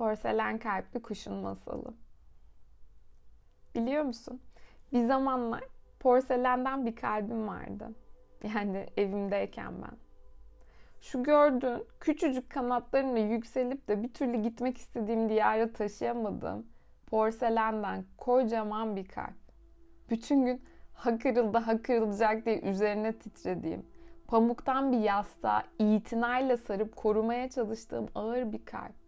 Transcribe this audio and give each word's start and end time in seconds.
Porselen 0.00 0.58
kalpli 0.58 1.02
kuşun 1.02 1.34
masalı. 1.34 1.94
Biliyor 3.74 4.04
musun? 4.04 4.40
Bir 4.92 5.04
zamanlar 5.04 5.64
porselenden 5.98 6.86
bir 6.86 6.96
kalbim 6.96 7.48
vardı. 7.48 7.92
Yani 8.54 8.86
evimdeyken 8.96 9.82
ben. 9.82 9.96
Şu 11.00 11.22
gördüğün 11.22 11.86
küçücük 12.00 12.50
kanatlarımla 12.50 13.18
yükselip 13.18 13.88
de 13.88 14.02
bir 14.02 14.12
türlü 14.12 14.42
gitmek 14.42 14.78
istediğim 14.78 15.28
diyara 15.28 15.72
taşıyamadığım 15.72 16.66
porselenden 17.06 18.04
kocaman 18.18 18.96
bir 18.96 19.08
kalp. 19.08 19.38
Bütün 20.10 20.46
gün 20.46 20.64
ha 20.94 21.18
kırıldı 21.18 21.58
diye 22.46 22.60
üzerine 22.60 23.18
titrediğim, 23.18 23.86
pamuktan 24.26 24.92
bir 24.92 24.98
yastığa 24.98 25.62
itinayla 25.78 26.56
sarıp 26.56 26.96
korumaya 26.96 27.50
çalıştığım 27.50 28.08
ağır 28.14 28.52
bir 28.52 28.64
kalp. 28.64 28.99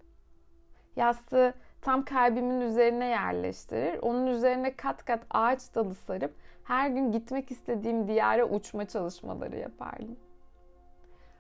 Yastığı 0.97 1.55
tam 1.81 2.05
kalbimin 2.05 2.61
üzerine 2.61 3.07
yerleştirir, 3.07 3.99
onun 4.03 4.27
üzerine 4.27 4.77
kat 4.77 5.05
kat 5.05 5.21
ağaç 5.31 5.75
dalı 5.75 5.95
sarıp 5.95 6.35
her 6.64 6.91
gün 6.91 7.13
gitmek 7.13 7.50
istediğim 7.50 8.09
diyara 8.09 8.45
uçma 8.45 8.85
çalışmaları 8.85 9.59
yapardım. 9.59 10.17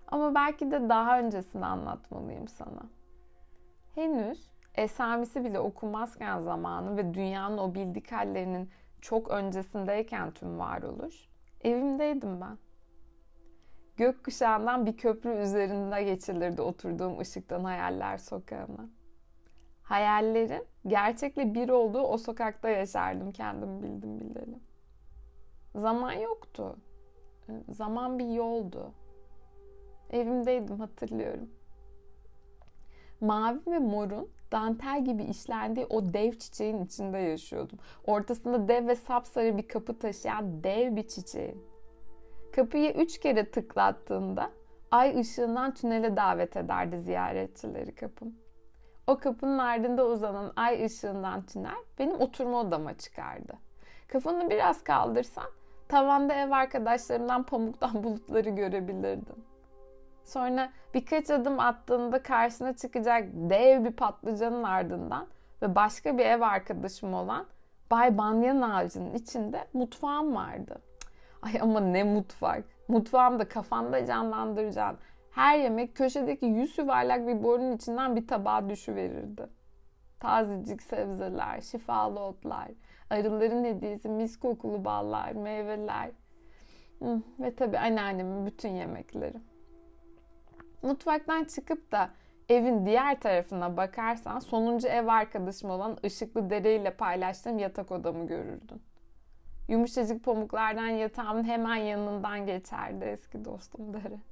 Ama 0.08 0.34
belki 0.34 0.70
de 0.70 0.88
daha 0.88 1.18
öncesini 1.18 1.66
anlatmalıyım 1.66 2.48
sana. 2.48 2.82
Henüz 3.94 4.50
esamisi 4.74 5.44
bile 5.44 5.58
okunmazken 5.58 6.40
zamanı 6.40 6.96
ve 6.96 7.14
dünyanın 7.14 7.58
o 7.58 7.74
bildik 7.74 8.12
hallerinin 8.12 8.70
çok 9.00 9.30
öncesindeyken 9.30 10.30
tüm 10.30 10.58
varoluş, 10.58 11.28
evimdeydim 11.64 12.40
ben. 12.40 12.58
Gökkuşağından 13.96 14.86
bir 14.86 14.96
köprü 14.96 15.30
üzerinde 15.30 16.02
geçilirdi 16.02 16.62
oturduğum 16.62 17.18
ışıktan 17.18 17.64
hayaller 17.64 18.18
sokağına. 18.18 18.88
Hayallerin 19.92 20.64
gerçekle 20.86 21.54
bir 21.54 21.68
olduğu 21.68 22.00
o 22.00 22.18
sokakta 22.18 22.68
yaşardım 22.68 23.32
kendim 23.32 23.82
bildim 23.82 24.20
bileli. 24.20 24.58
Zaman 25.74 26.12
yoktu. 26.12 26.76
Zaman 27.68 28.18
bir 28.18 28.26
yoldu. 28.26 28.92
Evimdeydim 30.10 30.80
hatırlıyorum. 30.80 31.50
Mavi 33.20 33.58
ve 33.66 33.78
morun 33.78 34.28
dantel 34.52 35.04
gibi 35.04 35.22
işlendiği 35.22 35.86
o 35.86 36.12
dev 36.12 36.32
çiçeğin 36.32 36.84
içinde 36.84 37.18
yaşıyordum. 37.18 37.78
Ortasında 38.06 38.68
dev 38.68 38.86
ve 38.86 38.96
sapsarı 38.96 39.56
bir 39.56 39.68
kapı 39.68 39.98
taşıyan 39.98 40.64
dev 40.64 40.96
bir 40.96 41.08
çiçeğin. 41.08 41.64
Kapıyı 42.52 42.92
üç 42.92 43.20
kere 43.20 43.50
tıklattığında 43.50 44.50
ay 44.90 45.20
ışığından 45.20 45.74
tünele 45.74 46.16
davet 46.16 46.56
ederdi 46.56 46.98
ziyaretçileri 46.98 47.94
kapım. 47.94 48.41
O 49.06 49.18
kapının 49.18 49.58
ardında 49.58 50.06
uzanan 50.06 50.52
ay 50.56 50.84
ışığından 50.84 51.42
tünel 51.42 51.84
benim 51.98 52.20
oturma 52.20 52.60
odama 52.60 52.94
çıkardı. 52.98 53.52
Kafanı 54.08 54.50
biraz 54.50 54.84
kaldırsan 54.84 55.46
tavanda 55.88 56.34
ev 56.34 56.50
arkadaşlarımdan 56.50 57.42
pamuktan 57.42 57.94
bulutları 58.04 58.50
görebilirdin. 58.50 59.44
Sonra 60.24 60.70
birkaç 60.94 61.30
adım 61.30 61.60
attığında 61.60 62.22
karşına 62.22 62.76
çıkacak 62.76 63.28
dev 63.32 63.84
bir 63.84 63.92
patlıcanın 63.92 64.62
ardından 64.62 65.26
ve 65.62 65.74
başka 65.74 66.18
bir 66.18 66.26
ev 66.26 66.40
arkadaşım 66.40 67.14
olan 67.14 67.46
Bay 67.90 68.18
Banyan 68.18 68.60
ağacının 68.60 69.14
içinde 69.14 69.64
mutfağım 69.72 70.34
vardı. 70.34 70.80
Ay 71.42 71.52
ama 71.60 71.80
ne 71.80 72.04
mutfak. 72.04 72.64
Mutfağımda 72.88 73.48
kafanda 73.48 74.06
canlandıracağın 74.06 74.98
her 75.34 75.58
yemek 75.58 75.96
köşedeki 75.96 76.46
yüz 76.46 76.78
yuvarlak 76.78 77.26
bir 77.26 77.42
borunun 77.42 77.76
içinden 77.76 78.16
bir 78.16 78.26
tabağa 78.26 78.68
düşüverirdi. 78.68 79.46
Tazecik 80.20 80.82
sebzeler, 80.82 81.60
şifalı 81.60 82.20
otlar, 82.20 82.68
arıların 83.10 83.64
hediyesi 83.64 84.08
mis 84.08 84.38
kokulu 84.38 84.84
ballar, 84.84 85.32
meyveler 85.32 86.10
ve 87.40 87.54
tabii 87.54 87.78
anneannemin 87.78 88.46
bütün 88.46 88.68
yemekleri. 88.68 89.36
Mutfaktan 90.82 91.44
çıkıp 91.44 91.92
da 91.92 92.10
evin 92.48 92.86
diğer 92.86 93.20
tarafına 93.20 93.76
bakarsan 93.76 94.38
sonuncu 94.38 94.88
ev 94.88 95.06
arkadaşım 95.06 95.70
olan 95.70 95.98
ışıklı 96.04 96.50
dereyle 96.50 96.90
paylaştığım 96.96 97.58
yatak 97.58 97.92
odamı 97.92 98.26
görürdün. 98.26 98.82
Yumuşacık 99.68 100.24
pamuklardan 100.24 100.88
yatağımın 100.88 101.44
hemen 101.44 101.76
yanından 101.76 102.46
geçerdi 102.46 103.04
eski 103.04 103.44
dostum 103.44 103.94
dere. 103.94 104.31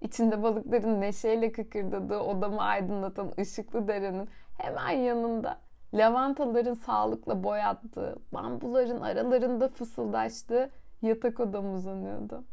İçinde 0.00 0.42
balıkların 0.42 1.00
neşeyle 1.00 1.52
kıkırdadığı 1.52 2.18
odamı 2.18 2.62
aydınlatan 2.62 3.32
ışıklı 3.38 3.88
derenin 3.88 4.28
hemen 4.58 4.90
yanında 4.90 5.58
lavantaların 5.94 6.74
sağlıkla 6.74 7.44
boyattığı, 7.44 8.16
bambuların 8.32 9.00
aralarında 9.00 9.68
fısıldaştığı 9.68 10.70
yatak 11.02 11.40
odam 11.40 11.74
uzanıyordu. 11.74 12.44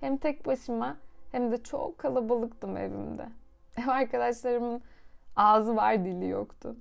Hem 0.00 0.16
tek 0.16 0.46
başıma 0.46 0.96
hem 1.32 1.52
de 1.52 1.62
çok 1.62 1.98
kalabalıktım 1.98 2.76
evimde. 2.76 3.28
Ev 3.76 3.88
arkadaşlarımın 3.88 4.82
ağzı 5.36 5.76
var 5.76 6.04
dili 6.04 6.28
yoktu. 6.28 6.76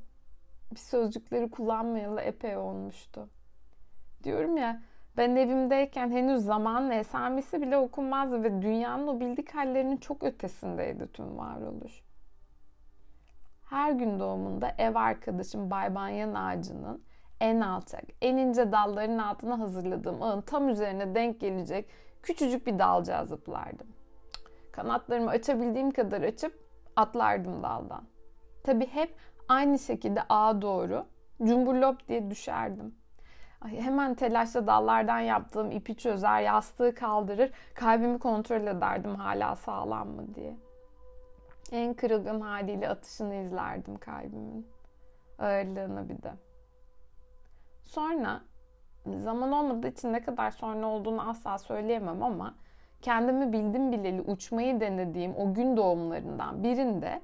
Bir 0.72 0.80
sözcükleri 0.80 1.52
kullanmayalı 1.52 2.22
epey 2.22 2.58
olmuştu. 2.58 3.30
Diyorum 4.24 4.58
ya 4.58 4.81
ben 5.19 5.35
evimdeyken 5.35 6.12
henüz 6.12 6.44
zamanla 6.44 6.94
esamesi 6.94 7.62
bile 7.62 7.78
okunmazdı 7.78 8.44
ve 8.44 8.62
dünyanın 8.62 9.07
o 9.07 9.19
bildik 9.19 9.56
hallerinin 9.56 9.97
çok 9.97 10.24
ötesindeydi 10.24 11.12
tüm 11.12 11.38
varoluş. 11.38 12.03
Her 13.69 13.91
gün 13.91 14.19
doğumunda 14.19 14.75
ev 14.78 14.96
arkadaşım 14.96 15.72
Bay 15.72 16.24
ağacının 16.35 17.03
en 17.40 17.62
alçak, 17.62 18.03
en 18.22 18.38
ince 18.38 18.72
dallarının 18.72 19.18
altına 19.18 19.59
hazırladığım 19.59 20.24
ağın 20.24 20.41
tam 20.41 20.69
üzerine 20.69 21.16
denk 21.16 21.40
gelecek 21.40 21.90
küçücük 22.24 22.68
bir 22.68 22.79
dalcığa 22.79 23.25
zıplardım. 23.25 23.88
Kanatlarımı 24.72 25.29
açabildiğim 25.29 25.91
kadar 25.91 26.22
açıp 26.22 26.59
atlardım 26.96 27.63
daldan. 27.63 28.03
Tabi 28.63 28.88
hep 28.88 29.16
aynı 29.47 29.79
şekilde 29.79 30.22
ağa 30.29 30.62
doğru 30.62 31.06
cumburlop 31.44 32.08
diye 32.08 32.31
düşerdim. 32.31 32.98
Hemen 33.66 34.16
telaşla 34.16 34.68
dallardan 34.68 35.20
yaptığım 35.20 35.72
ipi 35.72 35.97
çözer, 35.97 36.42
yastığı 36.42 36.96
kaldırır, 36.96 37.52
kalbimi 37.74 38.20
kontrol 38.20 38.68
ederdim 38.68 39.16
hala 39.16 39.56
sağlam 39.56 40.08
mı 40.08 40.36
diye. 40.36 40.56
En 41.72 41.94
kırılgan 41.94 42.42
haliyle 42.42 42.90
atışını 42.90 43.36
izlerdim 43.36 43.97
kalbimin. 43.97 44.68
Ağırlığını 45.40 46.09
bir 46.09 46.24
de. 46.24 46.34
Sonra 47.84 48.42
zaman 49.18 49.52
olmadığı 49.52 49.88
için 49.88 50.14
ne 50.14 50.24
kadar 50.24 50.52
sonra 50.52 50.88
olduğunu 50.88 51.30
asla 51.30 51.58
söyleyemem 51.58 52.24
ama 52.24 52.56
kendimi 53.02 53.53
bildim 53.53 53.91
bileli 53.91 54.22
uçmayı 54.22 54.80
denediğim 54.80 55.36
o 55.36 55.53
gün 55.53 55.78
doğumlarından 55.78 56.64
birinde 56.64 57.22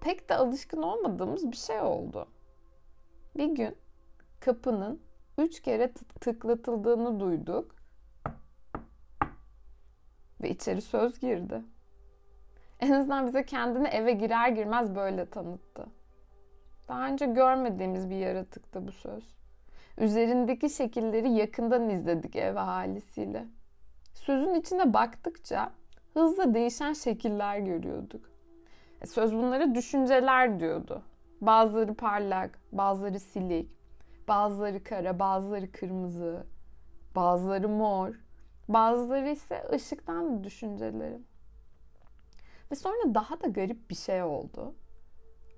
pek 0.00 0.28
de 0.28 0.36
alışkın 0.36 0.82
olmadığımız 0.82 1.52
bir 1.52 1.56
şey 1.56 1.80
oldu. 1.80 2.28
Bir 3.36 3.46
gün 3.46 3.76
kapının 4.40 5.00
üç 5.38 5.62
kere 5.62 5.92
tıklatıldığını 6.20 7.20
duyduk 7.20 7.74
ve 10.42 10.50
içeri 10.50 10.80
söz 10.82 11.18
girdi. 11.20 11.62
En 12.80 12.92
azından 12.92 13.26
bize 13.26 13.46
kendini 13.46 13.88
eve 13.88 14.12
girer 14.12 14.48
girmez 14.48 14.94
böyle 14.94 15.26
tanıttı. 15.26 15.86
Daha 16.88 17.08
önce 17.08 17.26
görmediğimiz 17.26 18.10
bir 18.10 18.16
yaratıktı 18.16 18.86
bu 18.86 18.92
söz. 18.92 19.34
Üzerindeki 19.98 20.70
şekilleri 20.70 21.30
yakından 21.30 21.90
izledik 21.90 22.36
ev 22.36 22.56
ahalisiyle. 22.56 23.44
Sözün 24.14 24.54
içine 24.54 24.94
baktıkça 24.94 25.72
hızla 26.14 26.54
değişen 26.54 26.92
şekiller 26.92 27.58
görüyorduk. 27.58 28.30
E, 29.00 29.06
söz 29.06 29.34
bunlara 29.34 29.74
düşünceler 29.74 30.60
diyordu. 30.60 31.02
Bazıları 31.40 31.94
parlak, 31.94 32.58
bazıları 32.72 33.20
silik, 33.20 33.70
bazıları 34.28 34.84
kara, 34.84 35.18
bazıları 35.18 35.72
kırmızı, 35.72 36.46
bazıları 37.16 37.68
mor, 37.68 38.14
bazıları 38.68 39.28
ise 39.28 39.68
ışıktan 39.72 40.44
düşünceleri. 40.44 41.20
Ve 42.70 42.74
sonra 42.74 43.14
daha 43.14 43.40
da 43.40 43.48
garip 43.48 43.90
bir 43.90 43.94
şey 43.94 44.22
oldu. 44.22 44.74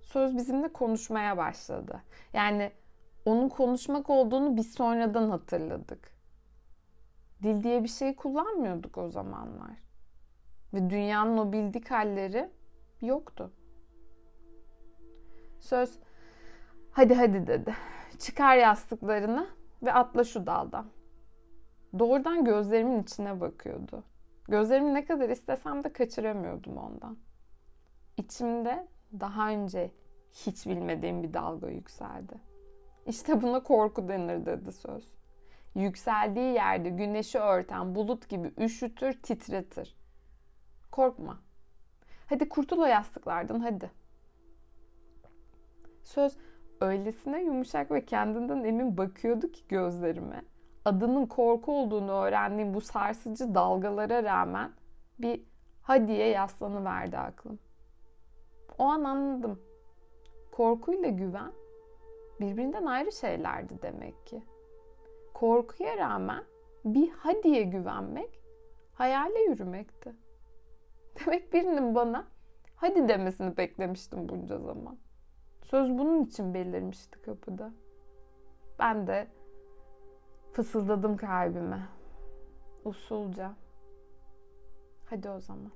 Söz 0.03 0.37
bizimle 0.37 0.73
konuşmaya 0.73 1.37
başladı. 1.37 2.03
Yani 2.33 2.73
onun 3.25 3.49
konuşmak 3.49 4.11
olduğunu 4.11 4.57
biz 4.57 4.75
sonradan 4.75 5.31
hatırladık. 5.31 6.17
Dil 7.43 7.63
diye 7.63 7.83
bir 7.83 7.89
şey 7.89 8.17
kullanmıyorduk 8.17 8.99
o 8.99 9.09
zamanlar. 9.09 9.77
Ve 10.75 10.91
dünyanın 10.91 11.39
o 11.39 11.53
bildik 11.53 11.91
halleri 11.91 12.51
yoktu. 13.01 13.53
Söz 15.61 15.99
hadi 16.91 17.15
hadi 17.15 17.47
dedi. 17.47 17.75
Çıkar 18.19 18.57
yastıklarını 18.57 19.49
ve 19.83 19.93
atla 19.93 20.25
şu 20.25 20.47
daldan. 20.47 20.87
Doğrudan 21.99 22.45
gözlerimin 22.45 23.03
içine 23.03 23.41
bakıyordu. 23.41 24.05
Gözlerimi 24.49 24.95
ne 24.95 25.05
kadar 25.05 25.29
istesem 25.29 25.85
de 25.85 25.93
kaçıramıyordum 25.93 26.77
ondan. 26.77 27.19
İçimde 28.17 28.89
daha 29.21 29.49
önce 29.49 29.91
hiç 30.33 30.67
bilmediğim 30.67 31.23
bir 31.23 31.35
dalga 31.35 31.69
yükseldi. 31.69 32.41
İşte 33.07 33.43
buna 33.43 33.63
korku 33.63 34.09
denir 34.09 34.47
dedi 34.47 34.73
söz. 34.73 35.15
Yükseldiği 35.75 36.55
yerde 36.55 36.89
güneşi 36.89 37.39
örten 37.39 37.95
bulut 37.95 38.29
gibi 38.29 38.53
üşütür, 38.59 39.23
titretir. 39.23 39.97
Korkma. 40.93 41.39
Hadi 42.27 42.49
kurtul 42.49 42.79
o 42.79 42.85
yastıklardan 42.85 43.61
hadi. 43.61 43.91
Söz 46.03 46.37
öylesine 46.81 47.43
yumuşak 47.43 47.91
ve 47.91 48.05
kendinden 48.05 48.65
emin 48.65 48.97
bakıyordu 48.97 49.53
ki 49.53 49.69
gözlerime. 49.69 50.43
Adının 50.85 51.27
korku 51.27 51.73
olduğunu 51.73 52.13
öğrendiğim 52.13 52.75
bu 52.75 52.81
sarsıcı 52.81 53.55
dalgalara 53.55 54.23
rağmen 54.23 54.73
bir 55.19 55.45
hadiye 55.83 56.29
yaslanıverdi 56.29 57.19
aklım. 57.19 57.59
O 58.79 58.85
an 58.85 59.05
anladım. 59.05 59.61
Korkuyla 60.53 61.09
güven 61.09 61.53
birbirinden 62.41 62.87
ayrı 62.87 63.13
şeylerdi 63.13 63.83
demek 63.83 64.27
ki. 64.27 64.43
Korkuya 65.35 65.97
rağmen 65.97 66.45
bir 66.85 67.11
hadiye 67.11 67.63
güvenmek 67.63 68.41
hayale 68.95 69.41
yürümekti. 69.41 70.13
Demek 71.19 71.53
birinin 71.53 71.95
bana 71.95 72.27
hadi 72.77 73.09
demesini 73.09 73.57
beklemiştim 73.57 74.29
bunca 74.29 74.59
zaman. 74.59 74.99
Söz 75.71 75.99
bunun 75.99 76.25
için 76.25 76.55
belirmişti 76.55 77.23
kapıda. 77.23 77.73
Ben 78.79 79.07
de 79.07 79.29
fısıldadım 80.53 81.17
kalbime. 81.17 81.83
Usulca. 82.85 83.53
Hadi 85.11 85.29
o 85.29 85.41
zaman. 85.41 85.73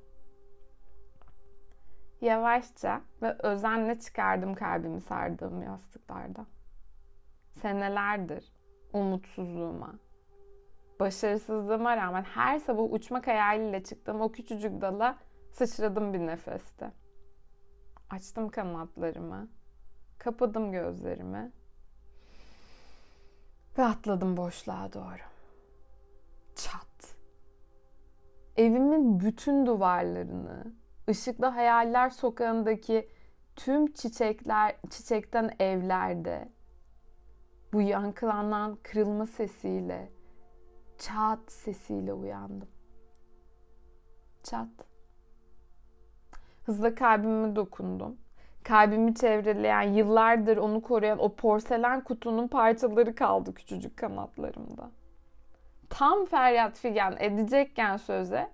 Yavaşça 2.20 3.00
ve 3.22 3.36
özenle 3.38 3.98
çıkardım 3.98 4.54
kalbimi 4.54 5.00
sardığım 5.00 5.62
yastıklardan. 5.62 6.46
Senelerdir 7.62 8.52
umutsuzluğuma, 8.92 9.94
başarısızlığıma 11.00 11.96
rağmen 11.96 12.22
her 12.22 12.58
sabah 12.58 12.92
uçmak 12.92 13.26
hayaliyle 13.26 13.82
çıktığım 13.82 14.20
o 14.20 14.32
küçücük 14.32 14.80
dala 14.80 15.18
sıçradım 15.52 16.12
bir 16.12 16.18
nefeste. 16.18 16.92
Açtım 18.10 18.48
kanatlarımı, 18.48 19.48
kapadım 20.20 20.72
gözlerimi 20.72 21.52
ve 23.78 23.84
atladım 23.84 24.36
boşluğa 24.36 24.92
doğru. 24.92 25.22
Çat. 26.56 27.16
Evimin 28.56 29.20
bütün 29.20 29.66
duvarlarını, 29.66 30.72
ışıklı 31.08 31.46
hayaller 31.46 32.10
sokağındaki 32.10 33.08
tüm 33.56 33.92
çiçekler, 33.92 34.76
çiçekten 34.90 35.56
evlerde 35.58 36.48
bu 37.72 37.82
yankılanan 37.82 38.78
kırılma 38.82 39.26
sesiyle, 39.26 40.12
çat 40.98 41.52
sesiyle 41.52 42.12
uyandım. 42.12 42.68
Çat. 44.42 44.68
Hızla 46.66 46.94
kalbime 46.94 47.56
dokundum. 47.56 48.16
Kalbimi 48.64 49.14
çevreleyen, 49.14 49.82
yıllardır 49.82 50.56
onu 50.56 50.82
koruyan 50.82 51.18
o 51.18 51.34
porselen 51.34 52.04
kutunun 52.04 52.48
parçaları 52.48 53.14
kaldı 53.14 53.54
küçücük 53.54 53.96
kanatlarımda. 53.96 54.90
Tam 55.90 56.24
feryat 56.24 56.78
figan 56.78 57.16
edecekken 57.18 57.96
söze 57.96 58.50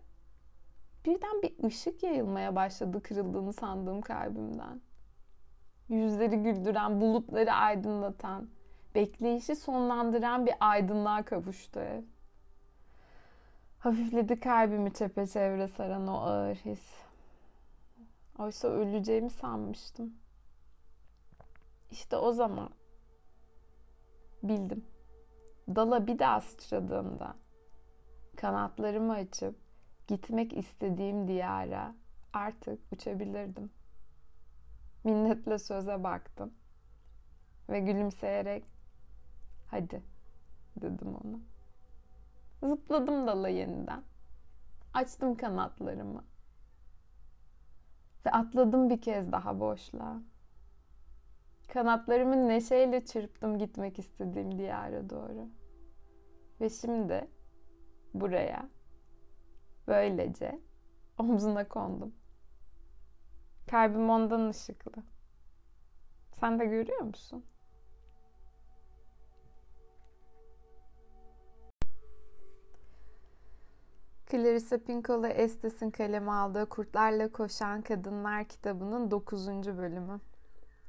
birden 1.04 1.42
bir 1.42 1.64
ışık 1.64 2.02
yayılmaya 2.02 2.56
başladı 2.56 3.02
kırıldığını 3.02 3.52
sandığım 3.52 4.00
kalbimden. 4.00 4.80
Yüzleri 5.88 6.42
güldüren, 6.42 7.00
bulutları 7.00 7.52
aydınlatan, 7.52 8.48
bekleyişi 8.94 9.56
sonlandıran 9.56 10.46
bir 10.46 10.54
aydınlığa 10.60 11.22
kavuştu 11.22 11.80
ev. 11.80 12.02
Hafifledi 13.78 14.40
kalbimi 14.40 14.92
çepeçevre 14.92 15.68
saran 15.68 16.06
o 16.06 16.16
ağır 16.20 16.54
his. 16.54 17.05
Oysa 18.38 18.68
öleceğimi 18.68 19.30
sanmıştım. 19.30 20.14
İşte 21.90 22.16
o 22.16 22.32
zaman 22.32 22.70
bildim. 24.42 24.84
Dala 25.68 26.06
bir 26.06 26.18
daha 26.18 26.40
sıçradığımda 26.40 27.36
kanatlarımı 28.36 29.12
açıp 29.12 29.56
gitmek 30.06 30.56
istediğim 30.56 31.28
diyara 31.28 31.94
artık 32.32 32.92
uçabilirdim. 32.92 33.70
Minnetle 35.04 35.58
söze 35.58 36.04
baktım 36.04 36.54
ve 37.68 37.80
gülümseyerek 37.80 38.64
hadi 39.70 40.02
dedim 40.76 41.08
ona. 41.08 41.38
Zıpladım 42.68 43.26
dala 43.26 43.48
yeniden. 43.48 44.02
Açtım 44.94 45.36
kanatlarımı. 45.36 46.24
Ve 48.26 48.30
atladım 48.30 48.90
bir 48.90 49.00
kez 49.00 49.32
daha 49.32 49.60
boşluğa. 49.60 50.22
Kanatlarımı 51.68 52.48
neşeyle 52.48 53.04
çırptım 53.04 53.58
gitmek 53.58 53.98
istediğim 53.98 54.58
diyara 54.58 55.10
doğru. 55.10 55.48
Ve 56.60 56.70
şimdi 56.70 57.28
buraya 58.14 58.68
böylece 59.86 60.60
omzuna 61.18 61.68
kondum. 61.68 62.14
Kalbim 63.70 64.10
ondan 64.10 64.48
ışıklı. 64.48 65.02
Sen 66.40 66.58
de 66.58 66.64
görüyor 66.64 67.00
musun? 67.00 67.44
Clarissa 74.30 74.78
Pinkola 74.78 75.28
Estes'in 75.28 75.90
kaleme 75.90 76.32
aldığı 76.32 76.68
Kurtlarla 76.68 77.32
Koşan 77.32 77.82
Kadınlar 77.82 78.44
kitabının 78.44 79.10
9. 79.10 79.48
bölümü. 79.48 80.20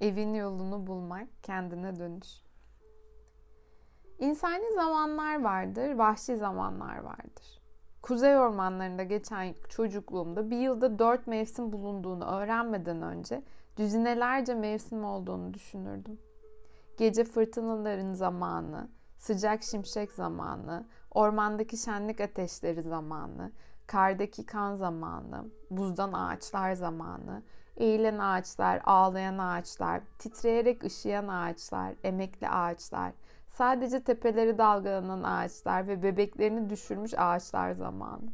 Evin 0.02 0.34
yolunu 0.34 0.88
bulmak, 0.88 1.28
kendine 1.44 2.00
dönüş. 2.00 2.28
İnsani 4.20 4.74
zamanlar 4.74 5.44
vardır, 5.44 5.94
vahşi 5.94 6.38
zamanlar 6.38 6.98
vardır. 6.98 7.62
Kuzey 8.02 8.38
ormanlarında 8.38 9.04
geçen 9.04 9.56
çocukluğumda 9.70 10.50
bir 10.50 10.58
yılda 10.58 11.00
dört 11.00 11.28
mevsim 11.28 11.72
bulunduğunu 11.72 12.26
öğrenmeden 12.26 13.02
önce 13.02 13.44
düzinelerce 13.78 14.54
mevsim 14.56 15.06
olduğunu 15.06 15.54
düşünürdüm. 15.54 16.20
Gece 16.98 17.24
fırtınaların 17.24 18.14
zamanı, 18.14 18.90
sıcak 19.18 19.64
şimşek 19.64 20.12
zamanı, 20.12 20.86
ormandaki 21.12 21.78
şenlik 21.78 22.22
ateşleri 22.22 22.82
zamanı, 22.82 23.52
kardaki 23.88 24.46
kan 24.46 24.76
zamanı, 24.76 25.46
buzdan 25.72 26.14
ağaçlar 26.14 26.74
zamanı, 26.74 27.44
eğilen 27.78 28.18
ağaçlar, 28.18 28.82
ağlayan 28.86 29.38
ağaçlar, 29.38 30.02
titreyerek 30.20 30.84
ışıyan 30.84 31.28
ağaçlar, 31.28 31.94
emekli 32.04 32.50
ağaçlar, 32.50 33.12
sadece 33.50 34.04
tepeleri 34.04 34.58
dalgalanan 34.58 35.24
ağaçlar 35.24 35.88
ve 35.88 36.04
bebeklerini 36.04 36.70
düşürmüş 36.70 37.14
ağaçlar 37.18 37.72
zamanı. 37.72 38.32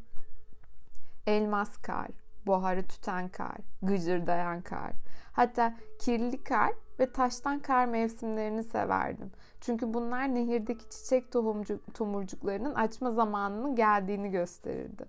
Elmas 1.28 1.78
kar, 1.78 2.08
buharı 2.46 2.84
tüten 2.84 3.30
kar, 3.30 3.58
gıcırdayan 3.82 4.62
kar, 4.62 4.94
hatta 5.34 5.74
kirli 6.00 6.44
kar 6.44 6.74
ve 7.00 7.12
taştan 7.12 7.60
kar 7.60 7.86
mevsimlerini 7.86 8.64
severdim. 8.64 9.32
Çünkü 9.62 9.94
bunlar 9.94 10.36
nehirdeki 10.36 10.90
çiçek 10.90 11.32
tohumcuk, 11.32 11.94
tomurcuklarının 11.94 12.76
açma 12.76 13.12
zamanının 13.12 13.76
geldiğini 13.76 14.32
gösterirdi. 14.32 15.06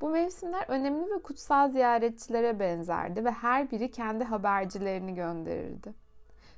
Bu 0.00 0.10
mevsimler 0.10 0.64
önemli 0.68 1.10
ve 1.10 1.22
kutsal 1.22 1.70
ziyaretçilere 1.70 2.60
benzerdi 2.60 3.24
ve 3.24 3.30
her 3.30 3.70
biri 3.70 3.90
kendi 3.90 4.24
habercilerini 4.24 5.14
gönderirdi. 5.14 5.94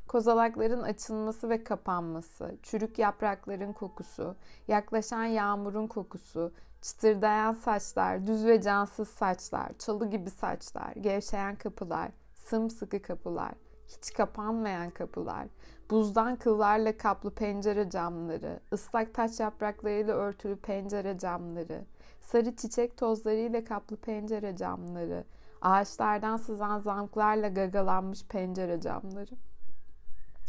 Kozalakların 0.08 0.82
açılması 0.82 1.50
ve 1.50 1.64
kapanması, 1.64 2.56
çürük 2.62 2.98
yaprakların 2.98 3.72
kokusu, 3.72 4.36
yaklaşan 4.68 5.24
yağmurun 5.24 5.86
kokusu, 5.86 6.52
çıtırdayan 6.82 7.52
saçlar, 7.52 8.26
düz 8.26 8.46
ve 8.46 8.60
cansız 8.60 9.08
saçlar, 9.08 9.72
çalı 9.78 10.10
gibi 10.10 10.30
saçlar, 10.30 10.92
gevşeyen 10.92 11.56
kapılar, 11.56 12.10
sımsıkı 12.44 13.02
kapılar, 13.02 13.54
hiç 13.88 14.12
kapanmayan 14.12 14.90
kapılar, 14.90 15.46
buzdan 15.90 16.36
kıllarla 16.36 16.96
kaplı 16.96 17.30
pencere 17.30 17.90
camları, 17.90 18.60
ıslak 18.72 19.14
taş 19.14 19.40
yapraklarıyla 19.40 20.14
örtülü 20.14 20.56
pencere 20.56 21.18
camları, 21.18 21.84
sarı 22.20 22.56
çiçek 22.56 22.96
tozlarıyla 22.96 23.64
kaplı 23.64 23.96
pencere 23.96 24.56
camları, 24.56 25.24
ağaçlardan 25.62 26.36
sızan 26.36 26.78
zamklarla 26.78 27.48
gagalanmış 27.48 28.26
pencere 28.26 28.80
camları. 28.80 29.34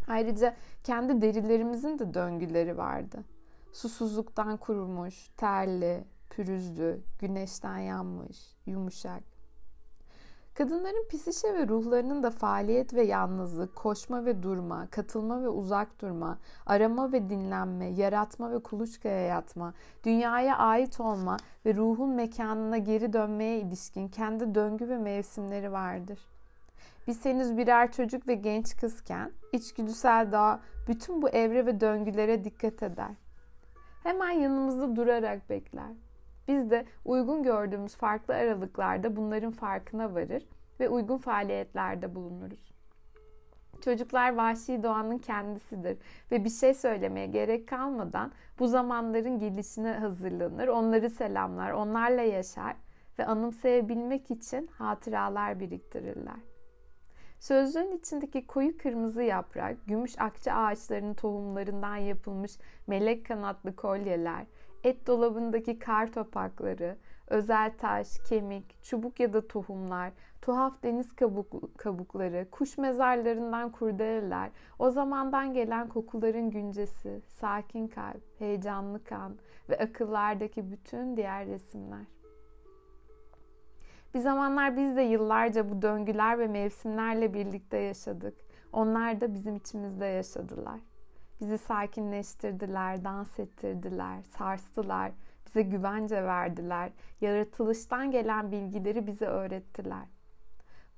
Ayrıca 0.08 0.56
kendi 0.84 1.22
derilerimizin 1.22 2.00
de 2.00 2.14
döngüleri 2.14 2.78
vardı. 2.78 3.24
Susuzluktan 3.72 4.58
kurumuş, 4.58 5.30
terli, 5.38 6.04
pürüzlü, 6.30 7.02
güneşten 7.20 7.78
yanmış, 7.78 8.56
yumuşak. 8.66 9.35
Kadınların 10.56 11.08
psişe 11.10 11.54
ve 11.54 11.68
ruhlarının 11.68 12.24
da 12.24 12.32
faaliyet 12.32 12.94
ve 12.94 13.04
yalnızlık, 13.04 13.76
koşma 13.76 14.26
ve 14.26 14.44
durma, 14.44 14.88
katılma 14.88 15.42
ve 15.42 15.48
uzak 15.50 16.02
durma, 16.02 16.38
arama 16.66 17.12
ve 17.12 17.30
dinlenme, 17.30 17.86
yaratma 17.86 18.52
ve 18.52 18.64
kuluçkaya 18.64 19.22
yatma, 19.22 19.74
dünyaya 20.04 20.58
ait 20.58 21.00
olma 21.00 21.38
ve 21.66 21.76
ruhun 21.76 22.10
mekanına 22.10 22.78
geri 22.78 23.14
dönmeye 23.14 23.60
ilişkin 23.60 24.08
kendi 24.08 24.56
döngü 24.56 24.90
ve 24.90 24.98
mevsimleri 24.98 25.72
vardır. 25.72 26.20
Biz 27.08 27.26
henüz 27.26 27.58
birer 27.58 27.92
çocuk 27.92 28.28
ve 28.28 28.34
genç 28.34 28.78
kızken 28.78 29.32
içgüdüsel 29.52 30.32
daha 30.32 30.60
bütün 30.88 31.22
bu 31.22 31.30
evre 31.30 31.66
ve 31.66 31.80
döngülere 31.80 32.44
dikkat 32.44 32.84
eder. 32.84 33.12
Hemen 34.04 34.32
yanımızda 34.32 34.96
durarak 34.96 35.50
bekler. 35.50 36.05
Biz 36.48 36.72
de 36.72 36.86
uygun 37.06 37.44
gördüğümüz 37.44 37.96
farklı 37.96 38.34
aralıklarda 38.34 39.16
bunların 39.16 39.52
farkına 39.52 40.14
varır 40.14 40.46
ve 40.80 40.90
uygun 40.90 41.18
faaliyetlerde 41.18 42.16
bulunuruz. 42.16 42.76
Çocuklar 43.82 44.36
vahşi 44.36 44.84
doğanın 44.84 45.18
kendisidir 45.18 45.98
ve 46.32 46.46
bir 46.46 46.50
şey 46.50 46.74
söylemeye 46.74 47.28
gerek 47.28 47.68
kalmadan 47.68 48.32
bu 48.60 48.68
zamanların 48.68 49.40
gelişine 49.40 49.92
hazırlanır, 49.92 50.68
onları 50.68 51.10
selamlar, 51.10 51.72
onlarla 51.72 52.22
yaşar 52.22 52.76
ve 53.20 53.26
anımsayabilmek 53.26 54.32
için 54.32 54.68
hatıralar 54.68 55.60
biriktirirler. 55.60 56.40
Sözlüğün 57.40 57.98
içindeki 57.98 58.48
koyu 58.48 58.78
kırmızı 58.78 59.24
yaprak, 59.24 59.88
gümüş 59.88 60.20
akça 60.20 60.54
ağaçlarının 60.54 61.14
tohumlarından 61.14 61.96
yapılmış 61.96 62.58
melek 62.88 63.26
kanatlı 63.26 63.76
kolyeler, 63.76 64.46
et 64.86 65.08
dolabındaki 65.08 65.80
kar 65.80 66.12
topakları, 66.12 66.98
özel 67.28 67.78
taş, 67.78 68.08
kemik, 68.30 68.84
çubuk 68.84 69.20
ya 69.20 69.34
da 69.34 69.48
tohumlar, 69.48 70.12
tuhaf 70.42 70.84
deniz 70.84 71.16
kabuk, 71.16 71.78
kabukları, 71.78 72.48
kuş 72.52 72.78
mezarlarından 72.78 73.72
kurdeleler, 73.72 74.50
o 74.80 74.90
zamandan 74.90 75.54
gelen 75.54 75.90
kokuların 75.90 76.50
güncesi, 76.50 77.22
sakin 77.28 77.88
kalp, 77.88 78.40
heyecanlı 78.40 79.04
kan 79.04 79.36
ve 79.70 79.78
akıllardaki 79.78 80.72
bütün 80.72 81.18
diğer 81.18 81.48
resimler. 81.48 82.06
Bir 84.14 84.20
zamanlar 84.20 84.78
biz 84.78 84.96
de 84.96 85.02
yıllarca 85.02 85.70
bu 85.70 85.82
döngüler 85.82 86.40
ve 86.40 86.48
mevsimlerle 86.48 87.34
birlikte 87.34 87.78
yaşadık. 87.78 88.34
Onlar 88.74 89.22
da 89.22 89.34
bizim 89.34 89.56
içimizde 89.56 90.06
yaşadılar. 90.06 90.80
Bizi 91.42 91.58
sakinleştirdiler, 91.58 93.04
dans 93.04 93.40
ettirdiler, 93.40 94.22
sarstılar, 94.22 95.12
bize 95.46 95.62
güvence 95.62 96.24
verdiler, 96.24 96.92
yaratılıştan 97.22 98.12
gelen 98.12 98.52
bilgileri 98.52 99.08
bize 99.08 99.26
öğrettiler. 99.26 100.06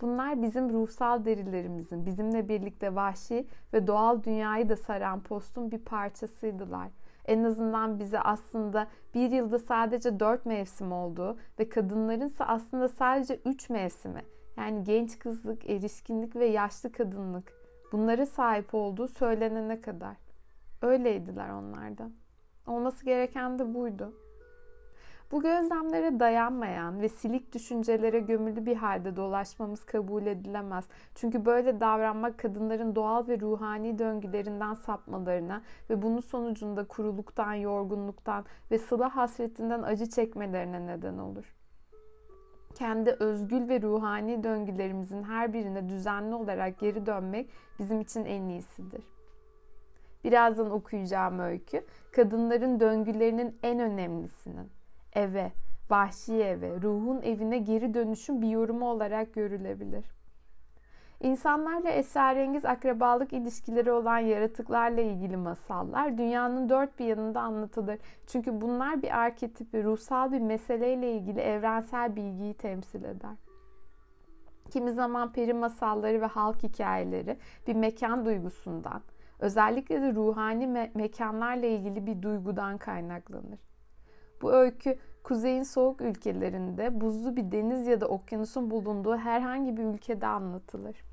Bunlar 0.01 0.41
bizim 0.41 0.69
ruhsal 0.73 1.25
derilerimizin, 1.25 2.05
bizimle 2.05 2.49
birlikte 2.49 2.95
vahşi 2.95 3.47
ve 3.73 3.87
doğal 3.87 4.23
dünyayı 4.23 4.69
da 4.69 4.75
saran 4.75 5.23
postun 5.23 5.71
bir 5.71 5.79
parçasıydılar. 5.79 6.87
En 7.25 7.43
azından 7.43 7.99
bize 7.99 8.19
aslında 8.19 8.87
bir 9.13 9.31
yılda 9.31 9.59
sadece 9.59 10.19
dört 10.19 10.45
mevsim 10.45 10.91
olduğu 10.91 11.37
ve 11.59 11.69
kadınlarınsa 11.69 12.45
aslında 12.45 12.87
sadece 12.87 13.39
üç 13.45 13.69
mevsimi 13.69 14.21
yani 14.57 14.83
genç 14.83 15.19
kızlık, 15.19 15.69
erişkinlik 15.69 16.35
ve 16.35 16.45
yaşlı 16.45 16.91
kadınlık 16.91 17.53
bunlara 17.91 18.25
sahip 18.25 18.73
olduğu 18.73 19.07
söylenene 19.07 19.81
kadar. 19.81 20.26
Öyleydiler 20.81 21.49
onlarda. 21.49 22.09
Olması 22.67 23.05
gereken 23.05 23.59
de 23.59 23.73
buydu. 23.73 24.13
Bu 25.31 25.41
gözlemlere 25.41 26.19
dayanmayan 26.19 27.01
ve 27.01 27.09
silik 27.09 27.53
düşüncelere 27.53 28.19
gömülü 28.19 28.65
bir 28.65 28.75
halde 28.75 29.15
dolaşmamız 29.15 29.85
kabul 29.85 30.25
edilemez. 30.25 30.87
Çünkü 31.15 31.45
böyle 31.45 31.79
davranmak 31.79 32.39
kadınların 32.39 32.95
doğal 32.95 33.27
ve 33.27 33.39
ruhani 33.39 33.99
döngülerinden 33.99 34.73
sapmalarına 34.73 35.61
ve 35.89 36.01
bunun 36.01 36.19
sonucunda 36.19 36.87
kuruluktan, 36.87 37.53
yorgunluktan 37.53 38.45
ve 38.71 38.77
sıla 38.77 39.15
hasretinden 39.15 39.83
acı 39.83 40.09
çekmelerine 40.09 40.87
neden 40.87 41.17
olur. 41.17 41.55
Kendi 42.75 43.11
özgül 43.11 43.69
ve 43.69 43.81
ruhani 43.81 44.43
döngülerimizin 44.43 45.23
her 45.23 45.53
birine 45.53 45.89
düzenli 45.89 46.35
olarak 46.35 46.79
geri 46.79 47.05
dönmek 47.05 47.49
bizim 47.79 48.01
için 48.01 48.25
en 48.25 48.43
iyisidir. 48.49 49.16
Birazdan 50.27 50.71
okuyacağım 50.71 51.39
öykü, 51.39 51.85
kadınların 52.11 52.79
döngülerinin 52.79 53.57
en 53.63 53.79
önemlisinin 53.79 54.69
eve, 55.13 55.51
vahşi 55.89 56.33
eve, 56.43 56.81
ruhun 56.81 57.21
evine 57.21 57.57
geri 57.57 57.93
dönüşün 57.93 58.41
bir 58.41 58.47
yorumu 58.47 58.89
olarak 58.89 59.33
görülebilir. 59.33 60.05
İnsanlarla 61.21 61.89
esrarengiz 61.89 62.65
akrabalık 62.65 63.33
ilişkileri 63.33 63.91
olan 63.91 64.19
yaratıklarla 64.19 65.01
ilgili 65.01 65.37
masallar 65.37 66.17
dünyanın 66.17 66.69
dört 66.69 66.99
bir 66.99 67.05
yanında 67.05 67.41
anlatılır. 67.41 67.99
Çünkü 68.27 68.61
bunlar 68.61 69.01
bir 69.01 69.17
arketipi, 69.17 69.83
ruhsal 69.83 70.31
bir 70.31 70.41
meseleyle 70.41 71.11
ilgili 71.11 71.39
evrensel 71.39 72.15
bilgiyi 72.15 72.53
temsil 72.53 73.03
eder. 73.03 73.35
Kimi 74.69 74.91
zaman 74.91 75.31
peri 75.31 75.53
masalları 75.53 76.21
ve 76.21 76.25
halk 76.25 76.63
hikayeleri 76.63 77.37
bir 77.67 77.75
mekan 77.75 78.25
duygusundan, 78.25 79.01
özellikle 79.39 80.01
de 80.01 80.13
ruhani 80.13 80.65
me- 80.65 80.89
mekanlarla 80.93 81.65
ilgili 81.65 82.05
bir 82.05 82.21
duygudan 82.21 82.77
kaynaklanır. 82.77 83.59
Bu 84.41 84.53
öykü 84.53 84.97
kuzeyin 85.23 85.63
soğuk 85.63 86.01
ülkelerinde 86.01 87.01
buzlu 87.01 87.35
bir 87.35 87.51
deniz 87.51 87.87
ya 87.87 88.01
da 88.01 88.07
okyanusun 88.07 88.71
bulunduğu 88.71 89.17
herhangi 89.17 89.77
bir 89.77 89.83
ülkede 89.83 90.27
anlatılır. 90.27 91.03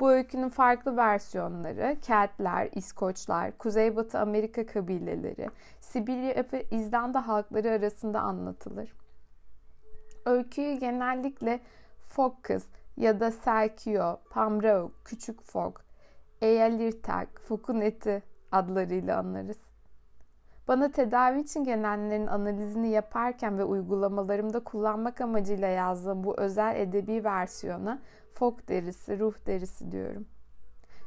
Bu 0.00 0.10
öykünün 0.10 0.48
farklı 0.48 0.96
versiyonları 0.96 1.96
Keltler, 2.02 2.68
İskoçlar, 2.72 3.58
Kuzeybatı 3.58 4.18
Amerika 4.18 4.66
kabileleri, 4.66 5.48
Sibirya 5.80 6.44
ve 6.52 6.64
İzlanda 6.70 7.28
halkları 7.28 7.70
arasında 7.70 8.20
anlatılır. 8.20 8.92
Öyküyü 10.26 10.78
genellikle 10.78 11.60
Fokız 12.08 12.66
ya 12.96 13.20
da 13.20 13.30
Serkio, 13.30 14.20
Pamrauk, 14.30 14.92
Küçük 15.04 15.42
Fok, 15.42 15.84
Eyalirtak, 16.42 17.40
Fokun 17.40 17.80
eti 17.80 18.22
adlarıyla 18.52 19.18
anlarız. 19.18 19.58
Bana 20.68 20.92
tedavi 20.92 21.40
için 21.40 21.64
gelenlerin 21.64 22.26
analizini 22.26 22.88
yaparken 22.88 23.58
ve 23.58 23.64
uygulamalarımda 23.64 24.60
kullanmak 24.64 25.20
amacıyla 25.20 25.68
yazdığım 25.68 26.24
bu 26.24 26.40
özel 26.40 26.76
edebi 26.76 27.24
versiyona 27.24 27.98
fok 28.34 28.68
derisi, 28.68 29.18
ruh 29.18 29.34
derisi 29.46 29.92
diyorum. 29.92 30.26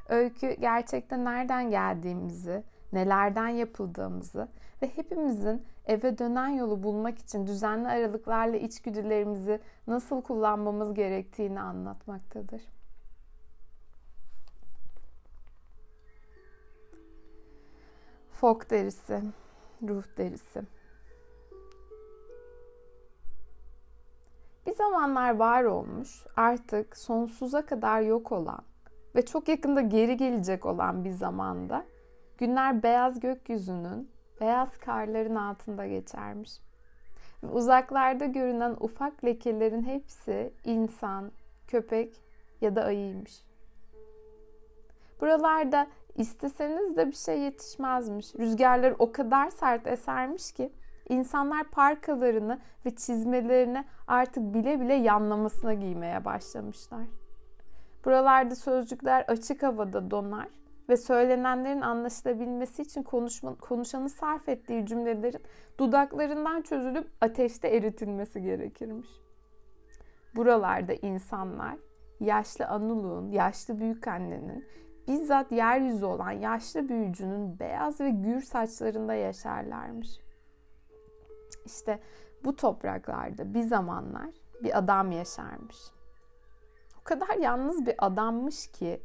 Öykü 0.09 0.55
gerçekten 0.59 1.25
nereden 1.25 1.69
geldiğimizi, 1.69 2.63
nelerden 2.93 3.47
yapıldığımızı 3.47 4.47
ve 4.81 4.87
hepimizin 4.95 5.63
eve 5.85 6.17
dönen 6.17 6.49
yolu 6.49 6.83
bulmak 6.83 7.19
için 7.19 7.47
düzenli 7.47 7.87
aralıklarla 7.87 8.57
içgüdülerimizi 8.57 9.59
nasıl 9.87 10.21
kullanmamız 10.21 10.93
gerektiğini 10.93 11.59
anlatmaktadır. 11.59 12.74
Fok 18.35 18.69
derisi 18.69 19.21
ruh 19.87 20.03
derisi. 20.17 20.61
Bir 24.65 24.73
zamanlar 24.73 25.35
var 25.35 25.63
olmuş, 25.63 26.25
artık 26.35 26.97
sonsuza 26.97 27.65
kadar 27.65 28.01
yok 28.01 28.31
olan 28.31 28.63
ve 29.15 29.25
çok 29.25 29.47
yakında 29.47 29.81
geri 29.81 30.17
gelecek 30.17 30.65
olan 30.65 31.05
bir 31.05 31.11
zamanda 31.11 31.85
günler 32.37 32.83
beyaz 32.83 33.19
gökyüzünün, 33.19 34.09
beyaz 34.41 34.77
karların 34.77 35.35
altında 35.35 35.87
geçermiş. 35.87 36.51
Ve 37.43 37.47
uzaklarda 37.47 38.25
görünen 38.25 38.75
ufak 38.79 39.25
lekelerin 39.25 39.83
hepsi 39.83 40.53
insan, 40.63 41.31
köpek 41.67 42.21
ya 42.61 42.75
da 42.75 42.83
ayıymış. 42.83 43.43
Buralarda 45.21 45.87
İsteseniz 46.15 46.97
de 46.97 47.07
bir 47.07 47.15
şey 47.15 47.39
yetişmezmiş. 47.39 48.35
Rüzgarlar 48.35 48.93
o 48.99 49.11
kadar 49.11 49.49
sert 49.49 49.87
esermiş 49.87 50.51
ki 50.51 50.71
insanlar 51.09 51.63
parkalarını 51.63 52.59
ve 52.85 52.95
çizmelerini 52.95 53.85
artık 54.07 54.53
bile 54.53 54.79
bile 54.79 54.93
yanlamasına 54.93 55.73
giymeye 55.73 56.25
başlamışlar. 56.25 57.05
Buralarda 58.05 58.55
sözcükler 58.55 59.25
açık 59.27 59.63
havada 59.63 60.11
donar 60.11 60.47
ve 60.89 60.97
söylenenlerin 60.97 61.81
anlaşılabilmesi 61.81 62.81
için 62.81 63.03
konuşma, 63.03 63.55
konuşanı 63.55 64.09
sarf 64.09 64.49
ettiği 64.49 64.85
cümlelerin 64.85 65.41
dudaklarından 65.79 66.61
çözülüp 66.61 67.07
ateşte 67.21 67.67
eritilmesi 67.67 68.41
gerekirmiş. 68.41 69.09
Buralarda 70.35 70.93
insanlar 70.93 71.75
yaşlı 72.19 72.65
Anuluğun, 72.65 73.31
yaşlı 73.31 73.79
büyükannenin 73.79 74.65
bizzat 75.07 75.51
yeryüzü 75.51 76.05
olan 76.05 76.31
yaşlı 76.31 76.89
büyücünün 76.89 77.59
beyaz 77.59 78.01
ve 78.01 78.09
gür 78.09 78.41
saçlarında 78.41 79.13
yaşarlarmış. 79.13 80.19
İşte 81.65 81.99
bu 82.43 82.55
topraklarda 82.55 83.53
bir 83.53 83.63
zamanlar 83.63 84.29
bir 84.63 84.77
adam 84.77 85.11
yaşarmış. 85.11 85.77
kadar 87.03 87.35
yalnız 87.35 87.85
bir 87.85 87.95
adammış 87.97 88.67
ki 88.67 89.01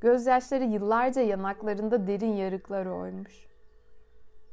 gözyaşları 0.00 0.64
yıllarca 0.64 1.22
yanaklarında 1.22 2.06
derin 2.06 2.32
yarıklar 2.32 2.86
oymuş. 2.86 3.46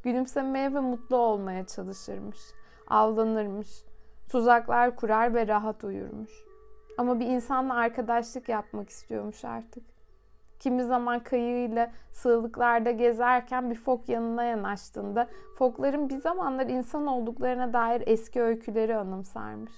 Gülümsemeye 0.03 0.73
ve 0.73 0.79
mutlu 0.79 1.17
olmaya 1.17 1.65
çalışırmış. 1.65 2.39
Avlanırmış. 2.87 3.85
Tuzaklar 4.29 4.95
kurar 4.95 5.33
ve 5.33 5.47
rahat 5.47 5.83
uyurmuş. 5.83 6.31
Ama 6.97 7.19
bir 7.19 7.25
insanla 7.25 7.73
arkadaşlık 7.73 8.49
yapmak 8.49 8.89
istiyormuş 8.89 9.45
artık. 9.45 9.83
Kimi 10.59 10.83
zaman 10.83 11.19
kayığıyla 11.19 11.91
sığlıklarda 12.11 12.91
gezerken 12.91 13.69
bir 13.69 13.75
fok 13.75 14.09
yanına 14.09 14.43
yanaştığında 14.43 15.27
fokların 15.57 16.09
bir 16.09 16.17
zamanlar 16.17 16.67
insan 16.67 17.07
olduklarına 17.07 17.73
dair 17.73 18.03
eski 18.05 18.41
öyküleri 18.41 18.95
anımsarmış. 18.95 19.73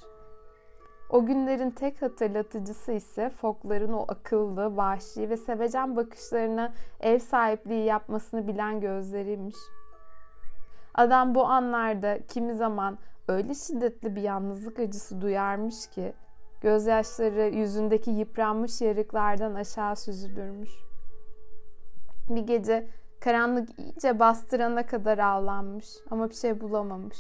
O 1.10 1.26
günlerin 1.26 1.72
tek 1.72 2.02
hatırlatıcısı 2.02 2.92
ise 2.92 3.30
fokların 3.30 3.94
o 3.94 4.06
akıllı, 4.08 4.78
vahşi 4.78 5.30
ve 5.30 5.38
sevecen 5.38 5.96
bakışlarına 5.96 6.74
ev 7.00 7.20
sahipliği 7.20 7.86
yapmasını 7.86 8.48
bilen 8.48 8.80
gözleriymiş. 8.80 9.56
Adam 10.94 11.36
bu 11.36 11.46
anlarda 11.46 12.20
kimi 12.28 12.54
zaman 12.54 12.98
öyle 13.28 13.54
şiddetli 13.54 14.16
bir 14.16 14.22
yalnızlık 14.22 14.80
acısı 14.80 15.22
duyarmış 15.22 15.88
ki 15.88 16.14
gözyaşları 16.62 17.56
yüzündeki 17.56 18.12
yıpranmış 18.12 18.82
yarıklardan 18.82 19.56
aşağı 19.56 19.96
süzülürmüş. 19.96 20.72
Bir 22.30 22.42
gece 22.42 22.88
karanlık 23.20 23.80
iyice 23.80 24.20
bastırana 24.20 24.86
kadar 24.86 25.18
ağlanmış 25.18 25.88
ama 26.12 26.30
bir 26.30 26.36
şey 26.36 26.62
bulamamış. 26.62 27.18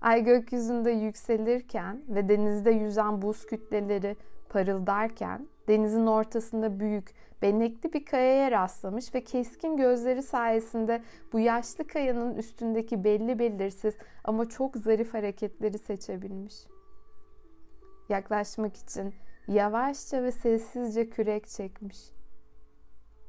Ay 0.00 0.24
gökyüzünde 0.24 0.90
yükselirken 0.90 2.02
ve 2.08 2.28
denizde 2.28 2.70
yüzen 2.70 3.22
buz 3.22 3.46
kütleleri 3.46 4.16
parıldarken 4.48 5.46
denizin 5.68 6.06
ortasında 6.06 6.80
büyük, 6.80 7.14
benekli 7.42 7.92
bir 7.92 8.04
kayaya 8.04 8.50
rastlamış 8.50 9.14
ve 9.14 9.24
keskin 9.24 9.76
gözleri 9.76 10.22
sayesinde 10.22 11.02
bu 11.32 11.40
yaşlı 11.40 11.86
kayanın 11.86 12.34
üstündeki 12.34 13.04
belli 13.04 13.38
belirsiz 13.38 13.94
ama 14.24 14.48
çok 14.48 14.76
zarif 14.76 15.14
hareketleri 15.14 15.78
seçebilmiş. 15.78 16.54
Yaklaşmak 18.12 18.76
için 18.76 19.14
yavaşça 19.48 20.22
ve 20.22 20.32
sessizce 20.32 21.10
kürek 21.10 21.48
çekmiş. 21.48 21.98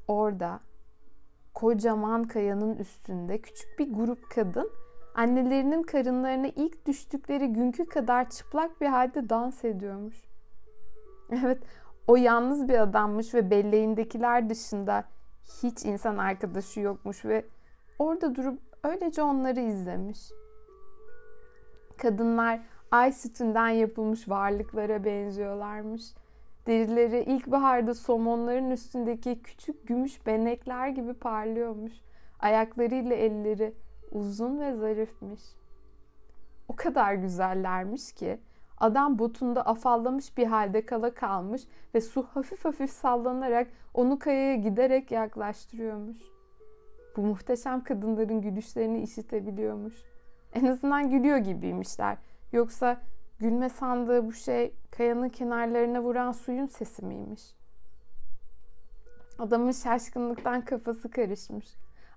Orada 0.08 0.60
kocaman 1.54 2.24
kayanın 2.24 2.76
üstünde 2.76 3.40
küçük 3.40 3.78
bir 3.78 3.92
grup 3.92 4.30
kadın 4.30 4.70
annelerinin 5.14 5.82
karınlarına 5.82 6.46
ilk 6.46 6.86
düştükleri 6.86 7.52
günkü 7.52 7.86
kadar 7.86 8.30
çıplak 8.30 8.80
bir 8.80 8.86
halde 8.86 9.28
dans 9.28 9.64
ediyormuş. 9.64 10.24
Evet, 11.30 11.62
o 12.06 12.16
yalnız 12.16 12.68
bir 12.68 12.78
adammış 12.78 13.34
ve 13.34 13.50
belleğindekiler 13.50 14.50
dışında 14.50 15.04
hiç 15.62 15.84
insan 15.84 16.18
arkadaşı 16.18 16.80
yokmuş 16.80 17.24
ve 17.24 17.44
orada 17.98 18.34
durup 18.34 18.60
öylece 18.82 19.22
onları 19.22 19.60
izlemiş. 19.60 20.32
Kadınlar 21.96 22.60
ay 22.90 23.12
sütünden 23.12 23.68
yapılmış 23.68 24.28
varlıklara 24.28 25.04
benziyorlarmış. 25.04 26.14
Derileri 26.66 27.20
ilkbaharda 27.20 27.94
somonların 27.94 28.70
üstündeki 28.70 29.42
küçük 29.42 29.86
gümüş 29.88 30.26
benekler 30.26 30.88
gibi 30.88 31.14
parlıyormuş. 31.14 31.92
Ayaklarıyla 32.40 33.16
elleri 33.16 33.74
uzun 34.12 34.60
ve 34.60 34.74
zarifmiş. 34.76 35.42
O 36.68 36.76
kadar 36.76 37.14
güzellermiş 37.14 38.12
ki 38.12 38.38
adam 38.78 39.18
botunda 39.18 39.66
afallamış 39.66 40.36
bir 40.36 40.46
halde 40.46 40.86
kala 40.86 41.14
kalmış 41.14 41.62
ve 41.94 42.00
su 42.00 42.22
hafif 42.22 42.64
hafif 42.64 42.90
sallanarak 42.90 43.68
onu 43.94 44.18
kayaya 44.18 44.54
giderek 44.54 45.10
yaklaştırıyormuş. 45.10 46.18
Bu 47.16 47.22
muhteşem 47.22 47.84
kadınların 47.84 48.40
gülüşlerini 48.40 49.02
işitebiliyormuş. 49.02 49.94
En 50.52 50.66
azından 50.66 51.10
gülüyor 51.10 51.38
gibiymişler. 51.38 52.18
Yoksa 52.52 53.00
gülme 53.38 53.68
sandığı 53.68 54.26
bu 54.26 54.32
şey 54.32 54.74
kayanın 54.90 55.28
kenarlarına 55.28 56.02
vuran 56.02 56.32
suyun 56.32 56.66
sesi 56.66 57.04
miymiş? 57.04 57.42
Adamın 59.38 59.72
şaşkınlıktan 59.72 60.64
kafası 60.64 61.10
karışmış. 61.10 61.66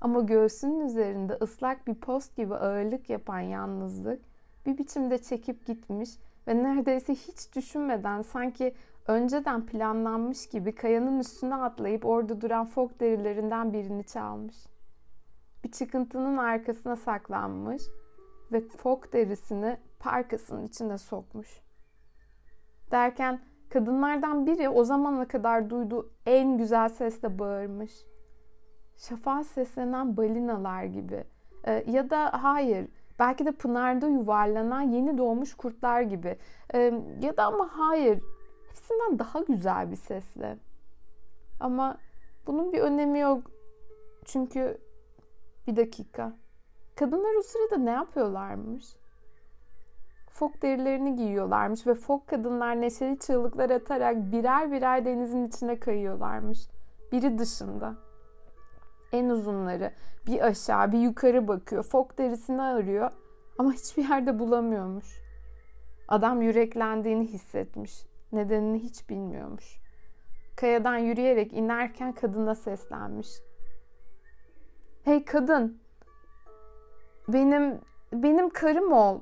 Ama 0.01 0.21
göğsünün 0.21 0.85
üzerinde 0.85 1.37
ıslak 1.41 1.87
bir 1.87 1.95
post 1.95 2.35
gibi 2.35 2.55
ağırlık 2.55 3.09
yapan 3.09 3.39
yalnızlık 3.39 4.21
bir 4.65 4.77
biçimde 4.77 5.17
çekip 5.17 5.65
gitmiş 5.65 6.09
ve 6.47 6.63
neredeyse 6.63 7.13
hiç 7.15 7.55
düşünmeden 7.55 8.21
sanki 8.21 8.75
önceden 9.07 9.65
planlanmış 9.65 10.49
gibi 10.49 10.75
kayanın 10.75 11.19
üstüne 11.19 11.55
atlayıp 11.55 12.05
orada 12.05 12.41
duran 12.41 12.65
fok 12.65 12.99
derilerinden 12.99 13.73
birini 13.73 14.03
çalmış. 14.03 14.55
Bir 15.63 15.71
çıkıntının 15.71 16.37
arkasına 16.37 16.95
saklanmış 16.95 17.81
ve 18.51 18.61
fok 18.61 19.13
derisini 19.13 19.77
parkasının 19.99 20.65
içine 20.65 20.97
sokmuş. 20.97 21.61
Derken 22.91 23.41
kadınlardan 23.69 24.45
biri 24.45 24.69
o 24.69 24.83
zamana 24.83 25.27
kadar 25.27 25.69
duyduğu 25.69 26.11
en 26.25 26.57
güzel 26.57 26.89
sesle 26.89 27.39
bağırmış. 27.39 27.91
Şafağa 28.97 29.43
seslenen 29.43 30.17
balinalar 30.17 30.83
gibi. 30.83 31.23
Ee, 31.67 31.83
ya 31.87 32.09
da 32.09 32.43
hayır, 32.43 32.87
belki 33.19 33.45
de 33.45 33.51
pınarda 33.51 34.07
yuvarlanan 34.07 34.81
yeni 34.81 35.17
doğmuş 35.17 35.53
kurtlar 35.53 36.01
gibi. 36.01 36.37
Ee, 36.73 37.01
ya 37.21 37.37
da 37.37 37.45
ama 37.45 37.69
hayır, 37.71 38.23
hepsinden 38.67 39.19
daha 39.19 39.39
güzel 39.39 39.91
bir 39.91 39.95
sesle. 39.95 40.57
Ama 41.59 41.97
bunun 42.47 42.73
bir 42.73 42.79
önemi 42.79 43.19
yok. 43.19 43.51
Çünkü 44.25 44.77
bir 45.67 45.75
dakika. 45.75 46.33
Kadınlar 46.99 47.35
o 47.35 47.41
sırada 47.41 47.77
ne 47.77 47.89
yapıyorlarmış? 47.89 48.85
Fok 50.29 50.61
derilerini 50.61 51.15
giyiyorlarmış 51.15 51.87
ve 51.87 51.93
fok 51.93 52.27
kadınlar 52.27 52.81
neşeli 52.81 53.19
çığlıklar 53.19 53.69
atarak 53.69 54.31
birer 54.31 54.71
birer 54.71 55.05
denizin 55.05 55.47
içine 55.47 55.79
kayıyorlarmış. 55.79 56.59
Biri 57.11 57.37
dışında. 57.37 57.95
En 59.11 59.29
uzunları 59.29 59.93
bir 60.27 60.41
aşağı 60.41 60.91
bir 60.91 60.99
yukarı 60.99 61.47
bakıyor. 61.47 61.83
Fok 61.83 62.17
derisini 62.17 62.61
arıyor 62.61 63.11
ama 63.57 63.73
hiçbir 63.73 64.09
yerde 64.09 64.39
bulamıyormuş. 64.39 65.21
Adam 66.07 66.41
yüreklendiğini 66.41 67.27
hissetmiş. 67.27 68.05
Nedenini 68.31 68.79
hiç 68.79 69.09
bilmiyormuş. 69.09 69.79
Kayadan 70.55 70.97
yürüyerek 70.97 71.53
inerken 71.53 72.13
kadına 72.13 72.55
seslenmiş. 72.55 73.27
Hey 75.03 75.25
kadın, 75.25 75.81
benim 77.27 77.81
benim 78.13 78.49
karım 78.49 78.91
ol. 78.91 79.21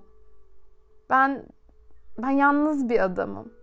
Ben 1.09 1.45
ben 2.17 2.29
yalnız 2.29 2.89
bir 2.89 3.03
adamım. 3.03 3.53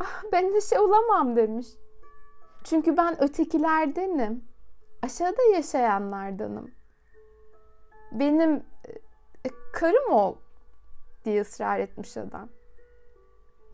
Ah, 0.00 0.22
ben 0.32 0.54
de 0.54 0.60
şey 0.60 0.78
olamam 0.78 1.36
demiş. 1.36 1.66
Çünkü 2.64 2.96
ben 2.96 3.22
ötekilerdenim. 3.22 4.44
Aşağıda 5.02 5.42
yaşayanlardanım. 5.54 6.70
Benim 8.12 8.56
e, 9.44 9.48
karım 9.72 10.12
ol 10.12 10.36
diye 11.24 11.40
ısrar 11.40 11.78
etmiş 11.78 12.16
adam. 12.16 12.48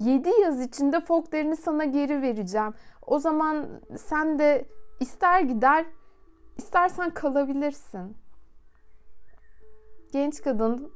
Yedi 0.01 0.31
yaz 0.42 0.61
içinde 0.61 1.01
folklerini 1.01 1.57
sana 1.57 1.85
geri 1.85 2.23
vereceğim. 2.23 2.75
O 3.07 3.18
zaman 3.18 3.81
sen 3.97 4.38
de 4.38 4.64
ister 5.01 5.40
gider, 5.40 5.87
istersen 6.57 7.11
kalabilirsin.'' 7.11 8.28
Genç 10.12 10.42
kadın 10.42 10.92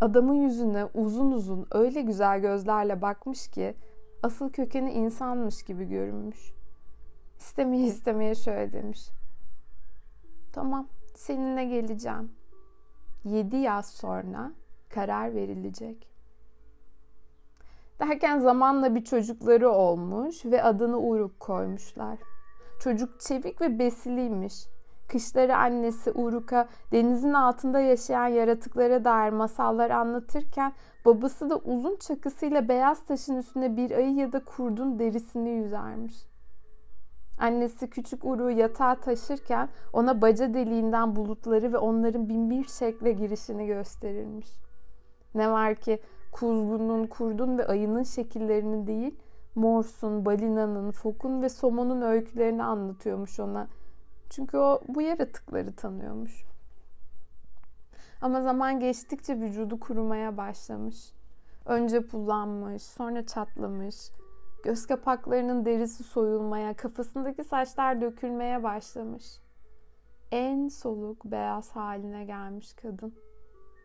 adamın 0.00 0.34
yüzüne 0.34 0.84
uzun 0.84 1.32
uzun 1.32 1.66
öyle 1.70 2.02
güzel 2.02 2.40
gözlerle 2.40 3.02
bakmış 3.02 3.48
ki 3.48 3.74
asıl 4.22 4.50
kökeni 4.50 4.92
insanmış 4.92 5.62
gibi 5.62 5.84
görünmüş. 5.84 6.52
İstemeye 7.38 7.86
istemeye 7.86 8.34
şöyle 8.34 8.72
demiş. 8.72 9.08
Tamam 10.52 10.88
seninle 11.14 11.64
geleceğim. 11.64 12.32
Yedi 13.24 13.56
yaz 13.56 13.90
sonra 13.90 14.52
karar 14.90 15.34
verilecek. 15.34 16.08
Derken 18.00 18.38
zamanla 18.38 18.94
bir 18.94 19.04
çocukları 19.04 19.70
olmuş 19.70 20.44
ve 20.44 20.62
adını 20.62 20.98
Uruk 20.98 21.40
koymuşlar. 21.40 22.18
Çocuk 22.80 23.20
çevik 23.20 23.60
ve 23.60 23.78
besiliymiş. 23.78 24.73
Kışları 25.14 25.56
annesi 25.56 26.12
Uruk'a 26.12 26.68
denizin 26.92 27.32
altında 27.32 27.80
yaşayan 27.80 28.26
yaratıklara 28.26 29.04
dair 29.04 29.32
masallar 29.32 29.90
anlatırken 29.90 30.72
babası 31.04 31.50
da 31.50 31.56
uzun 31.58 31.96
çakısıyla 31.96 32.68
beyaz 32.68 33.04
taşın 33.04 33.36
üstüne 33.36 33.76
bir 33.76 33.90
ayı 33.90 34.14
ya 34.14 34.32
da 34.32 34.44
kurdun 34.44 34.98
derisini 34.98 35.50
yüzermiş. 35.50 36.14
Annesi 37.38 37.90
küçük 37.90 38.24
Uruk'u 38.24 38.50
yatağa 38.50 38.94
taşırken 38.94 39.68
ona 39.92 40.22
baca 40.22 40.54
deliğinden 40.54 41.16
bulutları 41.16 41.72
ve 41.72 41.78
onların 41.78 42.28
binbir 42.28 42.64
şekle 42.64 43.12
girişini 43.12 43.66
gösterirmiş. 43.66 44.48
Ne 45.34 45.50
var 45.50 45.74
ki 45.74 46.00
kuzgunun, 46.32 47.06
kurdun 47.06 47.58
ve 47.58 47.66
ayının 47.66 48.02
şekillerini 48.02 48.86
değil, 48.86 49.14
Morsun, 49.54 50.24
balinanın, 50.24 50.90
fokun 50.90 51.42
ve 51.42 51.48
somonun 51.48 52.02
öykülerini 52.02 52.62
anlatıyormuş 52.64 53.40
ona. 53.40 53.68
Çünkü 54.30 54.56
o 54.56 54.80
bu 54.88 55.02
yaratıkları 55.02 55.76
tanıyormuş. 55.76 56.44
Ama 58.20 58.42
zaman 58.42 58.80
geçtikçe 58.80 59.40
vücudu 59.40 59.80
kurumaya 59.80 60.36
başlamış. 60.36 61.12
Önce 61.66 62.06
pullanmış, 62.06 62.82
sonra 62.82 63.26
çatlamış. 63.26 63.96
Göz 64.64 64.86
kapaklarının 64.86 65.64
derisi 65.64 66.04
soyulmaya, 66.04 66.74
kafasındaki 66.74 67.44
saçlar 67.44 68.00
dökülmeye 68.00 68.62
başlamış. 68.62 69.24
En 70.32 70.68
soluk 70.68 71.24
beyaz 71.24 71.70
haline 71.70 72.24
gelmiş 72.24 72.72
kadın. 72.72 73.14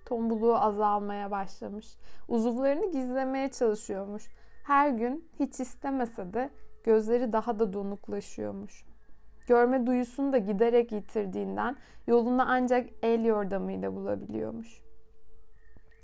Tombuluğu 0.06 0.58
azalmaya 0.58 1.32
başlamış. 1.32 1.98
Uzuvlarını 2.28 2.92
gizlemeye 2.92 3.52
çalışıyormuş. 3.52 4.28
Her 4.64 4.90
gün 4.90 5.30
hiç 5.40 5.60
istemese 5.60 6.34
de 6.34 6.50
gözleri 6.84 7.34
daha 7.34 7.60
da 7.60 7.74
donuklaşıyormuş. 7.74 8.89
Görme 9.50 9.88
duyusunu 9.88 10.34
da 10.34 10.38
giderek 10.38 10.92
yitirdiğinden 10.92 11.76
yolunu 12.08 12.44
ancak 12.48 12.90
el 13.04 13.26
yordamıyla 13.26 13.96
bulabiliyormuş. 13.96 14.82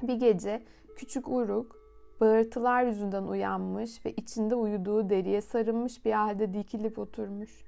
Bir 0.01 0.13
gece 0.13 0.63
küçük 0.95 1.27
Uruk 1.27 1.75
bağırtılar 2.21 2.83
yüzünden 2.83 3.23
uyanmış 3.23 4.05
ve 4.05 4.13
içinde 4.13 4.55
uyuduğu 4.55 5.09
deriye 5.09 5.41
sarılmış 5.41 6.05
bir 6.05 6.11
halde 6.11 6.53
dikilip 6.53 6.99
oturmuş. 6.99 7.63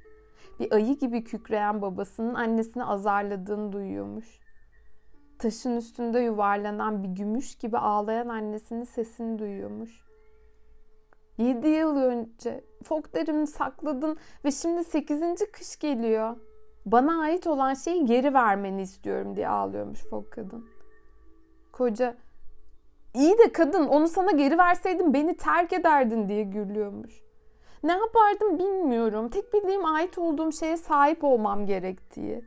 Bir 0.59 0.71
ayı 0.71 0.97
gibi 0.97 1.23
kükreyen 1.23 1.81
babasının 1.81 2.33
annesini 2.33 2.83
azarladığını 2.83 3.71
duyuyormuş. 3.71 4.39
Taşın 5.39 5.77
üstünde 5.77 6.19
yuvarlanan 6.19 7.03
bir 7.03 7.09
gümüş 7.09 7.55
gibi 7.55 7.77
ağlayan 7.77 8.27
annesinin 8.27 8.83
sesini 8.83 9.39
duyuyormuş. 9.39 10.06
Yedi 11.37 11.67
yıl 11.67 11.97
önce 11.97 12.63
foklarımı 12.83 13.47
sakladın 13.47 14.17
ve 14.45 14.51
şimdi 14.51 14.83
sekizinci 14.83 15.51
kış 15.51 15.79
geliyor. 15.79 16.35
Bana 16.85 17.21
ait 17.21 17.47
olan 17.47 17.73
şeyi 17.73 18.05
geri 18.05 18.33
vermeni 18.33 18.81
istiyorum 18.81 19.35
diye 19.35 19.49
ağlıyormuş 19.49 20.03
fok 20.09 20.31
kadın. 20.31 20.65
Koca 21.71 22.15
iyi 23.13 23.37
de 23.37 23.51
kadın 23.51 23.87
onu 23.87 24.07
sana 24.07 24.31
geri 24.31 24.57
verseydim 24.57 25.13
beni 25.13 25.37
terk 25.37 25.73
ederdin 25.73 26.29
diye 26.29 26.43
gürlüyormuş. 26.43 27.21
Ne 27.83 27.91
yapardım 27.91 28.59
bilmiyorum. 28.59 29.29
Tek 29.29 29.53
bildiğim 29.53 29.85
ait 29.85 30.17
olduğum 30.17 30.51
şeye 30.51 30.77
sahip 30.77 31.23
olmam 31.23 31.65
gerektiği. 31.65 32.45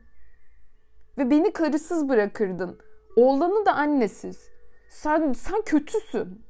Ve 1.17 1.29
beni 1.29 1.53
karısız 1.53 2.09
bırakırdın. 2.09 2.79
Oğlanı 3.15 3.65
da 3.65 3.73
annesiz. 3.73 4.49
Sen, 4.89 5.33
sen 5.33 5.61
kötüsün. 5.61 6.41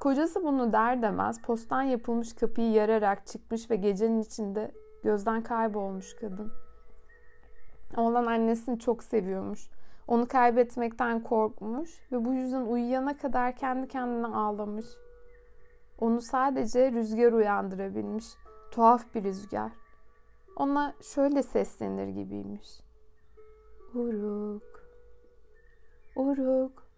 Kocası 0.00 0.44
bunu 0.44 0.72
der 0.72 1.02
demez 1.02 1.42
postan 1.42 1.82
yapılmış 1.82 2.34
kapıyı 2.34 2.70
yararak 2.70 3.26
çıkmış 3.26 3.70
ve 3.70 3.76
gecenin 3.76 4.20
içinde 4.20 4.72
gözden 5.02 5.42
kaybolmuş 5.42 6.14
kadın. 6.14 6.52
Oğlan 7.96 8.26
annesini 8.26 8.78
çok 8.78 9.04
seviyormuş. 9.04 9.70
Onu 10.08 10.28
kaybetmekten 10.28 11.22
korkmuş 11.22 12.12
ve 12.12 12.24
bu 12.24 12.32
yüzden 12.32 12.60
uyuyana 12.60 13.16
kadar 13.16 13.56
kendi 13.56 13.88
kendine 13.88 14.26
ağlamış. 14.26 14.86
Onu 15.98 16.20
sadece 16.20 16.92
rüzgar 16.92 17.32
uyandırabilmiş. 17.32 18.26
Tuhaf 18.70 19.14
bir 19.14 19.24
rüzgar. 19.24 19.72
Ona 20.56 20.94
şöyle 21.02 21.42
seslenir 21.42 22.08
gibiymiş. 22.08 22.80
Uruk. 23.94 24.62
Uruk. 26.16 26.89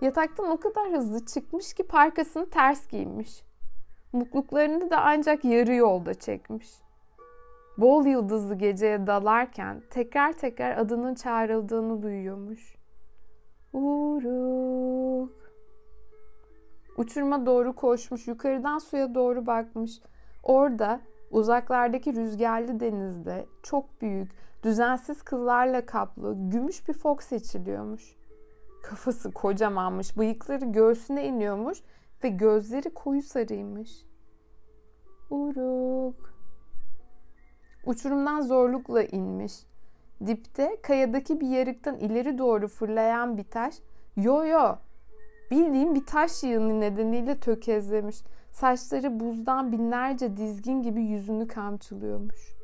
Yataktan 0.00 0.50
o 0.50 0.60
kadar 0.60 0.92
hızlı 0.92 1.26
çıkmış 1.26 1.74
ki 1.74 1.82
parkasını 1.82 2.50
ters 2.50 2.88
giymiş. 2.88 3.42
Mutluluklarını 4.12 4.90
da 4.90 5.00
ancak 5.00 5.44
yarı 5.44 5.74
yolda 5.74 6.14
çekmiş. 6.14 6.68
Bol 7.78 8.06
yıldızlı 8.06 8.54
geceye 8.54 9.06
dalarken 9.06 9.82
tekrar 9.90 10.32
tekrar 10.32 10.76
adının 10.76 11.14
çağrıldığını 11.14 12.02
duyuyormuş. 12.02 12.76
Uruk. 13.72 15.32
Uçurma 16.96 17.46
doğru 17.46 17.72
koşmuş, 17.72 18.28
yukarıdan 18.28 18.78
suya 18.78 19.14
doğru 19.14 19.46
bakmış. 19.46 20.00
Orada 20.42 21.00
uzaklardaki 21.30 22.14
rüzgarlı 22.14 22.80
denizde 22.80 23.46
çok 23.62 24.02
büyük, 24.02 24.30
düzensiz 24.62 25.22
kıllarla 25.22 25.86
kaplı 25.86 26.36
gümüş 26.38 26.88
bir 26.88 26.92
fok 26.92 27.22
seçiliyormuş. 27.22 28.16
Kafası 28.84 29.32
kocamanmış, 29.32 30.16
bıyıkları 30.16 30.64
göğsüne 30.64 31.26
iniyormuş 31.26 31.78
ve 32.24 32.28
gözleri 32.28 32.94
koyu 32.94 33.22
sarıymış. 33.22 34.06
Uruk. 35.30 36.34
Uçurumdan 37.86 38.40
zorlukla 38.40 39.02
inmiş. 39.02 39.52
Dipte 40.26 40.80
kayadaki 40.82 41.40
bir 41.40 41.48
yarıktan 41.48 41.96
ileri 41.96 42.38
doğru 42.38 42.68
fırlayan 42.68 43.36
bir 43.36 43.44
taş 43.44 43.74
yo 44.16 44.44
yo 44.44 44.76
bildiğim 45.50 45.94
bir 45.94 46.06
taş 46.06 46.42
yığını 46.42 46.80
nedeniyle 46.80 47.40
tökezlemiş. 47.40 48.22
Saçları 48.50 49.20
buzdan 49.20 49.72
binlerce 49.72 50.36
dizgin 50.36 50.82
gibi 50.82 51.02
yüzünü 51.02 51.48
kamçılıyormuş. 51.48 52.54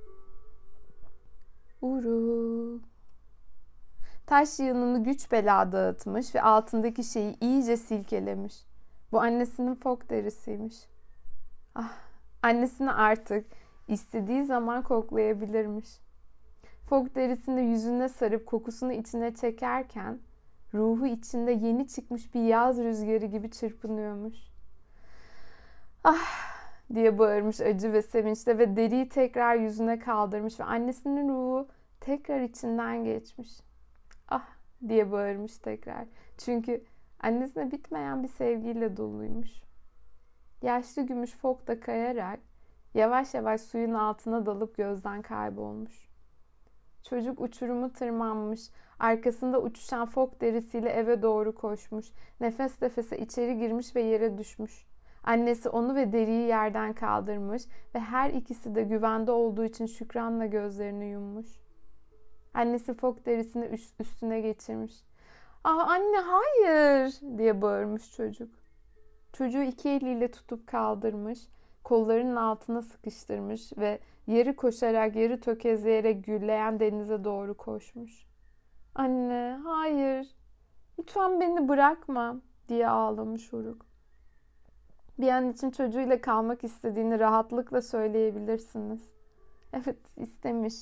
Uruk. 1.82 2.89
Taş 4.30 4.58
yığınını 4.58 5.04
güç 5.04 5.32
bela 5.32 5.72
dağıtmış 5.72 6.34
ve 6.34 6.42
altındaki 6.42 7.04
şeyi 7.04 7.36
iyice 7.40 7.76
silkelemiş. 7.76 8.54
Bu 9.12 9.20
annesinin 9.20 9.74
fok 9.74 10.10
derisiymiş. 10.10 10.76
Ah, 11.74 11.92
annesini 12.42 12.92
artık 12.92 13.46
istediği 13.88 14.44
zaman 14.44 14.82
koklayabilirmiş. 14.82 15.88
Fok 16.88 17.14
derisini 17.14 17.60
yüzüne 17.60 18.08
sarıp 18.08 18.46
kokusunu 18.46 18.92
içine 18.92 19.34
çekerken 19.34 20.18
ruhu 20.74 21.06
içinde 21.06 21.52
yeni 21.52 21.88
çıkmış 21.88 22.34
bir 22.34 22.42
yaz 22.42 22.78
rüzgarı 22.78 23.26
gibi 23.26 23.50
çırpınıyormuş. 23.50 24.36
Ah 26.04 26.56
diye 26.94 27.18
bağırmış 27.18 27.60
acı 27.60 27.92
ve 27.92 28.02
sevinçle 28.02 28.58
ve 28.58 28.76
deriyi 28.76 29.08
tekrar 29.08 29.56
yüzüne 29.56 29.98
kaldırmış 29.98 30.60
ve 30.60 30.64
annesinin 30.64 31.28
ruhu 31.28 31.68
tekrar 32.00 32.40
içinden 32.40 33.04
geçmiş. 33.04 33.69
Diye 34.88 35.12
bağırmış 35.12 35.58
tekrar. 35.58 36.06
Çünkü 36.38 36.84
annesine 37.20 37.72
bitmeyen 37.72 38.22
bir 38.22 38.28
sevgiyle 38.28 38.96
doluymuş. 38.96 39.62
Yaşlı 40.62 41.02
gümüş 41.02 41.30
fok 41.30 41.66
da 41.66 41.80
kayarak 41.80 42.40
yavaş 42.94 43.34
yavaş 43.34 43.60
suyun 43.60 43.94
altına 43.94 44.46
dalıp 44.46 44.76
gözden 44.76 45.22
kaybolmuş. 45.22 46.10
Çocuk 47.08 47.40
uçurumu 47.40 47.92
tırmanmış, 47.92 48.70
arkasında 48.98 49.62
uçuşan 49.62 50.06
fok 50.06 50.40
derisiyle 50.40 50.88
eve 50.88 51.22
doğru 51.22 51.54
koşmuş. 51.54 52.06
Nefes 52.40 52.82
nefese 52.82 53.18
içeri 53.18 53.58
girmiş 53.58 53.96
ve 53.96 54.00
yere 54.00 54.38
düşmüş. 54.38 54.86
Annesi 55.24 55.68
onu 55.68 55.94
ve 55.94 56.12
deriyi 56.12 56.48
yerden 56.48 56.92
kaldırmış 56.92 57.62
ve 57.94 58.00
her 58.00 58.30
ikisi 58.30 58.74
de 58.74 58.82
güvende 58.82 59.30
olduğu 59.30 59.64
için 59.64 59.86
şükranla 59.86 60.46
gözlerini 60.46 61.06
yummuş. 61.06 61.59
Annesi 62.54 62.94
fok 62.94 63.26
derisini 63.26 63.78
üstüne 64.00 64.40
geçirmiş. 64.40 65.02
''Ah 65.64 65.88
anne 65.88 66.18
hayır!'' 66.18 67.38
diye 67.38 67.62
bağırmış 67.62 68.12
çocuk. 68.16 68.50
Çocuğu 69.32 69.62
iki 69.62 69.88
eliyle 69.88 70.30
tutup 70.30 70.66
kaldırmış, 70.66 71.38
kollarının 71.84 72.36
altına 72.36 72.82
sıkıştırmış 72.82 73.72
ve 73.78 73.98
yarı 74.26 74.56
koşarak 74.56 75.16
yarı 75.16 75.40
tökezleyerek 75.40 76.24
gürleyen 76.24 76.80
denize 76.80 77.24
doğru 77.24 77.56
koşmuş. 77.56 78.26
''Anne 78.94 79.60
hayır, 79.64 80.28
lütfen 80.98 81.40
beni 81.40 81.68
bırakma!'' 81.68 82.40
diye 82.68 82.88
ağlamış 82.88 83.52
Uruk. 83.54 83.86
Bir 85.18 85.28
an 85.28 85.50
için 85.50 85.70
çocuğuyla 85.70 86.20
kalmak 86.20 86.64
istediğini 86.64 87.18
rahatlıkla 87.20 87.82
söyleyebilirsiniz. 87.82 89.10
Evet 89.72 89.98
istemiş 90.16 90.74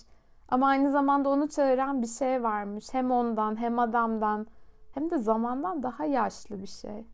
ama 0.48 0.66
aynı 0.66 0.90
zamanda 0.90 1.28
onu 1.28 1.48
çağıran 1.48 2.02
bir 2.02 2.06
şey 2.06 2.42
varmış. 2.42 2.94
Hem 2.94 3.10
ondan 3.10 3.60
hem 3.60 3.78
adamdan 3.78 4.46
hem 4.94 5.10
de 5.10 5.18
zamandan 5.18 5.82
daha 5.82 6.04
yaşlı 6.04 6.62
bir 6.62 6.66
şey. 6.66 7.06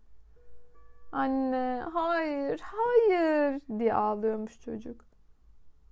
Anne 1.12 1.84
hayır 1.92 2.60
hayır 2.60 3.60
diye 3.78 3.94
ağlıyormuş 3.94 4.60
çocuk. 4.60 5.04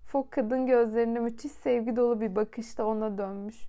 Fok 0.04 0.30
kadın 0.32 0.66
gözlerine 0.66 1.20
müthiş 1.20 1.52
sevgi 1.52 1.96
dolu 1.96 2.20
bir 2.20 2.36
bakışla 2.36 2.84
ona 2.84 3.18
dönmüş. 3.18 3.68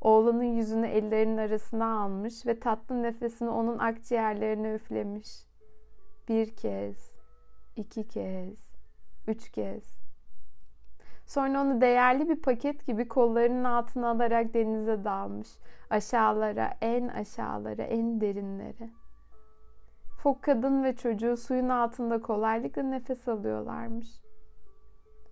Oğlanın 0.00 0.42
yüzünü 0.42 0.86
ellerinin 0.86 1.36
arasına 1.36 2.00
almış 2.00 2.46
ve 2.46 2.60
tatlı 2.60 3.02
nefesini 3.02 3.50
onun 3.50 3.78
akciğerlerine 3.78 4.74
üflemiş. 4.74 5.46
Bir 6.28 6.56
kez, 6.56 7.12
iki 7.76 8.08
kez, 8.08 8.72
üç 9.28 9.50
kez. 9.50 10.07
Sonra 11.28 11.62
onu 11.62 11.80
değerli 11.80 12.28
bir 12.28 12.42
paket 12.42 12.86
gibi 12.86 13.08
kollarının 13.08 13.64
altına 13.64 14.10
alarak 14.10 14.54
denize 14.54 15.04
dalmış. 15.04 15.48
Aşağılara, 15.90 16.74
en 16.80 17.08
aşağılara, 17.08 17.82
en 17.82 18.20
derinlere. 18.20 18.90
Fok 20.22 20.42
kadın 20.42 20.84
ve 20.84 20.96
çocuğu 20.96 21.36
suyun 21.36 21.68
altında 21.68 22.22
kolaylıkla 22.22 22.82
nefes 22.82 23.28
alıyorlarmış. 23.28 24.08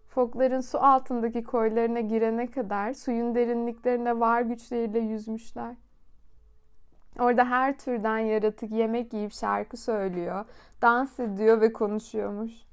Fokların 0.09 0.61
su 0.61 0.79
altındaki 0.79 1.45
koylarına 1.45 2.01
girene 2.01 2.51
kadar 2.51 2.93
suyun 2.93 3.35
derinliklerine 3.35 4.21
var 4.21 4.41
güçleriyle 4.41 4.99
yüzmüşler. 4.99 5.77
Orada 7.19 7.45
her 7.45 7.79
türden 7.79 8.19
yaratık 8.19 8.71
yemek 8.71 9.13
yiyip 9.13 9.33
şarkı 9.33 9.77
söylüyor, 9.77 10.45
dans 10.83 11.21
ediyor 11.21 11.61
ve 11.61 11.73
konuşuyormuş. 11.73 12.67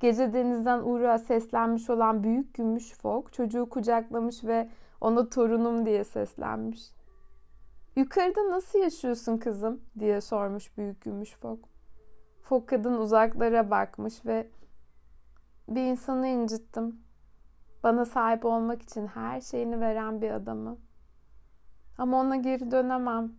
Gece 0.00 0.32
denizden 0.32 0.78
Uruğa 0.78 1.18
seslenmiş 1.18 1.90
olan 1.90 2.22
büyük 2.22 2.54
gümüş 2.54 2.92
fok 2.92 3.32
çocuğu 3.32 3.68
kucaklamış 3.68 4.44
ve 4.44 4.68
ona 5.00 5.28
torunum 5.28 5.86
diye 5.86 6.04
seslenmiş. 6.04 6.90
Yukarıda 7.96 8.50
nasıl 8.50 8.78
yaşıyorsun 8.78 9.38
kızım 9.38 9.80
diye 9.98 10.20
sormuş 10.20 10.76
büyük 10.78 11.00
gümüş 11.00 11.36
fok. 11.36 11.58
Fok 12.42 12.68
kadın 12.68 12.94
uzaklara 12.94 13.70
bakmış 13.70 14.26
ve 14.26 14.48
bir 15.68 15.82
insanı 15.82 16.26
incittim. 16.26 17.00
Bana 17.82 18.04
sahip 18.04 18.44
olmak 18.44 18.82
için 18.82 19.06
her 19.06 19.40
şeyini 19.40 19.80
veren 19.80 20.22
bir 20.22 20.30
adamı. 20.30 20.78
Ama 21.98 22.20
ona 22.20 22.36
geri 22.36 22.70
dönemem. 22.70 23.32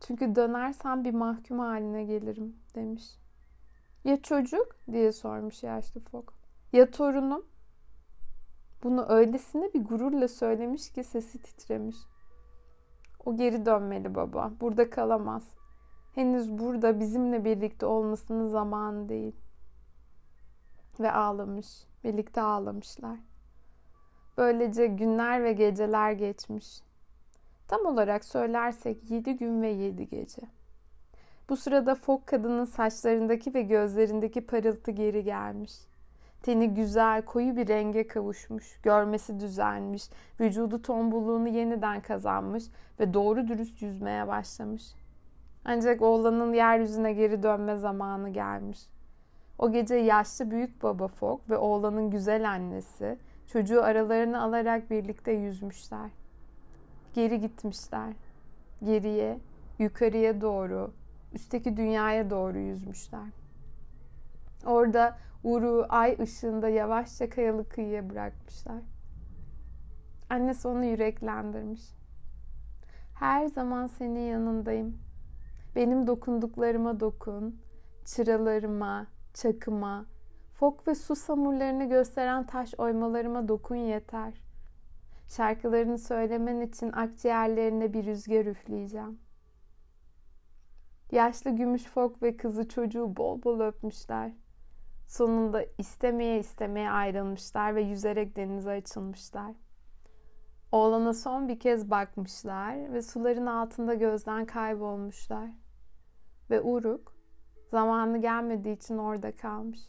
Çünkü 0.00 0.34
dönersem 0.34 1.04
bir 1.04 1.14
mahkum 1.14 1.58
haline 1.58 2.04
gelirim 2.04 2.56
demiş. 2.74 3.19
Ya 4.04 4.22
çocuk 4.22 4.76
diye 4.92 5.12
sormuş 5.12 5.62
yaşlı 5.62 6.00
fok. 6.00 6.32
Ya 6.72 6.90
torunum? 6.90 7.44
Bunu 8.82 9.06
öylesine 9.08 9.74
bir 9.74 9.84
gururla 9.84 10.28
söylemiş 10.28 10.92
ki 10.92 11.04
sesi 11.04 11.42
titremiş. 11.42 11.96
O 13.24 13.36
geri 13.36 13.66
dönmeli 13.66 14.14
baba. 14.14 14.52
Burada 14.60 14.90
kalamaz. 14.90 15.42
Henüz 16.14 16.58
burada 16.58 17.00
bizimle 17.00 17.44
birlikte 17.44 17.86
olmasının 17.86 18.48
zamanı 18.48 19.08
değil. 19.08 19.36
Ve 21.00 21.12
ağlamış. 21.12 21.66
Birlikte 22.04 22.40
ağlamışlar. 22.40 23.18
Böylece 24.36 24.86
günler 24.86 25.44
ve 25.44 25.52
geceler 25.52 26.12
geçmiş. 26.12 26.82
Tam 27.68 27.86
olarak 27.86 28.24
söylersek 28.24 29.10
yedi 29.10 29.36
gün 29.36 29.62
ve 29.62 29.68
yedi 29.68 30.08
gece. 30.08 30.42
Bu 31.50 31.56
sırada 31.56 31.94
fok 31.94 32.26
kadının 32.26 32.64
saçlarındaki 32.64 33.54
ve 33.54 33.62
gözlerindeki 33.62 34.40
parıltı 34.40 34.90
geri 34.90 35.24
gelmiş. 35.24 35.72
Teni 36.42 36.74
güzel, 36.74 37.24
koyu 37.24 37.56
bir 37.56 37.68
renge 37.68 38.06
kavuşmuş, 38.06 38.80
görmesi 38.82 39.40
düzelmiş, 39.40 40.10
vücudu 40.40 40.82
tombulluğunu 40.82 41.48
yeniden 41.48 42.00
kazanmış 42.00 42.64
ve 43.00 43.14
doğru 43.14 43.48
dürüst 43.48 43.82
yüzmeye 43.82 44.28
başlamış. 44.28 44.94
Ancak 45.64 46.02
oğlanın 46.02 46.52
yeryüzüne 46.52 47.12
geri 47.12 47.42
dönme 47.42 47.76
zamanı 47.76 48.28
gelmiş. 48.28 48.80
O 49.58 49.72
gece 49.72 49.94
yaşlı 49.94 50.50
büyük 50.50 50.82
baba 50.82 51.08
Fok 51.08 51.50
ve 51.50 51.56
oğlanın 51.56 52.10
güzel 52.10 52.50
annesi 52.50 53.18
çocuğu 53.46 53.82
aralarını 53.82 54.42
alarak 54.42 54.90
birlikte 54.90 55.32
yüzmüşler. 55.32 56.10
Geri 57.14 57.40
gitmişler. 57.40 58.12
Geriye, 58.82 59.38
yukarıya 59.78 60.40
doğru, 60.40 60.90
üstteki 61.32 61.76
dünyaya 61.76 62.30
doğru 62.30 62.58
yüzmüşler. 62.58 63.28
Orada 64.66 65.16
Uru 65.44 65.86
ay 65.88 66.16
ışığında 66.20 66.68
yavaşça 66.68 67.30
kayalık 67.30 67.70
kıyıya 67.70 68.10
bırakmışlar. 68.10 68.82
Annesi 70.30 70.68
onu 70.68 70.84
yüreklendirmiş. 70.84 71.82
Her 73.14 73.46
zaman 73.46 73.86
senin 73.86 74.20
yanındayım. 74.30 74.98
Benim 75.76 76.06
dokunduklarıma 76.06 77.00
dokun, 77.00 77.60
çıralarıma, 78.04 79.06
çakıma, 79.34 80.06
fok 80.54 80.88
ve 80.88 80.94
su 80.94 81.16
samurlarını 81.16 81.88
gösteren 81.88 82.46
taş 82.46 82.74
oymalarıma 82.78 83.48
dokun 83.48 83.76
yeter. 83.76 84.34
Şarkılarını 85.28 85.98
söylemen 85.98 86.60
için 86.60 86.92
akciğerlerine 86.92 87.92
bir 87.92 88.06
rüzgar 88.06 88.46
üfleyeceğim. 88.46 89.18
Yaşlı 91.12 91.50
gümüş 91.50 91.84
fok 91.84 92.22
ve 92.22 92.36
kızı 92.36 92.68
çocuğu 92.68 93.16
bol 93.16 93.42
bol 93.42 93.60
öpmüşler. 93.60 94.32
Sonunda 95.06 95.64
istemeye 95.78 96.38
istemeye 96.38 96.90
ayrılmışlar 96.90 97.74
ve 97.74 97.82
yüzerek 97.82 98.36
denize 98.36 98.70
açılmışlar. 98.70 99.54
Oğlana 100.72 101.14
son 101.14 101.48
bir 101.48 101.60
kez 101.60 101.90
bakmışlar 101.90 102.92
ve 102.92 103.02
suların 103.02 103.46
altında 103.46 103.94
gözden 103.94 104.46
kaybolmuşlar. 104.46 105.50
Ve 106.50 106.60
Uruk 106.60 107.16
zamanı 107.70 108.18
gelmediği 108.18 108.76
için 108.76 108.98
orada 108.98 109.36
kalmış. 109.36 109.80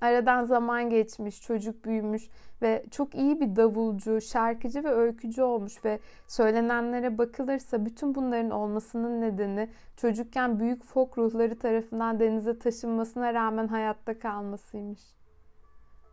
Aradan 0.00 0.44
zaman 0.44 0.90
geçmiş, 0.90 1.42
çocuk 1.42 1.84
büyümüş 1.84 2.30
ve 2.62 2.84
çok 2.90 3.14
iyi 3.14 3.40
bir 3.40 3.56
davulcu, 3.56 4.20
şarkıcı 4.20 4.84
ve 4.84 4.90
öykücü 4.90 5.42
olmuş 5.42 5.84
ve 5.84 5.98
söylenenlere 6.26 7.18
bakılırsa 7.18 7.84
bütün 7.86 8.14
bunların 8.14 8.50
olmasının 8.50 9.20
nedeni 9.20 9.68
çocukken 9.96 10.60
büyük 10.60 10.84
folk 10.84 11.18
ruhları 11.18 11.58
tarafından 11.58 12.20
denize 12.20 12.58
taşınmasına 12.58 13.34
rağmen 13.34 13.68
hayatta 13.68 14.18
kalmasıymış. 14.18 15.00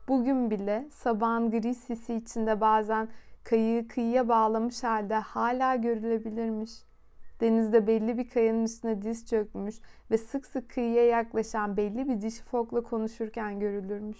Bugün 0.08 0.52
bile 0.52 0.88
sabahın 0.92 1.52
gri 1.52 1.76
sisi 1.76 2.14
içinde 2.14 2.62
bazen 2.62 3.08
kayığı 3.44 3.88
kıyıya 3.88 4.28
bağlamış 4.30 4.84
halde 4.84 5.16
hala 5.16 5.76
görülebilirmiş.'' 5.76 6.95
Denizde 7.42 7.88
belli 7.88 8.18
bir 8.18 8.30
kayanın 8.30 8.64
üstüne 8.64 9.02
diz 9.02 9.26
çökmüş 9.26 9.76
ve 10.12 10.18
sık 10.18 10.46
sık 10.46 10.70
kıyıya 10.70 11.06
yaklaşan 11.06 11.78
belli 11.78 12.08
bir 12.08 12.22
dişi 12.22 12.44
fokla 12.44 12.84
konuşurken 12.84 13.60
görülürmüş. 13.60 14.20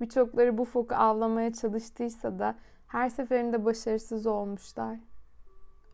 Birçokları 0.00 0.58
bu 0.58 0.64
foku 0.64 0.94
avlamaya 0.94 1.52
çalıştıysa 1.52 2.38
da 2.38 2.54
her 2.86 3.08
seferinde 3.08 3.64
başarısız 3.64 4.26
olmuşlar. 4.26 4.98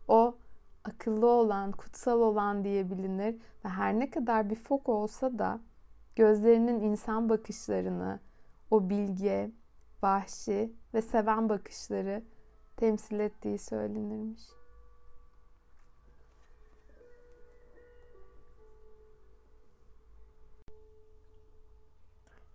O 0.09 0.37
akıllı 0.85 1.27
olan, 1.27 1.73
kutsal 1.73 2.21
olan 2.21 2.65
diye 2.65 2.91
bilinir 2.91 3.35
ve 3.65 3.69
her 3.69 3.99
ne 3.99 4.11
kadar 4.11 4.51
bir 4.51 4.55
fok 4.55 4.89
olsa 4.89 5.39
da 5.39 5.61
gözlerinin 6.17 6.81
insan 6.81 7.29
bakışlarını, 7.29 8.21
o 8.71 8.91
bilge, 8.91 9.51
vahşi 10.03 10.73
ve 10.95 11.03
seven 11.03 11.49
bakışları 11.49 12.23
temsil 12.77 13.21
ettiği 13.21 13.59
söylenirmiş. 13.59 14.56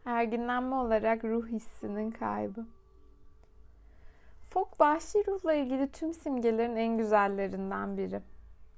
Erginlenme 0.05 0.75
olarak 0.75 1.23
ruh 1.23 1.47
hissinin 1.47 2.11
kaybı. 2.11 2.65
Fok 4.49 4.79
vahşi 4.79 5.27
ruhla 5.27 5.53
ilgili 5.53 5.91
tüm 5.91 6.13
simgelerin 6.13 6.75
en 6.75 6.97
güzellerinden 6.97 7.97
biri. 7.97 8.21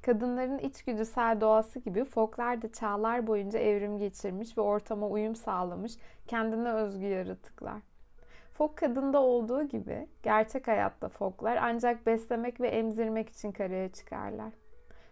Kadınların 0.01 0.57
içgüdüsel 0.57 1.41
doğası 1.41 1.79
gibi 1.79 2.05
foklar 2.05 2.62
da 2.62 2.71
çağlar 2.71 3.27
boyunca 3.27 3.59
evrim 3.59 3.97
geçirmiş 3.97 4.57
ve 4.57 4.62
ortama 4.62 5.07
uyum 5.07 5.36
sağlamış 5.36 5.93
kendine 6.27 6.71
özgü 6.71 7.05
yaratıklar. 7.05 7.81
Fok 8.53 8.77
kadında 8.77 9.21
olduğu 9.21 9.63
gibi 9.63 10.07
gerçek 10.23 10.67
hayatta 10.67 11.09
foklar 11.09 11.57
ancak 11.62 12.05
beslemek 12.05 12.62
ve 12.62 12.67
emzirmek 12.67 13.29
için 13.29 13.51
karaya 13.51 13.91
çıkarlar. 13.91 14.53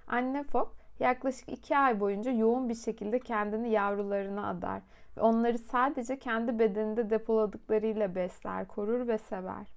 Anne 0.07 0.43
fok 0.43 0.80
yaklaşık 1.01 1.49
iki 1.49 1.77
ay 1.77 1.99
boyunca 1.99 2.31
yoğun 2.31 2.69
bir 2.69 2.75
şekilde 2.75 3.19
kendini 3.19 3.69
yavrularına 3.69 4.49
adar 4.49 4.81
ve 5.17 5.21
onları 5.21 5.57
sadece 5.57 6.19
kendi 6.19 6.59
bedeninde 6.59 7.09
depoladıklarıyla 7.09 8.15
besler, 8.15 8.67
korur 8.67 9.07
ve 9.07 9.17
sever. 9.17 9.67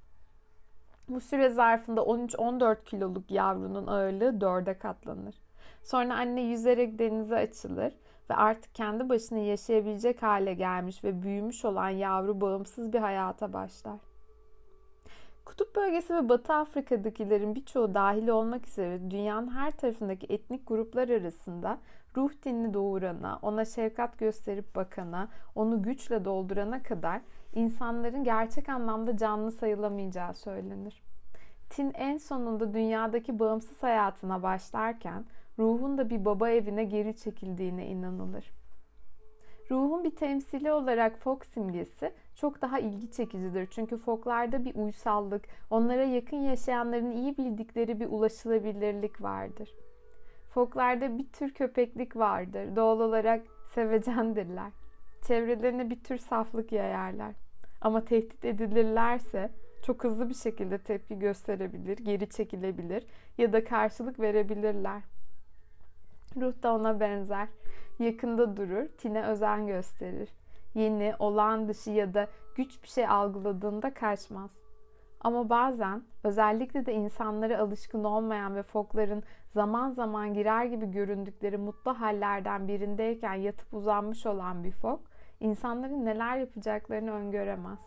Bu 1.09 1.21
süre 1.21 1.49
zarfında 1.49 2.01
13-14 2.01 2.85
kiloluk 2.85 3.31
yavrunun 3.31 3.87
ağırlığı 3.87 4.39
4'e 4.39 4.79
katlanır. 4.79 5.35
Sonra 5.83 6.15
anne 6.15 6.41
yüzerek 6.41 6.99
denize 6.99 7.37
açılır 7.37 7.93
ve 8.31 8.35
artık 8.35 8.75
kendi 8.75 9.09
başına 9.09 9.39
yaşayabilecek 9.39 10.23
hale 10.23 10.55
gelmiş 10.55 11.05
ve 11.05 11.23
büyümüş 11.23 11.65
olan 11.65 11.89
yavru 11.89 12.41
bağımsız 12.41 12.93
bir 12.93 12.99
hayata 12.99 13.53
başlar. 13.53 14.14
Kutup 15.45 15.77
bölgesi 15.77 16.15
ve 16.15 16.29
Batı 16.29 16.53
Afrika'dakilerin 16.53 17.55
birçoğu 17.55 17.95
dahil 17.95 18.29
olmak 18.29 18.69
üzere 18.69 19.11
dünyanın 19.11 19.51
her 19.51 19.71
tarafındaki 19.71 20.27
etnik 20.33 20.69
gruplar 20.69 21.09
arasında 21.09 21.79
ruh 22.17 22.31
dinini 22.45 22.75
doğurana, 22.75 23.39
ona 23.43 23.65
şefkat 23.65 24.19
gösterip 24.19 24.77
bakana, 24.77 25.29
onu 25.55 25.83
güçle 25.83 26.25
doldurana 26.25 26.83
kadar 26.83 27.21
insanların 27.55 28.25
gerçek 28.25 28.69
anlamda 28.69 29.17
canlı 29.17 29.53
sayılamayacağı 29.53 30.35
söylenir. 30.35 31.03
Tin 31.71 31.93
en 31.95 32.17
sonunda 32.17 32.75
dünyadaki 32.75 33.39
bağımsız 33.39 33.83
hayatına 33.83 34.43
başlarken 34.43 35.25
ruhun 35.59 35.99
da 35.99 36.11
bir 36.11 36.25
baba 36.25 36.51
evine 36.51 36.85
geri 36.85 37.17
çekildiğine 37.17 37.87
inanılır. 37.87 38.64
Ruhun 39.75 40.05
bir 40.05 40.17
temsili 40.17 40.73
olarak 40.73 41.19
fok 41.19 41.47
simgesi 41.47 42.13
çok 42.35 42.63
daha 42.63 42.79
ilgi 42.79 43.11
çekicidir. 43.11 43.67
Çünkü 43.71 43.97
foklarda 43.97 44.65
bir 44.65 44.75
uysallık, 44.75 45.45
onlara 45.71 46.05
yakın 46.05 46.37
yaşayanların 46.37 47.13
iyi 47.13 47.37
bildikleri 47.37 48.01
bir 48.01 48.07
ulaşılabilirlik 48.07 49.23
vardır. 49.23 49.75
Foklarda 50.51 51.19
bir 51.19 51.27
tür 51.33 51.55
köpeklik 51.55 52.17
vardır. 52.17 52.77
Doğal 52.77 53.01
olarak 53.01 53.43
sevecendirler. 53.75 54.71
Çevrelerine 55.27 55.91
bir 55.91 56.05
tür 56.05 56.19
saflık 56.19 56.73
yayarlar. 56.73 57.35
Ama 57.81 58.05
tehdit 58.05 58.45
edilirlerse 58.45 59.51
çok 59.87 60.05
hızlı 60.05 60.29
bir 60.29 60.35
şekilde 60.35 60.79
tepki 60.79 61.19
gösterebilir, 61.19 61.97
geri 61.97 62.29
çekilebilir 62.29 63.07
ya 63.39 63.53
da 63.53 63.65
karşılık 63.65 64.21
verebilirler. 64.21 65.03
Ruh 66.37 66.63
da 66.63 66.75
ona 66.75 67.01
benzer. 67.01 67.49
Yakında 67.99 68.57
durur, 68.57 68.89
tine 68.89 69.23
özen 69.23 69.67
gösterir. 69.67 70.29
Yeni, 70.75 71.15
olağan 71.19 71.69
dışı 71.69 71.91
ya 71.91 72.15
da 72.15 72.29
güç 72.55 72.83
bir 72.83 72.89
şey 72.89 73.07
algıladığında 73.07 73.95
kaçmaz. 73.95 74.51
Ama 75.21 75.49
bazen 75.49 76.03
özellikle 76.25 76.87
de 76.87 76.95
insanlara 76.95 77.59
alışkın 77.59 78.05
olmayan 78.05 78.57
ve 78.57 78.63
fokların 78.63 79.23
zaman 79.51 79.91
zaman 79.91 80.35
girer 80.35 80.65
gibi 80.65 80.91
göründükleri 80.91 81.57
mutlu 81.57 82.01
hallerden 82.01 82.69
birindeyken 82.69 83.35
yatıp 83.35 83.75
uzanmış 83.75 84.27
olan 84.27 84.65
bir 84.65 84.73
fok, 84.73 85.01
insanların 85.41 86.05
neler 86.05 86.37
yapacaklarını 86.37 87.13
öngöremez. 87.13 87.81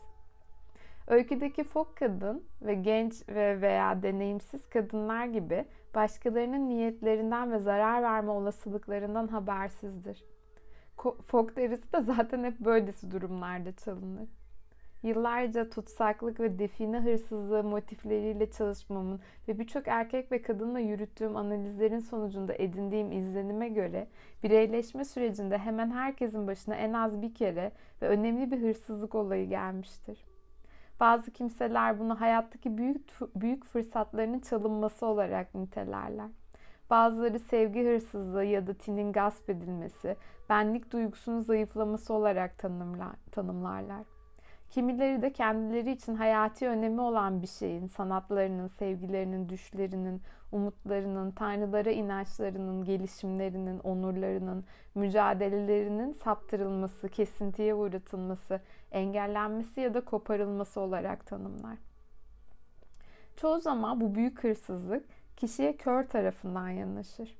Öyküdeki 1.07 1.63
fok 1.63 1.97
kadın 1.97 2.43
ve 2.61 2.73
genç 2.73 3.29
ve 3.29 3.61
veya 3.61 4.03
deneyimsiz 4.03 4.69
kadınlar 4.69 5.25
gibi 5.25 5.65
başkalarının 5.97 6.69
niyetlerinden 6.69 7.51
ve 7.51 7.59
zarar 7.59 8.03
verme 8.03 8.31
olasılıklarından 8.31 9.27
habersizdir. 9.27 10.23
Fok 11.25 11.55
derisi 11.55 11.93
de 11.93 12.01
zaten 12.01 12.43
hep 12.43 12.59
böylesi 12.59 13.11
durumlarda 13.11 13.71
çalınır. 13.75 14.29
Yıllarca 15.03 15.69
tutsaklık 15.69 16.39
ve 16.39 16.59
define 16.59 16.99
hırsızlığı 16.99 17.63
motifleriyle 17.63 18.51
çalışmamın 18.51 19.19
ve 19.47 19.59
birçok 19.59 19.87
erkek 19.87 20.31
ve 20.31 20.41
kadınla 20.41 20.79
yürüttüğüm 20.79 21.35
analizlerin 21.35 21.99
sonucunda 21.99 22.53
edindiğim 22.53 23.11
izlenime 23.11 23.69
göre 23.69 24.07
bireyleşme 24.43 25.05
sürecinde 25.05 25.57
hemen 25.57 25.91
herkesin 25.91 26.47
başına 26.47 26.75
en 26.75 26.93
az 26.93 27.21
bir 27.21 27.33
kere 27.33 27.71
ve 28.01 28.07
önemli 28.07 28.51
bir 28.51 28.61
hırsızlık 28.61 29.15
olayı 29.15 29.49
gelmiştir. 29.49 30.26
Bazı 30.99 31.31
kimseler 31.31 31.99
bunu 31.99 32.21
hayattaki 32.21 32.77
büyük 32.77 33.11
büyük 33.35 33.65
fırsatlarının 33.65 34.39
çalınması 34.39 35.05
olarak 35.05 35.55
nitelerler. 35.55 36.29
Bazıları 36.89 37.39
sevgi 37.39 37.85
hırsızlığı 37.85 38.43
ya 38.43 38.67
da 38.67 38.73
tinin 38.73 39.11
gasp 39.11 39.49
edilmesi, 39.49 40.15
benlik 40.49 40.91
duygusunun 40.91 41.41
zayıflaması 41.41 42.13
olarak 42.13 42.57
tanımlar, 42.57 43.15
tanımlarlar. 43.31 44.03
Kimileri 44.69 45.21
de 45.21 45.33
kendileri 45.33 45.91
için 45.91 46.15
hayati 46.15 46.67
önemi 46.67 47.01
olan 47.01 47.41
bir 47.41 47.47
şeyin, 47.47 47.87
sanatlarının, 47.87 48.67
sevgilerinin, 48.67 49.49
düşlerinin, 49.49 50.21
umutlarının, 50.51 51.31
tanrılara 51.31 51.91
inançlarının, 51.91 52.85
gelişimlerinin, 52.85 53.79
onurlarının, 53.79 54.65
mücadelelerinin 54.95 56.11
saptırılması, 56.11 57.09
kesintiye 57.09 57.73
uğratılması, 57.73 58.61
engellenmesi 58.91 59.81
ya 59.81 59.93
da 59.93 60.01
koparılması 60.01 60.79
olarak 60.79 61.25
tanımlar. 61.25 61.77
Çoğu 63.35 63.59
zaman 63.59 64.01
bu 64.01 64.15
büyük 64.15 64.43
hırsızlık 64.43 65.05
kişiye 65.37 65.77
kör 65.77 66.03
tarafından 66.03 66.69
yanaşır. 66.69 67.37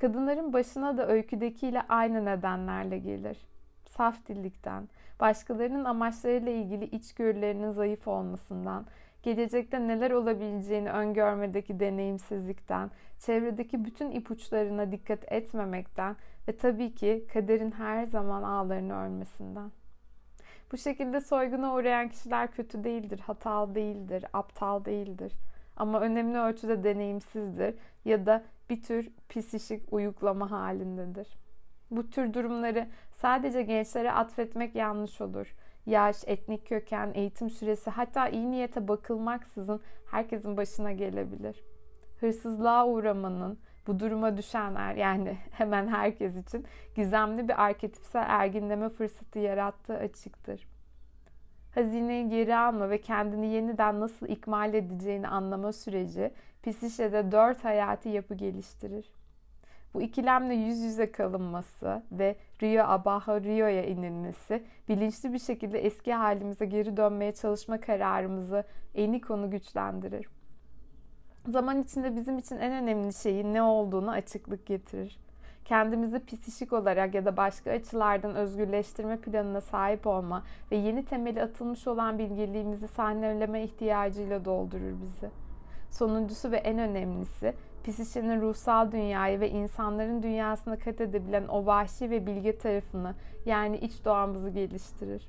Kadınların 0.00 0.52
başına 0.52 0.98
da 0.98 1.08
öyküdekiyle 1.08 1.82
aynı 1.88 2.24
nedenlerle 2.24 2.98
gelir. 2.98 3.38
Saf 3.86 4.26
dillikten, 4.28 4.88
başkalarının 5.20 5.84
amaçlarıyla 5.84 6.52
ilgili 6.52 6.84
içgörülerinin 6.84 7.70
zayıf 7.70 8.08
olmasından, 8.08 8.86
gelecekte 9.22 9.88
neler 9.88 10.10
olabileceğini 10.10 10.90
öngörmedeki 10.90 11.80
deneyimsizlikten, 11.80 12.90
çevredeki 13.18 13.84
bütün 13.84 14.10
ipuçlarına 14.10 14.92
dikkat 14.92 15.32
etmemekten 15.32 16.16
ve 16.48 16.56
tabii 16.56 16.94
ki 16.94 17.26
kaderin 17.32 17.70
her 17.70 18.04
zaman 18.04 18.42
ağlarını 18.42 18.94
örmesinden. 18.94 19.70
Bu 20.72 20.76
şekilde 20.76 21.20
soyguna 21.20 21.74
uğrayan 21.74 22.08
kişiler 22.08 22.52
kötü 22.52 22.84
değildir, 22.84 23.20
hatalı 23.20 23.74
değildir, 23.74 24.24
aptal 24.32 24.84
değildir. 24.84 25.32
Ama 25.76 26.00
önemli 26.00 26.38
ölçüde 26.38 26.84
deneyimsizdir 26.84 27.74
ya 28.04 28.26
da 28.26 28.42
bir 28.70 28.82
tür 28.82 29.08
psişik 29.28 29.92
uyuklama 29.92 30.50
halindedir. 30.50 31.28
Bu 31.90 32.10
tür 32.10 32.34
durumları 32.34 32.88
sadece 33.12 33.62
gençlere 33.62 34.12
atfetmek 34.12 34.74
yanlış 34.74 35.20
olur. 35.20 35.54
Yaş, 35.86 36.24
etnik 36.26 36.66
köken, 36.66 37.12
eğitim 37.14 37.50
süresi 37.50 37.90
hatta 37.90 38.28
iyi 38.28 38.50
niyete 38.50 38.88
bakılmaksızın 38.88 39.80
herkesin 40.10 40.56
başına 40.56 40.92
gelebilir. 40.92 41.64
Hırsızlığa 42.20 42.86
uğramanın, 42.86 43.58
bu 43.86 44.00
duruma 44.00 44.36
düşenler 44.36 44.94
yani 44.94 45.38
hemen 45.50 45.88
herkes 45.88 46.36
için 46.36 46.66
gizemli 46.94 47.48
bir 47.48 47.62
arketipsel 47.62 48.24
erginleme 48.28 48.88
fırsatı 48.88 49.38
yarattığı 49.38 49.96
açıktır. 49.96 50.68
Hazineyi 51.74 52.28
geri 52.28 52.56
alma 52.56 52.90
ve 52.90 53.00
kendini 53.00 53.46
yeniden 53.46 54.00
nasıl 54.00 54.28
ikmal 54.28 54.74
edeceğini 54.74 55.28
anlama 55.28 55.72
süreci 55.72 56.30
psişede 56.62 57.32
dört 57.32 57.64
hayati 57.64 58.08
yapı 58.08 58.34
geliştirir. 58.34 59.12
Bu 59.94 60.02
ikilemle 60.02 60.54
yüz 60.54 60.78
yüze 60.78 61.12
kalınması 61.12 62.02
ve 62.12 62.36
Rio 62.62 62.84
Abajo 62.84 63.40
Rio'ya 63.40 63.84
inilmesi 63.84 64.62
bilinçli 64.88 65.32
bir 65.32 65.38
şekilde 65.38 65.78
eski 65.78 66.12
halimize 66.12 66.66
geri 66.66 66.96
dönmeye 66.96 67.34
çalışma 67.34 67.80
kararımızı 67.80 68.64
eni 68.94 69.20
konu 69.20 69.50
güçlendirir. 69.50 70.28
Zaman 71.48 71.82
içinde 71.82 72.16
bizim 72.16 72.38
için 72.38 72.56
en 72.56 72.72
önemli 72.72 73.12
şeyin 73.12 73.54
ne 73.54 73.62
olduğunu 73.62 74.10
açıklık 74.10 74.66
getirir. 74.66 75.18
Kendimizi 75.64 76.24
psişik 76.24 76.72
olarak 76.72 77.14
ya 77.14 77.24
da 77.24 77.36
başka 77.36 77.70
açılardan 77.70 78.34
özgürleştirme 78.34 79.16
planına 79.16 79.60
sahip 79.60 80.06
olma 80.06 80.42
ve 80.70 80.76
yeni 80.76 81.04
temeli 81.04 81.42
atılmış 81.42 81.86
olan 81.86 82.18
bilgeliğimizi 82.18 82.88
sahneleme 82.88 83.62
ihtiyacıyla 83.62 84.44
doldurur 84.44 85.02
bizi. 85.02 85.41
Sonuncusu 85.92 86.50
ve 86.50 86.56
en 86.56 86.78
önemlisi 86.78 87.54
Pisişe'nin 87.84 88.40
ruhsal 88.40 88.92
dünyayı 88.92 89.40
ve 89.40 89.50
insanların 89.50 90.22
dünyasına 90.22 90.78
kat 90.78 91.00
edebilen 91.00 91.48
o 91.48 91.66
vahşi 91.66 92.10
ve 92.10 92.26
bilge 92.26 92.58
tarafını 92.58 93.14
yani 93.46 93.76
iç 93.76 94.04
doğamızı 94.04 94.50
geliştirir. 94.50 95.28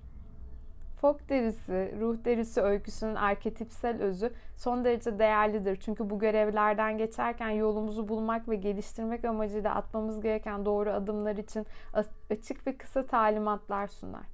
Fok 1.01 1.29
derisi, 1.29 1.95
ruh 1.99 2.25
derisi 2.25 2.61
öyküsünün 2.61 3.15
arketipsel 3.15 4.01
özü 4.01 4.33
son 4.57 4.85
derece 4.85 5.19
değerlidir. 5.19 5.75
Çünkü 5.75 6.09
bu 6.09 6.19
görevlerden 6.19 6.97
geçerken 6.97 7.49
yolumuzu 7.49 8.07
bulmak 8.07 8.49
ve 8.49 8.55
geliştirmek 8.55 9.25
amacıyla 9.25 9.75
atmamız 9.75 10.21
gereken 10.21 10.65
doğru 10.65 10.91
adımlar 10.91 11.35
için 11.35 11.65
açık 12.29 12.67
ve 12.67 12.77
kısa 12.77 13.05
talimatlar 13.05 13.87
sunar. 13.87 14.32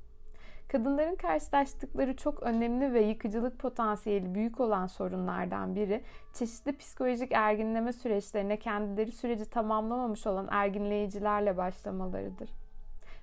Kadınların 0.71 1.15
karşılaştıkları 1.15 2.15
çok 2.15 2.43
önemli 2.43 2.93
ve 2.93 3.01
yıkıcılık 3.01 3.60
potansiyeli 3.60 4.36
büyük 4.36 4.60
olan 4.60 4.88
sorunlardan 4.88 5.75
biri 5.75 6.01
çeşitli 6.34 6.77
psikolojik 6.77 7.32
erginleme 7.32 7.93
süreçlerine 7.93 8.60
kendileri 8.60 9.12
süreci 9.12 9.45
tamamlamamış 9.45 10.27
olan 10.27 10.47
erginleyicilerle 10.51 11.58
başlamalarıdır. 11.58 12.49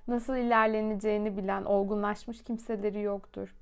Nasıl 0.09 0.37
ilerleneceğini 0.37 1.37
bilen 1.37 1.65
olgunlaşmış 1.65 2.43
kimseleri 2.43 3.01
yoktur. 3.01 3.55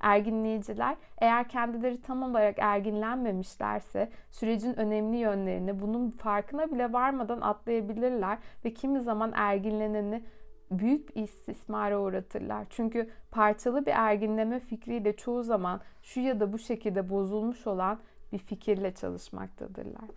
Erginleyiciler 0.00 0.96
eğer 1.18 1.48
kendileri 1.48 2.02
tam 2.02 2.22
olarak 2.22 2.58
erginlenmemişlerse 2.58 4.08
sürecin 4.30 4.78
önemli 4.78 5.16
yönlerini 5.16 5.80
bunun 5.80 6.10
farkına 6.10 6.72
bile 6.72 6.92
varmadan 6.92 7.40
atlayabilirler 7.40 8.38
ve 8.64 8.74
kimi 8.74 9.00
zaman 9.00 9.32
erginleneni 9.34 10.22
büyük 10.70 11.16
bir 11.16 11.22
istismara 11.22 12.00
uğratırlar. 12.00 12.66
Çünkü 12.70 13.10
parçalı 13.30 13.86
bir 13.86 13.92
erginleme 13.92 14.60
fikriyle 14.60 15.16
çoğu 15.16 15.42
zaman 15.42 15.80
şu 16.02 16.20
ya 16.20 16.40
da 16.40 16.52
bu 16.52 16.58
şekilde 16.58 17.10
bozulmuş 17.10 17.66
olan 17.66 17.98
bir 18.32 18.38
fikirle 18.38 18.94
çalışmaktadırlar. 18.94 20.10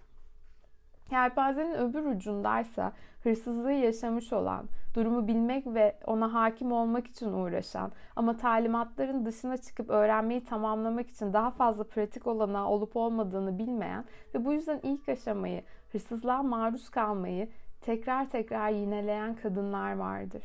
Yelpazenin 1.11 1.73
öbür 1.73 2.05
ucundaysa 2.05 2.93
hırsızlığı 3.23 3.71
yaşamış 3.71 4.33
olan, 4.33 4.65
durumu 4.95 5.27
bilmek 5.27 5.67
ve 5.67 5.99
ona 6.05 6.33
hakim 6.33 6.71
olmak 6.71 7.07
için 7.07 7.33
uğraşan 7.33 7.91
ama 8.15 8.37
talimatların 8.37 9.25
dışına 9.25 9.57
çıkıp 9.57 9.89
öğrenmeyi 9.89 10.43
tamamlamak 10.43 11.09
için 11.09 11.33
daha 11.33 11.51
fazla 11.51 11.83
pratik 11.83 12.27
olanağı 12.27 12.67
olup 12.67 12.95
olmadığını 12.95 13.59
bilmeyen 13.59 14.05
ve 14.35 14.45
bu 14.45 14.53
yüzden 14.53 14.79
ilk 14.83 15.09
aşamayı, 15.09 15.63
hırsızlığa 15.91 16.43
maruz 16.43 16.89
kalmayı 16.89 17.49
tekrar 17.83 18.29
tekrar 18.29 18.69
yineleyen 18.69 19.35
kadınlar 19.35 19.93
vardır. 19.93 20.43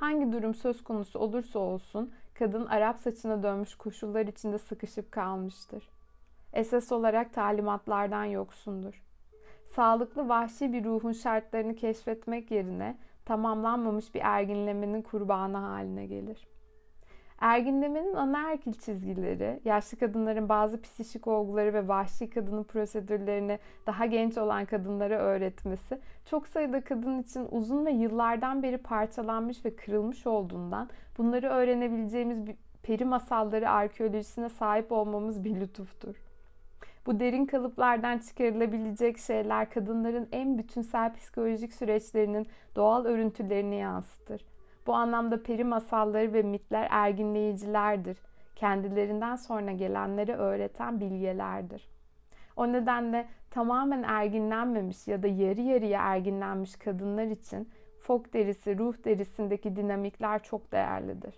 Hangi 0.00 0.32
durum 0.32 0.54
söz 0.54 0.84
konusu 0.84 1.18
olursa 1.18 1.58
olsun 1.58 2.12
kadın 2.34 2.66
Arap 2.66 2.98
saçına 2.98 3.42
dönmüş 3.42 3.74
koşullar 3.74 4.26
içinde 4.26 4.58
sıkışıp 4.58 5.12
kalmıştır. 5.12 5.88
Esas 6.52 6.92
olarak 6.92 7.32
talimatlardan 7.34 8.24
yoksundur. 8.24 9.02
Sağlıklı 9.66 10.28
vahşi 10.28 10.72
bir 10.72 10.84
ruhun 10.84 11.12
şartlarını 11.12 11.74
keşfetmek 11.74 12.50
yerine 12.50 12.98
tamamlanmamış 13.24 14.14
bir 14.14 14.20
erginlemenin 14.24 15.02
kurbanı 15.02 15.56
haline 15.56 16.06
gelir. 16.06 16.46
Erginlemenin 17.40 18.14
anaerkil 18.14 18.72
çizgileri, 18.72 19.60
yaşlı 19.64 19.98
kadınların 19.98 20.48
bazı 20.48 20.80
psikik 20.80 21.26
olguları 21.26 21.74
ve 21.74 21.88
vahşi 21.88 22.30
kadının 22.30 22.64
prosedürlerini 22.64 23.58
daha 23.86 24.06
genç 24.06 24.38
olan 24.38 24.64
kadınlara 24.64 25.18
öğretmesi, 25.18 25.98
çok 26.30 26.48
sayıda 26.48 26.80
kadın 26.80 27.22
için 27.22 27.48
uzun 27.50 27.86
ve 27.86 27.90
yıllardan 27.90 28.62
beri 28.62 28.78
parçalanmış 28.78 29.64
ve 29.64 29.76
kırılmış 29.76 30.26
olduğundan 30.26 30.88
bunları 31.18 31.48
öğrenebileceğimiz 31.48 32.38
peri 32.82 33.04
masalları 33.04 33.70
arkeolojisine 33.70 34.48
sahip 34.48 34.92
olmamız 34.92 35.44
bir 35.44 35.60
lütuftur. 35.60 36.16
Bu 37.06 37.20
derin 37.20 37.46
kalıplardan 37.46 38.18
çıkarılabilecek 38.18 39.18
şeyler 39.18 39.70
kadınların 39.70 40.28
en 40.32 40.58
bütünsel 40.58 41.14
psikolojik 41.14 41.72
süreçlerinin 41.72 42.46
doğal 42.76 43.04
örüntülerini 43.04 43.76
yansıtır. 43.76 44.55
Bu 44.86 44.94
anlamda 44.94 45.42
peri 45.42 45.64
masalları 45.64 46.32
ve 46.32 46.42
mitler 46.42 46.88
erginleyicilerdir. 46.90 48.18
Kendilerinden 48.56 49.36
sonra 49.36 49.72
gelenleri 49.72 50.32
öğreten 50.32 51.00
bilgelerdir. 51.00 51.88
O 52.56 52.72
nedenle 52.72 53.26
tamamen 53.50 54.02
erginlenmemiş 54.02 55.08
ya 55.08 55.22
da 55.22 55.26
yarı 55.26 55.60
yarıya 55.60 56.02
erginlenmiş 56.02 56.76
kadınlar 56.76 57.26
için 57.26 57.68
fok 58.00 58.32
derisi, 58.32 58.78
ruh 58.78 59.04
derisindeki 59.04 59.76
dinamikler 59.76 60.42
çok 60.42 60.72
değerlidir. 60.72 61.34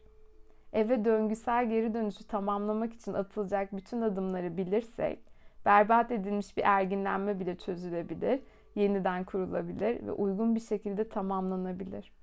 Eve 0.73 1.05
döngüsel 1.05 1.69
geri 1.69 1.95
dönüşü 1.95 2.27
tamamlamak 2.27 2.95
için 2.95 3.13
atılacak 3.13 3.77
bütün 3.77 4.01
adımları 4.01 4.57
bilirsek, 4.57 5.19
berbat 5.65 6.11
edilmiş 6.11 6.57
bir 6.57 6.63
erginlenme 6.63 7.41
bile 7.41 7.59
çözülebilir, 7.59 8.41
yeniden 8.75 9.25
kurulabilir 9.25 10.07
ve 10.07 10.13
uygun 10.13 10.55
bir 10.55 10.61
şekilde 10.61 11.09
tamamlanabilir. 11.09 12.18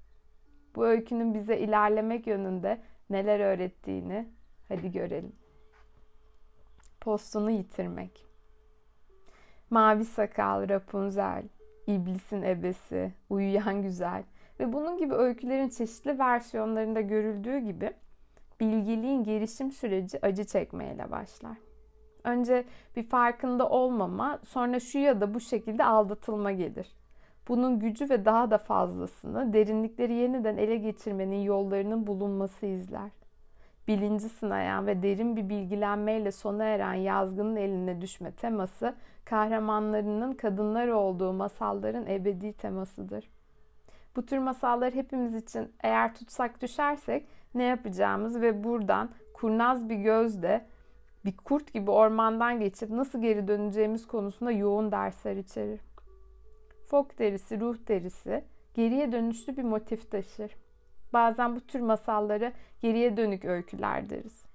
Bu 0.75 0.85
öykünün 0.85 1.33
bize 1.33 1.57
ilerlemek 1.57 2.27
yönünde 2.27 2.81
neler 3.09 3.39
öğrettiğini 3.39 4.27
hadi 4.67 4.91
görelim. 4.91 5.35
Postunu 7.01 7.51
yitirmek. 7.51 8.25
Mavi 9.69 10.05
sakal, 10.05 10.69
Rapunzel, 10.69 11.43
İblisin 11.87 12.41
ebesi, 12.41 13.13
uyuyan 13.29 13.81
güzel 13.81 14.23
ve 14.59 14.73
bunun 14.73 14.97
gibi 14.97 15.13
öykülerin 15.13 15.69
çeşitli 15.69 16.19
versiyonlarında 16.19 17.01
görüldüğü 17.01 17.57
gibi 17.57 17.93
bilgiliğin 18.59 19.23
gelişim 19.23 19.71
süreci 19.71 20.25
acı 20.25 20.43
çekmeyle 20.43 21.11
başlar. 21.11 21.57
Önce 22.23 22.65
bir 22.95 23.03
farkında 23.03 23.69
olmama, 23.69 24.39
sonra 24.47 24.79
şu 24.79 24.97
ya 24.97 25.21
da 25.21 25.33
bu 25.33 25.39
şekilde 25.39 25.85
aldatılma 25.85 26.51
gelir. 26.51 26.95
Bunun 27.47 27.79
gücü 27.79 28.09
ve 28.09 28.25
daha 28.25 28.51
da 28.51 28.57
fazlasını 28.57 29.53
derinlikleri 29.53 30.13
yeniden 30.13 30.57
ele 30.57 30.75
geçirmenin 30.75 31.41
yollarının 31.41 32.07
bulunması 32.07 32.65
izler. 32.65 33.11
Bilinci 33.87 34.29
sınayan 34.29 34.87
ve 34.87 35.03
derin 35.03 35.35
bir 35.35 35.49
bilgilenmeyle 35.49 36.31
sona 36.31 36.63
eren 36.63 36.93
yazgının 36.93 37.55
eline 37.55 38.01
düşme 38.01 38.31
teması 38.31 38.95
kahramanlarının 39.25 40.33
kadınlar 40.33 40.87
olduğu 40.87 41.33
masalların 41.33 42.05
ebedi 42.07 42.53
temasıdır. 42.53 43.29
Bu 44.15 44.25
tür 44.25 44.37
masallar 44.37 44.93
hepimiz 44.93 45.35
için 45.35 45.73
eğer 45.83 46.15
tutsak 46.15 46.61
düşersek 46.61 47.27
ne 47.55 47.63
yapacağımız 47.63 48.41
ve 48.41 48.63
buradan 48.63 49.09
kurnaz 49.33 49.89
bir 49.89 49.95
gözle 49.95 50.65
bir 51.25 51.37
kurt 51.37 51.73
gibi 51.73 51.91
ormandan 51.91 52.59
geçip 52.59 52.89
nasıl 52.89 53.21
geri 53.21 53.47
döneceğimiz 53.47 54.07
konusunda 54.07 54.51
yoğun 54.51 54.91
dersler 54.91 55.35
içerir. 55.35 55.79
Fok 56.87 57.19
derisi, 57.19 57.59
ruh 57.59 57.77
derisi 57.87 58.43
geriye 58.73 59.11
dönüşlü 59.11 59.57
bir 59.57 59.63
motif 59.63 60.11
taşır. 60.11 60.55
Bazen 61.13 61.55
bu 61.55 61.59
tür 61.59 61.79
masalları 61.79 62.53
geriye 62.81 63.17
dönük 63.17 63.45
öyküler 63.45 64.09
deriz. 64.09 64.45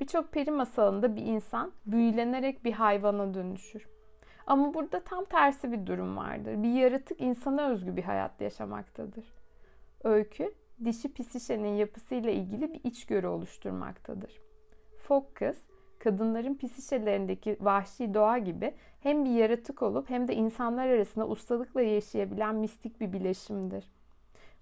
Birçok 0.00 0.32
peri 0.32 0.50
masalında 0.50 1.16
bir 1.16 1.22
insan 1.22 1.72
büyülenerek 1.86 2.64
bir 2.64 2.72
hayvana 2.72 3.34
dönüşür. 3.34 3.88
Ama 4.46 4.74
burada 4.74 5.00
tam 5.00 5.24
tersi 5.24 5.72
bir 5.72 5.86
durum 5.86 6.16
vardır. 6.16 6.62
Bir 6.62 6.72
yaratık 6.72 7.20
insana 7.20 7.68
özgü 7.68 7.96
bir 7.96 8.02
hayat 8.02 8.40
yaşamaktadır. 8.40 9.24
Öykü, 10.04 10.54
dişi 10.84 11.12
pisişenin 11.12 11.74
yapısıyla 11.74 12.30
ilgili 12.30 12.72
bir 12.72 12.80
içgörü 12.84 13.26
oluşturmaktadır. 13.26 14.40
Fok 14.98 15.34
kız, 15.34 15.64
kadınların 16.00 16.54
pisişelerindeki 16.54 17.56
vahşi 17.60 18.14
doğa 18.14 18.38
gibi 18.38 18.74
hem 19.00 19.24
bir 19.24 19.30
yaratık 19.30 19.82
olup 19.82 20.10
hem 20.10 20.28
de 20.28 20.34
insanlar 20.34 20.86
arasında 20.86 21.28
ustalıkla 21.28 21.82
yaşayabilen 21.82 22.54
mistik 22.54 23.00
bir 23.00 23.12
bileşimdir. 23.12 23.84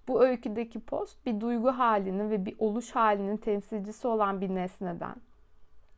Bu 0.07 0.23
öyküdeki 0.23 0.79
post 0.79 1.25
bir 1.25 1.41
duygu 1.41 1.67
halinin 1.67 2.29
ve 2.29 2.45
bir 2.45 2.55
oluş 2.59 2.91
halinin 2.91 3.37
temsilcisi 3.37 4.07
olan 4.07 4.41
bir 4.41 4.55
nesneden, 4.55 5.15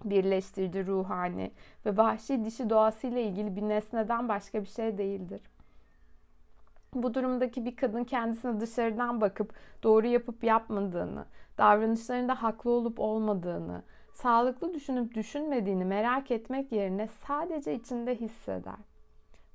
birleştirici 0.05 0.87
ruhani 0.87 1.51
ve 1.85 1.97
vahşi 1.97 2.45
dişi 2.45 2.69
doğasıyla 2.69 3.19
ilgili 3.19 3.55
bir 3.55 3.61
nesneden 3.61 4.29
başka 4.29 4.61
bir 4.61 4.69
şey 4.69 4.97
değildir. 4.97 5.41
Bu 6.93 7.13
durumdaki 7.13 7.65
bir 7.65 7.75
kadın 7.75 8.03
kendisine 8.03 8.59
dışarıdan 8.59 9.21
bakıp 9.21 9.53
doğru 9.83 10.07
yapıp 10.07 10.43
yapmadığını, 10.43 11.25
davranışlarında 11.57 12.43
haklı 12.43 12.71
olup 12.71 12.99
olmadığını, 12.99 13.83
sağlıklı 14.13 14.73
düşünüp 14.73 15.15
düşünmediğini 15.15 15.85
merak 15.85 16.31
etmek 16.31 16.71
yerine 16.71 17.07
sadece 17.07 17.73
içinde 17.73 18.15
hisseder. 18.15 18.75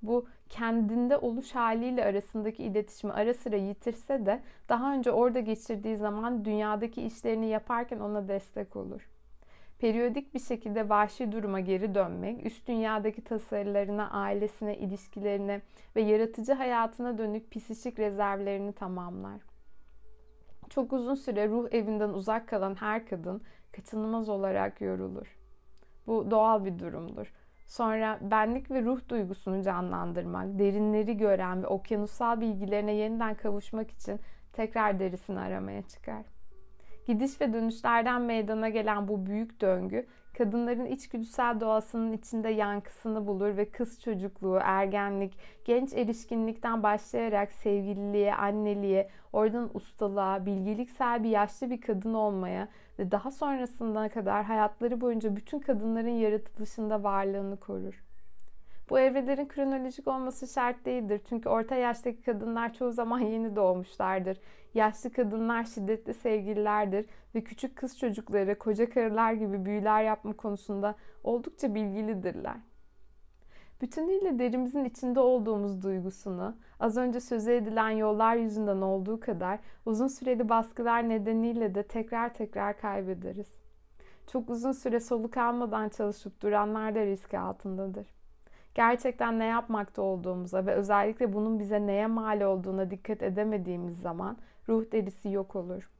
Bu 0.02 0.26
kendinde 0.48 1.16
oluş 1.16 1.54
haliyle 1.54 2.04
arasındaki 2.04 2.62
iletişimi 2.62 3.12
ara 3.12 3.34
sıra 3.34 3.56
yitirse 3.56 4.26
de 4.26 4.42
daha 4.68 4.94
önce 4.94 5.12
orada 5.12 5.40
geçirdiği 5.40 5.96
zaman 5.96 6.44
dünyadaki 6.44 7.02
işlerini 7.02 7.46
yaparken 7.46 8.00
ona 8.00 8.28
destek 8.28 8.76
olur. 8.76 9.08
Periyodik 9.78 10.34
bir 10.34 10.38
şekilde 10.38 10.88
vahşi 10.88 11.32
duruma 11.32 11.60
geri 11.60 11.94
dönmek, 11.94 12.46
üst 12.46 12.68
dünyadaki 12.68 13.24
tasarılarına, 13.24 14.10
ailesine, 14.10 14.76
ilişkilerine 14.76 15.60
ve 15.96 16.00
yaratıcı 16.00 16.52
hayatına 16.52 17.18
dönük 17.18 17.50
psişik 17.50 17.98
rezervlerini 17.98 18.72
tamamlar. 18.72 19.40
Çok 20.70 20.92
uzun 20.92 21.14
süre 21.14 21.48
ruh 21.48 21.68
evinden 21.72 22.08
uzak 22.08 22.48
kalan 22.48 22.74
her 22.74 23.06
kadın 23.06 23.42
kaçınılmaz 23.76 24.28
olarak 24.28 24.80
yorulur. 24.80 25.36
Bu 26.06 26.30
doğal 26.30 26.64
bir 26.64 26.78
durumdur. 26.78 27.32
Sonra 27.66 28.18
benlik 28.20 28.70
ve 28.70 28.82
ruh 28.82 29.08
duygusunu 29.08 29.62
canlandırmak, 29.62 30.58
derinleri 30.58 31.16
gören 31.16 31.62
ve 31.62 31.66
okyanusal 31.66 32.40
bilgilerine 32.40 32.92
yeniden 32.92 33.34
kavuşmak 33.34 33.90
için 33.90 34.20
tekrar 34.52 35.00
derisini 35.00 35.40
aramaya 35.40 35.82
çıkar. 35.82 36.22
Gidiş 37.06 37.40
ve 37.40 37.52
dönüşlerden 37.52 38.22
meydana 38.22 38.68
gelen 38.68 39.08
bu 39.08 39.26
büyük 39.26 39.60
döngü 39.60 40.06
kadınların 40.38 40.86
içgüdüsel 40.86 41.60
doğasının 41.60 42.12
içinde 42.12 42.48
yankısını 42.48 43.26
bulur 43.26 43.56
ve 43.56 43.70
kız 43.70 44.00
çocukluğu, 44.00 44.58
ergenlik, 44.62 45.38
genç 45.64 45.92
erişkinlikten 45.92 46.82
başlayarak 46.82 47.52
sevgililiğe, 47.52 48.34
anneliğe, 48.34 49.10
oradan 49.32 49.70
ustalığa, 49.74 50.46
bilgiliksel 50.46 51.24
bir 51.24 51.28
yaşlı 51.28 51.70
bir 51.70 51.80
kadın 51.80 52.14
olmaya 52.14 52.68
ve 52.98 53.10
daha 53.10 53.30
sonrasına 53.30 54.08
kadar 54.08 54.44
hayatları 54.44 55.00
boyunca 55.00 55.36
bütün 55.36 55.58
kadınların 55.58 56.08
yaratılışında 56.08 57.02
varlığını 57.02 57.56
korur. 57.60 58.04
Bu 58.90 58.98
evrelerin 58.98 59.48
kronolojik 59.48 60.08
olması 60.08 60.46
şart 60.46 60.84
değildir. 60.84 61.20
Çünkü 61.28 61.48
orta 61.48 61.74
yaştaki 61.74 62.22
kadınlar 62.22 62.72
çoğu 62.72 62.92
zaman 62.92 63.18
yeni 63.18 63.56
doğmuşlardır. 63.56 64.40
Yaşlı 64.74 65.12
kadınlar 65.12 65.64
şiddetli 65.64 66.14
sevgililerdir 66.14 67.06
ve 67.34 67.44
küçük 67.44 67.76
kız 67.76 67.98
çocukları 67.98 68.58
koca 68.58 68.90
karılar 68.90 69.32
gibi 69.32 69.64
büyüler 69.64 70.02
yapma 70.02 70.32
konusunda 70.32 70.94
oldukça 71.24 71.74
bilgilidirler. 71.74 72.56
Bütünüyle 73.80 74.38
derimizin 74.38 74.84
içinde 74.84 75.20
olduğumuz 75.20 75.82
duygusunu, 75.82 76.56
az 76.80 76.96
önce 76.96 77.20
sözü 77.20 77.50
edilen 77.50 77.90
yollar 77.90 78.36
yüzünden 78.36 78.80
olduğu 78.80 79.20
kadar 79.20 79.58
uzun 79.86 80.06
süreli 80.06 80.48
baskılar 80.48 81.08
nedeniyle 81.08 81.74
de 81.74 81.82
tekrar 81.82 82.34
tekrar 82.34 82.78
kaybederiz. 82.78 83.54
Çok 84.32 84.50
uzun 84.50 84.72
süre 84.72 85.00
soluk 85.00 85.36
almadan 85.36 85.88
çalışıp 85.88 86.42
duranlar 86.42 86.94
da 86.94 87.06
risk 87.06 87.34
altındadır 87.34 88.16
gerçekten 88.76 89.38
ne 89.38 89.44
yapmakta 89.44 90.02
olduğumuza 90.02 90.66
ve 90.66 90.74
özellikle 90.74 91.32
bunun 91.32 91.58
bize 91.58 91.86
neye 91.86 92.06
mal 92.06 92.40
olduğuna 92.40 92.90
dikkat 92.90 93.22
edemediğimiz 93.22 94.00
zaman 94.00 94.36
ruh 94.68 94.92
derisi 94.92 95.28
yok 95.28 95.56
olur. 95.56 95.90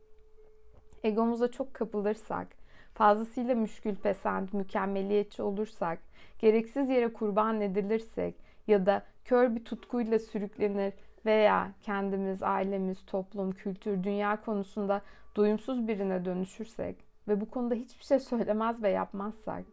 Egomuza 1.05 1.51
çok 1.51 1.75
kapılırsak, 1.75 2.49
fazlasıyla 2.97 3.55
müşkül 3.55 3.97
pesent, 3.97 4.53
mükemmeliyetçi 4.53 5.43
olursak, 5.43 5.99
gereksiz 6.39 6.89
yere 6.89 7.13
kurban 7.13 7.61
edilirsek 7.61 8.35
ya 8.67 8.87
da 8.87 9.03
kör 9.25 9.55
bir 9.55 9.65
tutkuyla 9.65 10.19
sürüklenir 10.19 10.93
veya 11.27 11.73
kendimiz, 11.83 12.43
ailemiz, 12.43 13.07
toplum, 13.07 13.53
kültür, 13.53 14.05
dünya 14.05 14.41
konusunda 14.41 15.03
doyumsuz 15.37 15.89
birine 15.89 16.25
dönüşürsek 16.25 16.97
ve 17.29 17.41
bu 17.41 17.51
konuda 17.51 17.75
hiçbir 17.75 18.05
şey 18.05 18.19
söylemez 18.19 18.83
ve 18.83 18.89
yapmazsak, 18.91 19.65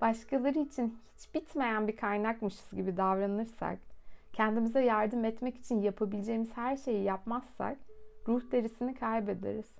başkaları 0.00 0.58
için 0.58 0.98
hiç 1.16 1.34
bitmeyen 1.34 1.88
bir 1.88 1.96
kaynakmışız 1.96 2.70
gibi 2.72 2.96
davranırsak, 2.96 3.78
kendimize 4.32 4.84
yardım 4.84 5.24
etmek 5.24 5.56
için 5.56 5.80
yapabileceğimiz 5.80 6.56
her 6.56 6.76
şeyi 6.76 7.04
yapmazsak 7.04 7.78
ruh 8.28 8.52
derisini 8.52 8.94
kaybederiz. 8.94 9.74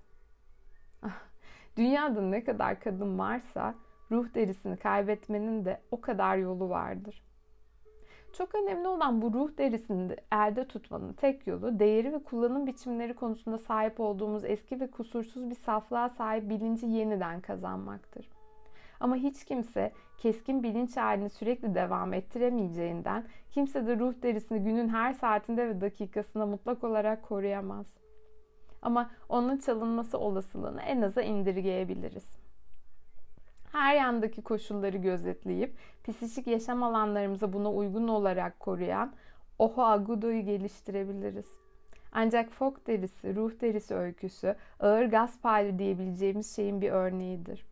Dünyada 1.77 2.20
ne 2.20 2.45
kadar 2.45 2.81
kadın 2.81 3.18
varsa 3.18 3.74
ruh 4.11 4.35
derisini 4.35 4.77
kaybetmenin 4.77 5.64
de 5.64 5.81
o 5.91 6.01
kadar 6.01 6.37
yolu 6.37 6.68
vardır. 6.68 7.22
Çok 8.33 8.55
önemli 8.55 8.89
olan 8.89 9.22
bu 9.22 9.33
ruh 9.33 9.59
derisini 9.59 10.16
elde 10.33 10.68
tutmanın 10.68 11.12
tek 11.12 11.47
yolu 11.47 11.79
değeri 11.79 12.12
ve 12.12 12.18
kullanım 12.18 12.66
biçimleri 12.66 13.14
konusunda 13.14 13.59
sahip 13.59 14.01
olduğumuz 14.01 14.45
eski 14.45 14.81
ve 14.81 14.91
kusursuz 14.91 15.51
bir 15.51 15.55
saflığa 15.55 16.09
sahip 16.09 16.51
bilinci 16.51 16.87
yeniden 16.87 17.41
kazanmaktır. 17.41 18.29
Ama 19.01 19.16
hiç 19.16 19.45
kimse 19.45 19.93
keskin 20.18 20.62
bilinç 20.62 20.97
halini 20.97 21.31
sürekli 21.31 21.74
devam 21.74 22.12
ettiremeyeceğinden 22.12 23.24
kimse 23.51 23.87
de 23.87 23.99
ruh 23.99 24.22
derisini 24.22 24.64
günün 24.64 24.89
her 24.89 25.12
saatinde 25.12 25.68
ve 25.68 25.81
dakikasında 25.81 26.47
mutlak 26.47 26.85
olarak 26.85 27.22
koruyamaz. 27.22 27.87
Ama 28.87 29.11
onun 29.28 29.59
çalınması 29.59 30.18
olasılığını 30.18 30.82
en 30.82 31.03
aza 31.03 31.22
indirgeyebiliriz. 31.22 32.37
Her 33.72 33.95
yandaki 33.95 34.43
koşulları 34.43 34.97
gözetleyip 34.97 35.76
psişik 36.05 36.47
yaşam 36.47 36.82
alanlarımıza 36.82 37.53
buna 37.53 37.72
uygun 37.72 38.09
olarak 38.09 38.61
koruyan 38.61 39.12
Oho 39.59 39.82
Agudo'yu 39.82 40.45
geliştirebiliriz. 40.45 41.47
Ancak 42.12 42.51
fok 42.51 42.87
derisi, 42.87 43.37
ruh 43.37 43.61
derisi 43.61 43.95
öyküsü 43.95 44.57
ağır 44.80 45.05
gasp 45.05 45.45
hali 45.45 45.78
diyebileceğimiz 45.78 46.57
şeyin 46.57 46.80
bir 46.80 46.91
örneğidir. 46.91 47.66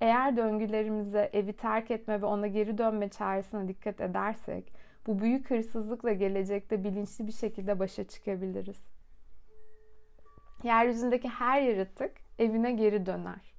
Eğer 0.00 0.36
döngülerimize 0.36 1.30
evi 1.32 1.52
terk 1.52 1.90
etme 1.90 2.22
ve 2.22 2.26
ona 2.26 2.46
geri 2.46 2.78
dönme 2.78 3.08
çağrısına 3.08 3.68
dikkat 3.68 4.00
edersek, 4.00 4.72
bu 5.06 5.18
büyük 5.18 5.50
hırsızlıkla 5.50 6.12
gelecekte 6.12 6.84
bilinçli 6.84 7.26
bir 7.26 7.32
şekilde 7.32 7.78
başa 7.78 8.04
çıkabiliriz. 8.04 8.82
Yeryüzündeki 10.62 11.28
her 11.28 11.62
yaratık 11.62 12.12
evine 12.38 12.72
geri 12.72 13.06
döner. 13.06 13.54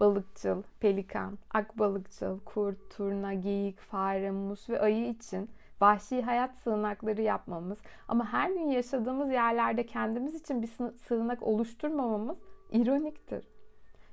Balıkçıl, 0.00 0.62
pelikan, 0.80 1.38
akbalıkçıl, 1.50 2.40
kurt, 2.40 2.96
turna, 2.96 3.34
geyik, 3.34 3.80
fare, 3.80 4.30
mus 4.30 4.70
ve 4.70 4.80
ayı 4.80 5.08
için 5.08 5.50
vahşi 5.80 6.22
hayat 6.22 6.56
sığınakları 6.56 7.22
yapmamız 7.22 7.78
ama 8.08 8.32
her 8.32 8.50
gün 8.50 8.68
yaşadığımız 8.68 9.30
yerlerde 9.30 9.86
kendimiz 9.86 10.34
için 10.34 10.62
bir 10.62 10.68
sığınak 10.98 11.42
oluşturmamamız 11.42 12.38
ironiktir 12.72 13.44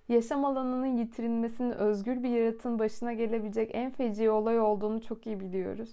yaşam 0.09 0.45
alanının 0.45 0.97
yitirilmesinin 0.97 1.71
özgür 1.71 2.23
bir 2.23 2.29
yaratığın 2.29 2.79
başına 2.79 3.13
gelebilecek 3.13 3.69
en 3.73 3.91
feci 3.91 4.29
olay 4.29 4.59
olduğunu 4.59 5.01
çok 5.01 5.27
iyi 5.27 5.39
biliyoruz. 5.39 5.89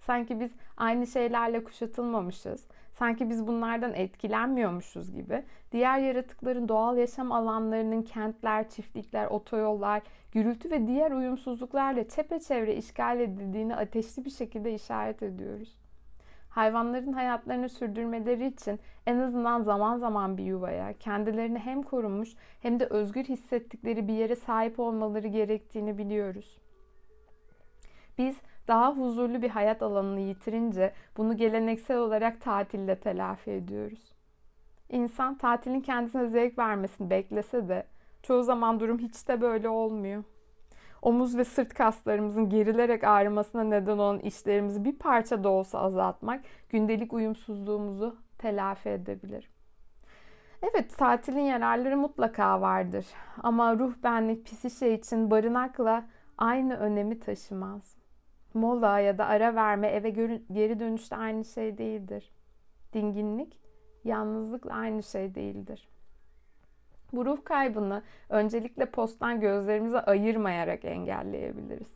Sanki 0.00 0.40
biz 0.40 0.52
aynı 0.76 1.06
şeylerle 1.06 1.64
kuşatılmamışız. 1.64 2.66
Sanki 2.94 3.30
biz 3.30 3.46
bunlardan 3.46 3.94
etkilenmiyormuşuz 3.94 5.12
gibi. 5.12 5.44
Diğer 5.72 5.98
yaratıkların 5.98 6.68
doğal 6.68 6.96
yaşam 6.96 7.32
alanlarının 7.32 8.02
kentler, 8.02 8.68
çiftlikler, 8.68 9.26
otoyollar, 9.26 10.02
gürültü 10.32 10.70
ve 10.70 10.86
diğer 10.86 11.10
uyumsuzluklarla 11.10 12.08
çepeçevre 12.08 12.76
işgal 12.76 13.20
edildiğini 13.20 13.76
ateşli 13.76 14.24
bir 14.24 14.30
şekilde 14.30 14.74
işaret 14.74 15.22
ediyoruz 15.22 15.84
hayvanların 16.54 17.12
hayatlarını 17.12 17.68
sürdürmeleri 17.68 18.46
için 18.46 18.80
en 19.06 19.18
azından 19.18 19.62
zaman 19.62 19.98
zaman 19.98 20.38
bir 20.38 20.44
yuvaya, 20.44 20.92
kendilerini 20.92 21.58
hem 21.58 21.82
korunmuş 21.82 22.34
hem 22.62 22.80
de 22.80 22.86
özgür 22.86 23.24
hissettikleri 23.24 24.08
bir 24.08 24.12
yere 24.14 24.36
sahip 24.36 24.80
olmaları 24.80 25.28
gerektiğini 25.28 25.98
biliyoruz. 25.98 26.58
Biz 28.18 28.36
daha 28.68 28.96
huzurlu 28.96 29.42
bir 29.42 29.50
hayat 29.50 29.82
alanını 29.82 30.20
yitirince 30.20 30.92
bunu 31.16 31.36
geleneksel 31.36 31.98
olarak 31.98 32.40
tatille 32.40 33.00
telafi 33.00 33.50
ediyoruz. 33.50 34.14
İnsan 34.90 35.38
tatilin 35.38 35.80
kendisine 35.80 36.26
zevk 36.26 36.58
vermesini 36.58 37.10
beklese 37.10 37.68
de 37.68 37.86
çoğu 38.22 38.42
zaman 38.42 38.80
durum 38.80 38.98
hiç 38.98 39.28
de 39.28 39.40
böyle 39.40 39.68
olmuyor 39.68 40.24
omuz 41.04 41.36
ve 41.36 41.44
sırt 41.44 41.74
kaslarımızın 41.74 42.48
gerilerek 42.48 43.04
ağrımasına 43.04 43.64
neden 43.64 43.98
olan 43.98 44.18
işlerimizi 44.18 44.84
bir 44.84 44.98
parça 44.98 45.44
da 45.44 45.48
olsa 45.48 45.78
azaltmak 45.78 46.40
gündelik 46.68 47.12
uyumsuzluğumuzu 47.12 48.16
telafi 48.38 48.88
edebilir. 48.88 49.50
Evet 50.62 50.98
tatilin 50.98 51.40
yararları 51.40 51.96
mutlaka 51.96 52.60
vardır 52.60 53.06
ama 53.42 53.78
ruh 53.78 53.92
benlik 54.02 54.46
psişe 54.46 54.92
için 54.94 55.30
barınakla 55.30 56.04
aynı 56.38 56.76
önemi 56.76 57.20
taşımaz. 57.20 58.03
Mola 58.54 58.98
ya 58.98 59.18
da 59.18 59.26
ara 59.26 59.54
verme 59.54 59.88
eve 59.88 60.10
geri 60.52 60.80
dönüşte 60.80 61.16
aynı 61.16 61.44
şey 61.44 61.78
değildir. 61.78 62.32
Dinginlik 62.92 63.58
yalnızlıkla 64.04 64.74
aynı 64.74 65.02
şey 65.02 65.34
değildir. 65.34 65.88
Bu 67.12 67.24
ruh 67.24 67.44
kaybını 67.44 68.02
öncelikle 68.28 68.86
posttan 68.86 69.40
gözlerimize 69.40 70.00
ayırmayarak 70.00 70.84
engelleyebiliriz. 70.84 71.92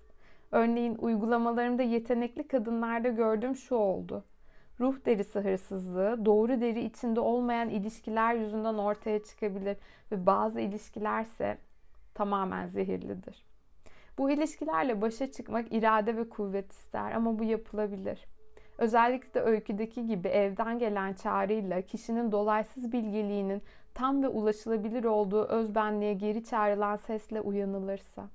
Örneğin 0.53 0.95
uygulamalarımda 0.95 1.83
yetenekli 1.83 2.49
kadınlarda 2.49 3.09
gördüğüm 3.09 3.57
şu 3.57 3.75
oldu. 3.75 4.25
Ruh 4.81 5.05
derisi 5.07 5.41
hırsızlığı 5.41 6.25
doğru 6.25 6.61
deri 6.61 6.85
içinde 6.85 7.21
olmayan 7.21 7.69
ilişkiler 7.69 8.35
yüzünden 8.35 8.75
ortaya 8.75 9.23
çıkabilir 9.23 9.77
ve 10.13 10.27
bazı 10.27 10.61
ilişkilerse 10.61 11.59
tamamen 12.15 12.67
zehirlidir. 12.67 13.48
Bu 14.19 14.31
ilişkilerle 14.31 15.01
başa 15.01 15.33
çıkmak 15.33 15.73
irade 15.73 16.17
ve 16.17 16.29
kuvvet 16.29 16.73
ister 16.73 17.13
ama 17.13 17.39
bu 17.39 17.45
yapılabilir. 17.45 18.27
Özellikle 18.79 19.41
öyküdeki 19.41 20.07
gibi 20.07 20.29
evden 20.29 20.79
gelen 20.79 21.15
çağrıyla 21.15 21.83
kişinin 21.83 22.33
dolaysız 22.33 22.93
bilgeliğinin 22.93 23.63
tam 23.95 24.23
ve 24.23 24.29
ulaşılabilir 24.29 25.05
olduğu 25.05 25.45
özbenliğe 25.45 26.15
geri 26.15 26.45
çağrılan 26.45 26.97
sesle 26.97 27.41
uyanılırsa. 27.41 28.29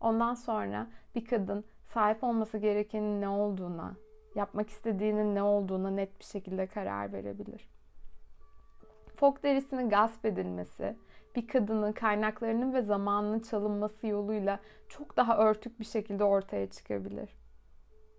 Ondan 0.00 0.34
sonra 0.34 0.86
bir 1.14 1.24
kadın 1.24 1.64
sahip 1.86 2.24
olması 2.24 2.58
gerekenin 2.58 3.20
ne 3.20 3.28
olduğuna, 3.28 3.94
yapmak 4.34 4.70
istediğinin 4.70 5.34
ne 5.34 5.42
olduğuna 5.42 5.90
net 5.90 6.18
bir 6.18 6.24
şekilde 6.24 6.66
karar 6.66 7.12
verebilir. 7.12 7.68
Fok 9.16 9.42
derisinin 9.42 9.88
gasp 9.88 10.26
edilmesi, 10.26 10.96
bir 11.36 11.46
kadının 11.46 11.92
kaynaklarının 11.92 12.74
ve 12.74 12.82
zamanının 12.82 13.40
çalınması 13.40 14.06
yoluyla 14.06 14.60
çok 14.88 15.16
daha 15.16 15.38
örtük 15.38 15.80
bir 15.80 15.84
şekilde 15.84 16.24
ortaya 16.24 16.70
çıkabilir. 16.70 17.30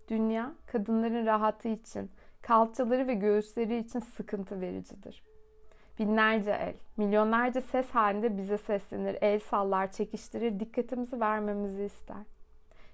Dünya, 0.08 0.52
kadınların 0.66 1.26
rahatı 1.26 1.68
için, 1.68 2.10
kalçaları 2.42 3.06
ve 3.06 3.14
göğüsleri 3.14 3.76
için 3.76 4.00
sıkıntı 4.00 4.60
vericidir. 4.60 5.22
Binlerce 5.98 6.50
el, 6.50 6.74
milyonlarca 6.96 7.60
ses 7.60 7.90
halinde 7.90 8.36
bize 8.36 8.58
seslenir, 8.58 9.18
el 9.20 9.38
sallar, 9.38 9.92
çekiştirir, 9.92 10.60
dikkatimizi 10.60 11.20
vermemizi 11.20 11.84
ister. 11.84 12.22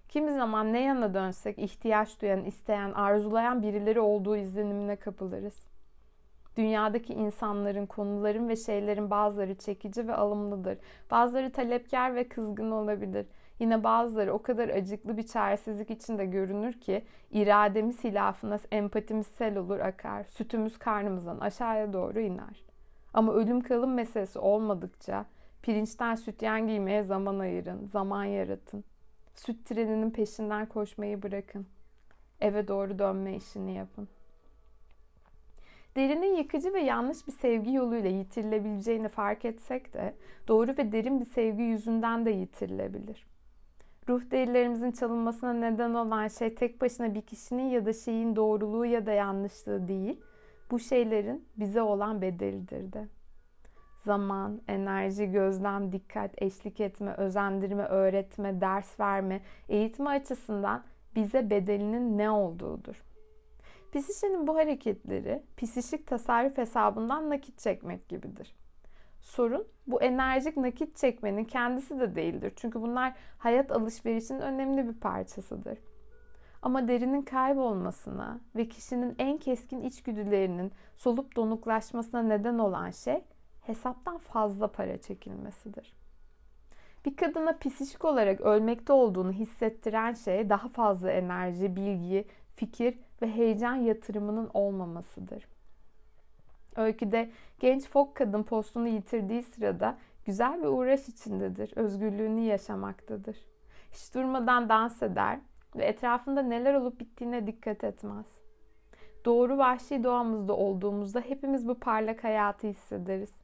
Kimi 0.09 0.33
zaman 0.33 0.73
ne 0.73 0.83
yana 0.83 1.15
dönsek 1.15 1.59
ihtiyaç 1.59 2.23
duyan, 2.23 2.45
isteyen, 2.45 2.93
arzulayan 2.93 3.63
birileri 3.63 4.01
olduğu 4.01 4.37
izlenimine 4.37 4.97
kapılırız. 4.97 5.72
Dünyadaki 6.57 7.15
insanların, 7.15 7.87
konuların 7.87 8.49
ve 8.49 8.57
şeylerin 8.57 9.11
bazıları 9.11 9.55
çekici 9.55 10.09
ve 10.09 10.15
alımlıdır. 10.15 10.79
Bazıları 11.11 11.53
talepkar 11.53 12.15
ve 12.15 12.29
kızgın 12.29 12.71
olabilir. 12.71 13.27
Yine 13.59 13.85
bazıları 13.85 14.33
o 14.33 14.43
kadar 14.43 14.69
acıklı 14.69 15.17
bir 15.17 15.23
çaresizlik 15.23 15.91
içinde 15.91 16.25
görünür 16.27 16.73
ki 16.73 17.05
irademiz 17.31 18.05
hilafına 18.05 18.59
empatimiz 18.73 19.27
sel 19.27 19.57
olur 19.57 19.79
akar. 19.79 20.25
Sütümüz 20.25 20.79
karnımızdan 20.79 21.39
aşağıya 21.39 21.93
doğru 21.93 22.21
iner. 22.21 22.65
Ama 23.15 23.33
ölüm 23.33 23.61
kalım 23.61 23.95
meselesi 23.95 24.39
olmadıkça 24.39 25.27
pirinçten 25.63 26.15
sütyen 26.15 26.67
giymeye 26.67 27.03
zaman 27.03 27.39
ayırın, 27.39 27.87
zaman 27.87 28.25
yaratın. 28.25 28.85
Süt 29.35 29.67
treninin 29.67 30.11
peşinden 30.11 30.67
koşmayı 30.67 31.23
bırakın. 31.23 31.67
Eve 32.41 32.69
doğru 32.69 32.99
dönme 32.99 33.37
işini 33.37 33.75
yapın. 33.75 34.09
Derinin 35.97 36.37
yıkıcı 36.37 36.73
ve 36.73 36.81
yanlış 36.81 37.27
bir 37.27 37.33
sevgi 37.33 37.73
yoluyla 37.73 38.11
yitirilebileceğini 38.11 39.09
fark 39.09 39.45
etsek 39.45 39.95
de 39.95 40.15
doğru 40.49 40.71
ve 40.79 40.93
derin 40.93 41.21
bir 41.21 41.25
sevgi 41.25 41.63
yüzünden 41.63 42.27
de 42.27 42.31
yitirilebilir. 42.31 43.27
Ruh 44.09 44.31
derilerimizin 44.31 44.93
çalınmasına 44.93 45.53
neden 45.53 45.95
olan 45.95 46.29
şey 46.29 46.55
tek 46.55 46.81
başına 46.81 47.15
bir 47.15 47.23
kişinin 47.23 47.71
ya 47.71 47.87
da 47.87 47.93
şeyin 47.93 48.37
doğruluğu 48.37 48.87
ya 48.87 49.07
da 49.07 49.13
yanlışlığı 49.13 49.89
değil, 49.89 50.21
bu 50.71 50.79
şeylerin 50.79 51.45
bize 51.57 51.83
olan 51.83 52.23
bedelidir 52.23 52.93
de. 52.93 53.09
Zaman, 54.01 54.61
enerji, 54.69 55.31
gözlem, 55.31 55.93
dikkat, 55.93 56.43
eşlik 56.43 56.81
etme, 56.81 57.15
özendirme, 57.15 57.85
öğretme, 57.85 58.61
ders 58.61 59.01
verme, 59.01 59.41
eğitme 59.69 60.11
açısından 60.11 60.85
bize 61.17 61.51
bedelinin 61.51 62.19
ne 62.19 62.31
olduğudur. 62.31 63.03
Psişenin 63.93 64.47
bu 64.47 64.57
hareketleri 64.57 65.43
psişik 65.57 66.07
tasarruf 66.07 66.59
hesabından 66.59 67.31
nakit 67.31 67.59
çekmek 67.59 68.09
gibidir. 68.09 68.55
Sorun 69.21 69.67
bu 69.87 70.03
enerjik 70.03 70.57
nakit 70.57 70.97
çekmenin 70.97 71.45
kendisi 71.45 72.01
de 72.01 72.15
değildir. 72.15 72.53
Çünkü 72.57 72.83
bunlar 72.83 73.15
hayat 73.39 73.73
alışverişinin 73.73 74.41
önemli 74.41 74.89
bir 74.89 75.01
parçasıdır. 75.01 75.79
Ama 76.63 76.89
derinin 76.89 77.23
kaybolmasına 77.23 78.41
ve 78.57 78.69
kişinin 78.69 79.15
en 79.19 79.39
keskin 79.39 79.81
içgüdülerinin 79.81 80.73
solup 80.97 81.37
donuklaşmasına 81.37 82.23
neden 82.23 82.59
olan 82.59 82.91
şey 82.91 83.25
hesaptan 83.61 84.19
fazla 84.19 84.73
para 84.73 85.01
çekilmesidir. 85.01 85.97
Bir 87.05 87.17
kadına 87.17 87.59
psikolojik 87.59 88.05
olarak 88.05 88.41
ölmekte 88.41 88.93
olduğunu 88.93 89.33
hissettiren 89.33 90.13
şey 90.13 90.51
daha 90.51 90.69
fazla 90.69 91.11
enerji, 91.11 91.77
bilgi, 91.77 92.27
fikir 92.57 92.99
ve 93.23 93.31
heyecan 93.31 93.75
yatırımının 93.75 94.51
olmamasıdır. 94.55 95.49
Öyküde 96.77 97.31
genç 97.61 97.89
fok 97.89 98.15
kadın 98.15 98.43
postunu 98.43 98.89
yitirdiği 98.89 99.43
sırada 99.43 99.99
güzel 100.25 100.63
bir 100.63 100.67
uğraş 100.67 101.09
içindedir, 101.09 101.73
özgürlüğünü 101.77 102.41
yaşamaktadır. 102.41 103.37
Hiç 103.93 104.15
durmadan 104.15 104.69
dans 104.69 105.03
eder 105.03 105.39
ve 105.77 105.85
etrafında 105.85 106.43
neler 106.43 106.75
olup 106.75 107.01
bittiğine 107.01 107.47
dikkat 107.47 107.85
etmez. 107.85 108.27
Doğru 109.25 109.59
vahşi 109.59 110.05
doğamızda 110.05 110.57
olduğumuzda 110.57 111.21
hepimiz 111.21 111.69
bu 111.69 111.75
parlak 111.75 112.25
hayatı 112.25 112.67
hissederiz. 112.67 113.37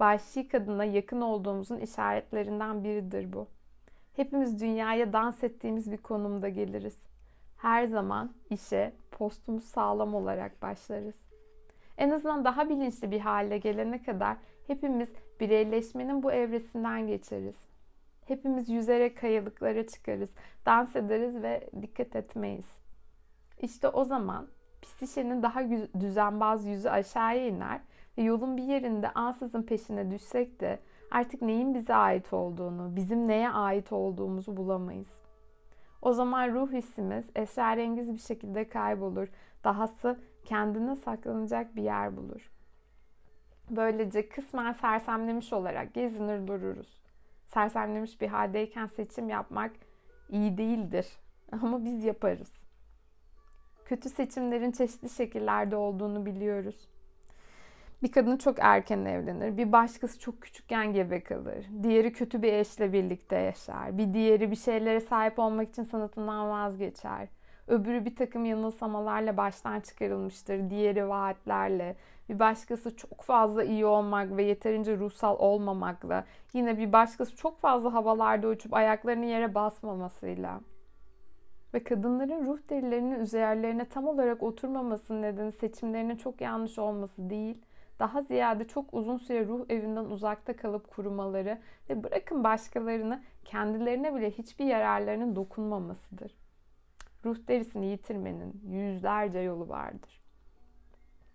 Vahşi 0.00 0.48
kadına 0.48 0.84
yakın 0.84 1.20
olduğumuzun 1.20 1.78
işaretlerinden 1.78 2.84
biridir 2.84 3.32
bu. 3.32 3.46
Hepimiz 4.16 4.60
dünyaya 4.60 5.12
dans 5.12 5.44
ettiğimiz 5.44 5.92
bir 5.92 5.96
konumda 5.96 6.48
geliriz. 6.48 7.09
Her 7.62 7.84
zaman 7.84 8.30
işe 8.50 8.92
postumuz 9.10 9.64
sağlam 9.64 10.14
olarak 10.14 10.62
başlarız. 10.62 11.16
En 11.98 12.10
azından 12.10 12.44
daha 12.44 12.68
bilinçli 12.68 13.10
bir 13.10 13.20
hale 13.20 13.58
gelene 13.58 14.02
kadar 14.02 14.36
hepimiz 14.66 15.08
bireyleşmenin 15.40 16.22
bu 16.22 16.32
evresinden 16.32 17.06
geçeriz. 17.06 17.56
Hepimiz 18.26 18.68
yüzerek 18.68 19.18
kayalıklara 19.18 19.86
çıkarız, 19.86 20.34
dans 20.66 20.96
ederiz 20.96 21.42
ve 21.42 21.70
dikkat 21.82 22.16
etmeyiz. 22.16 22.66
İşte 23.62 23.88
o 23.88 24.04
zaman 24.04 24.48
psişenin 24.82 25.42
daha 25.42 25.60
düzenbaz 26.00 26.66
yüzü 26.66 26.88
aşağıya 26.88 27.46
iner 27.46 27.80
ve 28.18 28.22
yolun 28.22 28.56
bir 28.56 28.62
yerinde 28.62 29.10
ansızın 29.10 29.62
peşine 29.62 30.10
düşsek 30.10 30.60
de 30.60 30.78
artık 31.10 31.42
neyin 31.42 31.74
bize 31.74 31.94
ait 31.94 32.32
olduğunu, 32.32 32.96
bizim 32.96 33.28
neye 33.28 33.50
ait 33.50 33.92
olduğumuzu 33.92 34.56
bulamayız. 34.56 35.19
O 36.02 36.12
zaman 36.12 36.52
ruh 36.54 36.72
hissimiz 36.72 37.30
esrarengiz 37.34 38.12
bir 38.12 38.18
şekilde 38.18 38.68
kaybolur. 38.68 39.28
Dahası 39.64 40.20
kendine 40.44 40.96
saklanacak 40.96 41.76
bir 41.76 41.82
yer 41.82 42.16
bulur. 42.16 42.50
Böylece 43.70 44.28
kısmen 44.28 44.72
sersemlemiş 44.72 45.52
olarak 45.52 45.94
gezinir 45.94 46.46
dururuz. 46.46 47.00
Sersemlemiş 47.46 48.20
bir 48.20 48.28
haldeyken 48.28 48.86
seçim 48.86 49.28
yapmak 49.28 49.72
iyi 50.28 50.58
değildir. 50.58 51.06
Ama 51.52 51.84
biz 51.84 52.04
yaparız. 52.04 52.52
Kötü 53.84 54.08
seçimlerin 54.08 54.72
çeşitli 54.72 55.08
şekillerde 55.08 55.76
olduğunu 55.76 56.26
biliyoruz. 56.26 56.88
Bir 58.02 58.12
kadın 58.12 58.36
çok 58.36 58.56
erken 58.60 59.04
evlenir. 59.04 59.56
Bir 59.56 59.72
başkası 59.72 60.18
çok 60.20 60.42
küçükken 60.42 60.92
gebe 60.92 61.22
kalır. 61.22 61.66
Diğeri 61.82 62.12
kötü 62.12 62.42
bir 62.42 62.52
eşle 62.52 62.92
birlikte 62.92 63.36
yaşar. 63.36 63.98
Bir 63.98 64.14
diğeri 64.14 64.50
bir 64.50 64.56
şeylere 64.56 65.00
sahip 65.00 65.38
olmak 65.38 65.68
için 65.68 65.82
sanatından 65.82 66.50
vazgeçer. 66.50 67.28
Öbürü 67.66 68.04
bir 68.04 68.16
takım 68.16 68.44
yanılsamalarla 68.44 69.36
baştan 69.36 69.80
çıkarılmıştır. 69.80 70.70
Diğeri 70.70 71.08
vaatlerle. 71.08 71.96
Bir 72.28 72.38
başkası 72.38 72.96
çok 72.96 73.22
fazla 73.22 73.64
iyi 73.64 73.86
olmak 73.86 74.36
ve 74.36 74.42
yeterince 74.42 74.96
ruhsal 74.96 75.38
olmamakla. 75.38 76.24
Yine 76.52 76.78
bir 76.78 76.92
başkası 76.92 77.36
çok 77.36 77.58
fazla 77.58 77.92
havalarda 77.92 78.48
uçup 78.48 78.74
ayaklarını 78.74 79.24
yere 79.24 79.54
basmamasıyla. 79.54 80.60
Ve 81.74 81.84
kadınların 81.84 82.46
ruh 82.46 82.58
derilerinin 82.70 83.20
üzerlerine 83.20 83.84
tam 83.84 84.06
olarak 84.06 84.42
oturmamasının 84.42 85.22
nedeni 85.22 85.52
seçimlerinin 85.52 86.16
çok 86.16 86.40
yanlış 86.40 86.78
olması 86.78 87.30
değil, 87.30 87.58
daha 88.00 88.22
ziyade 88.22 88.68
çok 88.68 88.94
uzun 88.94 89.18
süre 89.18 89.46
ruh 89.46 89.64
evinden 89.68 90.04
uzakta 90.04 90.56
kalıp 90.56 90.90
kurumaları 90.90 91.58
ve 91.90 92.04
bırakın 92.04 92.44
başkalarını 92.44 93.22
kendilerine 93.44 94.14
bile 94.14 94.30
hiçbir 94.30 94.64
yararlarının 94.64 95.36
dokunmamasıdır. 95.36 96.34
Ruh 97.24 97.36
derisini 97.48 97.86
yitirmenin 97.86 98.62
yüzlerce 98.68 99.38
yolu 99.38 99.68
vardır. 99.68 100.20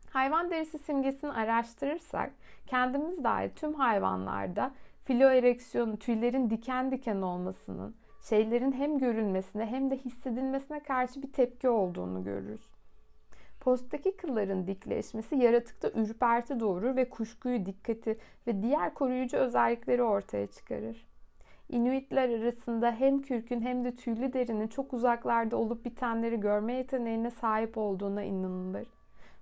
Hayvan 0.10 0.52
derisi 0.52 0.78
simgesini 0.78 1.32
araştırırsak 1.32 2.32
kendimiz 2.68 3.24
dahil 3.24 3.50
tüm 3.50 3.74
hayvanlarda 3.74 4.72
filoereksiyonu, 5.04 6.00
tüylerin 6.00 6.50
diken 6.50 6.92
diken 6.92 7.22
olmasının, 7.22 7.96
şeylerin 8.30 8.72
hem 8.72 9.00
görülmesine 9.00 9.66
hem 9.66 9.92
de 9.92 9.98
hissedilmesine 9.98 10.80
karşı 10.80 11.22
bir 11.22 11.32
tepki 11.32 11.70
olduğunu 11.70 12.24
görürüz. 12.24 12.75
Posttaki 13.66 14.18
kılların 14.18 14.68
dikleşmesi 14.68 15.36
yaratıkta 15.36 15.90
ürperti 15.90 16.60
doğurur 16.60 16.96
ve 16.96 17.10
kuşkuyu, 17.10 17.66
dikkati 17.66 18.18
ve 18.48 18.64
diğer 18.64 18.94
koruyucu 18.94 19.38
özellikleri 19.38 20.04
ortaya 20.04 20.48
çıkarır. 20.48 21.06
Inuitler 21.70 22.30
arasında 22.30 22.92
hem 22.92 23.22
kürkün 23.22 23.62
hem 23.62 23.86
de 23.86 23.96
tüylü 23.96 24.34
derinin 24.34 24.68
çok 24.68 24.94
uzaklarda 24.94 25.58
olup 25.58 25.86
bitenleri 25.86 26.40
görme 26.40 26.74
yeteneğine 26.74 27.32
sahip 27.32 27.78
olduğuna 27.78 28.24
inanılır. 28.24 28.88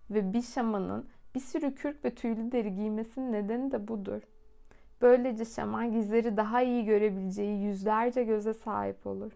Ve 0.09 0.33
bir 0.33 0.41
şamanın 0.41 1.05
bir 1.35 1.39
sürü 1.39 1.75
kürk 1.75 2.05
ve 2.05 2.15
tüylü 2.15 2.51
deri 2.51 2.75
giymesinin 2.75 3.31
nedeni 3.31 3.71
de 3.71 3.87
budur. 3.87 4.21
Böylece 5.01 5.45
şaman 5.45 5.91
gizleri 5.91 6.37
daha 6.37 6.61
iyi 6.61 6.85
görebileceği 6.85 7.63
yüzlerce 7.63 8.23
göze 8.23 8.53
sahip 8.53 9.07
olur. 9.07 9.31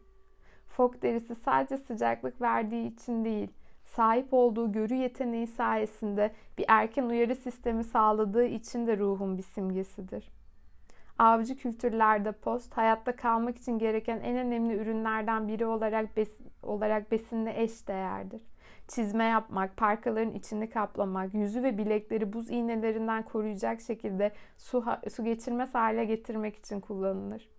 Fok 0.68 1.02
derisi 1.02 1.36
sadece 1.36 1.78
sıcaklık 1.78 2.42
verdiği 2.42 2.94
için 2.94 3.26
değil, 3.26 3.50
sahip 3.88 4.34
olduğu 4.34 4.72
görü 4.72 4.96
yeteneği 4.96 5.48
sayesinde 5.48 6.32
bir 6.58 6.66
erken 6.68 7.04
uyarı 7.04 7.36
sistemi 7.36 7.84
sağladığı 7.84 8.46
için 8.46 8.88
de 8.88 8.98
ruhun 8.98 9.38
bir 9.38 9.44
simgesidir. 9.44 10.32
Avcı 11.20 11.58
kültürlerde 11.58 12.32
post 12.32 12.78
hayatta 12.78 13.16
kalmak 13.16 13.58
için 13.58 13.80
gereken 13.80 14.20
en 14.20 14.38
önemli 14.38 14.76
ürünlerden 14.76 15.48
biri 15.48 15.66
olarak 15.66 16.18
bes 16.18 16.40
olarak 16.64 17.12
besinle 17.12 17.62
eş 17.62 17.88
değerdir. 17.88 18.42
Çizme 18.88 19.24
yapmak, 19.24 19.78
parkaların 19.78 20.34
içini 20.34 20.70
kaplamak, 20.70 21.34
yüzü 21.34 21.64
ve 21.64 21.78
bilekleri 21.78 22.34
buz 22.34 22.50
iğnelerinden 22.50 23.24
koruyacak 23.24 23.82
şekilde 23.82 24.32
su, 24.58 24.86
su 25.16 25.24
geçirmez 25.24 25.76
hale 25.76 26.06
getirmek 26.06 26.56
için 26.56 26.80
kullanılır. 26.80 27.50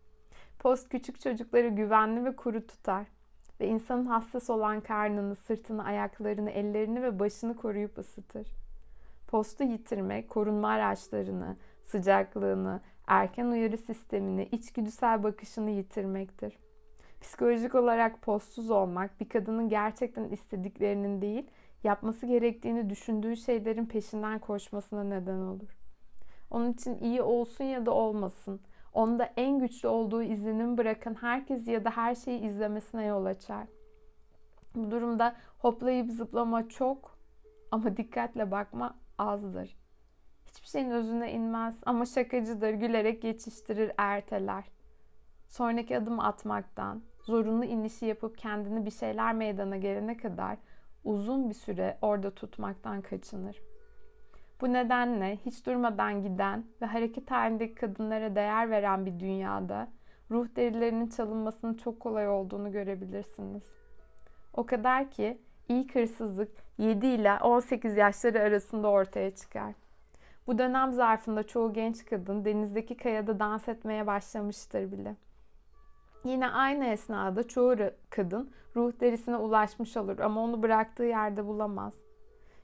Post 0.58 0.88
küçük 0.88 1.20
çocukları 1.20 1.68
güvenli 1.68 2.24
ve 2.24 2.36
kuru 2.36 2.66
tutar 2.66 3.06
ve 3.60 3.68
insanın 3.68 4.04
hassas 4.04 4.50
olan 4.50 4.80
karnını, 4.80 5.34
sırtını, 5.34 5.84
ayaklarını, 5.84 6.50
ellerini 6.50 7.02
ve 7.02 7.18
başını 7.18 7.56
koruyup 7.56 7.98
ısıtır. 7.98 8.48
Postu 9.28 9.64
yitirmek, 9.64 10.28
korunma 10.28 10.68
araçlarını, 10.68 11.56
sıcaklığını, 11.82 12.80
erken 13.06 13.46
uyarı 13.46 13.78
sistemini, 13.78 14.48
içgüdüsel 14.52 15.22
bakışını 15.22 15.70
yitirmektir. 15.70 16.58
Psikolojik 17.20 17.74
olarak 17.74 18.22
postsuz 18.22 18.70
olmak 18.70 19.20
bir 19.20 19.28
kadının 19.28 19.68
gerçekten 19.68 20.24
istediklerinin 20.24 21.22
değil, 21.22 21.46
yapması 21.84 22.26
gerektiğini 22.26 22.90
düşündüğü 22.90 23.36
şeylerin 23.36 23.86
peşinden 23.86 24.38
koşmasına 24.38 25.04
neden 25.04 25.38
olur. 25.38 25.76
Onun 26.50 26.72
için 26.72 26.98
iyi 26.98 27.22
olsun 27.22 27.64
ya 27.64 27.86
da 27.86 27.90
olmasın, 27.90 28.60
onda 28.92 29.32
en 29.36 29.58
güçlü 29.58 29.88
olduğu 29.88 30.22
izlenim 30.22 30.78
bırakan 30.78 31.14
herkes 31.14 31.68
ya 31.68 31.84
da 31.84 31.90
her 31.90 32.14
şeyi 32.14 32.40
izlemesine 32.40 33.04
yol 33.04 33.24
açar. 33.24 33.66
Bu 34.74 34.90
durumda 34.90 35.36
hoplayıp 35.58 36.10
zıplama 36.10 36.68
çok 36.68 37.18
ama 37.70 37.96
dikkatle 37.96 38.50
bakma 38.50 38.98
azdır. 39.18 39.76
Hiçbir 40.46 40.66
şeyin 40.66 40.90
özüne 40.90 41.32
inmez 41.32 41.80
ama 41.86 42.06
şakacıdır, 42.06 42.70
gülerek 42.70 43.22
geçiştirir, 43.22 43.92
erteler. 43.98 44.64
Sonraki 45.48 45.98
adım 45.98 46.20
atmaktan, 46.20 47.02
zorunlu 47.22 47.64
inişi 47.64 48.06
yapıp 48.06 48.38
kendini 48.38 48.86
bir 48.86 48.90
şeyler 48.90 49.34
meydana 49.34 49.76
gelene 49.76 50.16
kadar 50.16 50.58
uzun 51.04 51.48
bir 51.48 51.54
süre 51.54 51.98
orada 52.02 52.34
tutmaktan 52.34 53.02
kaçınır. 53.02 53.67
Bu 54.60 54.72
nedenle 54.72 55.36
hiç 55.36 55.66
durmadan 55.66 56.22
giden 56.22 56.64
ve 56.82 56.86
hareket 56.86 57.30
halindeki 57.30 57.74
kadınlara 57.74 58.34
değer 58.34 58.70
veren 58.70 59.06
bir 59.06 59.20
dünyada 59.20 59.88
ruh 60.30 60.46
derilerinin 60.56 61.08
çalınmasının 61.08 61.74
çok 61.74 62.00
kolay 62.00 62.28
olduğunu 62.28 62.72
görebilirsiniz. 62.72 63.72
O 64.54 64.66
kadar 64.66 65.10
ki 65.10 65.38
ilk 65.68 65.94
hırsızlık 65.94 66.52
7 66.78 67.06
ile 67.06 67.38
18 67.42 67.96
yaşları 67.96 68.40
arasında 68.40 68.88
ortaya 68.88 69.34
çıkar. 69.34 69.74
Bu 70.46 70.58
dönem 70.58 70.92
zarfında 70.92 71.46
çoğu 71.46 71.72
genç 71.72 72.04
kadın 72.04 72.44
denizdeki 72.44 72.96
kayada 72.96 73.38
dans 73.38 73.68
etmeye 73.68 74.06
başlamıştır 74.06 74.92
bile. 74.92 75.16
Yine 76.24 76.48
aynı 76.48 76.84
esnada 76.86 77.48
çoğu 77.48 77.76
kadın 78.10 78.50
ruh 78.76 79.00
derisine 79.00 79.36
ulaşmış 79.36 79.96
olur 79.96 80.18
ama 80.18 80.40
onu 80.40 80.62
bıraktığı 80.62 81.04
yerde 81.04 81.46
bulamaz. 81.46 82.07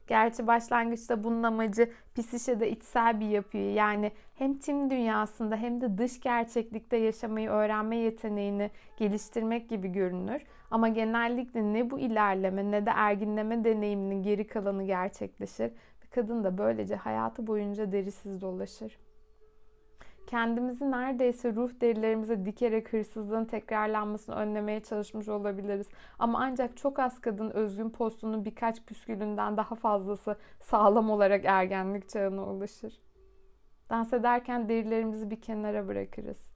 Gerçi 0.06 0.46
başlangıçta 0.46 1.24
bunun 1.24 1.42
amacı 1.42 1.90
psişede 2.14 2.70
içsel 2.70 3.20
bir 3.20 3.28
yapıyı 3.28 3.72
yani 3.72 4.12
hem 4.34 4.58
tim 4.58 4.90
dünyasında 4.90 5.56
hem 5.56 5.80
de 5.80 5.98
dış 5.98 6.20
gerçeklikte 6.20 6.96
yaşamayı 6.96 7.50
öğrenme 7.50 7.96
yeteneğini 7.96 8.70
geliştirmek 8.96 9.68
gibi 9.68 9.88
görünür. 9.88 10.42
Ama 10.70 10.88
genellikle 10.88 11.72
ne 11.72 11.90
bu 11.90 11.98
ilerleme 11.98 12.70
ne 12.70 12.86
de 12.86 12.90
erginleme 12.94 13.64
deneyiminin 13.64 14.22
geri 14.22 14.46
kalanı 14.46 14.84
gerçekleşir. 14.84 15.72
Kadın 16.14 16.44
da 16.44 16.58
böylece 16.58 16.96
hayatı 16.96 17.46
boyunca 17.46 17.92
derisiz 17.92 18.40
dolaşır. 18.40 18.98
Kendimizi 20.26 20.90
neredeyse 20.90 21.54
ruh 21.54 21.70
derilerimize 21.80 22.46
dikerek 22.46 22.92
hırsızlığın 22.92 23.44
tekrarlanmasını 23.44 24.34
önlemeye 24.34 24.80
çalışmış 24.80 25.28
olabiliriz. 25.28 25.88
Ama 26.18 26.38
ancak 26.42 26.76
çok 26.76 26.98
az 26.98 27.20
kadın 27.20 27.50
özgün 27.50 27.90
postunun 27.90 28.44
birkaç 28.44 28.82
püskülünden 28.82 29.56
daha 29.56 29.74
fazlası 29.74 30.36
sağlam 30.60 31.10
olarak 31.10 31.44
ergenlik 31.44 32.08
çağına 32.08 32.44
ulaşır. 32.44 33.00
Dans 33.90 34.12
ederken 34.12 34.68
derilerimizi 34.68 35.30
bir 35.30 35.40
kenara 35.40 35.88
bırakırız. 35.88 36.50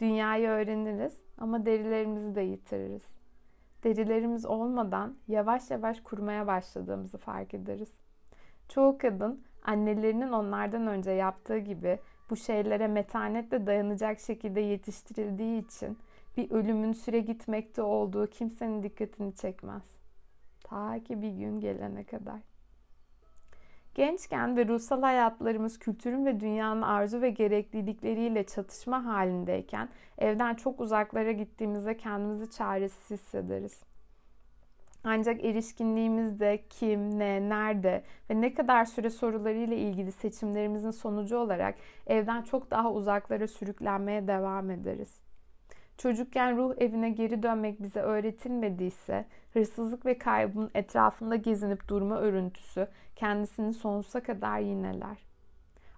Dünyayı 0.00 0.48
öğreniriz 0.48 1.20
ama 1.38 1.66
derilerimizi 1.66 2.34
de 2.34 2.40
yitiririz. 2.40 3.16
Derilerimiz 3.84 4.46
olmadan 4.46 5.16
yavaş 5.28 5.70
yavaş 5.70 6.00
kurmaya 6.00 6.46
başladığımızı 6.46 7.18
fark 7.18 7.54
ederiz. 7.54 7.92
Çoğu 8.68 8.98
kadın 8.98 9.44
annelerinin 9.64 10.32
onlardan 10.32 10.86
önce 10.86 11.10
yaptığı 11.10 11.58
gibi 11.58 11.98
bu 12.30 12.36
şeylere 12.36 12.86
metanetle 12.86 13.66
dayanacak 13.66 14.20
şekilde 14.20 14.60
yetiştirildiği 14.60 15.64
için 15.66 15.98
bir 16.36 16.50
ölümün 16.50 16.92
süre 16.92 17.20
gitmekte 17.20 17.82
olduğu 17.82 18.26
kimsenin 18.26 18.82
dikkatini 18.82 19.34
çekmez. 19.34 19.82
Ta 20.64 20.98
ki 21.04 21.22
bir 21.22 21.30
gün 21.30 21.60
gelene 21.60 22.04
kadar. 22.04 22.40
Gençken 23.94 24.56
ve 24.56 24.68
ruhsal 24.68 25.02
hayatlarımız 25.02 25.78
kültürün 25.78 26.26
ve 26.26 26.40
dünyanın 26.40 26.82
arzu 26.82 27.20
ve 27.20 27.30
gereklilikleriyle 27.30 28.46
çatışma 28.46 29.04
halindeyken 29.04 29.88
evden 30.18 30.54
çok 30.54 30.80
uzaklara 30.80 31.32
gittiğimizde 31.32 31.96
kendimizi 31.96 32.50
çaresiz 32.50 33.10
hissederiz. 33.10 33.82
Ancak 35.04 35.44
erişkinliğimizde 35.44 36.64
kim, 36.70 37.18
ne, 37.18 37.48
nerede 37.48 38.04
ve 38.30 38.40
ne 38.40 38.54
kadar 38.54 38.84
süre 38.84 39.10
sorularıyla 39.10 39.76
ilgili 39.76 40.12
seçimlerimizin 40.12 40.90
sonucu 40.90 41.36
olarak 41.36 41.74
evden 42.06 42.42
çok 42.42 42.70
daha 42.70 42.92
uzaklara 42.92 43.48
sürüklenmeye 43.48 44.28
devam 44.28 44.70
ederiz. 44.70 45.20
Çocukken 45.98 46.56
ruh 46.56 46.74
evine 46.78 47.10
geri 47.10 47.42
dönmek 47.42 47.82
bize 47.82 48.00
öğretilmediyse, 48.00 49.24
hırsızlık 49.52 50.06
ve 50.06 50.18
kaybın 50.18 50.70
etrafında 50.74 51.36
gezinip 51.36 51.88
durma 51.88 52.18
örüntüsü 52.18 52.88
kendisini 53.16 53.74
sonsuza 53.74 54.22
kadar 54.22 54.58
yineler. 54.58 55.18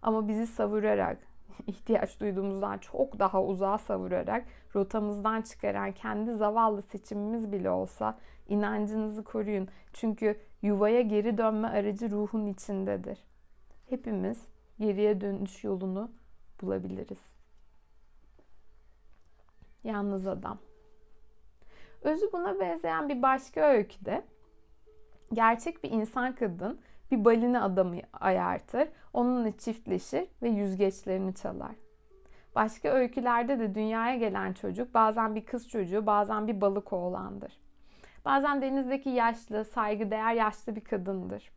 Ama 0.03 0.29
bizi 0.29 0.47
savurarak, 0.47 1.19
ihtiyaç 1.67 2.21
duyduğumuzdan 2.21 2.79
çok 2.79 3.19
daha 3.19 3.43
uzağa 3.43 3.79
savurarak 3.79 4.45
rotamızdan 4.75 5.43
çıkaran 5.43 5.93
kendi 5.93 6.35
zavallı 6.35 6.83
seçimimiz 6.83 7.53
bile 7.53 7.71
olsa 7.71 8.19
inancınızı 8.49 9.25
koruyun. 9.25 9.69
Çünkü 9.93 10.41
yuvaya 10.63 11.01
geri 11.01 11.39
dönme 11.39 11.69
aracı 11.69 12.11
ruhun 12.11 12.47
içindedir. 12.47 13.19
Hepimiz 13.89 14.47
geriye 14.81 15.21
dönüş 15.21 15.65
yolunu 15.65 16.11
bulabiliriz. 16.63 17.37
Yalnız 19.85 20.27
adam. 20.27 20.59
Özü 22.03 22.33
buna 22.33 22.61
benzeyen 22.61 23.09
bir 23.09 23.23
başka 23.23 23.61
öyküde 23.61 24.25
gerçek 25.33 25.85
bir 25.85 25.91
insan 25.91 26.35
kadın 26.35 26.81
bir 27.11 27.25
balina 27.25 27.65
adamı 27.65 27.97
ayartır, 28.13 28.89
onunla 29.13 29.57
çiftleşir 29.57 30.29
ve 30.43 30.49
yüzgeçlerini 30.49 31.35
çalar. 31.35 31.75
Başka 32.55 32.89
öykülerde 32.89 33.59
de 33.59 33.75
dünyaya 33.75 34.17
gelen 34.17 34.53
çocuk 34.53 34.95
bazen 34.95 35.35
bir 35.35 35.45
kız 35.45 35.69
çocuğu, 35.69 36.07
bazen 36.07 36.49
bir 36.49 36.61
balık 36.61 36.93
oğlandır. 36.93 37.59
Bazen 38.27 38.63
denizdeki 38.63 39.11
yaşlı, 39.11 39.65
saygıdeğer 39.65 40.35
yaşlı 40.35 40.77
bir 40.77 40.81
kadındır. 40.81 41.51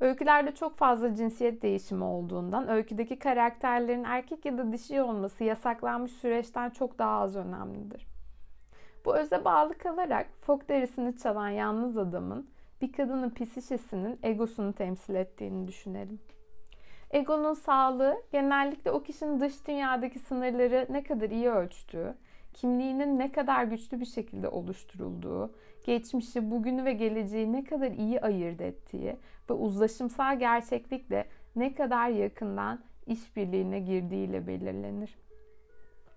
Öykülerde 0.00 0.54
çok 0.54 0.76
fazla 0.76 1.14
cinsiyet 1.14 1.62
değişimi 1.62 2.04
olduğundan 2.04 2.68
öyküdeki 2.68 3.18
karakterlerin 3.18 4.04
erkek 4.04 4.44
ya 4.44 4.58
da 4.58 4.72
dişi 4.72 5.02
olması 5.02 5.44
yasaklanmış 5.44 6.12
süreçten 6.12 6.70
çok 6.70 6.98
daha 6.98 7.20
az 7.20 7.36
önemlidir. 7.36 8.06
Bu 9.04 9.16
öze 9.16 9.44
bağlı 9.44 9.78
kalarak 9.78 10.26
fok 10.40 10.68
derisini 10.68 11.16
çalan 11.16 11.48
yalnız 11.48 11.98
adamın 11.98 12.50
bir 12.80 12.92
kadının 12.92 13.30
psişesinin 13.30 14.18
egosunu 14.22 14.72
temsil 14.72 15.14
ettiğini 15.14 15.68
düşünelim. 15.68 16.20
Egonun 17.10 17.54
sağlığı 17.54 18.22
genellikle 18.32 18.90
o 18.90 19.02
kişinin 19.02 19.40
dış 19.40 19.66
dünyadaki 19.66 20.18
sınırları 20.18 20.86
ne 20.90 21.02
kadar 21.02 21.30
iyi 21.30 21.50
ölçtüğü, 21.50 22.14
kimliğinin 22.54 23.18
ne 23.18 23.32
kadar 23.32 23.64
güçlü 23.64 24.00
bir 24.00 24.06
şekilde 24.06 24.48
oluşturulduğu, 24.48 25.52
geçmişi, 25.88 26.50
bugünü 26.50 26.84
ve 26.84 26.92
geleceği 26.92 27.52
ne 27.52 27.64
kadar 27.64 27.90
iyi 27.90 28.20
ayırt 28.20 28.60
ettiği 28.60 29.16
ve 29.50 29.52
uzlaşımsal 29.54 30.38
gerçeklikle 30.38 31.26
ne 31.56 31.74
kadar 31.74 32.08
yakından 32.08 32.80
işbirliğine 33.06 33.80
girdiğiyle 33.80 34.46
belirlenir. 34.46 35.18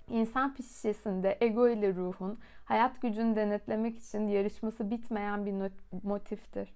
İnsan 0.09 0.55
psişesinde 0.55 1.37
ego 1.41 1.69
ile 1.69 1.95
ruhun 1.95 2.39
hayat 2.65 3.01
gücünü 3.01 3.35
denetlemek 3.35 3.97
için 3.97 4.27
yarışması 4.27 4.91
bitmeyen 4.91 5.45
bir 5.45 5.71
motiftir. 6.03 6.73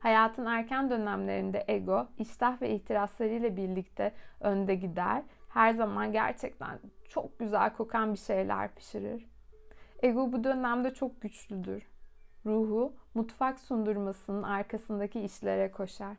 Hayatın 0.00 0.46
erken 0.46 0.90
dönemlerinde 0.90 1.64
ego, 1.68 2.06
iştah 2.18 2.62
ve 2.62 2.70
ihtiraslarıyla 2.70 3.56
birlikte 3.56 4.12
önde 4.40 4.74
gider. 4.74 5.22
Her 5.48 5.72
zaman 5.72 6.12
gerçekten 6.12 6.78
çok 7.08 7.38
güzel 7.38 7.72
kokan 7.72 8.12
bir 8.12 8.18
şeyler 8.18 8.74
pişirir. 8.74 9.26
Ego 10.02 10.32
bu 10.32 10.44
dönemde 10.44 10.94
çok 10.94 11.20
güçlüdür. 11.20 11.97
Ruhu 12.46 12.92
mutfak 13.14 13.60
sundurmasının 13.60 14.42
arkasındaki 14.42 15.20
işlere 15.20 15.70
koşar. 15.70 16.16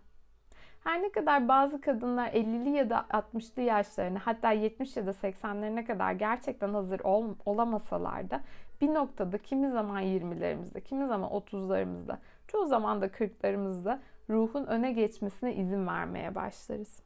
Her 0.83 1.03
ne 1.03 1.11
kadar 1.11 1.47
bazı 1.47 1.81
kadınlar 1.81 2.27
50'li 2.27 2.69
ya 2.69 2.89
da 2.89 3.05
60'lı 3.09 3.61
yaşlarına 3.61 4.19
hatta 4.23 4.51
70 4.51 4.97
ya 4.97 5.05
da 5.05 5.11
80'lerine 5.11 5.85
kadar 5.85 6.11
gerçekten 6.11 6.73
hazır 6.73 6.99
ol, 6.99 7.35
olamasalar 7.45 8.29
da 8.29 8.41
bir 8.81 8.93
noktada 8.93 9.37
kimi 9.37 9.71
zaman 9.71 10.03
20'lerimizde, 10.03 10.81
kimi 10.81 11.07
zaman 11.07 11.29
30'larımızda, 11.29 12.17
çoğu 12.47 12.65
zaman 12.65 13.01
da 13.01 13.07
40'larımızda 13.07 13.99
ruhun 14.29 14.65
öne 14.65 14.91
geçmesine 14.91 15.55
izin 15.55 15.87
vermeye 15.87 16.35
başlarız. 16.35 17.03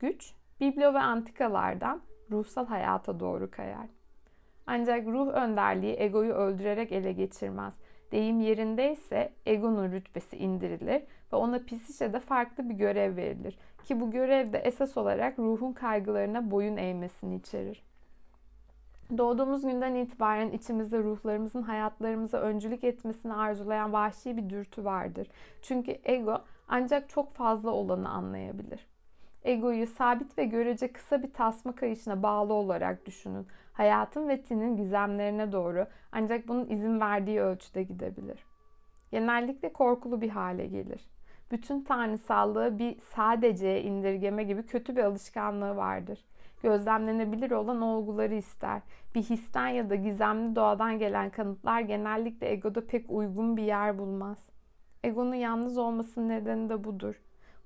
Güç, 0.00 0.34
biblo 0.60 0.94
ve 0.94 0.98
antikalardan 0.98 2.02
ruhsal 2.30 2.66
hayata 2.66 3.20
doğru 3.20 3.50
kayar. 3.50 3.86
Ancak 4.66 5.06
ruh 5.06 5.28
önderliği 5.28 5.96
egoyu 5.98 6.32
öldürerek 6.32 6.92
ele 6.92 7.12
geçirmez. 7.12 7.74
Deyim 8.12 8.40
yerindeyse 8.40 9.32
egonun 9.46 9.92
rütbesi 9.92 10.36
indirilir 10.36 11.02
ve 11.32 11.36
ona 11.36 11.64
psişede 11.64 12.20
farklı 12.20 12.68
bir 12.68 12.74
görev 12.74 13.16
verilir. 13.16 13.58
Ki 13.84 14.00
bu 14.00 14.10
görev 14.10 14.52
de 14.52 14.58
esas 14.58 14.96
olarak 14.96 15.38
ruhun 15.38 15.72
kaygılarına 15.72 16.50
boyun 16.50 16.76
eğmesini 16.76 17.34
içerir. 17.34 17.82
Doğduğumuz 19.18 19.62
günden 19.62 19.94
itibaren 19.94 20.50
içimizde 20.50 20.98
ruhlarımızın 20.98 21.62
hayatlarımıza 21.62 22.38
öncülük 22.38 22.84
etmesini 22.84 23.34
arzulayan 23.34 23.92
vahşi 23.92 24.36
bir 24.36 24.50
dürtü 24.50 24.84
vardır. 24.84 25.28
Çünkü 25.62 25.98
ego 26.04 26.40
ancak 26.68 27.08
çok 27.08 27.34
fazla 27.34 27.70
olanı 27.70 28.08
anlayabilir. 28.08 28.86
Egoyu 29.44 29.86
sabit 29.86 30.38
ve 30.38 30.44
görece 30.44 30.92
kısa 30.92 31.22
bir 31.22 31.32
tasma 31.32 31.74
kayışına 31.74 32.22
bağlı 32.22 32.52
olarak 32.52 33.06
düşünün. 33.06 33.46
Hayatın 33.76 34.28
ve 34.28 34.42
tinin 34.42 34.76
gizemlerine 34.76 35.52
doğru 35.52 35.86
ancak 36.12 36.48
bunun 36.48 36.68
izin 36.68 37.00
verdiği 37.00 37.40
ölçüde 37.40 37.82
gidebilir. 37.82 38.46
Genellikle 39.10 39.72
korkulu 39.72 40.20
bir 40.20 40.28
hale 40.28 40.66
gelir. 40.66 41.10
Bütün 41.50 41.84
tanrısallığı 41.84 42.78
bir 42.78 42.98
sadece 43.00 43.82
indirgeme 43.82 44.44
gibi 44.44 44.66
kötü 44.66 44.96
bir 44.96 45.04
alışkanlığı 45.04 45.76
vardır 45.76 46.24
gözlemlenebilir 46.62 47.50
olan 47.50 47.82
olguları 47.82 48.34
ister. 48.34 48.82
Bir 49.14 49.22
histen 49.22 49.68
ya 49.68 49.90
da 49.90 49.94
gizemli 49.94 50.56
doğadan 50.56 50.98
gelen 50.98 51.30
kanıtlar 51.30 51.80
genellikle 51.80 52.52
egoda 52.52 52.86
pek 52.86 53.10
uygun 53.10 53.56
bir 53.56 53.62
yer 53.62 53.98
bulmaz. 53.98 54.48
Egonun 55.04 55.34
yalnız 55.34 55.78
olmasının 55.78 56.28
nedeni 56.28 56.68
de 56.68 56.84
budur. 56.84 57.14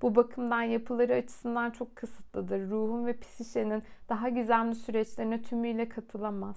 Bu 0.02 0.14
bakımdan 0.14 0.62
yapıları 0.62 1.14
açısından 1.14 1.70
çok 1.70 1.96
kısıtlıdır. 1.96 2.70
Ruhun 2.70 3.06
ve 3.06 3.18
psişenin 3.18 3.82
daha 4.08 4.28
gizemli 4.28 4.74
süreçlerine 4.74 5.42
tümüyle 5.42 5.88
katılamaz. 5.88 6.56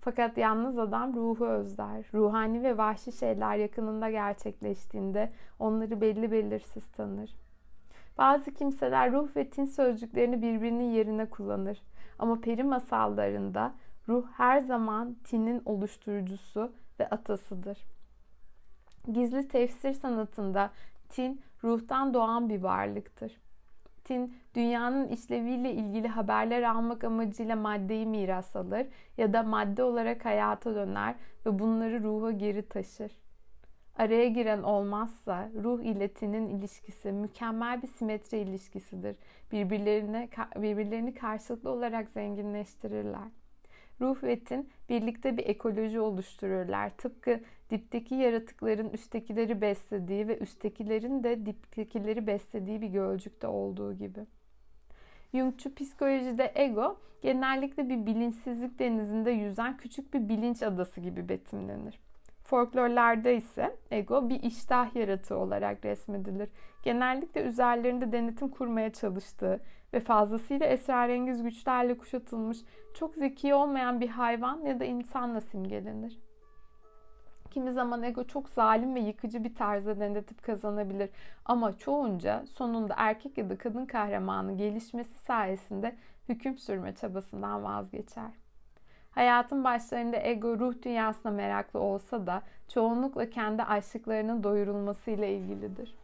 Fakat 0.00 0.38
yalnız 0.38 0.78
adam 0.78 1.14
ruhu 1.14 1.46
özler. 1.46 2.06
Ruhani 2.14 2.62
ve 2.62 2.78
vahşi 2.78 3.12
şeyler 3.12 3.56
yakınında 3.56 4.10
gerçekleştiğinde 4.10 5.32
onları 5.58 6.00
belli 6.00 6.32
belirsiz 6.32 6.86
tanır. 6.86 7.34
Bazı 8.18 8.54
kimseler 8.54 9.12
ruh 9.12 9.36
ve 9.36 9.50
tin 9.50 9.64
sözcüklerini 9.64 10.42
birbirinin 10.42 10.90
yerine 10.90 11.26
kullanır. 11.26 11.82
Ama 12.18 12.40
peri 12.40 12.64
masallarında 12.64 13.74
ruh 14.08 14.26
her 14.36 14.60
zaman 14.60 15.16
tinin 15.24 15.62
oluşturucusu 15.64 16.72
ve 17.00 17.08
atasıdır. 17.08 17.78
Gizli 19.12 19.48
tefsir 19.48 19.92
sanatında 19.92 20.70
tin 21.08 21.40
ruhtan 21.64 22.14
doğan 22.14 22.48
bir 22.48 22.62
varlıktır. 22.62 23.40
Tin 24.04 24.34
dünyanın 24.54 25.08
işleviyle 25.08 25.72
ilgili 25.72 26.08
haberler 26.08 26.62
almak 26.62 27.04
amacıyla 27.04 27.56
maddeyi 27.56 28.06
miras 28.06 28.56
alır 28.56 28.86
ya 29.16 29.32
da 29.32 29.42
madde 29.42 29.82
olarak 29.82 30.24
hayata 30.24 30.74
döner 30.74 31.14
ve 31.46 31.58
bunları 31.58 32.02
ruha 32.02 32.30
geri 32.30 32.68
taşır. 32.68 33.12
Araya 33.96 34.28
giren 34.28 34.62
olmazsa 34.62 35.48
ruh 35.62 35.82
ile 35.82 36.08
tinin 36.08 36.48
ilişkisi 36.48 37.12
mükemmel 37.12 37.82
bir 37.82 37.86
simetri 37.86 38.38
ilişkisidir. 38.38 39.16
Birbirlerine 39.52 40.28
birbirlerini 40.56 41.14
karşılıklı 41.14 41.70
olarak 41.70 42.10
zenginleştirirler. 42.10 43.28
Ruh 44.00 44.22
ve 44.22 44.38
tin 44.38 44.68
birlikte 44.88 45.36
bir 45.36 45.46
ekoloji 45.46 46.00
oluştururlar. 46.00 46.90
Tıpkı 46.90 47.40
dipteki 47.70 48.14
yaratıkların 48.14 48.90
üsttekileri 48.90 49.60
beslediği 49.60 50.28
ve 50.28 50.38
üsttekilerin 50.38 51.24
de 51.24 51.46
diptekileri 51.46 52.26
beslediği 52.26 52.80
bir 52.80 52.88
gölcükte 52.88 53.46
olduğu 53.46 53.94
gibi. 53.94 54.20
Jungçu 55.34 55.74
psikolojide 55.74 56.52
ego 56.54 56.96
genellikle 57.22 57.88
bir 57.88 58.06
bilinçsizlik 58.06 58.78
denizinde 58.78 59.30
yüzen 59.30 59.76
küçük 59.76 60.14
bir 60.14 60.28
bilinç 60.28 60.62
adası 60.62 61.00
gibi 61.00 61.28
betimlenir. 61.28 62.00
Folklorlarda 62.44 63.30
ise 63.30 63.76
ego 63.90 64.28
bir 64.28 64.42
iştah 64.42 64.96
yaratığı 64.96 65.36
olarak 65.36 65.84
resmedilir. 65.84 66.48
Genellikle 66.82 67.42
üzerlerinde 67.42 68.12
denetim 68.12 68.48
kurmaya 68.48 68.92
çalıştığı 68.92 69.60
ve 69.94 70.00
fazlasıyla 70.00 70.66
esrarengiz 70.66 71.42
güçlerle 71.42 71.98
kuşatılmış 71.98 72.58
çok 72.94 73.14
zeki 73.14 73.54
olmayan 73.54 74.00
bir 74.00 74.08
hayvan 74.08 74.60
ya 74.60 74.80
da 74.80 74.84
insanla 74.84 75.40
simgelenir. 75.40 76.18
Kimi 77.50 77.72
zaman 77.72 78.02
ego 78.02 78.24
çok 78.24 78.48
zalim 78.48 78.94
ve 78.94 79.00
yıkıcı 79.00 79.44
bir 79.44 79.54
tarzda 79.54 80.00
denetip 80.00 80.42
kazanabilir. 80.42 81.10
Ama 81.44 81.78
çoğunca 81.78 82.46
sonunda 82.46 82.94
erkek 82.96 83.38
ya 83.38 83.50
da 83.50 83.58
kadın 83.58 83.86
kahramanın 83.86 84.56
gelişmesi 84.56 85.18
sayesinde 85.18 85.96
hüküm 86.28 86.58
sürme 86.58 86.94
çabasından 86.94 87.64
vazgeçer. 87.64 88.30
Hayatın 89.10 89.64
başlarında 89.64 90.16
ego 90.16 90.58
ruh 90.58 90.82
dünyasına 90.82 91.32
meraklı 91.32 91.80
olsa 91.80 92.26
da 92.26 92.42
çoğunlukla 92.68 93.30
kendi 93.30 93.62
açlıklarının 93.62 94.42
doyurulmasıyla 94.42 95.26
ilgilidir. 95.26 95.94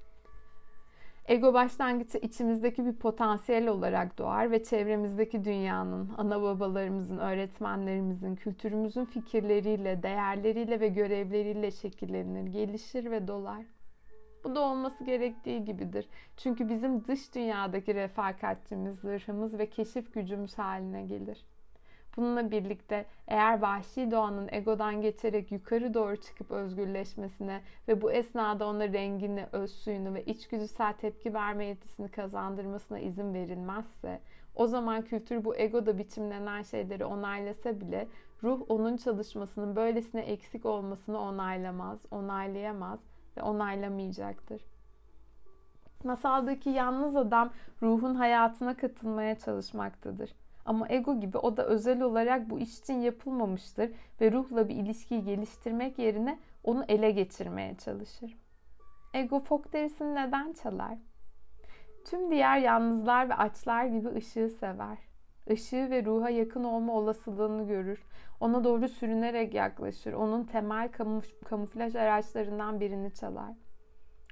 Ego 1.28 1.54
başlangıçta 1.54 2.18
içimizdeki 2.18 2.86
bir 2.86 2.92
potansiyel 2.92 3.68
olarak 3.68 4.18
doğar 4.18 4.50
ve 4.50 4.64
çevremizdeki 4.64 5.44
dünyanın, 5.44 6.10
ana 6.16 6.42
babalarımızın, 6.42 7.18
öğretmenlerimizin, 7.18 8.36
kültürümüzün 8.36 9.04
fikirleriyle, 9.04 10.02
değerleriyle 10.02 10.80
ve 10.80 10.88
görevleriyle 10.88 11.70
şekillenir, 11.70 12.46
gelişir 12.46 13.10
ve 13.10 13.28
dolar. 13.28 13.62
Bu 14.44 14.54
da 14.54 14.60
olması 14.60 15.04
gerektiği 15.04 15.64
gibidir. 15.64 16.08
Çünkü 16.36 16.68
bizim 16.68 17.04
dış 17.04 17.34
dünyadaki 17.34 17.94
refakatçimiz, 17.94 18.98
zırhımız 18.98 19.58
ve 19.58 19.70
keşif 19.70 20.14
gücümüz 20.14 20.58
haline 20.58 21.02
gelir. 21.02 21.46
Bununla 22.16 22.50
birlikte 22.50 23.06
eğer 23.28 23.62
vahşi 23.62 24.10
doğanın 24.10 24.48
egodan 24.52 25.00
geçerek 25.00 25.52
yukarı 25.52 25.94
doğru 25.94 26.16
çıkıp 26.16 26.50
özgürleşmesine 26.50 27.60
ve 27.88 28.02
bu 28.02 28.12
esnada 28.12 28.66
ona 28.66 28.88
rengini, 28.88 29.46
öz 29.52 29.72
suyunu 29.72 30.14
ve 30.14 30.24
içgüdüsel 30.24 30.92
tepki 30.92 31.34
verme 31.34 31.64
yetisini 31.64 32.08
kazandırmasına 32.08 32.98
izin 32.98 33.34
verilmezse, 33.34 34.20
o 34.54 34.66
zaman 34.66 35.02
kültür 35.02 35.44
bu 35.44 35.56
egoda 35.56 35.98
biçimlenen 35.98 36.62
şeyleri 36.62 37.04
onaylasa 37.04 37.80
bile 37.80 38.08
ruh 38.42 38.60
onun 38.68 38.96
çalışmasının 38.96 39.76
böylesine 39.76 40.20
eksik 40.20 40.66
olmasını 40.66 41.20
onaylamaz, 41.20 41.98
onaylayamaz 42.10 43.00
ve 43.36 43.42
onaylamayacaktır. 43.42 44.62
Masaldaki 46.04 46.70
yalnız 46.70 47.16
adam 47.16 47.52
ruhun 47.82 48.14
hayatına 48.14 48.76
katılmaya 48.76 49.38
çalışmaktadır. 49.38 50.45
Ama 50.66 50.86
ego 50.88 51.20
gibi 51.20 51.38
o 51.38 51.56
da 51.56 51.66
özel 51.66 52.02
olarak 52.02 52.50
bu 52.50 52.58
iş 52.58 52.78
için 52.78 52.94
yapılmamıştır 52.94 53.90
ve 54.20 54.32
ruhla 54.32 54.68
bir 54.68 54.74
ilişkiyi 54.74 55.24
geliştirmek 55.24 55.98
yerine 55.98 56.38
onu 56.64 56.84
ele 56.88 57.10
geçirmeye 57.10 57.76
çalışır. 57.76 58.36
Ego 59.14 59.40
fok 59.40 59.72
derisini 59.72 60.14
neden 60.14 60.52
çalar? 60.52 60.98
Tüm 62.06 62.30
diğer 62.30 62.58
yalnızlar 62.58 63.28
ve 63.28 63.34
açlar 63.34 63.84
gibi 63.84 64.08
ışığı 64.08 64.48
sever. 64.48 64.98
Işığı 65.46 65.90
ve 65.90 66.04
ruha 66.04 66.30
yakın 66.30 66.64
olma 66.64 66.92
olasılığını 66.92 67.66
görür. 67.66 68.04
Ona 68.40 68.64
doğru 68.64 68.88
sürünerek 68.88 69.54
yaklaşır. 69.54 70.12
Onun 70.12 70.44
temel 70.44 70.92
kamuf 70.92 71.44
kamuflaj 71.44 71.96
araçlarından 71.96 72.80
birini 72.80 73.14
çalar. 73.14 73.54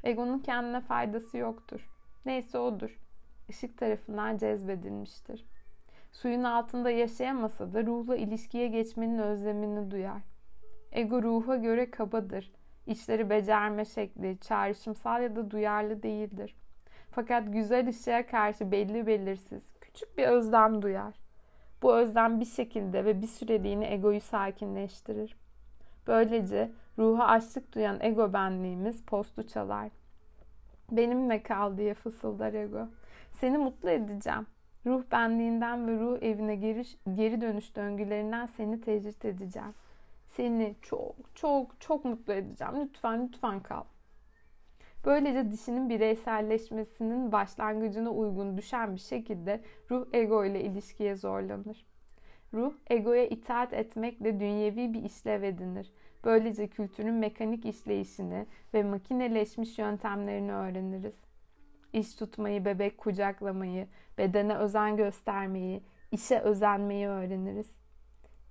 Egonun 0.05 0.39
kendine 0.39 0.81
faydası 0.81 1.37
yoktur. 1.37 1.91
Neyse 2.27 2.59
odur. 2.59 3.01
Işık 3.49 3.79
tarafından 3.79 4.37
cezbedilmiştir. 4.37 5.45
Suyun 6.15 6.45
altında 6.45 6.91
yaşayamasa 6.91 7.73
da 7.73 7.87
ruhla 7.87 8.17
ilişkiye 8.17 8.69
geçmenin 8.69 9.19
özlemini 9.19 9.91
duyar. 9.91 10.23
Ego 10.93 11.23
ruha 11.23 11.57
göre 11.57 11.91
kabadır. 11.91 12.53
İşleri 12.87 13.31
becerme 13.31 13.85
şekli, 13.85 14.39
çağrışımsal 14.41 15.23
ya 15.23 15.37
da 15.37 15.51
duyarlı 15.51 16.03
değildir. 16.03 16.57
Fakat 17.11 17.53
güzel 17.53 17.89
ışığa 17.89 18.27
karşı 18.27 18.73
belli 18.73 19.07
belirsiz, 19.07 19.63
küçük 19.81 20.19
bir 20.19 20.27
özlem 20.27 20.83
duyar. 20.83 21.15
Bu 21.83 21.95
özlem 21.95 22.41
bir 22.41 22.45
şekilde 22.45 23.05
ve 23.05 23.23
bir 23.23 23.27
süreliğine 23.27 23.93
egoyu 23.93 24.21
sakinleştirir. 24.21 25.37
Böylece 26.07 26.71
ruha 26.99 27.27
açlık 27.27 27.75
duyan 27.75 27.99
ego 28.01 28.33
benliğimiz 28.33 29.05
postu 29.05 29.47
çalar. 29.47 29.91
Benimle 30.91 31.43
kal 31.43 31.77
diye 31.77 31.95
fısıldar 31.95 32.55
ego. 32.55 32.89
Seni 33.33 33.59
mutlu 33.59 33.91
edeceğim. 33.91 34.47
Ruh 34.87 35.03
benliğinden 35.13 35.87
ve 35.87 36.01
ruh 36.01 36.23
evine 36.23 36.57
geri, 36.57 36.85
geri 37.15 37.41
dönüş 37.41 37.77
döngülerinden 37.77 38.47
seni 38.47 38.81
tecrit 38.81 39.25
edeceğim. 39.25 39.75
Seni 40.27 40.75
çok 40.83 41.15
çok 41.35 41.81
çok 41.81 42.05
mutlu 42.05 42.33
edeceğim. 42.33 42.75
Lütfen 42.81 43.29
lütfen 43.29 43.61
kal. 43.61 43.85
Böylece 45.05 45.51
dişinin 45.51 45.89
bireyselleşmesinin 45.89 47.33
başlangıcına 47.33 48.11
uygun 48.11 48.57
düşen 48.57 48.95
bir 48.95 49.01
şekilde 49.01 49.61
ruh 49.91 50.07
ego 50.13 50.45
ile 50.45 50.65
ilişkiye 50.65 51.17
zorlanır. 51.17 51.87
Ruh 52.55 52.73
egoya 52.91 53.27
itaat 53.27 53.73
etmekle 53.73 54.41
dünyevi 54.41 54.95
bir 54.95 55.05
işlev 55.05 55.43
edinir. 55.43 55.93
Böylece 56.25 56.69
kültürün 56.69 57.15
mekanik 57.15 57.67
işleyişini 57.67 58.47
ve 58.75 58.83
makineleşmiş 58.83 59.79
yöntemlerini 59.79 60.53
öğreniriz 60.53 61.24
iş 61.95 62.15
tutmayı, 62.15 62.65
bebek 62.65 62.99
kucaklamayı, 62.99 63.89
bedene 64.19 64.57
özen 64.57 64.97
göstermeyi, 64.97 65.83
işe 66.13 66.41
özenmeyi 66.41 67.09
öğreniriz. 67.09 67.77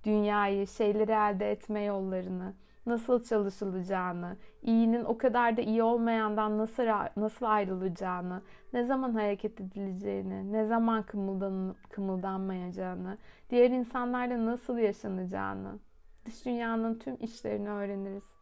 Dünyayı, 0.04 0.66
şeyleri 0.66 1.12
elde 1.12 1.50
etme 1.50 1.82
yollarını, 1.84 2.54
nasıl 2.86 3.24
çalışılacağını, 3.24 4.36
iyinin 4.62 5.04
o 5.04 5.18
kadar 5.18 5.56
da 5.56 5.60
iyi 5.60 5.82
olmayandan 5.82 6.58
nasıl 6.58 6.82
nasıl 7.16 7.46
ayrılacağını, 7.46 8.42
ne 8.72 8.84
zaman 8.84 9.14
hareket 9.14 9.60
edileceğini, 9.60 10.52
ne 10.52 10.66
zaman 10.66 11.02
kımıldan, 11.02 11.74
kımıldanmayacağını, 11.90 13.18
diğer 13.50 13.70
insanlarla 13.70 14.46
nasıl 14.46 14.78
yaşanacağını, 14.78 15.78
dış 16.26 16.46
dünyanın 16.46 16.98
tüm 16.98 17.16
işlerini 17.20 17.68
öğreniriz 17.68 18.33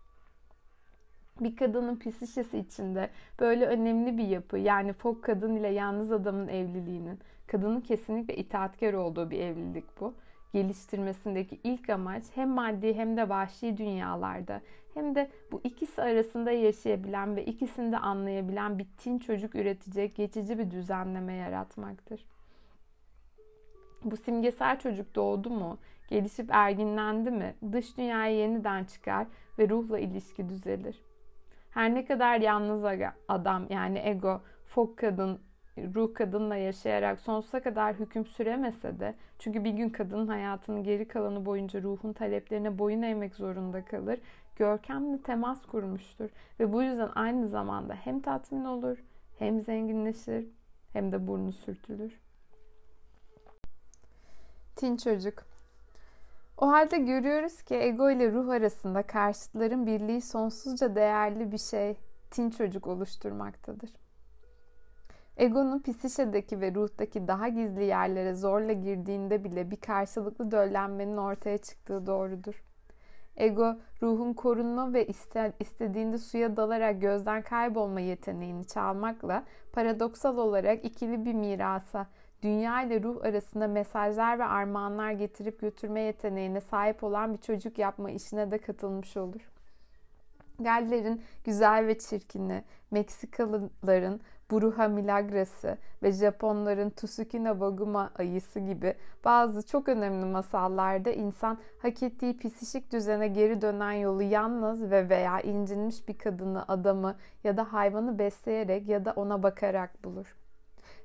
bir 1.40 1.56
kadının 1.56 1.98
psişesi 1.98 2.58
içinde 2.58 3.10
böyle 3.40 3.66
önemli 3.66 4.18
bir 4.18 4.28
yapı 4.28 4.58
yani 4.58 4.92
fok 4.92 5.24
kadın 5.24 5.56
ile 5.56 5.68
yalnız 5.68 6.12
adamın 6.12 6.48
evliliğinin 6.48 7.18
kadının 7.46 7.80
kesinlikle 7.80 8.36
itaatkar 8.36 8.92
olduğu 8.92 9.30
bir 9.30 9.38
evlilik 9.38 10.00
bu. 10.00 10.14
Geliştirmesindeki 10.52 11.60
ilk 11.64 11.90
amaç 11.90 12.24
hem 12.34 12.48
maddi 12.48 12.94
hem 12.94 13.16
de 13.16 13.28
vahşi 13.28 13.76
dünyalarda 13.76 14.60
hem 14.94 15.14
de 15.14 15.30
bu 15.52 15.60
ikisi 15.64 16.02
arasında 16.02 16.50
yaşayabilen 16.50 17.36
ve 17.36 17.44
ikisini 17.44 17.92
de 17.92 17.98
anlayabilen 17.98 18.78
bir 18.78 18.86
tin 18.96 19.18
çocuk 19.18 19.54
üretecek 19.54 20.16
geçici 20.16 20.58
bir 20.58 20.70
düzenleme 20.70 21.32
yaratmaktır. 21.34 22.24
Bu 24.04 24.16
simgesel 24.16 24.78
çocuk 24.78 25.14
doğdu 25.14 25.50
mu, 25.50 25.78
gelişip 26.08 26.48
erginlendi 26.50 27.30
mi, 27.30 27.54
dış 27.72 27.96
dünyaya 27.96 28.36
yeniden 28.38 28.84
çıkar 28.84 29.26
ve 29.58 29.68
ruhla 29.68 29.98
ilişki 29.98 30.48
düzelir. 30.48 31.02
Her 31.72 31.94
ne 31.94 32.04
kadar 32.04 32.40
yalnız 32.40 32.84
adam 33.28 33.66
yani 33.70 33.98
ego, 34.04 34.40
fok 34.66 34.98
kadın, 34.98 35.40
ruh 35.78 36.14
kadınla 36.14 36.56
yaşayarak 36.56 37.20
sonsuza 37.20 37.62
kadar 37.62 37.94
hüküm 37.94 38.26
süremese 38.26 39.00
de 39.00 39.14
çünkü 39.38 39.64
bir 39.64 39.70
gün 39.70 39.90
kadının 39.90 40.26
hayatının 40.26 40.82
geri 40.82 41.08
kalanı 41.08 41.46
boyunca 41.46 41.82
ruhun 41.82 42.12
taleplerine 42.12 42.78
boyun 42.78 43.02
eğmek 43.02 43.34
zorunda 43.34 43.84
kalır. 43.84 44.20
Görkemli 44.56 45.22
temas 45.22 45.66
kurmuştur 45.66 46.30
ve 46.60 46.72
bu 46.72 46.82
yüzden 46.82 47.10
aynı 47.14 47.48
zamanda 47.48 47.94
hem 47.94 48.20
tatmin 48.20 48.64
olur, 48.64 49.04
hem 49.38 49.60
zenginleşir, 49.60 50.46
hem 50.92 51.12
de 51.12 51.26
burnu 51.26 51.52
sürtülür. 51.52 52.20
Tin 54.76 54.96
çocuk 54.96 55.51
o 56.58 56.68
halde 56.68 56.98
görüyoruz 56.98 57.62
ki 57.62 57.74
ego 57.74 58.10
ile 58.10 58.32
ruh 58.32 58.48
arasında 58.48 59.02
karşıtların 59.02 59.86
birliği 59.86 60.20
sonsuzca 60.20 60.94
değerli 60.94 61.52
bir 61.52 61.58
şey, 61.58 61.96
tin 62.30 62.50
çocuk 62.50 62.86
oluşturmaktadır. 62.86 63.90
Egonun 65.36 65.82
psişedeki 65.82 66.60
ve 66.60 66.74
ruhtaki 66.74 67.28
daha 67.28 67.48
gizli 67.48 67.84
yerlere 67.84 68.34
zorla 68.34 68.72
girdiğinde 68.72 69.44
bile 69.44 69.70
bir 69.70 69.76
karşılıklı 69.76 70.50
döllenmenin 70.50 71.16
ortaya 71.16 71.58
çıktığı 71.58 72.06
doğrudur. 72.06 72.62
Ego, 73.36 73.76
ruhun 74.02 74.32
korunma 74.32 74.92
ve 74.92 75.06
istediğinde 75.60 76.18
suya 76.18 76.56
dalarak 76.56 77.00
gözden 77.00 77.42
kaybolma 77.42 78.00
yeteneğini 78.00 78.66
çalmakla 78.66 79.44
paradoksal 79.72 80.38
olarak 80.38 80.84
ikili 80.84 81.24
bir 81.24 81.34
mirasa, 81.34 82.06
dünya 82.42 82.82
ile 82.82 83.02
ruh 83.02 83.24
arasında 83.24 83.68
mesajlar 83.68 84.38
ve 84.38 84.44
armağanlar 84.44 85.12
getirip 85.12 85.60
götürme 85.60 86.00
yeteneğine 86.00 86.60
sahip 86.60 87.04
olan 87.04 87.32
bir 87.34 87.38
çocuk 87.38 87.78
yapma 87.78 88.10
işine 88.10 88.50
de 88.50 88.58
katılmış 88.58 89.16
olur. 89.16 89.50
Galler'in 90.58 91.22
güzel 91.44 91.86
ve 91.86 91.98
çirkini, 91.98 92.64
Meksikalıların 92.90 94.20
Bruja 94.50 94.88
Milagrası 94.88 95.78
ve 96.02 96.12
Japonların 96.12 96.90
Tsukina 96.90 97.52
Waguma 97.52 98.10
ayısı 98.18 98.60
gibi 98.60 98.94
bazı 99.24 99.66
çok 99.66 99.88
önemli 99.88 100.26
masallarda 100.26 101.10
insan 101.10 101.58
hak 101.82 102.02
ettiği 102.02 102.38
psişik 102.38 102.92
düzene 102.92 103.28
geri 103.28 103.60
dönen 103.62 103.92
yolu 103.92 104.22
yalnız 104.22 104.90
ve 104.90 105.08
veya 105.08 105.40
incinmiş 105.40 106.08
bir 106.08 106.18
kadını, 106.18 106.68
adamı 106.68 107.16
ya 107.44 107.56
da 107.56 107.72
hayvanı 107.72 108.18
besleyerek 108.18 108.88
ya 108.88 109.04
da 109.04 109.12
ona 109.16 109.42
bakarak 109.42 110.04
bulur. 110.04 110.41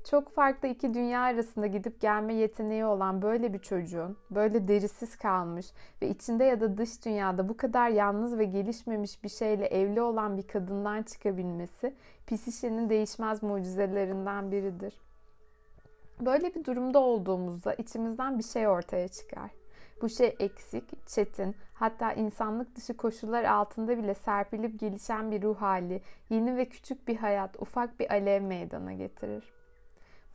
Çok 0.10 0.30
farklı 0.30 0.68
iki 0.68 0.94
dünya 0.94 1.22
arasında 1.22 1.68
gidip 1.68 2.02
gelme 2.02 2.34
yeteneği 2.34 2.86
olan 2.86 3.22
böyle 3.22 3.54
bir 3.54 3.60
çocuğun 3.60 4.18
böyle 4.32 4.68
derisiz 4.68 5.16
kalmış 5.16 5.66
ve 6.02 6.10
içinde 6.10 6.44
ya 6.44 6.62
da 6.62 6.78
dış 6.78 7.06
dünyada 7.06 7.50
bu 7.50 7.58
kadar 7.58 7.90
yalnız 7.90 8.38
ve 8.38 8.46
gelişmemiş 8.46 9.24
bir 9.24 9.30
şeyle 9.30 9.66
evli 9.66 10.02
olan 10.02 10.38
bir 10.38 10.48
kadından 10.48 11.04
çıkabilmesi 11.04 11.94
psişenin 12.28 12.90
değişmez 12.90 13.44
mucizelerinden 13.44 14.52
biridir. 14.52 14.94
Böyle 16.22 16.56
bir 16.56 16.66
durumda 16.66 17.00
olduğumuzda 17.00 17.74
içimizden 17.74 18.40
bir 18.40 18.44
şey 18.44 18.68
ortaya 18.68 19.08
çıkar. 19.08 19.52
Bu 20.02 20.10
şey 20.10 20.36
eksik, 20.40 21.08
çetin, 21.08 21.56
hatta 21.74 22.14
insanlık 22.14 22.76
dışı 22.76 22.98
koşullar 22.98 23.44
altında 23.44 23.98
bile 23.98 24.14
serpilip 24.14 24.80
gelişen 24.80 25.32
bir 25.32 25.42
ruh 25.42 25.62
hali, 25.62 26.02
yeni 26.30 26.58
ve 26.58 26.66
küçük 26.66 27.08
bir 27.08 27.18
hayat, 27.18 27.62
ufak 27.62 28.00
bir 28.00 28.12
alev 28.12 28.42
meydana 28.42 28.94
getirir. 28.94 29.57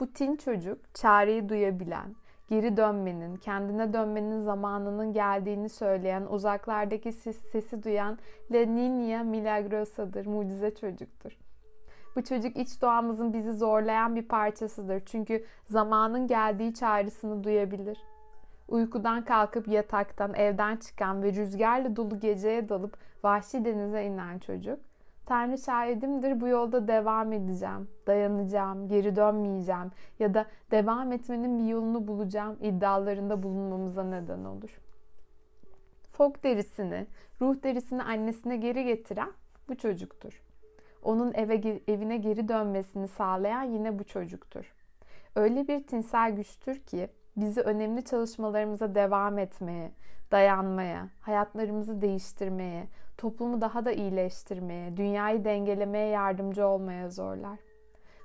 Bu 0.01 0.13
tin 0.13 0.37
çocuk 0.37 0.95
çareyi 0.95 1.49
duyabilen, 1.49 2.17
geri 2.49 2.77
dönmenin, 2.77 3.37
kendine 3.37 3.93
dönmenin 3.93 4.41
zamanının 4.41 5.13
geldiğini 5.13 5.69
söyleyen, 5.69 6.27
uzaklardaki 6.31 7.13
ses, 7.13 7.37
sesi 7.37 7.83
duyan 7.83 8.19
La 8.51 8.59
Niña 8.59 9.25
Milagrosa'dır, 9.25 10.27
mucize 10.27 10.75
çocuktur. 10.75 11.39
Bu 12.17 12.25
çocuk 12.25 12.57
iç 12.57 12.83
doğamızın 12.83 13.33
bizi 13.33 13.53
zorlayan 13.53 14.17
bir 14.17 14.29
parçasıdır. 14.29 15.03
Çünkü 15.07 15.45
zamanın 15.65 16.27
geldiği 16.27 16.75
çağrısını 16.75 17.45
duyabilir. 17.45 17.99
Uykudan 18.69 19.25
kalkıp 19.25 19.69
yataktan, 19.69 20.35
evden 20.35 20.77
çıkan 20.77 21.23
ve 21.23 21.33
rüzgarla 21.33 21.97
dolu 21.97 22.21
geceye 22.21 22.69
dalıp 22.69 22.97
vahşi 23.25 23.65
denize 23.65 24.05
inen 24.05 24.39
çocuk 24.39 24.79
Tanrı 25.33 25.59
şahidimdir 25.59 26.41
bu 26.41 26.49
yolda 26.49 26.89
devam 26.89 27.33
edeceğim, 27.33 27.89
dayanacağım, 28.07 28.89
geri 28.89 29.17
dönmeyeceğim 29.17 29.91
ya 30.19 30.35
da 30.35 30.47
devam 30.71 31.13
etmenin 31.13 31.59
bir 31.59 31.65
yolunu 31.65 32.09
bulacağım 32.09 32.57
iddialarında 32.61 33.43
bulunmamıza 33.43 34.05
neden 34.05 34.45
olur. 34.45 34.81
Fok 36.13 36.45
derisini, 36.45 37.07
ruh 37.41 37.63
derisini 37.63 38.03
annesine 38.03 38.57
geri 38.57 38.85
getiren 38.85 39.29
bu 39.69 39.77
çocuktur. 39.77 40.43
Onun 41.03 41.35
eve 41.35 41.81
evine 41.89 42.17
geri 42.17 42.49
dönmesini 42.49 43.09
sağlayan 43.09 43.63
yine 43.63 43.99
bu 43.99 44.05
çocuktur. 44.05 44.75
Öyle 45.37 45.69
bir 45.69 45.87
tinsel 45.87 46.37
güçtür 46.37 46.79
ki 46.79 47.09
bizi 47.37 47.61
önemli 47.61 48.05
çalışmalarımıza 48.05 48.95
devam 48.95 49.39
etmeye, 49.39 49.93
dayanmaya, 50.33 51.09
hayatlarımızı 51.21 52.03
değiştirmeye, 52.03 52.87
toplumu 53.23 53.61
daha 53.61 53.85
da 53.85 53.93
iyileştirmeye, 53.93 54.97
dünyayı 54.97 55.45
dengelemeye 55.45 56.09
yardımcı 56.09 56.67
olmaya 56.67 57.11
zorlar. 57.11 57.59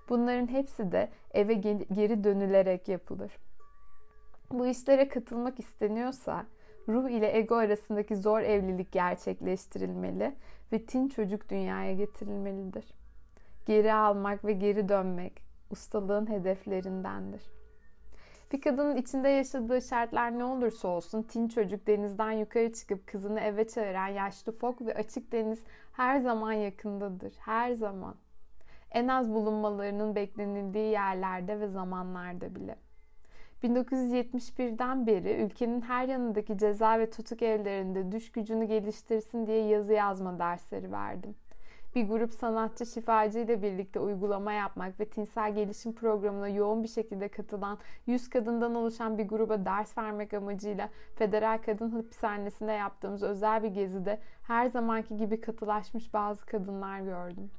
Bunların 0.09 0.47
hepsi 0.47 0.91
de 0.91 1.09
eve 1.31 1.53
geri 1.53 2.23
dönülerek 2.23 2.87
yapılır. 2.87 3.37
Bu 4.51 4.67
işlere 4.67 5.07
katılmak 5.07 5.59
isteniyorsa 5.59 6.45
ruh 6.87 7.09
ile 7.09 7.37
ego 7.37 7.55
arasındaki 7.55 8.15
zor 8.15 8.39
evlilik 8.39 8.91
gerçekleştirilmeli 8.91 10.35
ve 10.71 10.85
tin 10.85 11.07
çocuk 11.07 11.49
dünyaya 11.49 11.93
getirilmelidir. 11.93 12.93
Geri 13.65 13.93
almak 13.93 14.45
ve 14.45 14.53
geri 14.53 14.89
dönmek 14.89 15.41
ustalığın 15.71 16.29
hedeflerindendir. 16.29 17.56
Bir 18.51 18.61
kadının 18.61 18.95
içinde 18.95 19.29
yaşadığı 19.29 19.81
şartlar 19.81 20.39
ne 20.39 20.43
olursa 20.43 20.87
olsun 20.87 21.23
tin 21.23 21.47
çocuk 21.47 21.87
denizden 21.87 22.31
yukarı 22.31 22.73
çıkıp 22.73 23.07
kızını 23.07 23.39
eve 23.39 23.67
çağıran 23.67 24.07
yaşlı 24.07 24.51
fok 24.51 24.81
ve 24.81 24.93
açık 24.93 25.31
deniz 25.31 25.63
her 25.93 26.19
zaman 26.19 26.51
yakındadır. 26.51 27.33
Her 27.39 27.73
zaman. 27.73 28.15
En 28.91 29.07
az 29.07 29.33
bulunmalarının 29.33 30.15
beklenildiği 30.15 30.91
yerlerde 30.91 31.59
ve 31.59 31.67
zamanlarda 31.67 32.55
bile. 32.55 32.75
1971'den 33.63 35.07
beri 35.07 35.33
ülkenin 35.33 35.81
her 35.81 36.07
yanındaki 36.07 36.57
ceza 36.57 36.99
ve 36.99 37.09
tutuk 37.09 37.41
evlerinde 37.41 38.11
düş 38.11 38.31
gücünü 38.31 38.65
geliştirsin 38.65 39.47
diye 39.47 39.67
yazı 39.67 39.93
yazma 39.93 40.39
dersleri 40.39 40.91
verdim 40.91 41.35
bir 41.97 42.07
grup 42.07 42.33
sanatçı 42.33 42.85
şifacı 42.85 43.39
ile 43.39 43.61
birlikte 43.61 43.99
uygulama 43.99 44.53
yapmak 44.53 44.99
ve 44.99 45.05
tinsel 45.05 45.55
gelişim 45.55 45.93
programına 45.93 46.47
yoğun 46.47 46.83
bir 46.83 46.87
şekilde 46.87 47.27
katılan 47.27 47.77
100 48.05 48.29
kadından 48.29 48.75
oluşan 48.75 49.17
bir 49.17 49.27
gruba 49.27 49.65
ders 49.65 49.97
vermek 49.97 50.33
amacıyla 50.33 50.89
Federal 51.15 51.57
Kadın 51.65 51.91
Hapishanesi'nde 51.91 52.71
yaptığımız 52.71 53.23
özel 53.23 53.63
bir 53.63 53.67
gezide 53.67 54.19
her 54.43 54.67
zamanki 54.67 55.17
gibi 55.17 55.41
katılaşmış 55.41 56.13
bazı 56.13 56.45
kadınlar 56.45 56.99
gördüm. 56.99 57.51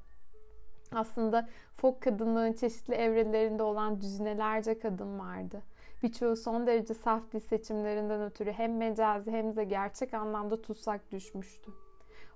Aslında 0.92 1.48
fok 1.76 2.02
kadınlığın 2.02 2.52
çeşitli 2.52 2.94
evrelerinde 2.94 3.62
olan 3.62 4.00
düzinelerce 4.00 4.78
kadın 4.78 5.18
vardı. 5.18 5.62
Birçoğu 6.02 6.36
son 6.36 6.66
derece 6.66 6.94
saf 6.94 7.32
dil 7.32 7.40
seçimlerinden 7.40 8.22
ötürü 8.22 8.52
hem 8.52 8.76
mecazi 8.76 9.30
hem 9.30 9.56
de 9.56 9.64
gerçek 9.64 10.14
anlamda 10.14 10.62
tutsak 10.62 11.12
düşmüştü. 11.12 11.70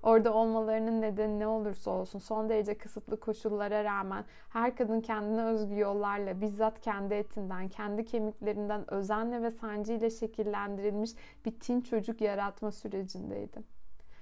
Orada 0.03 0.35
olmalarının 0.35 1.01
nedeni 1.01 1.39
ne 1.39 1.47
olursa 1.47 1.91
olsun 1.91 2.19
son 2.19 2.49
derece 2.49 2.79
kısıtlı 2.79 3.21
koşullara 3.21 3.85
rağmen 3.85 4.25
her 4.49 4.77
kadın 4.77 5.01
kendine 5.01 5.45
özgü 5.45 5.79
yollarla 5.79 6.41
bizzat 6.41 6.81
kendi 6.81 7.15
etinden, 7.15 7.69
kendi 7.69 8.05
kemiklerinden 8.05 8.95
özenle 8.95 9.43
ve 9.43 9.51
sancıyla 9.51 10.11
şekillendirilmiş 10.11 11.11
bir 11.45 11.61
tin 11.61 11.81
çocuk 11.81 12.21
yaratma 12.21 12.71
sürecindeydi. 12.71 13.63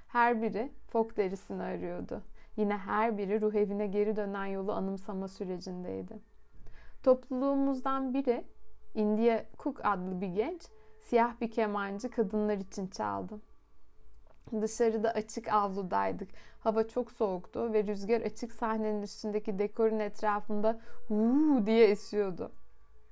Her 0.08 0.42
biri 0.42 0.72
fok 0.88 1.16
derisini 1.16 1.62
arıyordu. 1.62 2.22
Yine 2.56 2.76
her 2.76 3.18
biri 3.18 3.40
ruh 3.40 3.54
evine 3.54 3.86
geri 3.86 4.16
dönen 4.16 4.46
yolu 4.46 4.72
anımsama 4.72 5.28
sürecindeydi. 5.28 6.18
Topluluğumuzdan 7.02 8.14
biri 8.14 8.44
India 8.94 9.44
Cook 9.58 9.80
adlı 9.84 10.20
bir 10.20 10.28
genç 10.28 10.62
siyah 11.00 11.40
bir 11.40 11.50
kemancı 11.50 12.10
kadınlar 12.10 12.56
için 12.56 12.86
çaldı. 12.86 13.49
Dışarıda 14.60 15.10
açık 15.10 15.48
avludaydık. 15.48 16.28
Hava 16.60 16.88
çok 16.88 17.12
soğuktu 17.12 17.72
ve 17.72 17.84
rüzgar 17.84 18.20
açık 18.20 18.52
sahnenin 18.52 19.02
üstündeki 19.02 19.58
dekorun 19.58 19.98
etrafında 19.98 20.80
uuu 21.10 21.66
diye 21.66 21.86
esiyordu. 21.86 22.52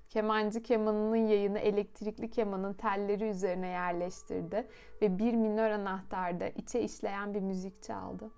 Kemancı 0.08 0.62
kemanının 0.62 1.16
yayını 1.16 1.58
elektrikli 1.58 2.30
kemanın 2.30 2.72
telleri 2.72 3.24
üzerine 3.24 3.68
yerleştirdi 3.68 4.66
ve 5.02 5.18
bir 5.18 5.34
minör 5.34 5.70
anahtarda 5.70 6.48
içe 6.48 6.80
işleyen 6.80 7.34
bir 7.34 7.40
müzik 7.40 7.82
çaldı. 7.82 8.30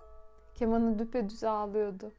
Kemanı 0.55 0.99
düpedüz 0.99 1.45
ağlıyordu. 1.45 2.13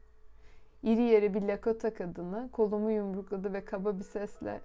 İri 0.83 1.01
yarı 1.01 1.33
bir 1.33 1.41
Lakota 1.41 1.93
kadını 1.93 2.49
kolumu 2.51 2.91
yumrukladı 2.91 3.53
ve 3.53 3.65
kaba 3.65 3.99
bir 3.99 4.03
sesle 4.03 4.61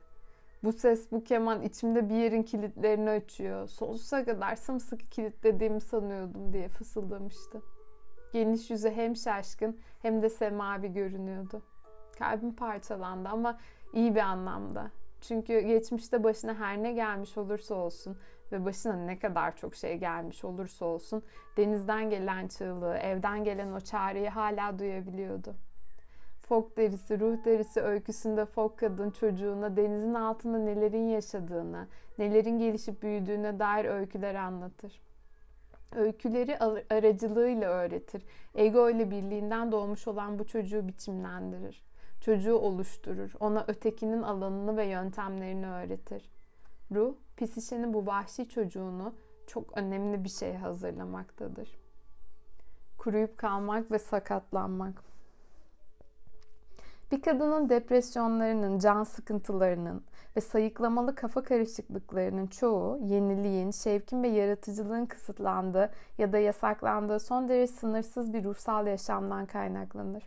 bu 0.66 0.72
ses, 0.72 1.12
bu 1.12 1.24
keman 1.24 1.62
içimde 1.62 2.08
bir 2.08 2.14
yerin 2.14 2.42
kilitlerini 2.42 3.10
açıyor. 3.10 3.68
Sonsuza 3.68 4.24
kadar 4.24 4.56
sımsıkı 4.56 5.06
kilitlediğimi 5.06 5.80
sanıyordum 5.80 6.52
diye 6.52 6.68
fısıldamıştı. 6.68 7.62
Geniş 8.32 8.70
yüzü 8.70 8.90
hem 8.90 9.16
şaşkın 9.16 9.80
hem 10.02 10.22
de 10.22 10.30
semavi 10.30 10.92
görünüyordu. 10.92 11.62
Kalbim 12.18 12.56
parçalandı 12.56 13.28
ama 13.28 13.58
iyi 13.92 14.14
bir 14.14 14.20
anlamda. 14.20 14.90
Çünkü 15.20 15.60
geçmişte 15.60 16.24
başına 16.24 16.54
her 16.54 16.82
ne 16.82 16.92
gelmiş 16.92 17.38
olursa 17.38 17.74
olsun 17.74 18.18
ve 18.52 18.64
başına 18.64 18.96
ne 18.96 19.18
kadar 19.18 19.56
çok 19.56 19.74
şey 19.74 19.96
gelmiş 19.96 20.44
olursa 20.44 20.84
olsun 20.84 21.22
denizden 21.56 22.10
gelen 22.10 22.48
çığlığı, 22.48 22.96
evden 22.96 23.44
gelen 23.44 23.72
o 23.72 23.80
çağrıyı 23.80 24.30
hala 24.30 24.78
duyabiliyordu. 24.78 25.54
Fok 26.48 26.76
derisi, 26.76 27.20
ruh 27.20 27.44
derisi 27.44 27.80
öyküsünde 27.80 28.44
fok 28.44 28.78
kadın 28.78 29.10
çocuğuna 29.10 29.76
denizin 29.76 30.14
altında 30.14 30.58
nelerin 30.58 31.08
yaşadığını, 31.08 31.88
nelerin 32.18 32.58
gelişip 32.58 33.02
büyüdüğüne 33.02 33.58
dair 33.58 33.84
öyküler 33.84 34.34
anlatır. 34.34 35.00
Öyküleri 35.96 36.58
aracılığıyla 36.90 37.70
öğretir. 37.70 38.26
Ego 38.54 38.90
ile 38.90 39.10
birliğinden 39.10 39.72
doğmuş 39.72 40.08
olan 40.08 40.38
bu 40.38 40.46
çocuğu 40.46 40.88
biçimlendirir. 40.88 41.84
Çocuğu 42.20 42.54
oluşturur. 42.54 43.32
Ona 43.40 43.64
ötekinin 43.68 44.22
alanını 44.22 44.76
ve 44.76 44.84
yöntemlerini 44.84 45.66
öğretir. 45.66 46.30
Ruh, 46.94 47.14
psişenin 47.36 47.94
bu 47.94 48.06
vahşi 48.06 48.48
çocuğunu 48.48 49.14
çok 49.46 49.78
önemli 49.78 50.24
bir 50.24 50.28
şey 50.28 50.54
hazırlamaktadır. 50.54 51.78
Kuruyup 52.98 53.38
kalmak 53.38 53.90
ve 53.90 53.98
sakatlanmak. 53.98 55.05
Bir 57.12 57.22
kadının 57.22 57.68
depresyonlarının, 57.68 58.78
can 58.78 59.04
sıkıntılarının 59.04 60.04
ve 60.36 60.40
sayıklamalı 60.40 61.14
kafa 61.14 61.42
karışıklıklarının 61.42 62.46
çoğu 62.46 62.98
yeniliğin, 63.02 63.70
şevkin 63.70 64.22
ve 64.22 64.28
yaratıcılığın 64.28 65.06
kısıtlandığı 65.06 65.90
ya 66.18 66.32
da 66.32 66.38
yasaklandığı 66.38 67.20
son 67.20 67.48
derece 67.48 67.72
sınırsız 67.72 68.32
bir 68.32 68.44
ruhsal 68.44 68.86
yaşamdan 68.86 69.46
kaynaklanır. 69.46 70.26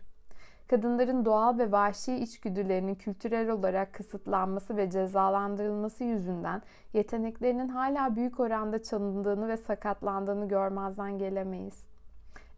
Kadınların 0.68 1.24
doğal 1.24 1.58
ve 1.58 1.72
vahşi 1.72 2.14
içgüdülerinin 2.14 2.94
kültürel 2.94 3.50
olarak 3.50 3.92
kısıtlanması 3.92 4.76
ve 4.76 4.90
cezalandırılması 4.90 6.04
yüzünden 6.04 6.62
yeteneklerinin 6.92 7.68
hala 7.68 8.16
büyük 8.16 8.40
oranda 8.40 8.82
çalındığını 8.82 9.48
ve 9.48 9.56
sakatlandığını 9.56 10.48
görmezden 10.48 11.18
gelemeyiz. 11.18 11.84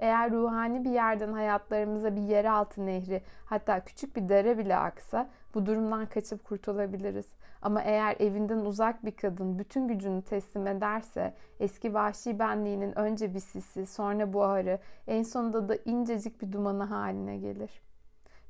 Eğer 0.03 0.31
ruhani 0.31 0.85
bir 0.85 0.91
yerden 0.91 1.33
hayatlarımıza 1.33 2.17
bir 2.17 2.23
yeraltı 2.23 2.87
nehri 2.87 3.23
hatta 3.45 3.85
küçük 3.85 4.17
bir 4.17 4.29
dere 4.29 4.59
bile 4.59 4.77
aksa 4.77 5.29
bu 5.55 5.67
durumdan 5.67 6.07
kaçıp 6.07 6.45
kurtulabiliriz. 6.45 7.27
Ama 7.63 7.83
eğer 7.83 8.17
evinden 8.19 8.59
uzak 8.59 9.05
bir 9.05 9.17
kadın 9.17 9.59
bütün 9.59 9.89
gücünü 9.89 10.23
teslim 10.23 10.67
ederse 10.67 11.35
eski 11.61 11.95
vahşi 11.95 12.39
benliğinin 12.39 12.99
önce 12.99 13.35
bir 13.35 13.41
sisi 13.41 13.87
sonra 13.87 14.33
buharı 14.33 14.79
en 15.07 15.23
sonunda 15.23 15.69
da 15.69 15.77
incecik 15.85 16.43
bir 16.43 16.53
dumanı 16.53 16.85
haline 16.85 17.39
gelir.'' 17.39 17.93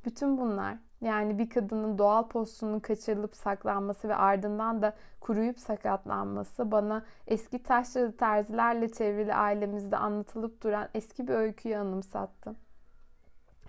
Bütün 0.04 0.38
bunlar 0.38 0.76
yani 1.02 1.38
bir 1.38 1.50
kadının 1.50 1.98
doğal 1.98 2.28
postunun 2.28 2.80
kaçırılıp 2.80 3.36
saklanması 3.36 4.08
ve 4.08 4.14
ardından 4.14 4.82
da 4.82 4.94
kuruyup 5.20 5.58
sakatlanması 5.58 6.72
bana 6.72 7.04
eski 7.26 7.62
taşralı 7.62 8.16
terzilerle 8.16 8.88
çevrili 8.88 9.34
ailemizde 9.34 9.96
anlatılıp 9.96 10.62
duran 10.62 10.88
eski 10.94 11.28
bir 11.28 11.34
öyküyü 11.34 11.76
anımsattı. 11.76 12.54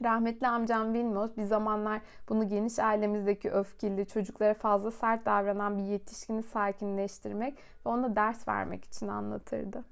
Rahmetli 0.03 0.47
amcam 0.47 0.93
Vilmos 0.93 1.37
bir 1.37 1.43
zamanlar 1.43 2.01
bunu 2.29 2.49
geniş 2.49 2.79
ailemizdeki 2.79 3.51
öfkeli, 3.51 4.07
çocuklara 4.07 4.53
fazla 4.53 4.91
sert 4.91 5.25
davranan 5.25 5.77
bir 5.77 5.83
yetişkini 5.83 6.43
sakinleştirmek 6.43 7.57
ve 7.85 7.89
ona 7.89 8.15
ders 8.15 8.47
vermek 8.47 8.85
için 8.85 9.07
anlatırdı. 9.07 9.83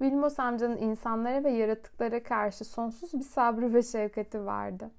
Vilmos 0.00 0.40
amcanın 0.40 0.76
insanlara 0.76 1.44
ve 1.44 1.50
yaratıklara 1.50 2.22
karşı 2.22 2.64
sonsuz 2.64 3.14
bir 3.14 3.24
sabrı 3.24 3.74
ve 3.74 3.82
şefkati 3.82 4.46
vardı. 4.46 4.90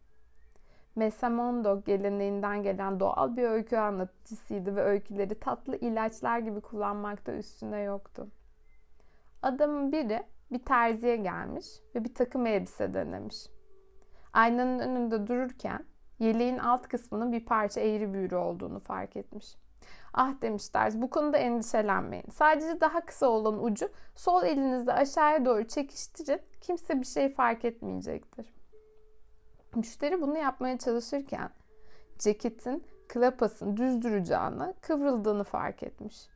Mesamondo 0.95 1.83
geleneğinden 1.83 2.63
gelen 2.63 2.99
doğal 2.99 3.37
bir 3.37 3.43
öykü 3.43 3.77
anlatıcısıydı 3.77 4.75
ve 4.75 4.83
öyküleri 4.83 5.39
tatlı 5.39 5.75
ilaçlar 5.77 6.39
gibi 6.39 6.61
kullanmakta 6.61 7.33
üstüne 7.33 7.79
yoktu. 7.79 8.27
Adamın 9.41 9.91
biri 9.91 10.23
bir 10.51 10.59
terziye 10.59 11.15
gelmiş 11.15 11.67
ve 11.95 12.03
bir 12.03 12.13
takım 12.13 12.45
elbise 12.45 12.93
denemiş. 12.93 13.47
Aynanın 14.33 14.79
önünde 14.79 15.27
dururken 15.27 15.85
yeleğin 16.19 16.57
alt 16.57 16.87
kısmının 16.87 17.31
bir 17.31 17.45
parça 17.45 17.81
eğri 17.81 18.13
büğrü 18.13 18.35
olduğunu 18.35 18.79
fark 18.79 19.17
etmiş. 19.17 19.55
Ah 20.13 20.41
demiş 20.41 20.69
terzi 20.69 21.01
bu 21.01 21.09
konuda 21.09 21.37
endişelenmeyin. 21.37 22.29
Sadece 22.31 22.81
daha 22.81 23.05
kısa 23.05 23.27
olan 23.27 23.63
ucu 23.63 23.89
sol 24.15 24.43
elinizde 24.43 24.93
aşağıya 24.93 25.45
doğru 25.45 25.67
çekiştirin. 25.67 26.41
Kimse 26.61 26.99
bir 26.99 27.05
şey 27.05 27.33
fark 27.33 27.65
etmeyecektir. 27.65 28.60
Müşteri 29.75 30.21
bunu 30.21 30.37
yapmaya 30.37 30.77
çalışırken 30.77 31.49
ceketin 32.19 32.83
klapasın 33.07 33.77
düz 33.77 34.01
duracağını, 34.01 34.73
kıvrıldığını 34.81 35.43
fark 35.43 35.83
etmiş. 35.83 36.27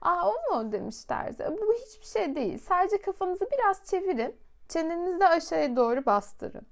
Aa 0.00 0.28
o 0.28 0.56
mu 0.56 0.72
demiş 0.72 1.04
terzi. 1.04 1.44
Bu 1.62 1.74
hiçbir 1.74 2.06
şey 2.06 2.36
değil. 2.36 2.58
Sadece 2.58 3.00
kafanızı 3.00 3.46
biraz 3.52 3.84
çevirin. 3.84 4.36
Çenenizi 4.68 5.20
de 5.20 5.28
aşağıya 5.28 5.76
doğru 5.76 6.06
bastırın. 6.06 6.66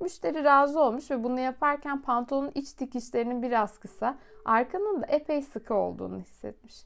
Müşteri 0.00 0.44
razı 0.44 0.80
olmuş 0.80 1.10
ve 1.10 1.24
bunu 1.24 1.40
yaparken 1.40 2.02
pantolonun 2.02 2.52
iç 2.54 2.78
dikişlerinin 2.78 3.42
biraz 3.42 3.78
kısa, 3.78 4.18
arkanın 4.44 5.02
da 5.02 5.06
epey 5.06 5.42
sıkı 5.42 5.74
olduğunu 5.74 6.20
hissetmiş. 6.20 6.84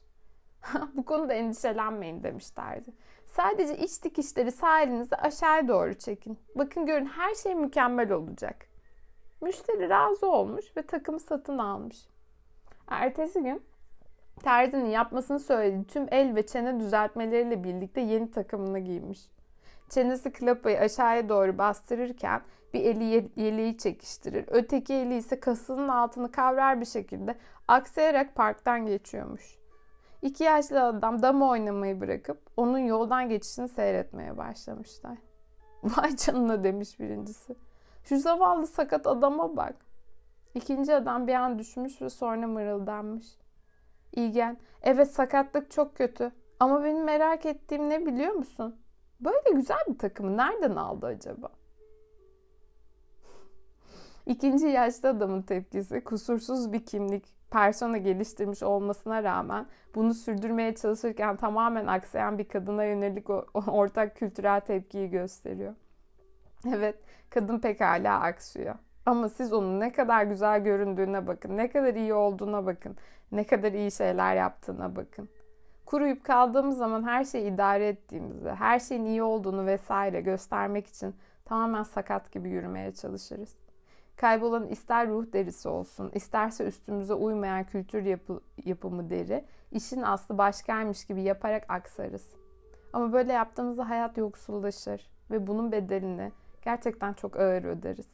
Bu 0.93 1.05
konuda 1.05 1.33
endişelenmeyin 1.33 2.23
demiş 2.23 2.49
terzi. 2.49 2.93
Sadece 3.35 3.77
iç 3.77 4.03
dikişleri 4.03 4.51
sağ 4.51 4.81
elinizi 4.81 5.15
aşağıya 5.15 5.67
doğru 5.67 5.93
çekin. 5.93 6.39
Bakın 6.55 6.85
görün 6.85 7.05
her 7.05 7.35
şey 7.35 7.55
mükemmel 7.55 8.11
olacak. 8.11 8.65
Müşteri 9.41 9.89
razı 9.89 10.31
olmuş 10.31 10.65
ve 10.77 10.81
takımı 10.81 11.19
satın 11.19 11.57
almış. 11.57 11.97
Ertesi 12.87 13.43
gün 13.43 13.61
terzinin 14.43 14.89
yapmasını 14.89 15.39
söylediği 15.39 15.83
tüm 15.83 16.07
el 16.11 16.35
ve 16.35 16.45
çene 16.45 16.79
düzeltmeleriyle 16.79 17.63
birlikte 17.63 18.01
yeni 18.01 18.31
takımını 18.31 18.79
giymiş. 18.79 19.19
Çenesi 19.89 20.31
klapayı 20.31 20.79
aşağıya 20.79 21.29
doğru 21.29 21.57
bastırırken 21.57 22.41
bir 22.73 22.79
eli 22.79 23.29
yeleği 23.35 23.77
çekiştirir. 23.77 24.45
Öteki 24.47 24.93
eli 24.93 25.15
ise 25.15 25.39
kasının 25.39 25.87
altını 25.87 26.31
kavrar 26.31 26.81
bir 26.81 26.85
şekilde 26.85 27.35
aksayarak 27.67 28.35
parktan 28.35 28.85
geçiyormuş. 28.85 29.62
İki 30.23 30.43
yaşlı 30.43 30.83
adam 30.83 31.21
dama 31.21 31.49
oynamayı 31.49 32.01
bırakıp 32.01 32.41
onun 32.57 32.77
yoldan 32.77 33.29
geçişini 33.29 33.69
seyretmeye 33.69 34.37
başlamışlar. 34.37 35.17
Vay 35.83 36.15
canına 36.15 36.63
demiş 36.63 36.99
birincisi. 36.99 37.55
Şu 38.03 38.19
zavallı 38.19 38.67
sakat 38.67 39.07
adama 39.07 39.57
bak. 39.57 39.75
İkinci 40.53 40.95
adam 40.95 41.27
bir 41.27 41.33
an 41.33 41.59
düşmüş 41.59 42.01
ve 42.01 42.09
sonra 42.09 42.47
mırıldanmış. 42.47 43.37
İlgen, 44.11 44.57
evet 44.81 45.11
sakatlık 45.11 45.71
çok 45.71 45.95
kötü. 45.95 46.31
Ama 46.59 46.83
benim 46.83 47.03
merak 47.03 47.45
ettiğim 47.45 47.89
ne 47.89 48.05
biliyor 48.05 48.33
musun? 48.33 48.75
Böyle 49.19 49.51
güzel 49.53 49.83
bir 49.87 49.97
takımı 49.97 50.37
nereden 50.37 50.75
aldı 50.75 51.05
acaba? 51.05 51.47
İkinci 54.25 54.67
yaşlı 54.67 55.09
adamın 55.09 55.41
tepkisi 55.41 56.03
kusursuz 56.03 56.73
bir 56.73 56.85
kimlik, 56.85 57.25
persona 57.53 57.97
geliştirmiş 57.97 58.63
olmasına 58.63 59.23
rağmen 59.23 59.65
bunu 59.95 60.13
sürdürmeye 60.13 60.75
çalışırken 60.75 61.35
tamamen 61.35 61.87
aksayan 61.87 62.37
bir 62.37 62.47
kadına 62.47 62.83
yönelik 62.83 63.29
ortak 63.67 64.15
kültürel 64.15 64.59
tepkiyi 64.59 65.09
gösteriyor. 65.09 65.73
Evet, 66.75 66.95
kadın 67.29 67.59
pekala 67.59 68.19
aksıyor. 68.19 68.75
Ama 69.05 69.29
siz 69.29 69.53
onun 69.53 69.79
ne 69.79 69.91
kadar 69.91 70.23
güzel 70.23 70.63
göründüğüne 70.63 71.27
bakın, 71.27 71.57
ne 71.57 71.69
kadar 71.69 71.93
iyi 71.93 72.13
olduğuna 72.13 72.65
bakın, 72.65 72.95
ne 73.31 73.43
kadar 73.43 73.71
iyi 73.71 73.91
şeyler 73.91 74.35
yaptığına 74.35 74.95
bakın. 74.95 75.29
Kuruyup 75.85 76.23
kaldığımız 76.23 76.77
zaman 76.77 77.03
her 77.03 77.23
şeyi 77.23 77.53
idare 77.53 77.87
ettiğimizi, 77.87 78.49
her 78.49 78.79
şeyin 78.79 79.05
iyi 79.05 79.23
olduğunu 79.23 79.65
vesaire 79.65 80.21
göstermek 80.21 80.87
için 80.87 81.15
tamamen 81.45 81.83
sakat 81.83 82.31
gibi 82.31 82.49
yürümeye 82.49 82.91
çalışırız. 82.91 83.55
Kaybolan 84.15 84.67
ister 84.67 85.07
ruh 85.07 85.33
derisi 85.33 85.69
olsun, 85.69 86.11
isterse 86.13 86.65
üstümüze 86.65 87.13
uymayan 87.13 87.63
kültür 87.63 88.03
yapı, 88.05 88.41
yapımı 88.65 89.09
deri, 89.09 89.45
işin 89.71 90.01
aslı 90.01 90.37
başkaymış 90.37 91.05
gibi 91.05 91.21
yaparak 91.21 91.65
aksarız. 91.69 92.33
Ama 92.93 93.13
böyle 93.13 93.33
yaptığımızda 93.33 93.89
hayat 93.89 94.17
yoksullaşır 94.17 95.11
ve 95.31 95.47
bunun 95.47 95.71
bedelini 95.71 96.31
gerçekten 96.61 97.13
çok 97.13 97.39
ağır 97.39 97.63
öderiz. 97.63 98.07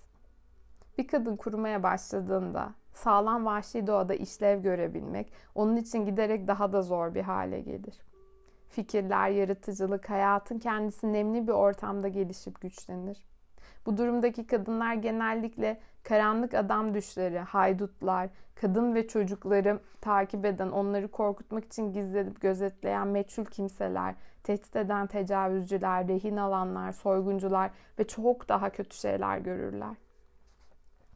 Bir 0.97 1.07
kadın 1.07 1.35
kurumaya 1.35 1.83
başladığında 1.83 2.73
sağlam 2.93 3.45
vahşi 3.45 3.87
doğada 3.87 4.13
işlev 4.13 4.61
görebilmek 4.61 5.33
onun 5.55 5.75
için 5.75 6.05
giderek 6.05 6.47
daha 6.47 6.73
da 6.73 6.81
zor 6.81 7.15
bir 7.15 7.21
hale 7.21 7.61
gelir. 7.61 7.99
Fikirler, 8.69 9.29
yaratıcılık, 9.29 10.09
hayatın 10.09 10.59
kendisi 10.59 11.13
nemli 11.13 11.47
bir 11.47 11.51
ortamda 11.51 12.07
gelişip 12.07 12.61
güçlenir. 12.61 13.17
Bu 13.85 13.97
durumdaki 13.97 14.47
kadınlar 14.47 14.93
genellikle 14.93 15.79
karanlık 16.03 16.53
adam 16.53 16.93
düşleri, 16.93 17.39
haydutlar, 17.39 18.29
kadın 18.55 18.95
ve 18.95 19.07
çocukları 19.07 19.79
takip 20.01 20.45
eden, 20.45 20.69
onları 20.69 21.07
korkutmak 21.07 21.65
için 21.65 21.93
gizlenip 21.93 22.41
gözetleyen 22.41 23.07
meçhul 23.07 23.45
kimseler, 23.45 24.15
tehdit 24.43 24.75
eden 24.75 25.07
tecavüzcüler, 25.07 26.07
rehin 26.07 26.37
alanlar, 26.37 26.91
soyguncular 26.91 27.71
ve 27.99 28.07
çok 28.07 28.49
daha 28.49 28.69
kötü 28.69 28.97
şeyler 28.97 29.37
görürler. 29.37 29.95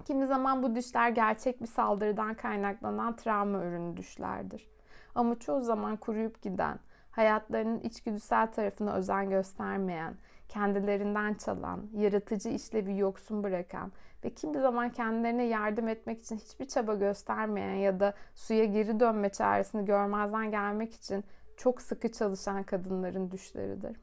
Kimi 0.05 0.27
zaman 0.27 0.63
bu 0.63 0.75
düşler 0.75 1.09
gerçek 1.09 1.61
bir 1.61 1.67
saldırıdan 1.67 2.33
kaynaklanan 2.33 3.15
travma 3.15 3.63
ürünü 3.63 3.97
düşlerdir. 3.97 4.67
Ama 5.15 5.39
çoğu 5.39 5.61
zaman 5.61 5.97
kuruyup 5.97 6.41
giden, 6.41 6.79
hayatlarının 7.11 7.79
içgüdüsel 7.79 8.51
tarafına 8.51 8.93
özen 8.93 9.29
göstermeyen, 9.29 10.15
kendilerinden 10.53 11.33
çalan, 11.33 11.79
yaratıcı 11.93 12.49
işlevi 12.49 12.97
yoksun 12.97 13.43
bırakan 13.43 13.91
ve 14.23 14.29
kimi 14.29 14.59
zaman 14.59 14.89
kendilerine 14.89 15.43
yardım 15.43 15.87
etmek 15.87 16.21
için 16.21 16.37
hiçbir 16.37 16.67
çaba 16.67 16.93
göstermeyen 16.95 17.75
ya 17.75 17.99
da 17.99 18.13
suya 18.35 18.65
geri 18.65 18.99
dönme 18.99 19.29
çaresini 19.29 19.85
görmezden 19.85 20.51
gelmek 20.51 20.93
için 20.93 21.23
çok 21.57 21.81
sıkı 21.81 22.11
çalışan 22.11 22.63
kadınların 22.63 23.31
düşleridir. 23.31 23.97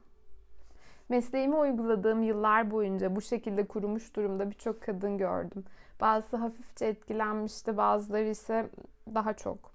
Mesleğimi 1.09 1.55
uyguladığım 1.55 2.23
yıllar 2.23 2.71
boyunca 2.71 3.15
bu 3.15 3.21
şekilde 3.21 3.67
kurumuş 3.67 4.15
durumda 4.15 4.49
birçok 4.51 4.81
kadın 4.81 5.17
gördüm. 5.17 5.63
Bazısı 6.01 6.37
hafifçe 6.37 6.85
etkilenmişti, 6.85 7.77
bazıları 7.77 8.27
ise 8.27 8.69
daha 9.15 9.33
çok. 9.33 9.70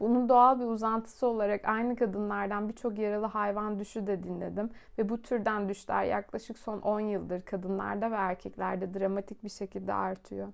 Bunun 0.00 0.28
doğal 0.28 0.60
bir 0.60 0.64
uzantısı 0.64 1.26
olarak 1.26 1.64
aynı 1.64 1.96
kadınlardan 1.96 2.68
birçok 2.68 2.98
yaralı 2.98 3.26
hayvan 3.26 3.78
düşü 3.78 4.06
de 4.06 4.22
dinledim 4.22 4.70
ve 4.98 5.08
bu 5.08 5.22
türden 5.22 5.68
düşler 5.68 6.04
yaklaşık 6.04 6.58
son 6.58 6.80
10 6.80 7.00
yıldır 7.00 7.42
kadınlarda 7.42 8.10
ve 8.10 8.14
erkeklerde 8.14 8.94
dramatik 8.94 9.44
bir 9.44 9.48
şekilde 9.48 9.92
artıyor. 9.92 10.48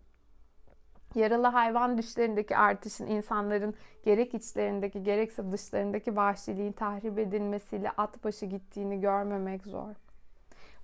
Yaralı 1.15 1.47
hayvan 1.47 1.99
düşlerindeki 1.99 2.57
artışın 2.57 3.07
insanların 3.07 3.75
gerek 4.05 4.35
içlerindeki 4.35 5.03
gerekse 5.03 5.53
dışlarındaki 5.53 6.17
vahşiliğin 6.17 6.73
tahrip 6.73 7.19
edilmesiyle 7.19 7.91
at 7.91 8.25
başı 8.25 8.47
gittiğini 8.47 9.01
görmemek 9.01 9.67
zor. 9.67 9.95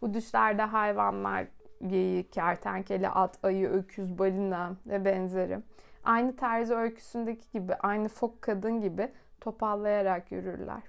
Bu 0.03 0.15
düşlerde 0.15 0.63
hayvanlar 0.63 1.47
geyik, 1.87 2.33
kertenkele, 2.33 3.09
at, 3.09 3.39
ayı, 3.43 3.69
öküz, 3.69 4.19
balina 4.19 4.73
ve 4.87 5.05
benzeri. 5.05 5.59
Aynı 6.05 6.37
terzi 6.37 6.75
öyküsündeki 6.75 7.51
gibi, 7.53 7.75
aynı 7.75 8.09
fok 8.09 8.43
kadın 8.43 8.81
gibi 8.81 9.13
topallayarak 9.41 10.33
yürürler. 10.33 10.83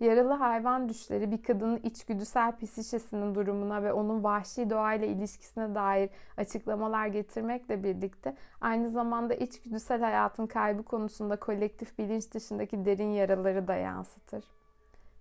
Yaralı 0.00 0.32
hayvan 0.32 0.88
düşleri 0.88 1.30
bir 1.30 1.42
kadının 1.42 1.80
içgüdüsel 1.82 2.56
psişesinin 2.56 3.34
durumuna 3.34 3.82
ve 3.82 3.92
onun 3.92 4.24
vahşi 4.24 4.70
doğayla 4.70 5.06
ilişkisine 5.06 5.74
dair 5.74 6.10
açıklamalar 6.36 7.06
getirmekle 7.06 7.84
birlikte 7.84 8.36
aynı 8.60 8.90
zamanda 8.90 9.34
içgüdüsel 9.34 10.00
hayatın 10.00 10.46
kaybı 10.46 10.82
konusunda 10.82 11.36
kolektif 11.36 11.98
bilinç 11.98 12.34
dışındaki 12.34 12.84
derin 12.84 13.10
yaraları 13.10 13.68
da 13.68 13.74
yansıtır. 13.74 14.44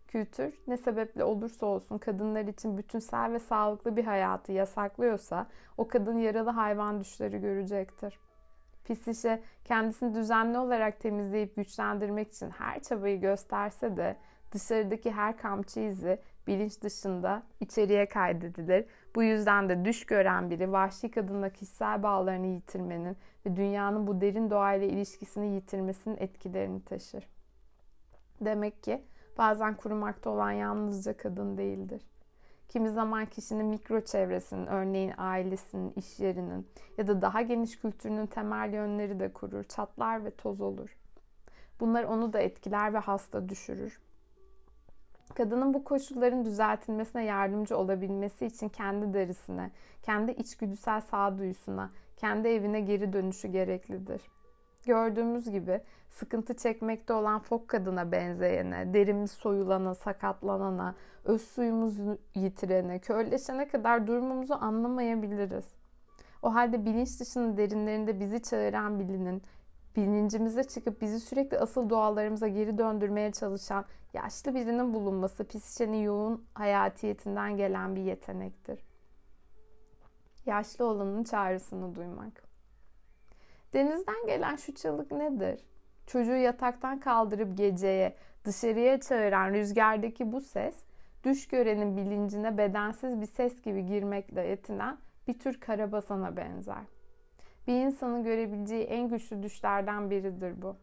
Kültür 0.08 0.54
ne 0.68 0.78
sebeple 0.78 1.24
olursa 1.24 1.66
olsun 1.66 1.98
kadınlar 1.98 2.46
için 2.46 2.78
bütünsel 2.78 3.32
ve 3.32 3.40
sağlıklı 3.40 3.98
bir 3.98 4.04
hayatı 4.04 4.52
yasaklıyorsa 4.52 5.48
o 5.78 5.88
kadın 5.88 6.18
yaralı 6.18 6.50
hayvan 6.50 7.00
düşleri 7.00 7.42
görecektir. 7.42 8.20
Psişe 8.86 9.42
kendisini 9.66 10.16
düzenli 10.16 10.58
olarak 10.58 11.00
temizleyip 11.00 11.56
güçlendirmek 11.56 12.32
için 12.32 12.50
her 12.50 12.84
çabayı 12.84 13.22
gösterse 13.22 13.98
de 13.98 14.18
dışarıdaki 14.52 15.12
her 15.12 15.38
kamçı 15.38 15.80
izi 15.80 16.20
bilinç 16.48 16.82
dışında 16.82 17.44
içeriye 17.60 18.06
kaydedilir. 18.06 18.86
Bu 19.16 19.24
yüzden 19.24 19.70
de 19.70 19.86
düş 19.86 20.06
gören 20.06 20.50
biri 20.50 20.72
vahşi 20.72 21.12
kadınla 21.12 21.50
kişisel 21.50 22.04
bağlarını 22.04 22.48
yitirmenin 22.48 23.18
ve 23.46 23.56
dünyanın 23.56 24.08
bu 24.08 24.22
derin 24.22 24.50
doğayla 24.50 24.88
ilişkisini 24.88 25.56
yitirmesinin 25.56 26.18
etkilerini 26.18 26.86
taşır. 26.86 27.28
Demek 28.42 28.84
ki 28.84 29.04
bazen 29.38 29.78
kurumakta 29.78 30.30
olan 30.30 30.52
yalnızca 30.52 31.18
kadın 31.18 31.58
değildir. 31.58 32.02
Kimi 32.74 32.92
zaman 32.92 33.26
kişinin 33.26 33.66
mikro 33.66 34.02
çevresinin, 34.02 34.66
örneğin 34.66 35.14
ailesinin, 35.18 35.94
iş 35.96 36.20
yerinin 36.20 36.68
ya 36.98 37.08
da 37.08 37.22
daha 37.22 37.42
geniş 37.42 37.80
kültürünün 37.80 38.26
temel 38.26 38.74
yönleri 38.74 39.20
de 39.20 39.34
kurur, 39.34 39.64
çatlar 39.64 40.26
ve 40.26 40.32
toz 40.32 40.62
olur. 40.62 40.98
Bunlar 41.80 42.04
onu 42.04 42.34
da 42.34 42.40
etkiler 42.40 42.94
ve 42.94 42.98
hasta 42.98 43.50
düşürür. 43.50 44.00
Kadının 45.36 45.74
bu 45.74 45.84
koşulların 45.84 46.46
düzeltilmesine 46.46 47.26
yardımcı 47.26 47.78
olabilmesi 47.78 48.46
için 48.46 48.70
kendi 48.70 49.14
derisine, 49.14 49.72
kendi 50.02 50.32
içgüdüsel 50.32 51.02
sağduyusuna, 51.02 51.92
kendi 52.18 52.48
evine 52.48 52.82
geri 52.82 53.14
dönüşü 53.14 53.48
gereklidir. 53.48 54.22
Gördüğümüz 54.86 55.52
gibi 55.52 55.82
sıkıntı 56.10 56.54
çekmekte 56.54 57.14
olan 57.14 57.40
fok 57.40 57.68
kadına 57.68 58.12
benzeyene, 58.12 58.94
derimiz 58.94 59.32
soyulana, 59.32 59.96
sakatlanana, 59.96 60.96
öz 61.24 61.42
suyumuzu 61.42 62.18
yitirene, 62.36 63.00
körleşene 63.00 63.68
kadar 63.68 64.08
durumumuzu 64.08 64.54
anlamayabiliriz. 64.54 65.66
O 66.42 66.54
halde 66.54 66.86
bilinç 66.86 67.20
dışının 67.20 67.58
derinlerinde 67.58 68.20
bizi 68.20 68.42
çağıran 68.42 69.00
bilinin, 69.00 69.44
bilincimize 69.96 70.64
çıkıp 70.64 71.02
bizi 71.02 71.20
sürekli 71.20 71.60
asıl 71.60 71.90
doğalarımıza 71.90 72.48
geri 72.48 72.78
döndürmeye 72.78 73.32
çalışan 73.32 73.86
yaşlı 74.14 74.56
birinin 74.56 74.94
bulunması 74.94 75.48
psişenin 75.48 76.04
yoğun 76.04 76.46
hayatiyetinden 76.54 77.58
gelen 77.58 77.96
bir 77.96 78.02
yetenektir. 78.02 78.80
Yaşlı 80.46 80.86
olanın 80.86 81.24
çağrısını 81.24 81.96
duymak. 81.96 82.53
Denizden 83.74 84.28
gelen 84.28 84.56
şu 84.56 84.76
çığlık 84.76 85.12
nedir? 85.12 85.60
Çocuğu 86.08 86.36
yataktan 86.36 87.00
kaldırıp 87.00 87.58
geceye, 87.58 88.16
dışarıya 88.46 89.00
çağıran 89.00 89.54
rüzgardaki 89.54 90.32
bu 90.32 90.42
ses, 90.42 90.76
düş 91.24 91.48
görenin 91.48 91.98
bilincine 91.98 92.58
bedensiz 92.58 93.22
bir 93.22 93.26
ses 93.26 93.62
gibi 93.62 93.86
girmekle 93.86 94.42
yetinen 94.42 94.98
bir 95.28 95.40
tür 95.40 95.60
karabasana 95.60 96.38
benzer. 96.38 96.84
Bir 97.68 97.74
insanın 97.74 98.24
görebileceği 98.24 98.84
en 98.84 99.10
güçlü 99.10 99.44
düşlerden 99.44 100.10
biridir 100.10 100.62
bu. 100.62 100.76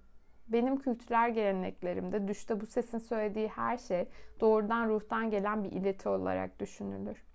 Benim 0.48 0.76
kültürel 0.78 1.34
geleneklerimde 1.34 2.28
düşte 2.28 2.60
bu 2.60 2.66
sesin 2.66 2.98
söylediği 2.98 3.48
her 3.48 3.78
şey 3.78 4.08
doğrudan 4.40 4.88
ruhtan 4.88 5.30
gelen 5.30 5.64
bir 5.64 5.72
ileti 5.72 6.08
olarak 6.08 6.60
düşünülür. 6.60 7.29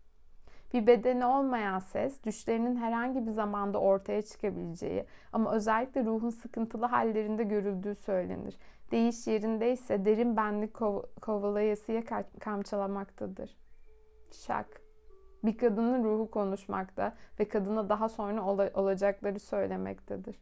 Bir 0.74 0.88
bedeni 0.88 1.26
olmayan 1.26 1.80
ses, 1.80 2.24
düşlerinin 2.24 2.76
herhangi 2.76 3.28
bir 3.28 3.32
zamanda 3.32 3.80
ortaya 3.80 4.22
çıkabileceği 4.22 5.06
ama 5.34 5.54
özellikle 5.56 6.06
ruhun 6.06 6.30
sıkıntılı 6.30 6.86
hallerinde 6.86 7.44
görüldüğü 7.44 7.96
söylenir. 7.96 8.58
Değiş 8.92 9.28
yerindeyse 9.28 10.06
derin 10.06 10.38
benlik 10.38 10.76
kov- 10.76 11.20
kovalayasıya 11.22 12.04
kamçalamaktadır. 12.40 13.58
Şak. 14.32 14.82
Bir 15.44 15.58
kadının 15.58 16.04
ruhu 16.04 16.32
konuşmakta 16.32 17.16
ve 17.40 17.48
kadına 17.48 17.90
daha 17.90 18.10
sonra 18.10 18.46
ol- 18.46 18.74
olacakları 18.74 19.40
söylemektedir. 19.40 20.40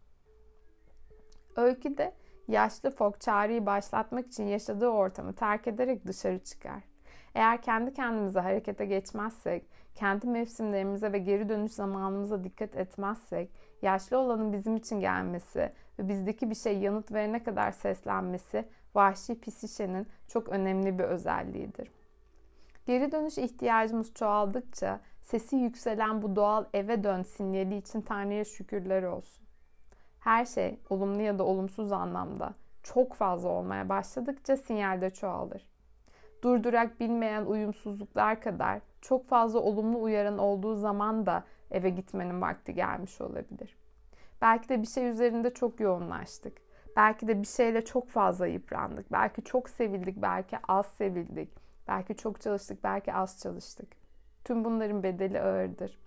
Öyküde 1.56 2.14
yaşlı 2.48 2.92
fok 2.92 3.22
çağrıyı 3.22 3.66
başlatmak 3.66 4.28
için 4.28 4.48
yaşadığı 4.48 4.88
ortamı 4.90 5.34
terk 5.34 5.68
ederek 5.68 6.08
dışarı 6.08 6.40
çıkar. 6.40 6.84
Eğer 7.36 7.62
kendi 7.62 7.94
kendimize 7.94 8.40
harekete 8.40 8.86
geçmezsek, 8.86 9.66
kendi 9.96 10.28
mevsimlerimize 10.28 11.12
ve 11.12 11.18
geri 11.18 11.50
dönüş 11.50 11.72
zamanımıza 11.72 12.44
dikkat 12.44 12.76
etmezsek, 12.76 13.50
yaşlı 13.82 14.18
olanın 14.18 14.54
bizim 14.54 14.76
için 14.76 15.00
gelmesi 15.00 15.72
ve 16.00 16.08
bizdeki 16.08 16.50
bir 16.50 16.56
şey 16.56 16.78
yanıt 16.78 17.12
verene 17.12 17.44
kadar 17.44 17.72
seslenmesi 17.72 18.66
vahşi 18.96 19.40
pisişenin 19.40 20.08
çok 20.28 20.50
önemli 20.50 21.00
bir 21.00 21.04
özelliğidir. 21.04 21.92
Geri 22.86 23.12
dönüş 23.12 23.38
ihtiyacımız 23.38 24.14
çoğaldıkça 24.14 25.00
sesi 25.22 25.56
yükselen 25.56 26.22
bu 26.22 26.36
doğal 26.36 26.66
eve 26.74 27.04
dön 27.04 27.24
sinyali 27.24 27.78
için 27.78 28.02
Tanrı'ya 28.02 28.46
şükürler 28.46 29.04
olsun. 29.04 29.46
Her 30.20 30.46
şey 30.46 30.80
olumlu 30.90 31.22
ya 31.22 31.40
da 31.40 31.44
olumsuz 31.44 31.92
anlamda 31.92 32.54
çok 32.84 33.14
fazla 33.14 33.50
olmaya 33.50 33.90
başladıkça 33.90 34.58
sinyalde 34.58 35.10
çoğalır. 35.10 35.68
Durdurak 36.44 37.00
bilmeyen 37.00 37.46
uyumsuzluklar 37.46 38.42
kadar 38.42 38.82
çok 39.04 39.28
fazla 39.28 39.60
olumlu 39.60 40.02
uyaran 40.02 40.38
olduğu 40.38 40.76
zaman 40.76 41.26
da 41.26 41.44
eve 41.72 41.90
gitmenin 41.90 42.42
vakti 42.42 42.74
gelmiş 42.74 43.22
olabilir. 43.22 43.78
Belki 44.42 44.70
de 44.70 44.82
bir 44.82 44.88
şey 44.88 45.10
üzerinde 45.10 45.54
çok 45.54 45.80
yoğunlaştık. 45.80 46.58
Belki 46.96 47.28
de 47.28 47.42
bir 47.42 47.48
şeyle 47.48 47.86
çok 47.86 48.10
fazla 48.10 48.48
yıprandık. 48.48 49.12
Belki 49.12 49.44
çok 49.44 49.70
sevildik, 49.70 50.22
belki 50.22 50.58
az 50.68 50.86
sevildik. 50.86 51.50
Belki 51.88 52.16
çok 52.16 52.42
çalıştık, 52.42 52.84
belki 52.84 53.14
az 53.14 53.40
çalıştık. 53.40 53.88
Tüm 54.44 54.66
bunların 54.66 55.04
bedeli 55.04 55.42
ağırdır. 55.42 56.00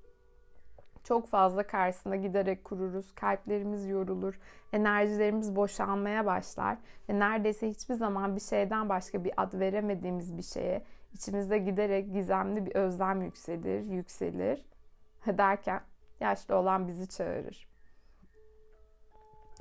Çok 1.05 1.27
fazla 1.27 1.66
karşısında 1.66 2.16
giderek 2.16 2.64
kururuz, 2.64 3.14
kalplerimiz 3.14 3.89
yorulur, 3.89 4.40
enerjilerimiz 4.73 5.56
boşalmaya 5.56 6.27
başlar 6.27 6.78
ve 7.09 7.18
neredeyse 7.18 7.68
hiçbir 7.68 7.94
zaman 7.94 8.36
bir 8.36 8.40
şeyden 8.40 8.89
başka 8.89 9.24
bir 9.24 9.32
ad 9.36 9.59
veremediğimiz 9.59 10.36
bir 10.36 10.43
şeye 10.43 10.82
içimizde 11.16 11.59
giderek 11.59 12.12
gizemli 12.12 12.66
bir 12.66 12.74
özlem 12.74 13.22
yükselir, 13.22 13.84
yükselir 13.84 14.64
derken 15.26 15.80
yaşlı 16.20 16.56
olan 16.56 16.88
bizi 16.88 17.09
çağırır. 17.09 17.68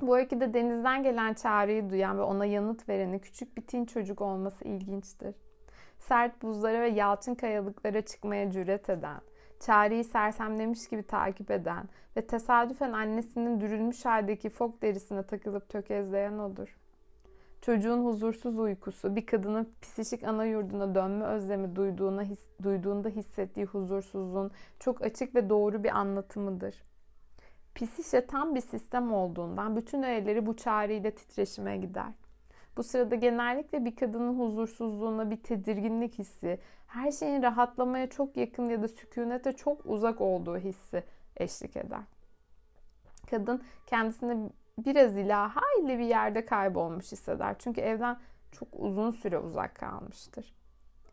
Bu 0.00 0.18
öyküde 0.18 0.54
denizden 0.54 1.02
gelen 1.02 1.34
çağrıyı 1.34 1.90
duyan 1.90 2.18
ve 2.18 2.22
ona 2.22 2.46
yanıt 2.46 2.88
vereni 2.88 3.20
küçük 3.20 3.56
bir 3.56 3.62
tin 3.62 3.84
çocuk 3.84 4.20
olması 4.20 4.64
ilginçtir. 4.64 5.34
Sert 5.98 6.42
buzlara 6.42 6.80
ve 6.80 6.88
yalçın 6.88 7.34
kayalıklara 7.34 8.02
çıkmaya 8.02 8.50
cüret 8.50 8.90
eden, 8.90 9.20
çağrıyı 9.60 10.04
sersemlemiş 10.04 10.88
gibi 10.88 11.02
takip 11.02 11.50
eden 11.50 11.88
ve 12.16 12.26
tesadüfen 12.26 12.92
annesinin 12.92 13.60
dürülmüş 13.60 14.04
haldeki 14.04 14.50
fok 14.50 14.82
derisine 14.82 15.22
takılıp 15.22 15.68
tökezleyen 15.68 16.38
odur. 16.38 16.76
Çocuğun 17.66 18.04
huzursuz 18.04 18.58
uykusu, 18.58 19.16
bir 19.16 19.26
kadının 19.26 19.74
psişik 19.82 20.24
ana 20.24 20.44
yurduna 20.44 20.94
dönme 20.94 21.24
özlemi 21.24 21.76
duyduğuna 21.76 22.22
his, 22.22 22.40
duyduğunda 22.62 23.08
hissettiği 23.08 23.66
huzursuzluğun 23.66 24.50
çok 24.78 25.02
açık 25.02 25.34
ve 25.34 25.50
doğru 25.50 25.84
bir 25.84 25.98
anlatımıdır. 25.98 26.82
Psişe 27.74 28.26
tam 28.26 28.54
bir 28.54 28.60
sistem 28.60 29.12
olduğundan 29.12 29.76
bütün 29.76 30.02
öğeleri 30.02 30.46
bu 30.46 30.56
çağrıyla 30.56 31.10
titreşime 31.10 31.76
gider. 31.76 32.12
Bu 32.76 32.82
sırada 32.82 33.14
genellikle 33.14 33.84
bir 33.84 33.96
kadının 33.96 34.38
huzursuzluğuna 34.38 35.30
bir 35.30 35.42
tedirginlik 35.42 36.18
hissi, 36.18 36.58
her 36.86 37.10
şeyin 37.10 37.42
rahatlamaya 37.42 38.10
çok 38.10 38.36
yakın 38.36 38.68
ya 38.68 38.82
da 38.82 38.88
sükunete 38.88 39.52
çok 39.52 39.86
uzak 39.86 40.20
olduğu 40.20 40.58
hissi 40.58 41.04
eşlik 41.36 41.76
eder. 41.76 42.02
Kadın 43.30 43.62
kendisine 43.86 44.50
biraz 44.78 45.16
ilaha 45.16 45.60
ile 45.82 45.98
bir 45.98 46.04
yerde 46.04 46.46
kaybolmuş 46.46 47.12
hisseder. 47.12 47.56
Çünkü 47.58 47.80
evden 47.80 48.16
çok 48.52 48.68
uzun 48.72 49.10
süre 49.10 49.38
uzak 49.38 49.74
kalmıştır. 49.74 50.54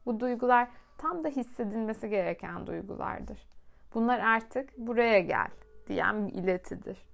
Bu 0.05 0.19
duygular 0.19 0.67
tam 0.97 1.23
da 1.23 1.27
hissedilmesi 1.27 2.09
gereken 2.09 2.67
duygulardır. 2.67 3.47
Bunlar 3.93 4.19
artık 4.19 4.77
buraya 4.77 5.19
gel 5.19 5.47
diyen 5.87 6.27
bir 6.27 6.33
iletidir. 6.33 7.05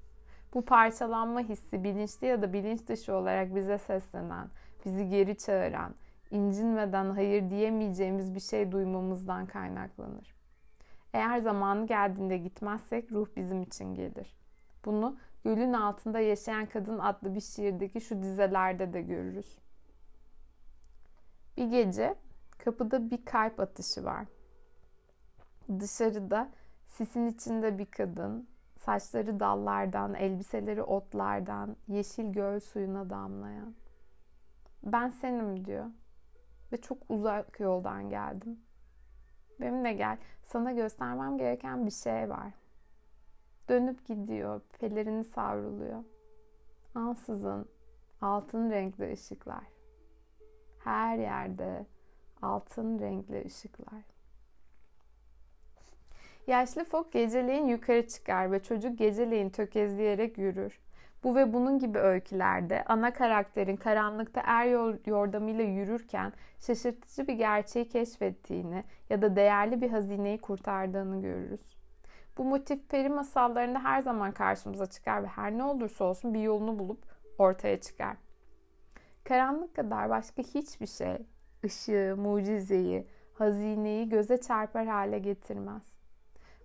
Bu 0.54 0.66
parçalanma 0.66 1.40
hissi 1.40 1.84
bilinçli 1.84 2.28
ya 2.28 2.42
da 2.42 2.54
bilinç 2.54 2.88
dışı 2.88 3.14
olarak 3.14 3.56
bize 3.56 3.78
seslenen, 3.78 4.48
bizi 4.86 5.10
geri 5.10 5.38
çağıran, 5.38 5.96
incinmeden 6.32 7.10
hayır 7.10 7.50
diyemeyeceğimiz 7.50 8.36
bir 8.36 8.40
şey 8.40 8.72
duymamızdan 8.72 9.46
kaynaklanır. 9.46 10.36
Eğer 11.14 11.40
zamanı 11.40 11.88
geldiğinde 11.88 12.38
gitmezsek 12.38 13.12
ruh 13.12 13.28
bizim 13.36 13.62
için 13.62 13.96
gelir. 13.96 14.38
Bunu 14.86 15.18
Gölün 15.44 15.74
Altında 15.74 16.20
Yaşayan 16.20 16.66
Kadın 16.66 17.00
adlı 17.00 17.36
bir 17.36 17.42
şiirdeki 17.42 18.02
şu 18.02 18.24
dizelerde 18.24 18.94
de 18.94 19.02
görürüz. 19.02 19.58
Bir 21.58 21.66
gece 21.66 22.16
kapıda 22.58 23.12
bir 23.12 23.26
kalp 23.26 23.60
atışı 23.60 24.04
var. 24.04 24.26
Dışarıda 25.80 26.50
sisin 26.88 27.28
içinde 27.28 27.78
bir 27.78 27.86
kadın, 27.86 28.50
saçları 28.76 29.40
dallardan, 29.40 30.14
elbiseleri 30.14 30.84
otlardan, 30.84 31.76
yeşil 31.88 32.34
göl 32.34 32.60
suyuna 32.60 33.10
damlayan. 33.10 33.76
Ben 34.84 35.10
senim 35.10 35.66
diyor 35.66 35.86
ve 36.72 36.82
çok 36.82 36.98
uzak 37.10 37.60
yoldan 37.60 38.10
geldim. 38.10 38.60
Benimle 39.60 39.94
gel. 39.94 40.18
Sana 40.44 40.72
göstermem 40.72 41.38
gereken 41.38 41.86
bir 41.86 41.92
şey 41.92 42.30
var. 42.30 42.54
Dönüp 43.70 44.06
gidiyor. 44.06 44.62
Pelerini 44.80 45.24
savruluyor. 45.24 46.04
Ansızın 46.96 47.66
altın 48.22 48.72
renkli 48.72 49.14
ışıklar. 49.14 49.64
Her 50.84 51.18
yerde 51.18 51.86
altın 52.42 53.00
renkli 53.00 53.46
ışıklar. 53.46 54.04
Yaşlı 56.48 56.84
fok 56.84 57.12
geceleyin 57.12 57.66
yukarı 57.66 58.08
çıkar 58.08 58.52
ve 58.52 58.64
çocuk 58.64 58.98
geceleyin 58.98 59.50
tökezleyerek 59.50 60.38
yürür. 60.38 60.80
Bu 61.24 61.36
ve 61.36 61.54
bunun 61.54 61.80
gibi 61.80 62.00
öykülerde 62.00 62.84
ana 62.84 63.14
karakterin 63.14 63.76
karanlıkta 63.76 64.42
er 64.46 64.66
yordamıyla 65.06 65.64
yürürken 65.64 66.34
şaşırtıcı 66.60 67.28
bir 67.28 67.34
gerçeği 67.34 67.90
keşfettiğini 67.90 68.84
ya 69.10 69.22
da 69.22 69.36
değerli 69.36 69.82
bir 69.82 69.90
hazineyi 69.90 70.38
kurtardığını 70.38 71.22
görürüz. 71.22 71.79
Bu 72.40 72.44
motif 72.44 72.90
peri 72.90 73.10
masallarında 73.10 73.84
her 73.84 74.02
zaman 74.02 74.32
karşımıza 74.32 74.86
çıkar 74.86 75.24
ve 75.24 75.28
her 75.28 75.52
ne 75.52 75.64
olursa 75.64 76.06
olsun 76.06 76.34
bir 76.34 76.40
yolunu 76.40 76.80
bulup 76.80 77.04
ortaya 77.38 77.82
çıkar. 77.82 78.18
Karanlık 79.24 79.76
kadar 79.76 80.10
başka 80.10 80.44
hiçbir 80.44 80.88
şey 80.88 81.18
ışığı, 81.66 82.16
mucizeyi, 82.18 83.08
hazineyi 83.34 84.10
göze 84.10 84.38
çarpar 84.38 84.86
hale 84.86 85.20
getirmez. 85.20 85.82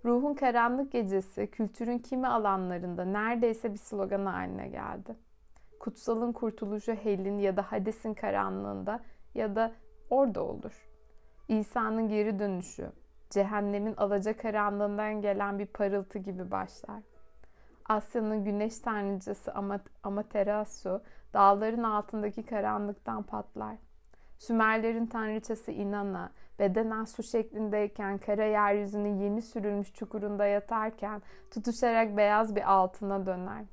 Ruhun 0.05 0.35
karanlık 0.35 0.93
gecesi 0.93 1.51
kültürün 1.51 1.99
kimi 1.99 2.29
alanlarında 2.29 3.05
neredeyse 3.05 3.73
bir 3.73 3.79
slogan 3.79 4.27
haline 4.27 4.69
geldi. 4.69 5.17
Kutsalın 5.81 6.33
kurtuluşu 6.33 6.93
Hel'in 6.93 7.39
ya 7.39 7.57
da 7.57 7.63
Hades'in 7.63 8.15
karanlığında 8.15 9.01
ya 9.35 9.57
da 9.57 9.73
orada 10.11 10.43
olur. 10.45 10.89
İsa'nın 11.49 12.09
geri 12.09 12.39
dönüşü, 12.39 12.93
cehennemin 13.31 13.97
alacakaranlığından 13.97 15.21
gelen 15.21 15.59
bir 15.59 15.67
parıltı 15.67 16.19
gibi 16.19 16.51
başlar. 16.51 17.03
Asya'nın 17.89 18.45
güneş 18.45 18.79
tanrıcası 18.79 19.53
Amaterasu 20.03 21.03
dağların 21.35 21.83
altındaki 21.83 22.47
karanlıktan 22.47 23.23
patlar. 23.23 23.77
Sümerlerin 24.39 25.07
tanrıçası 25.07 25.73
Inanna 25.73 26.31
bedenen 26.59 27.05
su 27.05 27.23
şeklindeyken 27.23 28.19
kara 28.19 28.45
yeryüzünün 28.45 29.19
yeni 29.19 29.43
sürülmüş 29.43 29.93
çukurunda 29.93 30.47
yatarken 30.47 31.23
tutuşarak 31.51 32.17
beyaz 32.17 32.57
bir 32.57 32.73
altına 32.73 33.27
döner. 33.27 33.65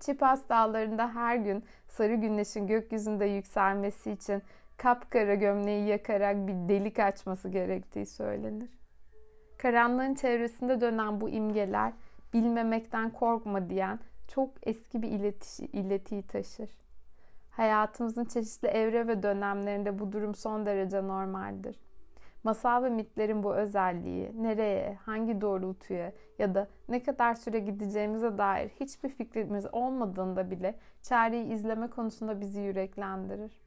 Çipas 0.00 0.48
dağlarında 0.48 1.14
her 1.14 1.36
gün 1.36 1.64
sarı 1.88 2.14
güneşin 2.14 2.66
gökyüzünde 2.66 3.24
yükselmesi 3.24 4.10
için 4.10 4.42
kapkara 4.76 5.34
gömleği 5.34 5.86
yakarak 5.88 6.46
bir 6.46 6.68
delik 6.68 6.98
açması 6.98 7.48
gerektiği 7.48 8.06
söylenir. 8.06 8.70
Karanlığın 9.58 10.14
çevresinde 10.14 10.80
dönen 10.80 11.20
bu 11.20 11.28
imgeler 11.28 11.92
bilmemekten 12.34 13.10
korkma 13.10 13.70
diyen 13.70 13.98
çok 14.28 14.50
eski 14.62 15.02
bir 15.02 15.08
iletiş, 15.08 15.60
iletiyi 15.60 16.22
taşır. 16.22 16.70
Hayatımızın 17.50 18.24
çeşitli 18.24 18.68
evre 18.68 19.08
ve 19.08 19.22
dönemlerinde 19.22 19.98
bu 19.98 20.12
durum 20.12 20.34
son 20.34 20.66
derece 20.66 21.08
normaldir. 21.08 21.76
Masal 22.44 22.82
ve 22.82 22.90
mitlerin 22.90 23.42
bu 23.42 23.54
özelliği 23.54 24.42
nereye, 24.42 24.94
hangi 24.94 25.40
doğrultuya 25.40 26.12
ya 26.38 26.54
da 26.54 26.68
ne 26.88 27.02
kadar 27.02 27.34
süre 27.34 27.58
gideceğimize 27.58 28.38
dair 28.38 28.68
hiçbir 28.68 29.08
fikrimiz 29.08 29.66
olmadığında 29.72 30.50
bile 30.50 30.74
çareyi 31.02 31.52
izleme 31.52 31.90
konusunda 31.90 32.40
bizi 32.40 32.60
yüreklendirir. 32.60 33.65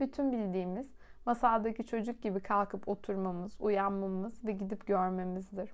Bütün 0.00 0.32
bildiğimiz 0.32 0.92
masaldaki 1.26 1.86
çocuk 1.86 2.22
gibi 2.22 2.40
kalkıp 2.40 2.88
oturmamız, 2.88 3.56
uyanmamız 3.60 4.44
ve 4.44 4.52
gidip 4.52 4.86
görmemizdir. 4.86 5.70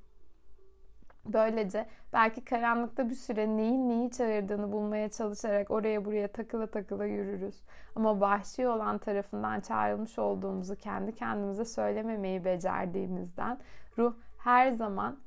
Böylece 1.32 1.86
belki 2.12 2.44
karanlıkta 2.44 3.10
bir 3.10 3.14
süre 3.14 3.56
neyin 3.56 3.88
neyi 3.88 4.10
çağırdığını 4.10 4.72
bulmaya 4.72 5.08
çalışarak 5.08 5.70
oraya 5.70 6.04
buraya 6.04 6.28
takıla 6.28 6.66
takıla 6.66 7.04
yürürüz. 7.04 7.62
Ama 7.94 8.20
vahşi 8.20 8.68
olan 8.68 8.98
tarafından 8.98 9.60
çağrılmış 9.60 10.18
olduğumuzu 10.18 10.76
kendi 10.76 11.14
kendimize 11.14 11.64
söylememeyi 11.64 12.44
becerdiğimizden 12.44 13.58
ruh 13.98 14.14
her 14.38 14.70
zaman 14.70 15.18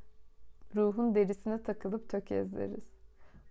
ruhun 0.76 1.16
derisine 1.16 1.64
takılıp 1.64 2.10
tökezleriz. 2.10 2.90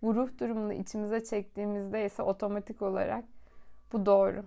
Bu 0.03 0.15
ruh 0.15 0.39
durumunu 0.39 0.73
içimize 0.73 1.25
çektiğimizde 1.25 2.05
ise 2.05 2.23
otomatik 2.23 2.83
olarak 2.83 3.25
bu 3.93 4.07
doğru. 4.07 4.45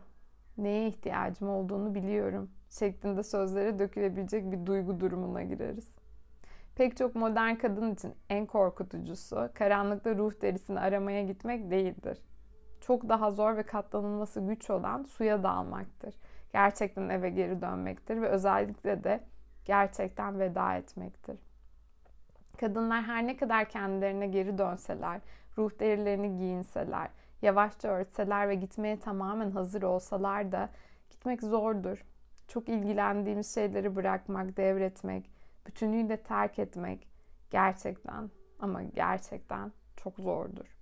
Neye 0.62 0.88
ihtiyacım 0.88 1.50
olduğunu 1.50 1.96
biliyorum 1.96 2.52
şeklinde 2.70 3.24
sözlere 3.24 3.80
dökülebilecek 3.80 4.52
bir 4.52 4.66
duygu 4.66 5.00
durumuna 5.00 5.44
gireriz. 5.44 5.92
Pek 6.76 6.98
çok 6.98 7.16
modern 7.16 7.56
kadın 7.56 7.94
için 7.94 8.14
en 8.30 8.46
korkutucusu 8.46 9.50
karanlıkta 9.54 10.16
ruh 10.16 10.42
derisini 10.42 10.80
aramaya 10.80 11.24
gitmek 11.24 11.72
değildir. 11.72 12.18
Çok 12.82 13.10
daha 13.10 13.32
zor 13.32 13.58
ve 13.58 13.64
katlanılması 13.64 14.42
güç 14.42 14.70
olan 14.70 15.04
suya 15.04 15.44
dalmaktır. 15.44 16.16
Gerçekten 16.54 17.10
eve 17.10 17.30
geri 17.30 17.62
dönmektir 17.62 18.22
ve 18.22 18.28
özellikle 18.28 19.04
de 19.04 19.24
gerçekten 19.66 20.40
veda 20.40 20.76
etmektir. 20.76 21.40
Kadınlar 22.60 23.04
her 23.04 23.28
ne 23.28 23.38
kadar 23.38 23.70
kendilerine 23.70 24.28
geri 24.28 24.58
dönseler, 24.58 25.22
ruh 25.58 25.80
derilerini 25.80 26.38
giyinseler, 26.38 27.10
yavaşça 27.42 27.88
örtseler 27.88 28.50
ve 28.50 28.56
gitmeye 28.56 29.00
tamamen 29.00 29.52
hazır 29.52 29.82
olsalar 29.82 30.52
da 30.52 30.70
gitmek 31.10 31.42
zordur. 31.42 32.06
Çok 32.48 32.70
ilgilendiğimiz 32.70 33.54
şeyleri 33.56 33.96
bırakmak, 33.96 34.58
devretmek, 34.58 35.32
bütünüyle 35.68 36.18
terk 36.18 36.60
etmek 36.60 37.08
gerçekten 37.50 38.30
ama 38.60 38.84
gerçekten 38.84 39.72
çok 39.98 40.18
zordur. 40.18 40.78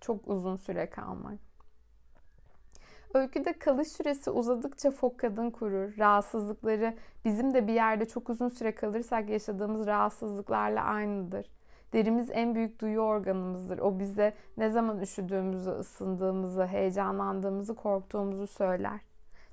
Çok 0.00 0.28
uzun 0.28 0.56
süre 0.56 0.90
kalmak. 0.90 1.38
Öyküde 3.14 3.52
kalış 3.52 3.88
süresi 3.88 4.30
uzadıkça 4.30 4.90
fok 4.90 5.18
kadın 5.18 5.50
kurur. 5.50 5.98
Rahatsızlıkları 5.98 6.94
bizim 7.24 7.54
de 7.54 7.66
bir 7.66 7.72
yerde 7.72 8.08
çok 8.08 8.30
uzun 8.30 8.48
süre 8.48 8.74
kalırsak 8.74 9.30
yaşadığımız 9.30 9.86
rahatsızlıklarla 9.86 10.84
aynıdır. 10.84 11.46
Derimiz 11.92 12.30
en 12.32 12.54
büyük 12.54 12.80
duyu 12.80 13.00
organımızdır. 13.00 13.78
O 13.78 13.98
bize 13.98 14.34
ne 14.56 14.70
zaman 14.70 15.00
üşüdüğümüzü, 15.00 15.70
ısındığımızı, 15.70 16.66
heyecanlandığımızı, 16.66 17.74
korktuğumuzu 17.74 18.46
söyler. 18.46 19.00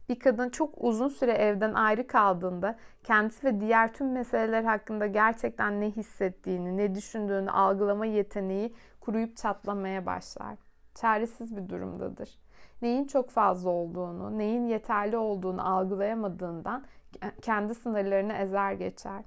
Bir 0.10 0.20
kadın 0.20 0.49
çok 0.49 0.74
uzun 0.78 1.07
süre 1.07 1.32
evden 1.32 1.74
ayrı 1.74 2.07
kaldığında 2.07 2.76
kendisi 3.03 3.48
ve 3.48 3.60
diğer 3.60 3.94
tüm 3.94 4.11
meseleler 4.11 4.64
hakkında 4.64 5.07
gerçekten 5.07 5.82
ne 5.82 5.91
hissettiğini, 5.91 6.78
ne 6.78 6.95
düşündüğünü 6.95 7.52
algılama 7.52 8.06
yeteneği 8.06 8.74
kuruyup 8.99 9.38
çatlamaya 9.38 10.06
başlar. 10.06 10.56
Çaresiz 10.95 11.57
bir 11.57 11.70
durumdadır. 11.70 12.40
Neyin 12.82 13.07
çok 13.07 13.30
fazla 13.30 13.70
olduğunu, 13.70 14.38
neyin 14.38 14.66
yeterli 14.66 15.18
olduğunu 15.18 15.76
algılayamadığından 15.76 16.86
kendi 17.41 17.76
sınırlarını 17.76 18.34
ezer 18.34 18.74
geçer. 18.74 19.24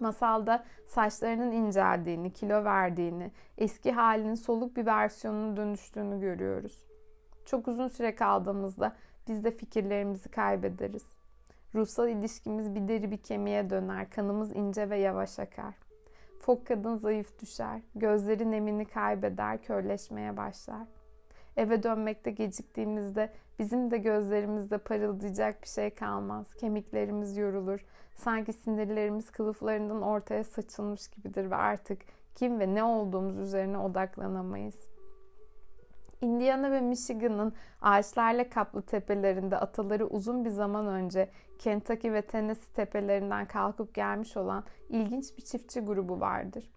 Masalda 0.00 0.64
saçlarının 0.86 1.52
inceldiğini, 1.52 2.32
kilo 2.32 2.64
verdiğini, 2.64 3.30
eski 3.58 3.92
halinin 3.92 4.34
soluk 4.34 4.76
bir 4.76 4.86
versiyonuna 4.86 5.56
dönüştüğünü 5.56 6.20
görüyoruz. 6.20 6.86
Çok 7.46 7.68
uzun 7.68 7.88
süre 7.88 8.14
kaldığımızda 8.14 8.96
biz 9.28 9.44
de 9.44 9.50
fikirlerimizi 9.50 10.28
kaybederiz. 10.28 11.06
Ruhsal 11.74 12.08
ilişkimiz 12.08 12.74
bir 12.74 12.88
deri 12.88 13.10
bir 13.10 13.16
kemiğe 13.16 13.70
döner, 13.70 14.10
kanımız 14.10 14.56
ince 14.56 14.90
ve 14.90 14.98
yavaş 14.98 15.38
akar. 15.38 15.74
Fok 16.40 16.66
kadın 16.66 16.96
zayıf 16.96 17.40
düşer, 17.42 17.82
gözleri 17.94 18.50
nemini 18.50 18.84
kaybeder, 18.84 19.62
körleşmeye 19.62 20.36
başlar. 20.36 20.86
Eve 21.56 21.82
dönmekte 21.82 22.30
geciktiğimizde 22.30 23.32
bizim 23.58 23.90
de 23.90 23.98
gözlerimizde 23.98 24.78
parıldayacak 24.78 25.62
bir 25.62 25.68
şey 25.68 25.90
kalmaz. 25.90 26.54
Kemiklerimiz 26.54 27.36
yorulur. 27.36 27.84
Sanki 28.14 28.52
sinirlerimiz 28.52 29.30
kılıflarından 29.30 30.02
ortaya 30.02 30.44
saçılmış 30.44 31.08
gibidir 31.08 31.50
ve 31.50 31.56
artık 31.56 32.02
kim 32.34 32.60
ve 32.60 32.74
ne 32.74 32.84
olduğumuz 32.84 33.38
üzerine 33.38 33.78
odaklanamayız. 33.78 34.94
Indiana 36.20 36.70
ve 36.70 36.80
Michigan'ın 36.80 37.52
ağaçlarla 37.80 38.48
kaplı 38.48 38.82
tepelerinde 38.82 39.56
ataları 39.56 40.06
uzun 40.06 40.44
bir 40.44 40.50
zaman 40.50 40.86
önce 40.86 41.30
Kentucky 41.58 42.12
ve 42.12 42.22
Tennessee 42.22 42.74
tepelerinden 42.74 43.46
kalkıp 43.46 43.94
gelmiş 43.94 44.36
olan 44.36 44.64
ilginç 44.88 45.36
bir 45.36 45.42
çiftçi 45.42 45.80
grubu 45.80 46.20
vardır. 46.20 46.73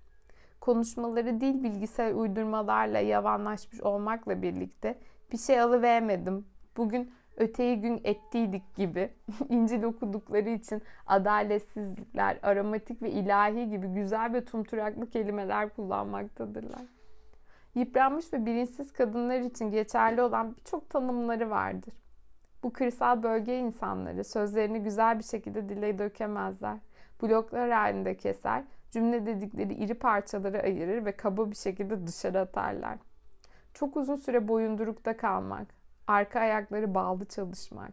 Konuşmaları 0.68 1.42
dil 1.42 1.64
bilgisayar 1.64 2.14
uydurmalarla 2.14 3.00
yavanlaşmış 3.00 3.82
olmakla 3.82 4.42
birlikte 4.42 5.00
bir 5.32 5.38
şey 5.38 5.62
alıvermedim. 5.62 6.46
Bugün 6.78 7.12
öteyi 7.38 7.82
gün 7.82 8.02
ettiydik 8.04 8.76
gibi 8.76 9.10
İncil 9.50 9.84
okudukları 9.84 10.50
için 10.50 10.82
adaletsizlikler, 11.06 12.40
aromatik 12.42 13.02
ve 13.02 13.12
ilahi 13.12 13.70
gibi 13.70 13.88
güzel 13.88 14.34
ve 14.34 14.46
tumturaklı 14.46 15.10
kelimeler 15.10 15.76
kullanmaktadırlar. 15.76 16.86
Yıpranmış 17.76 18.34
ve 18.34 18.46
bilinçsiz 18.46 18.94
kadınlar 18.94 19.40
için 19.40 19.72
geçerli 19.72 20.22
olan 20.22 20.56
birçok 20.56 20.90
tanımları 20.90 21.50
vardır. 21.50 21.94
Bu 22.64 22.74
kırsal 22.74 23.24
bölge 23.24 23.60
insanları 23.60 24.24
sözlerini 24.24 24.84
güzel 24.84 25.20
bir 25.20 25.24
şekilde 25.24 25.70
dile 25.70 26.00
dökemezler. 26.00 26.78
Bloklar 27.22 27.72
halinde 27.72 28.18
keser, 28.18 28.64
cümle 28.90 29.26
dedikleri 29.26 29.74
iri 29.74 29.94
parçalara 29.94 30.60
ayırır 30.60 31.06
ve 31.06 31.12
kaba 31.12 31.52
bir 31.52 31.56
şekilde 31.56 32.08
dışarı 32.08 32.40
atarlar. 32.40 32.98
Çok 33.74 33.98
uzun 33.98 34.16
süre 34.16 34.48
boyundurukta 34.48 35.18
kalmak, 35.18 35.68
arka 36.08 36.40
ayakları 36.40 36.96
bağlı 36.96 37.26
çalışmak, 37.26 37.92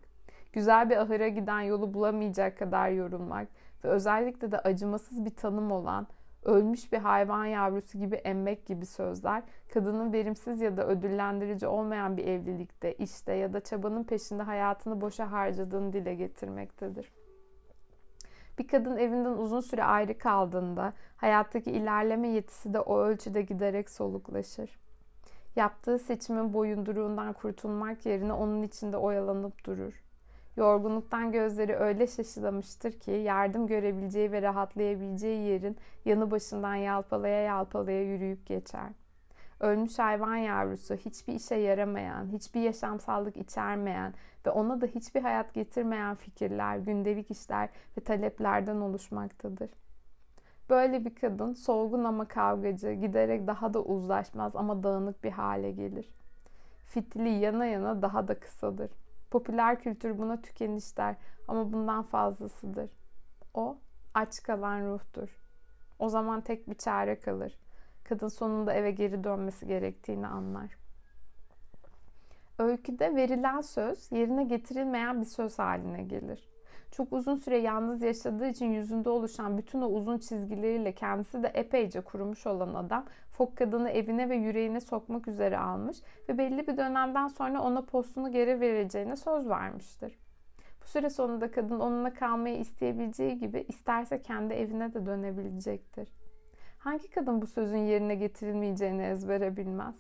güzel 0.53 0.91
bir 0.91 0.97
ahıra 0.97 1.29
giden 1.29 1.61
yolu 1.61 1.95
bulamayacak 1.95 2.59
kadar 2.59 2.91
yorulmak 2.91 3.49
ve 3.85 3.89
özellikle 3.89 4.53
de 4.53 4.59
acımasız 4.59 5.25
bir 5.25 5.35
tanım 5.35 5.71
olan 5.71 6.07
ölmüş 6.45 6.93
bir 6.93 6.99
hayvan 6.99 7.45
yavrusu 7.45 7.99
gibi 7.99 8.17
emmek 8.17 8.67
gibi 8.67 8.87
sözler 8.87 9.43
kadının 9.75 10.13
verimsiz 10.13 10.61
ya 10.61 10.77
da 10.77 10.87
ödüllendirici 10.87 11.67
olmayan 11.67 12.17
bir 12.17 12.27
evlilikte, 12.27 12.95
işte 12.95 13.33
ya 13.33 13.53
da 13.53 13.61
çabanın 13.61 14.05
peşinde 14.05 14.43
hayatını 14.43 15.01
boşa 15.01 15.33
harcadığını 15.33 15.93
dile 15.93 16.15
getirmektedir. 16.15 17.13
Bir 18.59 18.69
kadın 18.69 18.97
evinden 18.97 19.33
uzun 19.33 19.61
süre 19.61 19.85
ayrı 19.85 20.19
kaldığında 20.19 20.93
hayattaki 21.17 21.71
ilerleme 21.71 22.29
yetisi 22.29 22.75
de 22.75 22.81
o 22.81 22.99
ölçüde 22.99 23.43
giderek 23.43 23.91
soluklaşır. 23.91 24.79
Yaptığı 25.57 25.99
seçimin 25.99 26.53
boyunduruğundan 26.53 27.33
kurtulmak 27.33 28.07
yerine 28.07 28.33
onun 28.33 28.63
içinde 28.63 28.97
oyalanıp 28.97 29.65
durur. 29.67 30.05
Yorgunluktan 30.57 31.33
gözleri 31.33 31.77
öyle 31.77 32.07
şaşılamıştır 32.07 32.93
ki 32.93 33.11
yardım 33.11 33.67
görebileceği 33.67 34.33
ve 34.33 34.43
rahatlayabileceği 34.43 35.49
yerin 35.49 35.77
yanı 36.05 36.31
başından 36.31 36.75
yalpalaya 36.75 37.41
yalpalaya 37.41 38.03
yürüyüp 38.03 38.47
geçer. 38.47 38.89
Ölmüş 39.65 39.99
hayvan 39.99 40.37
yavrusu 40.37 40.95
hiçbir 40.95 41.35
işe 41.35 41.55
yaramayan, 41.55 42.29
hiçbir 42.33 42.61
yaşamsallık 42.61 43.37
içermeyen 43.37 44.15
ve 44.47 44.51
ona 44.51 44.81
da 44.81 44.87
hiçbir 44.87 45.23
hayat 45.23 45.55
getirmeyen 45.55 46.15
fikirler, 46.15 46.77
gündelik 46.77 47.31
işler 47.31 47.69
ve 47.99 48.01
taleplerden 48.01 48.77
oluşmaktadır. 48.77 49.71
Böyle 50.71 51.05
bir 51.05 51.15
kadın 51.15 51.53
solgun 51.53 52.05
ama 52.05 52.29
kavgacı, 52.29 52.93
giderek 52.93 53.47
daha 53.47 53.75
da 53.75 53.83
uzlaşmaz 53.83 54.57
ama 54.57 54.83
dağınık 54.83 55.25
bir 55.25 55.31
hale 55.31 55.71
gelir. 55.71 56.15
Fitili 56.87 57.29
yana 57.29 57.67
yana 57.67 58.03
daha 58.03 58.29
da 58.29 58.41
kısadır. 58.41 58.91
Popüler 59.31 59.81
kültür 59.81 60.19
buna 60.19 60.43
tükeniş 60.43 60.97
der 60.97 61.17
ama 61.49 61.73
bundan 61.73 62.03
fazlasıdır. 62.03 62.91
O 63.55 63.79
aç 64.15 64.43
kalan 64.43 64.81
ruhtur. 64.81 65.29
O 65.99 66.09
zaman 66.09 66.41
tek 66.41 66.71
bir 66.71 66.75
çare 66.75 67.21
kalır. 67.21 67.64
Kadın 68.05 68.29
sonunda 68.29 68.73
eve 68.73 68.91
geri 68.91 69.25
dönmesi 69.25 69.67
gerektiğini 69.67 70.27
anlar. 70.27 70.77
Öyküde 72.59 73.17
verilen 73.17 73.61
söz 73.61 74.13
yerine 74.13 74.45
getirilmeyen 74.45 75.21
bir 75.21 75.27
söz 75.27 75.59
haline 75.59 76.03
gelir. 76.03 76.55
Çok 76.91 77.13
uzun 77.13 77.37
süre 77.37 77.59
yalnız 77.59 78.03
yaşadığı 78.03 78.47
için 78.49 78.67
yüzünde 78.67 79.11
oluşan 79.11 79.59
bütün 79.59 79.83
o 79.83 79.87
uzun 79.87 80.19
çizgileriyle 80.19 80.93
kendisi 80.93 81.43
de 81.43 81.49
epeyce 81.49 82.01
kurumuş 82.01 82.47
olan 82.47 82.75
adam 82.75 83.05
Fok 83.31 83.57
kadını 83.57 83.91
evine 83.91 84.29
ve 84.29 84.37
yüreğine 84.37 84.81
sokmak 84.81 85.29
üzere 85.29 85.59
almış 85.59 85.99
ve 86.29 86.39
belli 86.39 86.67
bir 86.67 86.77
dönemden 86.77 87.29
sonra 87.29 87.63
ona 87.63 87.83
postunu 87.83 88.33
geri 88.33 88.61
vereceğine 88.61 89.17
söz 89.17 89.49
vermiştir. 89.49 90.19
Bu 90.83 90.87
süre 90.87 91.11
sonunda 91.11 91.51
kadın 91.51 91.81
onunla 91.81 92.15
kalmayı 92.15 92.59
isteyebileceği 92.59 93.39
gibi 93.39 93.65
isterse 93.69 94.23
kendi 94.23 94.55
evine 94.55 94.95
de 94.95 95.07
dönebilecektir. 95.07 96.09
Hangi 96.85 97.11
kadın 97.11 97.43
bu 97.43 97.47
sözün 97.47 97.79
yerine 97.79 98.15
getirilmeyeceğini 98.15 99.03
ezbere 99.03 99.57
bilmez? 99.57 99.95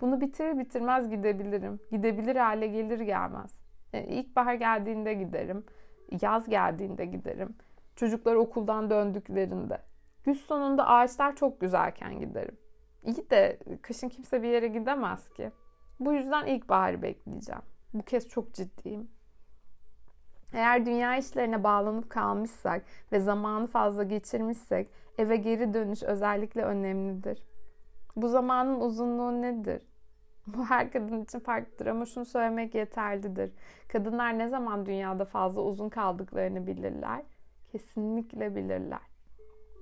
Bunu 0.00 0.20
bitirir 0.20 0.58
bitirmez 0.58 1.10
gidebilirim. 1.10 1.80
Gidebilir 1.90 2.36
hale 2.36 2.66
gelir 2.66 3.00
gelmez. 3.00 3.54
Yani 3.92 4.06
e, 4.06 4.16
ilkbahar 4.16 4.54
geldiğinde 4.54 5.14
giderim. 5.14 5.64
Yaz 6.22 6.48
geldiğinde 6.48 7.04
giderim. 7.04 7.56
Çocuklar 7.96 8.34
okuldan 8.34 8.90
döndüklerinde. 8.90 9.78
Güz 10.24 10.40
sonunda 10.40 10.86
ağaçlar 10.86 11.36
çok 11.36 11.60
güzelken 11.60 12.20
giderim. 12.20 12.58
İyi 13.02 13.30
de 13.30 13.58
kışın 13.82 14.08
kimse 14.08 14.42
bir 14.42 14.48
yere 14.48 14.68
gidemez 14.68 15.28
ki. 15.28 15.50
Bu 16.00 16.12
yüzden 16.12 16.46
ilkbaharı 16.46 17.02
bekleyeceğim. 17.02 17.62
Bu 17.94 18.02
kez 18.02 18.28
çok 18.28 18.54
ciddiyim. 18.54 19.08
Eğer 20.54 20.86
dünya 20.86 21.16
işlerine 21.16 21.64
bağlanıp 21.64 22.10
kalmışsak 22.10 22.82
ve 23.12 23.20
zamanı 23.20 23.66
fazla 23.66 24.02
geçirmişsek 24.02 24.88
eve 25.18 25.36
geri 25.36 25.74
dönüş 25.74 26.02
özellikle 26.02 26.62
önemlidir. 26.62 27.42
Bu 28.16 28.28
zamanın 28.28 28.80
uzunluğu 28.80 29.42
nedir? 29.42 29.82
Bu 30.46 30.64
her 30.64 30.92
kadın 30.92 31.24
için 31.24 31.38
farklıdır 31.38 31.86
ama 31.86 32.06
şunu 32.06 32.24
söylemek 32.24 32.74
yeterlidir. 32.74 33.52
Kadınlar 33.88 34.38
ne 34.38 34.48
zaman 34.48 34.86
dünyada 34.86 35.24
fazla 35.24 35.62
uzun 35.62 35.88
kaldıklarını 35.88 36.66
bilirler. 36.66 37.22
Kesinlikle 37.72 38.56
bilirler. 38.56 39.14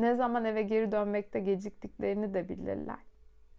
Ne 0.00 0.14
zaman 0.14 0.44
eve 0.44 0.62
geri 0.62 0.92
dönmekte 0.92 1.40
geciktiklerini 1.40 2.34
de 2.34 2.48
bilirler. 2.48 2.98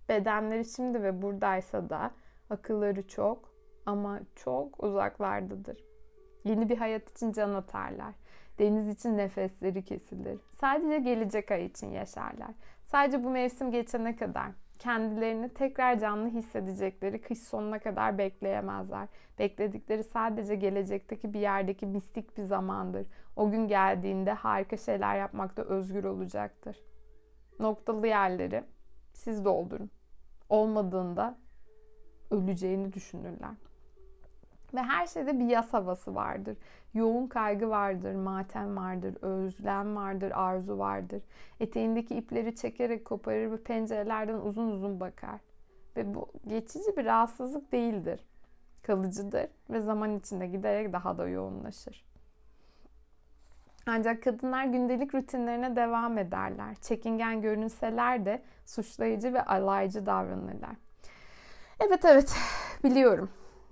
Bedenleri 0.09 0.65
şimdi 0.65 1.03
ve 1.03 1.21
buradaysa 1.21 1.89
da 1.89 2.11
akılları 2.49 3.07
çok 3.07 3.53
ama 3.85 4.19
çok 4.35 4.83
uzaklardadır. 4.83 5.92
Yeni 6.43 6.69
bir 6.69 6.77
hayat 6.77 7.11
için 7.11 7.31
can 7.31 7.53
atarlar. 7.53 8.13
Deniz 8.59 8.89
için 8.89 9.17
nefesleri 9.17 9.83
kesilir. 9.83 10.39
Sadece 10.51 10.99
gelecek 10.99 11.51
ay 11.51 11.65
için 11.65 11.87
yaşarlar. 11.87 12.51
Sadece 12.85 13.23
bu 13.23 13.29
mevsim 13.29 13.71
geçene 13.71 14.15
kadar 14.15 14.51
kendilerini 14.79 15.49
tekrar 15.49 15.99
canlı 15.99 16.29
hissedecekleri 16.29 17.21
kış 17.21 17.39
sonuna 17.39 17.79
kadar 17.79 18.17
bekleyemezler. 18.17 19.07
Bekledikleri 19.39 20.03
sadece 20.03 20.55
gelecekteki 20.55 21.33
bir 21.33 21.39
yerdeki 21.39 21.85
mistik 21.85 22.37
bir 22.37 22.43
zamandır. 22.43 23.07
O 23.35 23.51
gün 23.51 23.67
geldiğinde 23.67 24.31
harika 24.33 24.77
şeyler 24.77 25.15
yapmakta 25.15 25.61
özgür 25.61 26.03
olacaktır. 26.03 26.77
Noktalı 27.59 28.07
yerleri 28.07 28.63
siz 29.13 29.45
doldurun. 29.45 29.91
Olmadığında 30.49 31.37
öleceğini 32.31 32.93
düşünürler. 32.93 33.55
Ve 34.73 34.81
her 34.81 35.07
şeyde 35.07 35.39
bir 35.39 35.45
yaz 35.45 35.73
havası 35.73 36.15
vardır. 36.15 36.57
Yoğun 36.93 37.27
kaygı 37.27 37.69
vardır, 37.69 38.15
matem 38.15 38.77
vardır, 38.77 39.17
özlem 39.21 39.95
vardır, 39.95 40.31
arzu 40.35 40.77
vardır. 40.77 41.23
Eteğindeki 41.59 42.15
ipleri 42.15 42.55
çekerek 42.55 43.05
koparır 43.05 43.51
ve 43.51 43.63
pencerelerden 43.63 44.37
uzun 44.37 44.71
uzun 44.71 44.99
bakar. 44.99 45.39
Ve 45.97 46.15
bu 46.15 46.31
geçici 46.47 46.97
bir 46.97 47.05
rahatsızlık 47.05 47.71
değildir. 47.71 48.25
Kalıcıdır 48.83 49.47
ve 49.69 49.81
zaman 49.81 50.17
içinde 50.17 50.47
giderek 50.47 50.93
daha 50.93 51.17
da 51.17 51.27
yoğunlaşır. 51.27 52.05
Ancak 53.85 54.23
kadınlar 54.23 54.65
gündelik 54.65 55.15
rutinlerine 55.15 55.75
devam 55.75 56.17
ederler. 56.17 56.75
Çekingen 56.81 57.41
görünseler 57.41 58.25
de 58.25 58.43
suçlayıcı 58.65 59.33
ve 59.33 59.45
alaycı 59.45 60.05
davranırlar. 60.05 60.75
Evet 61.79 62.05
evet 62.05 62.35
biliyorum 62.83 63.29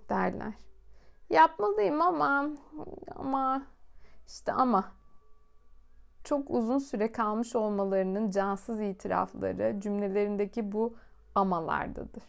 derler. 0.09 0.53
Yapmalıyım 1.31 2.01
ama 2.01 2.49
ama 3.15 3.61
işte 4.27 4.53
ama 4.53 4.91
çok 6.23 6.49
uzun 6.49 6.77
süre 6.77 7.11
kalmış 7.11 7.55
olmalarının 7.55 8.29
cansız 8.29 8.81
itirafları 8.81 9.79
cümlelerindeki 9.79 10.71
bu 10.71 10.95
amalardadır. 11.35 12.23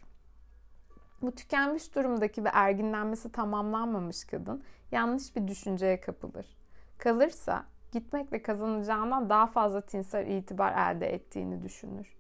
Bu 1.23 1.33
tükenmiş 1.33 1.95
durumdaki 1.95 2.45
ve 2.45 2.49
erginlenmesi 2.53 3.33
tamamlanmamış 3.33 4.25
kadın 4.25 4.63
yanlış 4.93 5.37
bir 5.37 5.49
düşünceye 5.49 6.01
kapılır. 6.01 6.57
Kalırsa 6.99 7.65
Gitmekle 7.93 8.43
kazanacağından 8.43 9.31
daha 9.31 9.47
fazla 9.47 9.81
tinsel 9.81 10.27
itibar 10.27 10.73
elde 10.73 11.15
ettiğini 11.15 11.63
düşünür. 11.63 12.17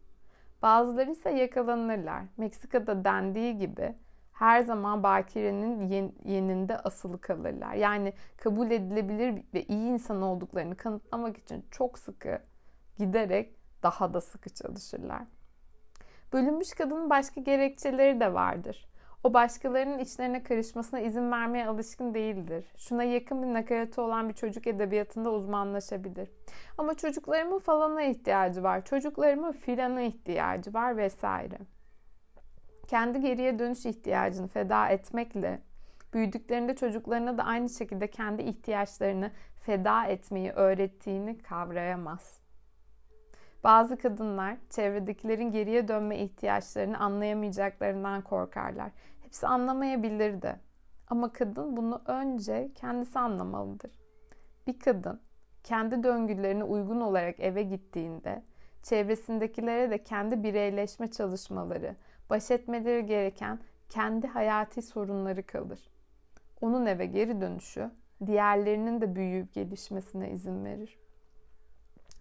Bazıları 0.62 1.10
ise 1.10 1.30
yakalanırlar. 1.30 2.22
Meksika'da 2.36 3.04
dendiği 3.04 3.58
gibi 3.58 3.94
her 4.32 4.62
zaman 4.62 5.02
bakirenin 5.02 5.88
yen, 5.88 6.12
yeninde 6.24 6.78
asılı 6.78 7.20
kalırlar. 7.20 7.74
Yani 7.74 8.12
kabul 8.36 8.70
edilebilir 8.70 9.42
ve 9.54 9.62
iyi 9.64 9.90
insan 9.90 10.22
olduklarını 10.22 10.76
kanıtlamak 10.76 11.36
için 11.36 11.66
çok 11.70 11.98
sıkı 11.98 12.38
giderek 12.98 13.56
daha 13.82 14.14
da 14.14 14.20
sıkı 14.20 14.50
çalışırlar. 14.50 15.22
Bölünmüş 16.32 16.74
kadının 16.74 17.10
başka 17.10 17.40
gerekçeleri 17.40 18.20
de 18.20 18.34
vardır. 18.34 18.88
O 19.24 19.34
başkalarının 19.34 19.98
içlerine 19.98 20.42
karışmasına 20.42 21.00
izin 21.00 21.30
vermeye 21.30 21.66
alışkın 21.66 22.14
değildir. 22.14 22.64
Şuna 22.76 23.04
yakın 23.04 23.42
bir 23.42 23.54
nakaratı 23.54 24.02
olan 24.02 24.28
bir 24.28 24.34
çocuk 24.34 24.66
edebiyatında 24.66 25.30
uzmanlaşabilir. 25.30 26.30
Ama 26.78 26.94
çocuklarımın 26.94 27.58
falana 27.58 28.02
ihtiyacı 28.02 28.62
var, 28.62 28.84
çocuklarımın 28.84 29.52
filana 29.52 30.00
ihtiyacı 30.00 30.74
var 30.74 30.96
vesaire. 30.96 31.58
Kendi 32.92 33.20
geriye 33.20 33.58
dönüş 33.58 33.86
ihtiyacını 33.86 34.48
feda 34.48 34.88
etmekle 34.88 35.60
büyüdüklerinde 36.14 36.76
çocuklarına 36.76 37.38
da 37.38 37.44
aynı 37.44 37.68
şekilde 37.68 38.10
kendi 38.10 38.42
ihtiyaçlarını 38.42 39.30
feda 39.60 40.04
etmeyi 40.04 40.50
öğrettiğini 40.50 41.38
kavrayamaz. 41.38 42.40
Bazı 43.64 43.96
kadınlar 43.96 44.56
çevredekilerin 44.70 45.50
geriye 45.50 45.88
dönme 45.88 46.18
ihtiyaçlarını 46.18 46.98
anlayamayacaklarından 46.98 48.22
korkarlar. 48.22 48.90
Hepsi 49.20 49.46
anlamayabilir 49.46 50.42
de. 50.42 50.56
Ama 51.08 51.32
kadın 51.32 51.76
bunu 51.76 52.02
önce 52.06 52.70
kendisi 52.74 53.18
anlamalıdır. 53.18 53.92
Bir 54.66 54.78
kadın 54.78 55.20
kendi 55.64 56.02
döngülerine 56.02 56.64
uygun 56.64 57.00
olarak 57.00 57.40
eve 57.40 57.62
gittiğinde 57.62 58.42
çevresindekilere 58.82 59.90
de 59.90 60.04
kendi 60.04 60.42
bireyleşme 60.42 61.10
çalışmaları, 61.10 61.96
baş 62.32 62.50
etmeleri 62.50 63.06
gereken 63.06 63.58
kendi 63.88 64.26
hayati 64.26 64.82
sorunları 64.82 65.46
kalır. 65.46 65.80
Onun 66.60 66.86
eve 66.86 67.06
geri 67.06 67.40
dönüşü 67.40 67.90
diğerlerinin 68.26 69.00
de 69.00 69.14
büyüyüp 69.14 69.52
gelişmesine 69.52 70.30
izin 70.30 70.64
verir. 70.64 70.98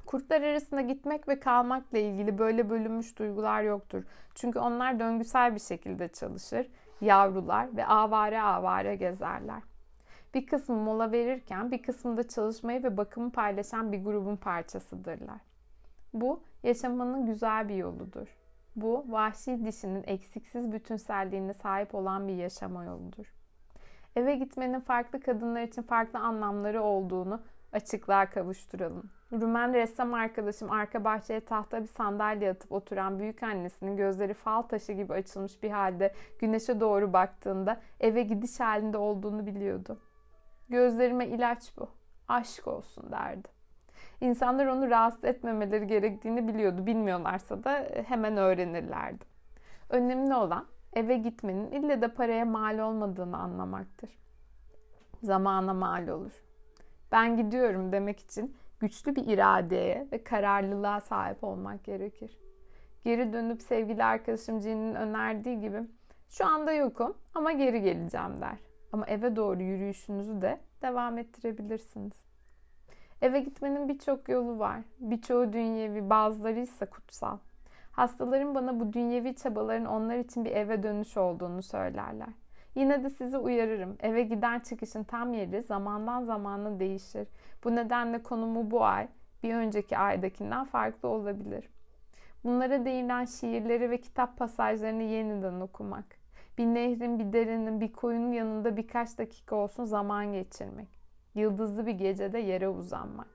Kurtlar 0.06 0.42
arasında 0.42 0.82
gitmek 0.82 1.28
ve 1.28 1.40
kalmakla 1.40 1.98
ilgili 1.98 2.38
böyle 2.38 2.70
bölünmüş 2.70 3.20
duygular 3.20 3.64
yoktur. 3.64 4.04
Çünkü 4.36 4.60
onlar 4.60 5.00
döngüsel 5.00 5.56
bir 5.56 5.60
şekilde 5.60 6.08
çalışır, 6.08 6.68
yavrular 7.02 7.78
ve 7.78 7.86
avare 7.86 8.42
avare 8.42 8.96
gezerler. 8.96 9.62
Bir 10.34 10.46
kısmı 10.46 10.76
mola 10.76 11.12
verirken 11.12 11.72
bir 11.72 11.84
kısmı 11.84 12.18
da 12.18 12.28
çalışmayı 12.28 12.84
ve 12.84 12.98
bakımı 12.98 13.32
paylaşan 13.32 13.92
bir 13.92 14.04
grubun 14.04 14.36
parçasıdırlar. 14.36 15.42
Bu 16.14 16.44
yaşamanın 16.64 17.26
güzel 17.26 17.70
bir 17.70 17.76
yoludur. 17.76 18.41
Bu 18.76 19.06
vahşi 19.10 19.66
dişinin 19.66 20.04
eksiksiz 20.08 20.72
bütünselliğine 20.72 21.54
sahip 21.54 21.96
olan 21.96 22.28
bir 22.28 22.36
yaşama 22.36 22.84
yoludur. 22.84 23.34
Eve 24.16 24.36
gitmenin 24.36 24.80
farklı 24.80 25.20
kadınlar 25.20 25.64
için 25.64 25.82
farklı 25.82 26.20
anlamları 26.20 26.82
olduğunu 26.84 27.42
açıklığa 27.74 28.30
kavuşturalım. 28.30 29.12
Rumen 29.32 29.74
ressam 29.74 30.14
arkadaşım 30.14 30.72
arka 30.72 31.04
bahçeye 31.04 31.40
tahta 31.40 31.82
bir 31.82 31.88
sandalye 31.88 32.50
atıp 32.50 32.72
oturan 32.72 33.20
büyük 33.20 33.44
annesinin 33.44 33.98
gözleri 33.98 34.34
fal 34.34 34.62
taşı 34.62 34.94
gibi 34.94 35.14
açılmış 35.14 35.64
bir 35.64 35.70
halde 35.70 36.14
güneşe 36.40 36.80
doğru 36.80 37.14
baktığında 37.14 37.82
eve 38.00 38.24
gidiş 38.24 38.60
halinde 38.60 38.98
olduğunu 38.98 39.46
biliyordu. 39.46 40.00
Gözlerime 40.70 41.28
ilaç 41.28 41.78
bu. 41.78 41.90
Aşk 42.28 42.68
olsun 42.68 43.12
derdi. 43.12 43.61
İnsanlar 44.22 44.66
onu 44.66 44.90
rahatsız 44.90 45.24
etmemeleri 45.24 45.88
gerektiğini 45.88 46.48
biliyordu. 46.48 46.86
Bilmiyorlarsa 46.86 47.64
da 47.64 47.88
hemen 48.08 48.38
öğrenirlerdi. 48.38 49.26
Önemli 49.90 50.36
olan 50.36 50.66
eve 50.94 51.18
gitmenin 51.18 51.72
ille 51.72 52.02
de 52.02 52.08
paraya 52.08 52.46
mal 52.46 52.80
olmadığını 52.80 53.38
anlamaktır. 53.38 54.10
Zamana 55.24 55.74
mal 55.74 56.08
olur. 56.08 56.44
Ben 57.12 57.38
gidiyorum 57.38 57.92
demek 57.92 58.20
için 58.20 58.56
güçlü 58.80 59.16
bir 59.16 59.28
iradeye 59.28 60.08
ve 60.12 60.24
kararlılığa 60.24 61.02
sahip 61.02 61.44
olmak 61.44 61.84
gerekir. 61.84 62.38
Geri 63.04 63.34
dönüp 63.34 63.62
sevgili 63.62 64.04
arkadaşım 64.04 64.60
Cin'in 64.60 64.96
önerdiği 64.96 65.60
gibi 65.60 65.82
şu 66.30 66.46
anda 66.46 66.72
yokum 66.72 67.18
ama 67.36 67.52
geri 67.52 67.82
geleceğim 67.82 68.42
der. 68.42 68.58
Ama 68.92 69.06
eve 69.08 69.36
doğru 69.36 69.62
yürüyüşünüzü 69.62 70.42
de 70.42 70.60
devam 70.82 71.18
ettirebilirsiniz. 71.18 72.31
Eve 73.22 73.40
gitmenin 73.40 73.90
birçok 73.90 74.30
yolu 74.30 74.60
var. 74.60 74.80
Birçoğu 75.00 75.54
dünyevi, 75.54 76.10
bazıları 76.10 76.60
ise 76.60 76.86
kutsal. 76.86 77.38
Hastalarım 77.92 78.56
bana 78.56 78.80
bu 78.80 78.94
dünyevi 78.94 79.36
çabaların 79.36 79.86
onlar 79.86 80.18
için 80.18 80.46
bir 80.46 80.52
eve 80.52 80.84
dönüş 80.84 81.18
olduğunu 81.18 81.64
söylerler. 81.64 82.30
Yine 82.76 83.04
de 83.04 83.10
sizi 83.10 83.38
uyarırım. 83.38 83.98
Eve 84.00 84.24
giden 84.24 84.60
çıkışın 84.60 85.04
tam 85.04 85.34
yeri 85.34 85.62
zamandan 85.62 86.24
zamana 86.24 86.80
değişir. 86.80 87.28
Bu 87.64 87.76
nedenle 87.76 88.24
konumu 88.24 88.72
bu 88.72 88.84
ay 88.86 89.08
bir 89.44 89.56
önceki 89.56 89.98
aydakinden 89.98 90.66
farklı 90.66 91.10
olabilir. 91.10 91.70
Bunlara 92.44 92.86
değinen 92.86 93.26
şiirleri 93.26 93.90
ve 93.90 94.02
kitap 94.02 94.38
pasajlarını 94.38 95.04
yeniden 95.04 95.60
okumak. 95.60 96.06
Bir 96.58 96.66
nehrin, 96.66 97.20
bir 97.20 97.34
derinin, 97.34 97.82
bir 97.82 97.94
koyunun 97.94 98.32
yanında 98.32 98.78
birkaç 98.78 99.18
dakika 99.18 99.56
olsun 99.56 99.86
zaman 99.86 100.34
geçirmek. 100.34 101.01
Yıldızlı 101.36 101.86
bir 101.86 101.92
gecede 101.92 102.40
yere 102.40 102.70
uzanmak. 102.70 103.28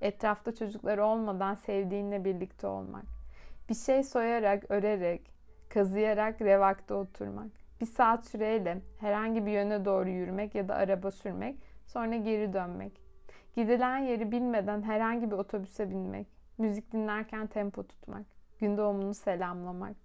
Etrafta 0.00 0.54
çocuklar 0.54 0.98
olmadan 0.98 1.54
sevdiğinle 1.54 2.24
birlikte 2.24 2.66
olmak. 2.66 3.04
Bir 3.68 3.74
şey 3.74 4.02
soyarak, 4.02 4.64
örerek, 4.68 5.34
kazıyarak 5.68 6.40
revakta 6.40 6.94
oturmak 6.94 7.60
bir 7.80 7.86
saat 7.86 8.26
süreyle 8.26 8.82
herhangi 8.98 9.46
bir 9.46 9.50
yöne 9.50 9.84
doğru 9.84 10.08
yürümek 10.08 10.54
ya 10.54 10.68
da 10.68 10.74
araba 10.74 11.10
sürmek, 11.10 11.56
sonra 11.86 12.16
geri 12.16 12.52
dönmek. 12.52 12.92
Gidilen 13.56 13.98
yeri 13.98 14.32
bilmeden 14.32 14.82
herhangi 14.82 15.30
bir 15.30 15.36
otobüse 15.36 15.90
binmek, 15.90 16.26
müzik 16.58 16.92
dinlerken 16.92 17.46
tempo 17.46 17.86
tutmak, 17.86 18.26
gün 18.58 18.76
doğumunu 18.76 19.14
selamlamak. 19.14 19.96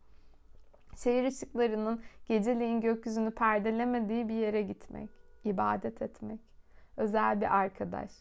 Şehir 0.95 1.23
ışıklarının 1.23 2.01
geceleyin 2.27 2.81
gökyüzünü 2.81 3.31
perdelemediği 3.31 4.29
bir 4.29 4.33
yere 4.33 4.61
gitmek, 4.61 5.09
ibadet 5.43 6.01
etmek, 6.01 6.39
özel 6.97 7.41
bir 7.41 7.55
arkadaş, 7.55 8.11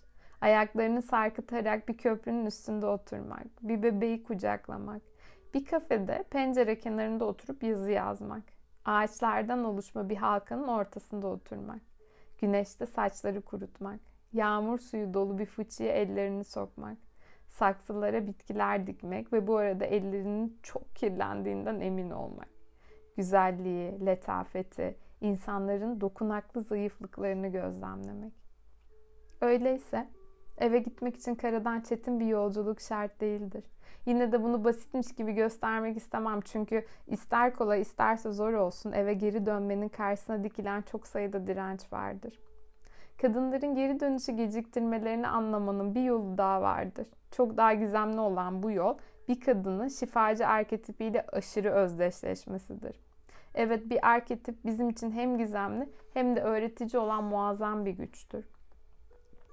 ayaklarını 0.41 1.03
sarkıtarak 1.03 1.89
bir 1.89 1.97
köprünün 1.97 2.47
üstünde 2.47 2.87
oturmak, 2.87 3.47
bir 3.63 3.83
bebeği 3.83 4.23
kucaklamak, 4.23 5.03
bir 5.55 5.65
kafede 5.65 6.25
pencere 6.31 6.79
kenarında 6.79 7.25
oturup 7.25 7.63
yazı 7.63 7.91
yazmak, 7.91 8.43
Ağaçlardan 8.85 9.65
oluşma 9.65 10.09
bir 10.09 10.17
halkanın 10.17 10.69
ortasında 10.69 11.27
oturmak. 11.27 11.81
Güneşte 12.41 12.87
saçları 12.87 13.41
kurutmak. 13.41 14.01
Yağmur 14.33 14.79
suyu 14.79 15.15
dolu 15.15 15.39
bir 15.39 15.47
fıçıya 15.47 15.93
ellerini 15.93 16.45
sokmak. 16.45 16.99
Saksılara 17.49 18.27
bitkiler 18.27 18.87
dikmek 18.87 19.33
ve 19.33 19.47
bu 19.47 19.57
arada 19.57 19.85
ellerinin 19.85 20.59
çok 20.63 20.97
kirlendiğinden 20.97 21.81
emin 21.81 22.11
olmak. 22.11 22.49
Güzelliği, 23.17 24.07
letafeti, 24.07 24.97
insanların 25.21 26.01
dokunaklı 26.01 26.61
zayıflıklarını 26.61 27.49
gözlemlemek. 27.49 28.44
Öyleyse 29.45 30.07
eve 30.59 30.79
gitmek 30.79 31.17
için 31.17 31.35
karadan 31.35 31.81
çetin 31.81 32.21
bir 32.21 32.27
yolculuk 32.27 32.81
şart 32.81 33.21
değildir. 33.21 33.65
Yine 34.07 34.33
de 34.33 34.43
bunu 34.43 34.65
basitmiş 34.65 35.15
gibi 35.15 35.33
göstermek 35.33 35.97
istemem. 35.97 36.41
Çünkü 36.41 36.85
ister 37.07 37.55
kolay 37.55 37.81
isterse 37.81 38.33
zor 38.33 38.53
olsun 38.53 38.93
eve 38.93 39.15
geri 39.15 39.47
dönmenin 39.47 39.89
karşısına 39.89 40.45
dikilen 40.45 40.83
çok 40.83 41.07
sayıda 41.07 41.47
direnç 41.47 41.93
vardır. 41.93 42.41
Kadınların 43.23 43.75
geri 43.75 44.01
dönüşü 44.01 44.33
geciktirmelerini 44.33 45.29
anlamanın 45.29 45.95
bir 45.95 46.03
yolu 46.03 46.39
daha 46.39 46.63
vardır. 46.63 47.07
Çok 47.31 47.57
daha 47.57 47.75
gizemli 47.75 48.21
olan 48.21 48.63
bu 48.63 48.71
yol 48.71 48.99
bir 49.29 49.41
kadının 49.41 49.89
şifacı 49.89 50.47
arketipiyle 50.47 51.27
aşırı 51.33 51.71
özdeşleşmesidir. 51.71 53.01
Evet 53.55 53.91
bir 53.91 54.09
arketip 54.09 54.65
bizim 54.65 54.89
için 54.91 55.11
hem 55.11 55.39
gizemli 55.39 55.89
hem 56.15 56.37
de 56.37 56.41
öğretici 56.41 57.03
olan 57.03 57.25
muazzam 57.25 57.87
bir 57.87 57.91
güçtür 57.93 58.54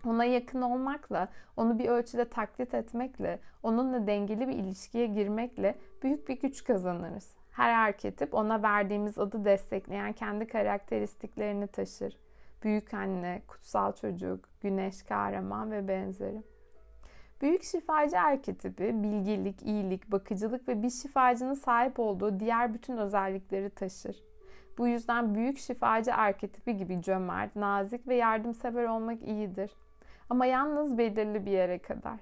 ona 0.08 0.26
yakın 0.26 0.62
olmakla, 0.62 1.28
onu 1.58 1.80
bir 1.80 1.90
ölçüde 1.90 2.26
taklit 2.30 2.74
etmekle, 2.74 3.40
onunla 3.64 4.08
dengeli 4.08 4.48
bir 4.48 4.54
ilişkiye 4.54 5.08
girmekle 5.08 5.76
büyük 6.04 6.30
bir 6.30 6.42
güç 6.42 6.64
kazanırız. 6.64 7.36
Her 7.52 7.74
arketip 7.74 8.34
ona 8.34 8.64
verdiğimiz 8.64 9.20
adı 9.20 9.46
destekleyen 9.46 10.14
kendi 10.14 10.48
karakteristiklerini 10.48 11.68
taşır. 11.68 12.18
Büyük 12.64 12.94
anne, 12.94 13.42
kutsal 13.48 13.94
çocuk, 13.96 14.50
güneş 14.62 15.04
kahraman 15.04 15.72
ve 15.72 15.88
benzeri. 15.88 16.44
Büyük 17.42 17.64
şifacı 17.64 18.20
arketipi 18.20 19.04
bilgilik, 19.04 19.62
iyilik, 19.62 20.12
bakıcılık 20.12 20.68
ve 20.68 20.84
bir 20.84 20.90
şifacının 20.90 21.54
sahip 21.54 22.00
olduğu 22.00 22.40
diğer 22.40 22.74
bütün 22.74 22.98
özellikleri 22.98 23.70
taşır. 23.70 24.24
Bu 24.78 24.88
yüzden 24.88 25.36
büyük 25.36 25.58
şifacı 25.58 26.16
arketipi 26.16 26.78
gibi 26.78 27.02
cömert, 27.02 27.56
nazik 27.56 28.08
ve 28.08 28.16
yardımsever 28.16 28.86
olmak 28.86 29.22
iyidir. 29.24 29.72
Ama 30.32 30.46
yalnız 30.46 30.98
belirli 30.98 31.46
bir 31.46 31.52
yere 31.52 31.80
kadar. 31.80 32.20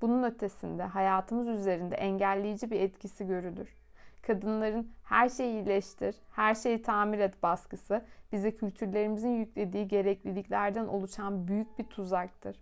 Bunun 0.00 0.22
ötesinde 0.22 0.82
hayatımız 0.82 1.48
üzerinde 1.48 1.94
engelleyici 1.94 2.70
bir 2.70 2.80
etkisi 2.80 3.26
görülür. 3.26 3.68
Kadınların 4.22 4.90
her 5.04 5.28
şeyi 5.28 5.52
iyileştir, 5.52 6.16
her 6.30 6.54
şeyi 6.54 6.82
tamir 6.82 7.18
et 7.18 7.42
baskısı 7.42 8.04
bize 8.32 8.56
kültürlerimizin 8.56 9.30
yüklediği 9.30 9.88
gerekliliklerden 9.88 10.86
oluşan 10.86 11.48
büyük 11.48 11.78
bir 11.78 11.84
tuzaktır. 11.84 12.56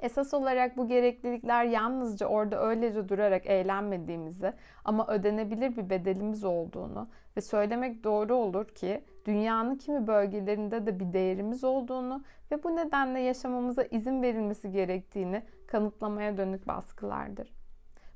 Esas 0.00 0.34
olarak 0.34 0.76
bu 0.76 0.88
gereklilikler 0.88 1.64
yalnızca 1.64 2.26
orada 2.26 2.66
öylece 2.66 3.08
durarak 3.08 3.46
eğlenmediğimizi 3.46 4.52
ama 4.84 5.06
ödenebilir 5.06 5.76
bir 5.76 5.90
bedelimiz 5.90 6.44
olduğunu 6.44 7.08
ve 7.36 7.40
söylemek 7.40 8.04
doğru 8.04 8.34
olur 8.34 8.68
ki 8.68 9.04
dünyanın 9.26 9.74
kimi 9.74 10.06
bölgelerinde 10.06 10.86
de 10.86 11.00
bir 11.00 11.12
değerimiz 11.12 11.64
olduğunu 11.64 12.22
ve 12.50 12.62
bu 12.62 12.76
nedenle 12.76 13.20
yaşamamıza 13.20 13.82
izin 13.82 14.22
verilmesi 14.22 14.70
gerektiğini 14.72 15.42
kanıtlamaya 15.66 16.36
dönük 16.36 16.68
baskılardır. 16.68 17.52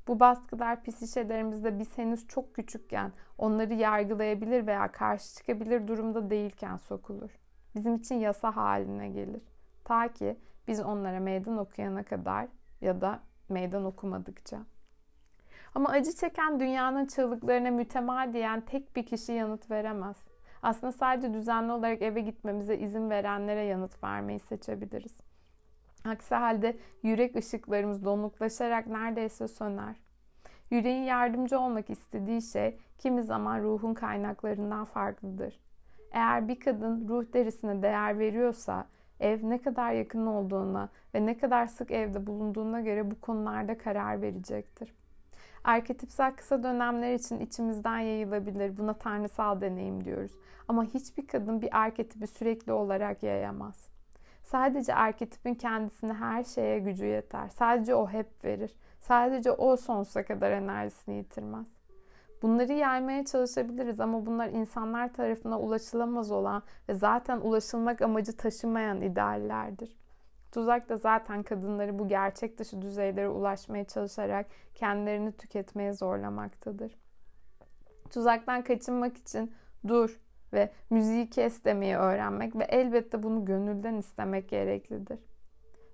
Bu 0.07 0.19
baskılar 0.19 0.83
psişelerimizde 0.83 1.79
biz 1.79 1.97
henüz 1.97 2.27
çok 2.27 2.55
küçükken 2.55 3.11
onları 3.37 3.73
yargılayabilir 3.73 4.67
veya 4.67 4.91
karşı 4.91 5.35
çıkabilir 5.35 5.87
durumda 5.87 6.29
değilken 6.29 6.77
sokulur. 6.77 7.31
Bizim 7.75 7.95
için 7.95 8.15
yasa 8.15 8.55
haline 8.55 9.09
gelir. 9.09 9.41
Ta 9.83 10.07
ki 10.07 10.37
biz 10.67 10.79
onlara 10.79 11.19
meydan 11.19 11.57
okuyana 11.57 12.03
kadar 12.03 12.47
ya 12.81 13.01
da 13.01 13.19
meydan 13.49 13.85
okumadıkça. 13.85 14.59
Ama 15.75 15.89
acı 15.89 16.15
çeken 16.15 16.59
dünyanın 16.59 17.05
çığlıklarına 17.05 17.71
mütemadiyen 17.71 18.61
tek 18.61 18.95
bir 18.95 19.05
kişi 19.05 19.31
yanıt 19.31 19.71
veremez. 19.71 20.17
Aslında 20.61 20.91
sadece 20.91 21.33
düzenli 21.33 21.71
olarak 21.71 22.01
eve 22.01 22.21
gitmemize 22.21 22.77
izin 22.77 23.09
verenlere 23.09 23.63
yanıt 23.63 24.03
vermeyi 24.03 24.39
seçebiliriz. 24.39 25.17
Aksi 26.05 26.35
halde 26.35 26.77
yürek 27.03 27.35
ışıklarımız 27.35 28.05
donuklaşarak 28.05 28.87
neredeyse 28.87 29.47
söner. 29.47 29.95
Yüreğin 30.71 31.03
yardımcı 31.03 31.59
olmak 31.59 31.89
istediği 31.89 32.41
şey 32.41 32.77
kimi 32.97 33.23
zaman 33.23 33.63
ruhun 33.63 33.93
kaynaklarından 33.93 34.85
farklıdır. 34.85 35.59
Eğer 36.11 36.47
bir 36.47 36.59
kadın 36.59 37.07
ruh 37.07 37.33
derisine 37.33 37.81
değer 37.81 38.19
veriyorsa 38.19 38.87
ev 39.19 39.39
ne 39.43 39.61
kadar 39.61 39.91
yakın 39.91 40.25
olduğuna 40.25 40.89
ve 41.15 41.25
ne 41.25 41.37
kadar 41.37 41.67
sık 41.67 41.91
evde 41.91 42.27
bulunduğuna 42.27 42.81
göre 42.81 43.11
bu 43.11 43.21
konularda 43.21 43.77
karar 43.77 44.21
verecektir. 44.21 44.93
Arketipsel 45.65 46.35
kısa 46.35 46.63
dönemler 46.63 47.13
için 47.13 47.39
içimizden 47.39 47.99
yayılabilir. 47.99 48.77
Buna 48.77 48.93
tanrısal 48.93 49.61
deneyim 49.61 50.05
diyoruz. 50.05 50.31
Ama 50.67 50.83
hiçbir 50.83 51.27
kadın 51.27 51.61
bir 51.61 51.77
arketipi 51.81 52.27
sürekli 52.27 52.71
olarak 52.71 53.23
yayamaz. 53.23 53.89
Sadece 54.43 54.95
arketipin 54.95 55.53
kendisine 55.53 56.13
her 56.13 56.43
şeye 56.43 56.79
gücü 56.79 57.05
yeter. 57.05 57.49
Sadece 57.49 57.95
o 57.95 58.09
hep 58.09 58.45
verir. 58.45 58.75
Sadece 58.99 59.51
o 59.51 59.77
sonsuza 59.77 60.25
kadar 60.25 60.51
enerjisini 60.51 61.15
yitirmez. 61.15 61.65
Bunları 62.41 62.73
yaymaya 62.73 63.25
çalışabiliriz 63.25 63.99
ama 63.99 64.25
bunlar 64.25 64.47
insanlar 64.49 65.13
tarafından 65.13 65.61
ulaşılamaz 65.61 66.31
olan 66.31 66.63
ve 66.89 66.93
zaten 66.93 67.37
ulaşılmak 67.37 68.01
amacı 68.01 68.37
taşımayan 68.37 69.01
ideallerdir. 69.01 69.95
Tuzak 70.55 70.89
da 70.89 70.97
zaten 70.97 71.43
kadınları 71.43 71.99
bu 71.99 72.07
gerçek 72.07 72.57
dışı 72.57 72.81
düzeylere 72.81 73.29
ulaşmaya 73.29 73.85
çalışarak 73.85 74.45
kendilerini 74.75 75.31
tüketmeye 75.31 75.93
zorlamaktadır. 75.93 76.95
Tuzaktan 78.09 78.63
kaçınmak 78.63 79.17
için 79.17 79.53
dur 79.87 80.19
ve 80.53 80.71
müziği 80.89 81.29
kes 81.29 81.63
demeyi 81.63 81.95
öğrenmek 81.95 82.55
ve 82.55 82.63
elbette 82.63 83.23
bunu 83.23 83.45
gönülden 83.45 83.93
istemek 83.93 84.49
gereklidir. 84.49 85.19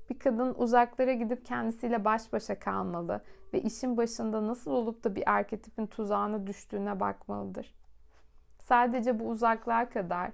Bir 0.10 0.20
kadın 0.20 0.56
uzaklara 0.58 1.14
gidip 1.14 1.46
kendisiyle 1.46 2.06
baş 2.06 2.34
başa 2.34 2.60
kalmalı 2.60 3.22
ve 3.54 3.62
işin 3.62 3.98
başında 3.98 4.48
nasıl 4.48 4.72
olup 4.72 5.04
da 5.04 5.16
bir 5.16 5.32
arketipin 5.32 5.88
tuzağına 5.88 6.48
düştüğüne 6.48 7.00
bakmalıdır. 7.00 7.76
Sadece 8.60 9.20
bu 9.20 9.28
uzaklığa 9.28 9.90
kadar 9.90 10.32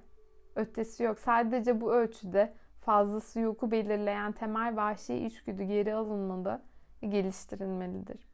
ötesi 0.55 1.03
yok. 1.03 1.19
Sadece 1.19 1.81
bu 1.81 1.93
ölçüde 1.93 2.53
fazlası 2.87 3.39
yoku 3.39 3.71
belirleyen 3.71 4.31
temel 4.31 4.75
vahşi 4.75 5.15
içgüdü 5.15 5.63
geri 5.63 5.93
alınmalı 5.93 6.61
geliştirilmelidir. 7.01 8.27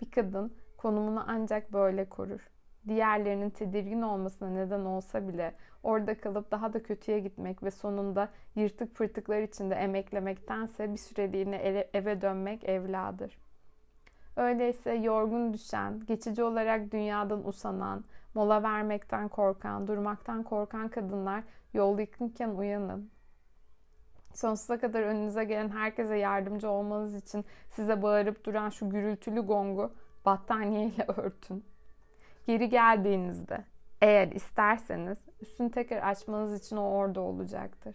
Bir 0.00 0.10
kadın 0.10 0.52
konumunu 0.76 1.24
ancak 1.26 1.72
böyle 1.72 2.08
korur. 2.08 2.50
Diğerlerinin 2.88 3.50
tedirgin 3.50 4.02
olmasına 4.02 4.48
neden 4.48 4.80
olsa 4.80 5.28
bile 5.28 5.54
orada 5.82 6.20
kalıp 6.20 6.50
daha 6.50 6.72
da 6.72 6.82
kötüye 6.82 7.20
gitmek 7.20 7.62
ve 7.62 7.70
sonunda 7.70 8.28
yırtık 8.54 8.94
pırtıklar 8.94 9.42
içinde 9.42 9.74
emeklemektense 9.74 10.92
bir 10.92 10.98
süreliğine 10.98 11.56
eve 11.92 12.20
dönmek 12.20 12.64
evladır. 12.64 13.38
Öyleyse 14.36 14.94
yorgun 14.94 15.52
düşen, 15.52 16.06
geçici 16.06 16.42
olarak 16.42 16.92
dünyadan 16.92 17.48
usanan, 17.48 18.04
mola 18.34 18.62
vermekten 18.62 19.28
korkan, 19.28 19.86
durmaktan 19.86 20.42
korkan 20.42 20.88
kadınlar 20.88 21.44
yol 21.74 21.98
yakınken 21.98 22.48
uyanın. 22.48 23.13
Sonsuza 24.34 24.78
kadar 24.78 25.02
önünüze 25.02 25.44
gelen 25.44 25.68
herkese 25.68 26.16
yardımcı 26.16 26.70
olmanız 26.70 27.14
için 27.14 27.44
size 27.70 28.02
bağırıp 28.02 28.44
duran 28.44 28.68
şu 28.68 28.90
gürültülü 28.90 29.40
gongu 29.40 29.92
battaniyeyle 30.24 31.04
örtün. 31.16 31.64
Geri 32.46 32.68
geldiğinizde 32.68 33.64
eğer 34.02 34.28
isterseniz 34.28 35.18
üstünü 35.40 35.70
tekrar 35.70 36.10
açmanız 36.10 36.64
için 36.64 36.76
o 36.76 36.82
orada 36.82 37.20
olacaktır. 37.20 37.94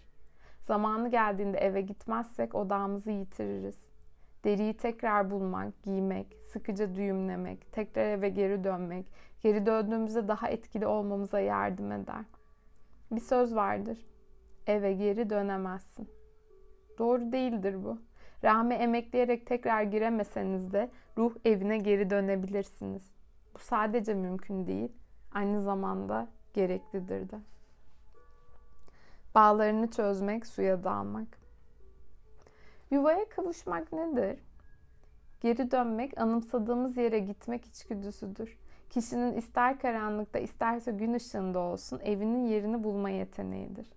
Zamanı 0.62 1.12
geldiğinde 1.12 1.58
eve 1.58 1.82
gitmezsek 1.82 2.56
odamızı 2.56 3.12
yitiririz. 3.12 3.90
Deriyi 4.44 4.78
tekrar 4.78 5.32
bulmak, 5.32 5.84
giymek, 5.84 6.38
sıkıca 6.52 6.96
düğümlemek, 6.96 7.72
tekrar 7.72 8.06
eve 8.06 8.30
geri 8.30 8.64
dönmek, 8.64 9.06
geri 9.42 9.66
döndüğümüzde 9.66 10.28
daha 10.28 10.50
etkili 10.50 10.88
olmamıza 10.88 11.40
yardım 11.40 11.92
eder. 11.92 12.26
Bir 13.12 13.22
söz 13.22 13.56
vardır. 13.56 13.98
Eve 14.68 14.94
geri 14.94 15.30
dönemezsin. 15.30 16.19
Doğru 17.00 17.32
değildir 17.32 17.84
bu. 17.84 17.98
Rahme 18.44 18.76
emekleyerek 18.76 19.48
tekrar 19.48 19.84
giremeseniz 19.84 20.74
de 20.74 20.90
ruh 21.18 21.36
evine 21.46 21.78
geri 21.78 22.10
dönebilirsiniz. 22.10 23.04
Bu 23.54 23.60
sadece 23.60 24.14
mümkün 24.14 24.68
değil, 24.68 24.92
aynı 25.34 25.62
zamanda 25.62 26.28
gereklidir 26.54 27.30
de. 27.30 27.40
Bağlarını 29.36 29.92
çözmek, 29.92 30.46
suya 30.46 30.84
dalmak. 30.84 31.28
Yuvaya 32.92 33.30
kavuşmak 33.30 33.94
nedir? 33.94 34.40
Geri 35.42 35.72
dönmek, 35.72 36.18
anımsadığımız 36.18 36.98
yere 36.98 37.20
gitmek 37.20 37.66
içgüdüsüdür. 37.66 38.58
Kişinin 38.90 39.34
ister 39.38 39.80
karanlıkta 39.80 40.40
isterse 40.40 40.92
gün 40.92 41.14
ışığında 41.14 41.60
olsun 41.60 42.00
evinin 42.04 42.46
yerini 42.46 42.84
bulma 42.84 43.10
yeteneğidir. 43.10 43.88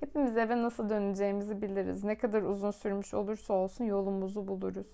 Hepimiz 0.00 0.36
eve 0.36 0.62
nasıl 0.62 0.88
döneceğimizi 0.88 1.62
biliriz. 1.62 2.04
Ne 2.04 2.18
kadar 2.18 2.42
uzun 2.42 2.70
sürmüş 2.70 3.14
olursa 3.14 3.54
olsun 3.54 3.84
yolumuzu 3.84 4.48
buluruz. 4.48 4.86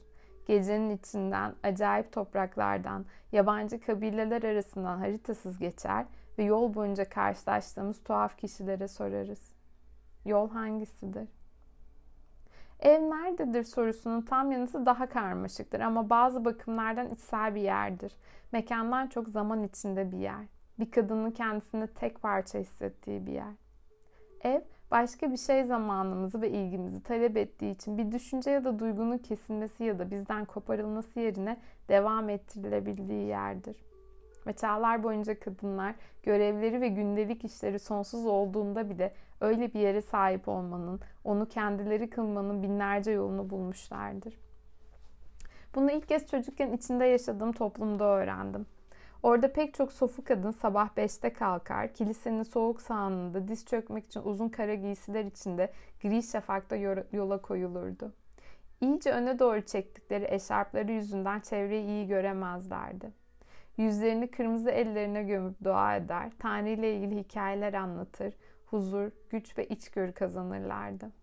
Gecenin 0.46 0.90
içinden, 0.90 1.54
acayip 1.62 2.12
topraklardan, 2.12 3.04
yabancı 3.32 3.80
kabileler 3.80 4.42
arasından 4.42 4.98
haritasız 4.98 5.58
geçer 5.58 6.06
ve 6.38 6.44
yol 6.44 6.74
boyunca 6.74 7.08
karşılaştığımız 7.08 8.02
tuhaf 8.02 8.36
kişilere 8.36 8.88
sorarız. 8.88 9.52
Yol 10.24 10.50
hangisidir? 10.50 11.28
Ev 12.80 13.00
nerededir 13.00 13.64
sorusunun 13.64 14.22
tam 14.22 14.52
yanıtı 14.52 14.86
daha 14.86 15.08
karmaşıktır 15.08 15.80
ama 15.80 16.10
bazı 16.10 16.44
bakımlardan 16.44 17.10
içsel 17.10 17.54
bir 17.54 17.60
yerdir. 17.60 18.16
Mekandan 18.52 19.06
çok 19.06 19.28
zaman 19.28 19.62
içinde 19.62 20.12
bir 20.12 20.18
yer. 20.18 20.46
Bir 20.78 20.90
kadının 20.90 21.30
kendisini 21.30 21.86
tek 21.86 22.22
parça 22.22 22.58
hissettiği 22.58 23.26
bir 23.26 23.32
yer. 23.32 23.54
Ev 24.40 24.60
başka 24.92 25.32
bir 25.32 25.36
şey 25.36 25.64
zamanımızı 25.64 26.42
ve 26.42 26.50
ilgimizi 26.50 27.02
talep 27.02 27.36
ettiği 27.36 27.74
için 27.74 27.98
bir 27.98 28.12
düşünce 28.12 28.50
ya 28.50 28.64
da 28.64 28.78
duygunun 28.78 29.18
kesilmesi 29.18 29.84
ya 29.84 29.98
da 29.98 30.10
bizden 30.10 30.44
koparılması 30.44 31.20
yerine 31.20 31.56
devam 31.88 32.28
ettirilebildiği 32.28 33.26
yerdir. 33.26 33.76
Ve 34.46 34.52
çağlar 34.52 35.02
boyunca 35.02 35.40
kadınlar 35.40 35.94
görevleri 36.22 36.80
ve 36.80 36.88
gündelik 36.88 37.44
işleri 37.44 37.78
sonsuz 37.78 38.26
olduğunda 38.26 38.90
bile 38.90 39.14
öyle 39.40 39.74
bir 39.74 39.80
yere 39.80 40.02
sahip 40.02 40.48
olmanın, 40.48 41.00
onu 41.24 41.48
kendileri 41.48 42.10
kılmanın 42.10 42.62
binlerce 42.62 43.10
yolunu 43.10 43.50
bulmuşlardır. 43.50 44.38
Bunu 45.74 45.90
ilk 45.90 46.08
kez 46.08 46.26
çocukken 46.26 46.72
içinde 46.72 47.04
yaşadığım 47.04 47.52
toplumda 47.52 48.04
öğrendim. 48.04 48.66
Orada 49.22 49.52
pek 49.52 49.74
çok 49.74 49.92
sofu 49.92 50.24
kadın 50.24 50.50
sabah 50.50 50.88
5'te 50.96 51.32
kalkar, 51.32 51.94
kilisenin 51.94 52.42
soğuk 52.42 52.80
sağanında 52.80 53.48
diz 53.48 53.66
çökmek 53.66 54.06
için 54.06 54.22
uzun 54.22 54.48
kara 54.48 54.74
giysiler 54.74 55.24
içinde 55.24 55.72
gri 56.02 56.22
şafakta 56.22 56.76
yola 57.12 57.42
koyulurdu. 57.42 58.12
İyice 58.80 59.12
öne 59.12 59.38
doğru 59.38 59.60
çektikleri 59.60 60.26
eşarpları 60.28 60.92
yüzünden 60.92 61.40
çevreyi 61.40 61.86
iyi 61.86 62.06
göremezlerdi. 62.06 63.12
Yüzlerini 63.76 64.30
kırmızı 64.30 64.70
ellerine 64.70 65.22
gömüp 65.22 65.64
dua 65.64 65.96
eder, 65.96 66.30
Tanrı 66.38 66.68
ile 66.68 66.96
ilgili 66.96 67.20
hikayeler 67.20 67.74
anlatır, 67.74 68.34
huzur, 68.66 69.10
güç 69.30 69.58
ve 69.58 69.66
içgörü 69.66 70.12
kazanırlardı. 70.12 71.21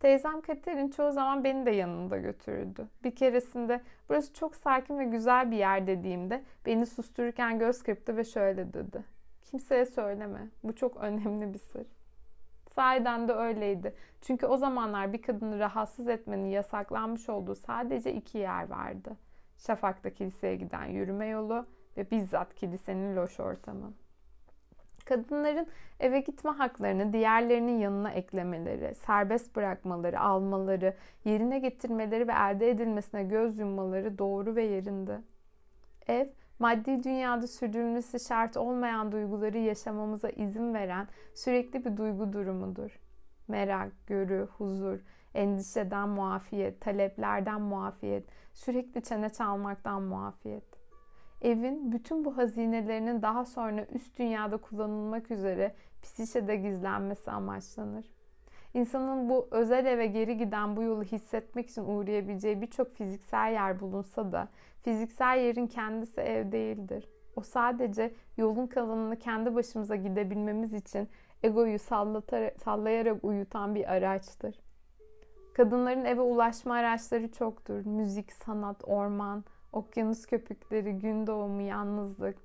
Teyzem 0.00 0.40
Katerin 0.40 0.88
çoğu 0.88 1.12
zaman 1.12 1.44
beni 1.44 1.66
de 1.66 1.70
yanında 1.70 2.18
götürürdü. 2.18 2.88
Bir 3.04 3.14
keresinde 3.14 3.80
burası 4.08 4.34
çok 4.34 4.56
sakin 4.56 4.98
ve 4.98 5.04
güzel 5.04 5.50
bir 5.50 5.56
yer 5.56 5.86
dediğimde 5.86 6.42
beni 6.66 6.86
sustururken 6.86 7.58
göz 7.58 7.82
kırptı 7.82 8.16
ve 8.16 8.24
şöyle 8.24 8.72
dedi. 8.72 9.04
Kimseye 9.42 9.86
söyleme. 9.86 10.48
Bu 10.64 10.76
çok 10.76 10.96
önemli 10.96 11.54
bir 11.54 11.58
sır. 11.58 11.86
Sahiden 12.74 13.28
de 13.28 13.32
öyleydi. 13.32 13.94
Çünkü 14.20 14.46
o 14.46 14.56
zamanlar 14.56 15.12
bir 15.12 15.22
kadını 15.22 15.58
rahatsız 15.58 16.08
etmenin 16.08 16.50
yasaklanmış 16.50 17.28
olduğu 17.28 17.54
sadece 17.54 18.14
iki 18.14 18.38
yer 18.38 18.70
vardı. 18.70 19.16
Şafak'ta 19.58 20.10
kiliseye 20.10 20.56
giden 20.56 20.84
yürüme 20.84 21.26
yolu 21.26 21.66
ve 21.96 22.10
bizzat 22.10 22.54
kilisenin 22.54 23.16
loş 23.16 23.40
ortamı. 23.40 23.92
Kadınların 25.04 25.66
eve 26.00 26.20
gitme 26.20 26.50
haklarını 26.50 27.12
diğerlerinin 27.12 27.78
yanına 27.78 28.10
eklemeleri, 28.10 28.94
serbest 28.94 29.56
bırakmaları, 29.56 30.20
almaları, 30.20 30.94
yerine 31.24 31.58
getirmeleri 31.58 32.28
ve 32.28 32.32
elde 32.32 32.70
edilmesine 32.70 33.22
göz 33.22 33.58
yummaları 33.58 34.18
doğru 34.18 34.56
ve 34.56 34.62
yerinde. 34.62 35.20
Ev, 36.06 36.26
maddi 36.58 37.04
dünyada 37.04 37.46
sürdürülmesi 37.46 38.20
şart 38.20 38.56
olmayan 38.56 39.12
duyguları 39.12 39.58
yaşamamıza 39.58 40.30
izin 40.30 40.74
veren 40.74 41.08
sürekli 41.34 41.84
bir 41.84 41.96
duygu 41.96 42.32
durumudur. 42.32 43.00
Merak, 43.48 43.92
görü, 44.06 44.48
huzur, 44.58 45.00
endişeden 45.34 46.08
muafiyet, 46.08 46.80
taleplerden 46.80 47.60
muafiyet, 47.60 48.24
sürekli 48.52 49.02
çene 49.02 49.28
çalmaktan 49.28 50.02
muafiyet. 50.02 50.69
Evin 51.42 51.92
bütün 51.92 52.24
bu 52.24 52.36
hazinelerinin 52.36 53.22
daha 53.22 53.44
sonra 53.44 53.86
üst 53.86 54.18
dünyada 54.18 54.56
kullanılmak 54.56 55.30
üzere 55.30 55.74
psişede 56.02 56.56
gizlenmesi 56.56 57.30
amaçlanır. 57.30 58.04
İnsanın 58.74 59.28
bu 59.28 59.48
özel 59.50 59.86
eve 59.86 60.06
geri 60.06 60.36
giden 60.36 60.76
bu 60.76 60.82
yolu 60.82 61.02
hissetmek 61.02 61.70
için 61.70 61.84
uğrayabileceği 61.84 62.62
birçok 62.62 62.94
fiziksel 62.94 63.52
yer 63.52 63.80
bulunsa 63.80 64.32
da 64.32 64.48
fiziksel 64.82 65.38
yerin 65.38 65.66
kendisi 65.66 66.20
ev 66.20 66.52
değildir. 66.52 67.08
O 67.36 67.40
sadece 67.40 68.14
yolun 68.36 68.66
kalanını 68.66 69.18
kendi 69.18 69.54
başımıza 69.54 69.96
gidebilmemiz 69.96 70.74
için 70.74 71.08
egoyu 71.42 71.78
sallayarak 72.58 73.24
uyutan 73.24 73.74
bir 73.74 73.92
araçtır. 73.92 74.60
Kadınların 75.54 76.04
eve 76.04 76.20
ulaşma 76.20 76.74
araçları 76.74 77.32
çoktur. 77.32 77.86
Müzik, 77.86 78.32
sanat, 78.32 78.84
orman, 78.84 79.44
okyanus 79.72 80.26
köpükleri, 80.26 80.98
gün 80.98 81.26
doğumu, 81.26 81.62
yalnızlık. 81.62 82.38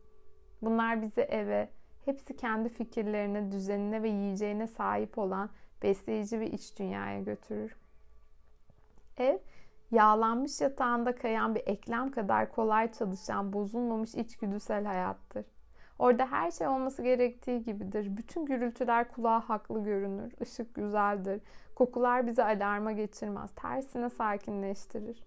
Bunlar 0.61 1.01
bizi 1.01 1.21
eve, 1.21 1.69
hepsi 2.05 2.35
kendi 2.35 2.69
fikirlerine, 2.69 3.51
düzenine 3.51 4.03
ve 4.03 4.09
yiyeceğine 4.09 4.67
sahip 4.67 5.17
olan 5.17 5.49
besleyici 5.83 6.39
bir 6.39 6.53
iç 6.53 6.79
dünyaya 6.79 7.19
götürür. 7.19 7.75
Ev, 9.17 9.37
yağlanmış 9.91 10.61
yatağında 10.61 11.15
kayan 11.15 11.55
bir 11.55 11.63
eklem 11.65 12.11
kadar 12.11 12.51
kolay 12.51 12.91
çalışan, 12.91 13.53
bozulmamış 13.53 14.15
içgüdüsel 14.15 14.85
hayattır. 14.85 15.45
Orada 15.99 16.31
her 16.31 16.51
şey 16.51 16.67
olması 16.67 17.03
gerektiği 17.03 17.63
gibidir. 17.63 18.17
Bütün 18.17 18.45
gürültüler 18.45 19.11
kulağa 19.11 19.49
haklı 19.49 19.83
görünür. 19.83 20.33
Işık 20.41 20.75
güzeldir. 20.75 21.41
Kokular 21.75 22.27
bizi 22.27 22.43
alarma 22.43 22.91
geçirmez. 22.91 23.51
Tersine 23.55 24.09
sakinleştirir. 24.09 25.23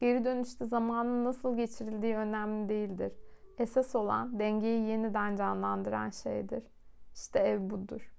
Geri 0.00 0.24
dönüşte 0.24 0.64
zamanın 0.64 1.24
nasıl 1.24 1.56
geçirildiği 1.56 2.16
önemli 2.16 2.68
değildir. 2.68 3.12
Esas 3.58 3.94
olan 3.96 4.38
dengeyi 4.38 4.88
yeniden 4.88 5.36
canlandıran 5.36 6.10
şeydir. 6.10 6.62
İşte 7.14 7.38
ev 7.38 7.70
budur. 7.70 8.12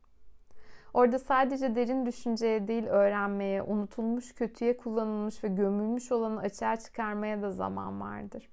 Orada 0.93 1.19
sadece 1.19 1.75
derin 1.75 2.05
düşünceye 2.05 2.67
değil 2.67 2.85
öğrenmeye, 2.85 3.63
unutulmuş, 3.63 4.33
kötüye 4.33 4.77
kullanılmış 4.77 5.43
ve 5.43 5.47
gömülmüş 5.47 6.11
olanı 6.11 6.39
açığa 6.39 6.77
çıkarmaya 6.77 7.41
da 7.41 7.51
zaman 7.51 8.01
vardır. 8.01 8.49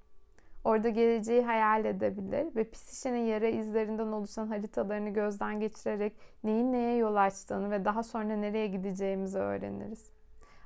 Orada 0.63 0.89
geleceği 0.89 1.41
hayal 1.41 1.85
edebilir 1.85 2.55
ve 2.55 2.69
psişenin 2.69 3.25
yara 3.25 3.47
izlerinden 3.47 4.07
oluşan 4.07 4.47
haritalarını 4.47 5.09
gözden 5.09 5.59
geçirerek 5.59 6.13
neyin 6.43 6.73
neye 6.73 6.97
yol 6.97 7.15
açtığını 7.15 7.71
ve 7.71 7.85
daha 7.85 8.03
sonra 8.03 8.35
nereye 8.35 8.67
gideceğimizi 8.67 9.37
öğreniriz. 9.37 10.18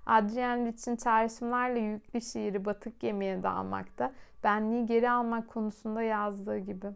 Adrian 0.06 0.66
Rich'in 0.66 0.96
çağrışımlarla 0.96 1.80
yüklü 1.80 2.22
şiiri 2.22 2.66
batık 2.66 3.00
gemiye 3.00 3.44
dalmakta, 3.44 4.14
benliği 4.44 4.86
geri 4.86 5.10
almak 5.10 5.50
konusunda 5.50 6.02
yazdığı 6.02 6.58
gibi. 6.58 6.88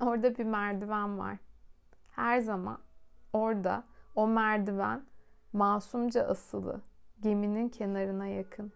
Orada 0.00 0.38
bir 0.38 0.44
merdiven 0.44 1.18
var. 1.18 1.38
Her 2.10 2.40
zaman 2.40 2.78
orada 3.32 3.84
o 4.14 4.26
merdiven 4.26 5.02
masumca 5.52 6.22
asılı, 6.22 6.80
geminin 7.20 7.68
kenarına 7.68 8.26
yakın. 8.26 8.72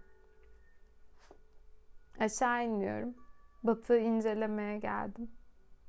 Aşağı 2.19 2.65
iniyorum. 2.65 3.15
Batığı 3.63 3.99
incelemeye 3.99 4.79
geldim. 4.79 5.31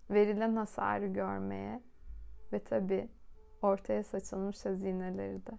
Verilen 0.10 0.56
hasarı 0.56 1.08
görmeye 1.08 1.84
ve 2.54 2.64
tabii 2.64 3.10
ortaya 3.62 4.04
saçılmış 4.04 4.66
hazineleri 4.66 5.46
de. 5.46 5.52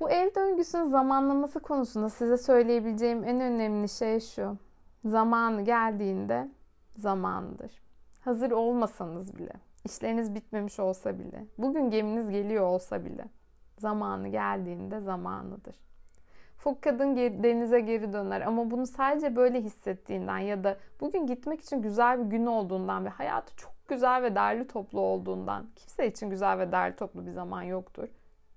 Bu 0.00 0.10
ev 0.10 0.34
döngüsünün 0.34 0.84
zamanlaması 0.84 1.60
konusunda 1.60 2.08
size 2.08 2.36
söyleyebileceğim 2.36 3.24
en 3.24 3.40
önemli 3.40 3.88
şey 3.88 4.20
şu. 4.20 4.56
Zamanı 5.04 5.62
geldiğinde 5.62 6.48
zamandır. 6.96 7.82
Hazır 8.20 8.50
olmasanız 8.50 9.38
bile, 9.38 9.52
işleriniz 9.84 10.34
bitmemiş 10.34 10.80
olsa 10.80 11.18
bile, 11.18 11.46
bugün 11.58 11.90
geminiz 11.90 12.30
geliyor 12.30 12.64
olsa 12.64 13.04
bile 13.04 13.24
zamanı 13.78 14.28
geldiğinde 14.28 15.00
zamanıdır. 15.00 15.76
Fok 16.56 16.82
kadın 16.82 17.16
denize 17.16 17.80
geri 17.80 18.12
döner 18.12 18.40
ama 18.40 18.70
bunu 18.70 18.86
sadece 18.86 19.36
böyle 19.36 19.60
hissettiğinden 19.60 20.38
ya 20.38 20.64
da 20.64 20.76
bugün 21.00 21.26
gitmek 21.26 21.60
için 21.60 21.82
güzel 21.82 22.24
bir 22.24 22.30
gün 22.30 22.46
olduğundan 22.46 23.04
ve 23.04 23.08
hayatı 23.08 23.56
çok 23.56 23.72
güzel 23.88 24.22
ve 24.22 24.34
derli 24.34 24.66
toplu 24.66 25.00
olduğundan 25.00 25.66
kimse 25.76 26.06
için 26.06 26.30
güzel 26.30 26.58
ve 26.58 26.72
derli 26.72 26.96
toplu 26.96 27.26
bir 27.26 27.32
zaman 27.32 27.62
yoktur. 27.62 28.08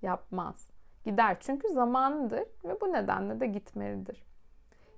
Yapmaz. 0.01 0.72
Gider 1.03 1.37
çünkü 1.39 1.69
zamanıdır 1.69 2.43
ve 2.63 2.81
bu 2.81 2.93
nedenle 2.93 3.39
de 3.39 3.47
gitmelidir. 3.47 4.23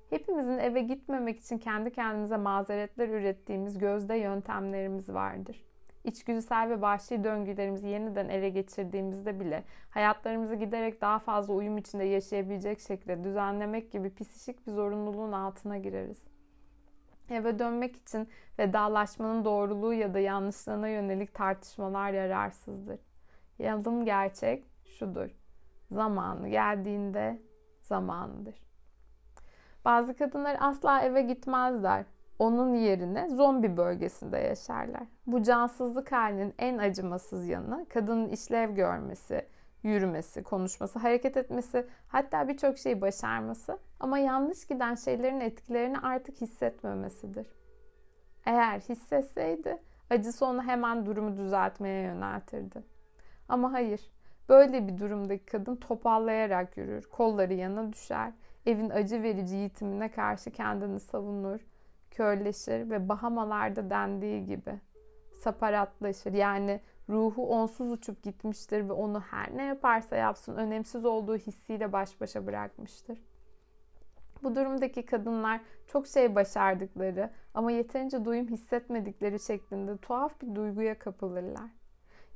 Hepimizin 0.10 0.58
eve 0.58 0.82
gitmemek 0.82 1.40
için 1.40 1.58
kendi 1.58 1.92
kendimize 1.92 2.38
mazeretler 2.38 3.10
ürettiğimiz 3.10 3.78
gözde 3.78 4.16
yöntemlerimiz 4.16 5.14
vardır. 5.14 5.66
İçgüdüsel 6.04 6.70
ve 6.70 6.82
vahşi 6.82 7.24
döngülerimizi 7.24 7.88
yeniden 7.88 8.30
ele 8.30 8.50
geçirdiğimizde 8.50 9.40
bile 9.40 9.64
hayatlarımızı 9.90 10.56
giderek 10.56 11.02
daha 11.02 11.20
fazla 11.20 11.54
uyum 11.54 11.78
içinde 11.78 12.04
yaşayabilecek 12.04 12.80
şekilde 12.80 13.24
düzenlemek 13.24 13.92
gibi 13.92 14.16
psişik 14.16 14.68
bir 14.68 14.72
zorunluluğun 14.72 15.32
altına 15.32 15.78
gireriz. 15.78 16.24
Eve 17.30 17.60
dönmek 17.60 17.96
için 17.96 18.28
vedalaşmanın 18.60 19.46
doğruluğu 19.46 19.94
ya 19.94 20.14
da 20.14 20.20
yanlışlığına 20.20 20.88
yönelik 20.88 21.34
tartışmalar 21.34 22.12
yararsızdır. 22.12 23.00
Yalın 23.60 24.06
gerçek 24.06 24.66
şudur. 24.86 25.45
Zamanı 25.92 26.50
geldiğinde 26.50 27.42
zamanıdır. 27.82 28.56
Bazı 29.86 30.14
kadınlar 30.18 30.58
asla 30.60 31.02
eve 31.02 31.22
gitmezler. 31.22 32.06
Onun 32.40 32.74
yerine 32.74 33.30
zombi 33.30 33.78
bölgesinde 33.78 34.38
yaşarlar. 34.38 35.04
Bu 35.28 35.44
cansızlık 35.44 36.12
halinin 36.12 36.54
en 36.60 36.78
acımasız 36.78 37.48
yanı 37.48 37.86
kadının 37.90 38.30
işlev 38.30 38.72
görmesi, 38.76 39.48
yürümesi, 39.84 40.44
konuşması, 40.44 41.00
hareket 41.00 41.38
etmesi, 41.38 41.88
hatta 42.08 42.48
birçok 42.48 42.78
şeyi 42.78 43.02
başarması 43.02 43.80
ama 44.00 44.18
yanlış 44.18 44.68
giden 44.68 44.96
şeylerin 44.96 45.40
etkilerini 45.40 46.00
artık 46.00 46.42
hissetmemesidir. 46.42 47.48
Eğer 48.46 48.80
hissetseydi 48.80 49.78
acısı 50.10 50.46
onu 50.46 50.64
hemen 50.64 51.06
durumu 51.06 51.38
düzeltmeye 51.38 52.02
yöneltirdi. 52.02 52.84
Ama 53.50 53.74
hayır, 53.74 54.12
Böyle 54.50 54.88
bir 54.88 54.98
durumdaki 54.98 55.46
kadın 55.46 55.76
topallayarak 55.76 56.78
yürür, 56.78 57.04
kolları 57.04 57.54
yana 57.54 57.94
düşer, 57.94 58.34
evin 58.66 58.90
acı 58.90 59.24
verici 59.24 59.56
yitimine 59.56 60.12
karşı 60.12 60.52
kendini 60.52 61.00
savunur, 61.00 61.60
körleşir 62.12 62.90
ve 62.90 63.10
Bahamalarda 63.10 63.90
dendiği 63.90 64.46
gibi 64.46 64.80
saparatlaşır. 65.32 66.34
Yani 66.34 66.82
ruhu 67.10 67.48
onsuz 67.50 67.92
uçup 67.92 68.24
gitmiştir 68.24 68.90
ve 68.90 68.94
onu 68.94 69.20
her 69.20 69.58
ne 69.58 69.64
yaparsa 69.64 70.16
yapsın 70.16 70.56
önemsiz 70.56 71.06
olduğu 71.06 71.38
hissiyle 71.38 71.94
baş 71.94 72.22
başa 72.22 72.48
bırakmıştır. 72.48 73.20
Bu 74.44 74.56
durumdaki 74.56 75.06
kadınlar 75.06 75.62
çok 75.88 76.08
şey 76.08 76.36
başardıkları 76.36 77.30
ama 77.54 77.72
yeterince 77.72 78.26
duyum 78.26 78.48
hissetmedikleri 78.48 79.40
şeklinde 79.40 79.98
tuhaf 79.98 80.42
bir 80.42 80.56
duyguya 80.56 81.00
kapılırlar. 81.00 81.70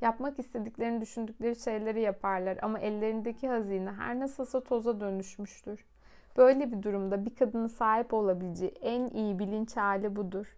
Yapmak 0.01 0.39
istediklerini 0.39 1.01
düşündükleri 1.01 1.55
şeyleri 1.55 2.01
yaparlar 2.01 2.59
ama 2.61 2.79
ellerindeki 2.79 3.47
hazine 3.47 3.91
her 3.91 4.19
nasılsa 4.19 4.63
toza 4.63 4.99
dönüşmüştür. 4.99 5.85
Böyle 6.37 6.71
bir 6.71 6.83
durumda 6.83 7.25
bir 7.25 7.35
kadının 7.35 7.67
sahip 7.67 8.13
olabileceği 8.13 8.71
en 8.81 9.07
iyi 9.07 9.39
bilinç 9.39 9.77
hali 9.77 10.15
budur. 10.15 10.57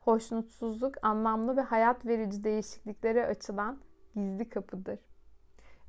Hoşnutsuzluk 0.00 0.94
anlamlı 1.02 1.56
ve 1.56 1.60
hayat 1.60 2.06
verici 2.06 2.44
değişikliklere 2.44 3.26
açılan 3.26 3.78
gizli 4.14 4.48
kapıdır. 4.48 4.98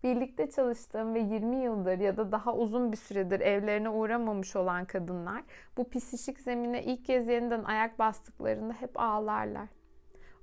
Birlikte 0.04 0.50
çalıştığım 0.50 1.14
ve 1.14 1.20
20 1.20 1.56
yıldır 1.56 2.00
ya 2.00 2.18
da 2.18 2.32
daha 2.32 2.54
uzun 2.54 2.92
bir 2.92 2.98
süredir 2.98 3.40
evlerine 3.40 3.90
uğramamış 3.90 4.56
olan 4.56 4.86
kadınlar 4.86 5.44
bu 5.78 5.90
pisişik 5.90 6.40
zemine 6.40 6.84
ilk 6.84 7.06
kez 7.06 7.28
yeniden 7.28 7.64
ayak 7.64 8.00
bastıklarında 8.00 8.74
hep 8.74 9.00
ağlarlar. 9.00 9.79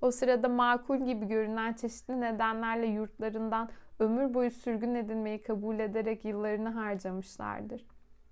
O 0.01 0.11
sırada 0.11 0.49
makul 0.49 0.97
gibi 1.05 1.29
görünen 1.29 1.73
çeşitli 1.73 2.21
nedenlerle 2.21 2.87
yurtlarından 2.87 3.69
ömür 3.99 4.35
boyu 4.35 4.51
sürgün 4.51 4.95
edilmeyi 4.95 5.43
kabul 5.43 5.79
ederek 5.79 6.25
yıllarını 6.25 6.69
harcamışlardır. 6.69 7.87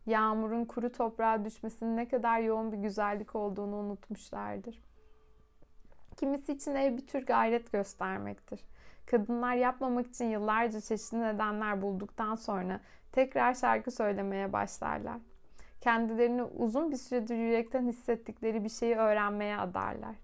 Yağmurun 0.06 0.64
kuru 0.64 0.92
toprağa 0.92 1.44
düşmesinin 1.44 1.96
ne 1.96 2.08
kadar 2.08 2.40
yoğun 2.40 2.72
bir 2.72 2.76
güzellik 2.76 3.36
olduğunu 3.36 3.76
unutmuşlardır. 3.76 4.82
Kimisi 6.16 6.52
için 6.52 6.74
ev 6.74 6.96
bir 6.96 7.06
tür 7.06 7.26
gayret 7.26 7.72
göstermektir. 7.72 8.60
Kadınlar 9.06 9.54
yapmamak 9.54 10.06
için 10.06 10.24
yıllarca 10.24 10.80
çeşitli 10.80 11.20
nedenler 11.20 11.82
bulduktan 11.82 12.34
sonra 12.34 12.80
tekrar 13.12 13.54
şarkı 13.54 13.90
söylemeye 13.90 14.52
başlarlar. 14.52 15.18
Kendilerini 15.80 16.42
uzun 16.42 16.90
bir 16.92 16.96
süredir 16.96 17.36
yürekten 17.36 17.86
hissettikleri 17.86 18.64
bir 18.64 18.68
şeyi 18.68 18.96
öğrenmeye 18.96 19.58
adarlar. 19.58 20.14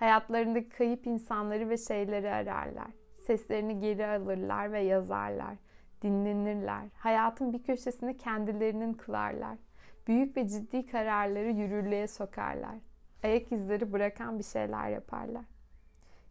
Hayatlarındaki 0.00 0.68
kayıp 0.68 1.06
insanları 1.06 1.68
ve 1.68 1.76
şeyleri 1.76 2.30
ararlar. 2.30 2.90
Seslerini 3.26 3.80
geri 3.80 4.06
alırlar 4.06 4.72
ve 4.72 4.80
yazarlar. 4.80 5.56
Dinlenirler. 6.02 6.84
Hayatın 6.98 7.52
bir 7.52 7.62
köşesini 7.62 8.16
kendilerinin 8.16 8.94
kılarlar. 8.94 9.58
Büyük 10.06 10.36
ve 10.36 10.48
ciddi 10.48 10.86
kararları 10.86 11.50
yürürlüğe 11.50 12.06
sokarlar. 12.06 12.74
Ayak 13.22 13.52
izleri 13.52 13.92
bırakan 13.92 14.38
bir 14.38 14.44
şeyler 14.44 14.88
yaparlar. 14.88 15.44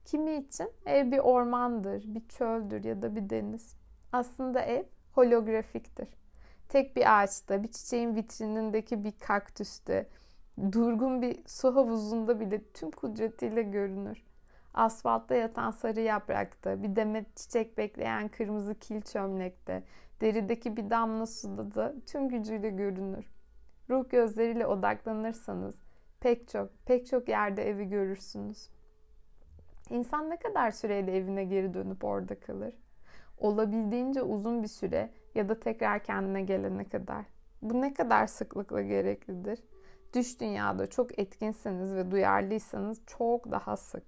Kimi 0.05 0.35
için 0.35 0.69
ev 0.85 1.11
bir 1.11 1.19
ormandır, 1.19 2.03
bir 2.05 2.27
çöldür 2.27 2.83
ya 2.83 3.01
da 3.01 3.15
bir 3.15 3.29
deniz. 3.29 3.75
Aslında 4.11 4.61
ev 4.61 4.83
holografiktir. 5.11 6.09
Tek 6.69 6.95
bir 6.95 7.21
ağaçta, 7.21 7.63
bir 7.63 7.71
çiçeğin 7.71 8.15
vitrinindeki 8.15 9.03
bir 9.03 9.11
kaktüste, 9.11 10.07
durgun 10.71 11.21
bir 11.21 11.39
su 11.45 11.75
havuzunda 11.75 12.39
bile 12.39 12.63
tüm 12.73 12.91
kudretiyle 12.91 13.63
görünür. 13.63 14.23
Asfaltta 14.73 15.35
yatan 15.35 15.71
sarı 15.71 15.99
yaprakta, 15.99 16.83
bir 16.83 16.95
demet 16.95 17.37
çiçek 17.37 17.77
bekleyen 17.77 18.27
kırmızı 18.27 18.75
kil 18.75 19.01
çömlekte, 19.01 19.83
derideki 20.21 20.77
bir 20.77 20.89
damla 20.89 21.25
suda 21.25 21.75
da 21.75 21.95
tüm 22.05 22.29
gücüyle 22.29 22.69
görünür. 22.69 23.25
Ruh 23.89 24.09
gözleriyle 24.09 24.67
odaklanırsanız 24.67 25.75
pek 26.19 26.47
çok, 26.47 26.69
pek 26.85 27.07
çok 27.07 27.29
yerde 27.29 27.69
evi 27.69 27.89
görürsünüz. 27.89 28.69
İnsan 29.89 30.29
ne 30.29 30.37
kadar 30.37 30.71
süreyle 30.71 31.17
evine 31.17 31.43
geri 31.43 31.73
dönüp 31.73 32.03
orada 32.03 32.39
kalır? 32.39 32.73
Olabildiğince 33.37 34.21
uzun 34.21 34.63
bir 34.63 34.67
süre 34.67 35.09
ya 35.35 35.49
da 35.49 35.59
tekrar 35.59 36.03
kendine 36.03 36.41
gelene 36.41 36.83
kadar. 36.83 37.25
Bu 37.61 37.81
ne 37.81 37.93
kadar 37.93 38.27
sıklıkla 38.27 38.81
gereklidir? 38.81 39.59
Düş 40.15 40.39
dünyada 40.39 40.87
çok 40.87 41.19
etkinseniz 41.19 41.93
ve 41.93 42.11
duyarlıysanız 42.11 43.01
çok 43.05 43.51
daha 43.51 43.77
sık. 43.77 44.03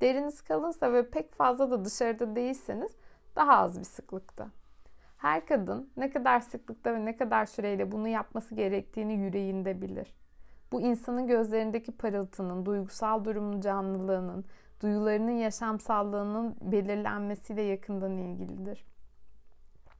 Deriniz 0.00 0.42
kalınsa 0.42 0.92
ve 0.92 1.10
pek 1.10 1.34
fazla 1.34 1.70
da 1.70 1.84
dışarıda 1.84 2.36
değilseniz 2.36 2.96
daha 3.36 3.56
az 3.56 3.78
bir 3.78 3.84
sıklıkta. 3.84 4.48
Her 5.16 5.46
kadın 5.46 5.90
ne 5.96 6.10
kadar 6.10 6.40
sıklıkta 6.40 6.94
ve 6.94 7.04
ne 7.04 7.16
kadar 7.16 7.46
süreyle 7.46 7.92
bunu 7.92 8.08
yapması 8.08 8.54
gerektiğini 8.54 9.12
yüreğinde 9.14 9.82
bilir. 9.82 10.14
Bu 10.72 10.80
insanın 10.80 11.26
gözlerindeki 11.26 11.92
parıltının, 11.92 12.66
duygusal 12.66 13.24
durumun 13.24 13.60
canlılığının, 13.60 14.44
duyularının 14.82 15.30
yaşamsallığının 15.30 16.56
belirlenmesiyle 16.60 17.62
yakından 17.62 18.18
ilgilidir. 18.18 18.84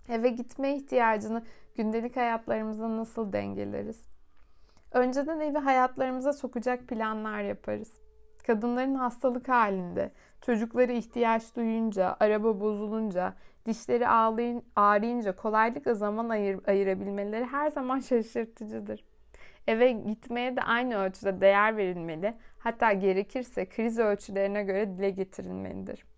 Eve 0.08 0.28
gitme 0.28 0.76
ihtiyacını 0.76 1.42
gündelik 1.76 2.16
hayatlarımıza 2.16 2.96
nasıl 2.96 3.32
dengeleriz? 3.32 4.09
Önceden 4.92 5.40
evi 5.40 5.58
hayatlarımıza 5.58 6.32
sokacak 6.32 6.88
planlar 6.88 7.42
yaparız. 7.42 8.00
Kadınların 8.46 8.94
hastalık 8.94 9.48
halinde, 9.48 10.12
çocukları 10.40 10.92
ihtiyaç 10.92 11.56
duyunca, 11.56 12.16
araba 12.20 12.60
bozulunca, 12.60 13.34
dişleri 13.66 14.08
ağlayın, 14.08 14.62
ağrıyınca 14.76 15.36
kolaylıkla 15.36 15.94
zaman 15.94 16.28
ayır, 16.28 16.60
ayırabilmeleri 16.66 17.44
her 17.44 17.70
zaman 17.70 17.98
şaşırtıcıdır. 18.08 19.04
Eve 19.66 19.92
gitmeye 19.92 20.56
de 20.56 20.62
aynı 20.62 20.96
ölçüde 20.96 21.40
değer 21.40 21.76
verilmeli, 21.76 22.34
hatta 22.58 22.92
gerekirse 22.92 23.68
kriz 23.68 23.98
ölçülerine 23.98 24.62
göre 24.62 24.88
dile 24.98 25.10
getirilmelidir. 25.10 26.09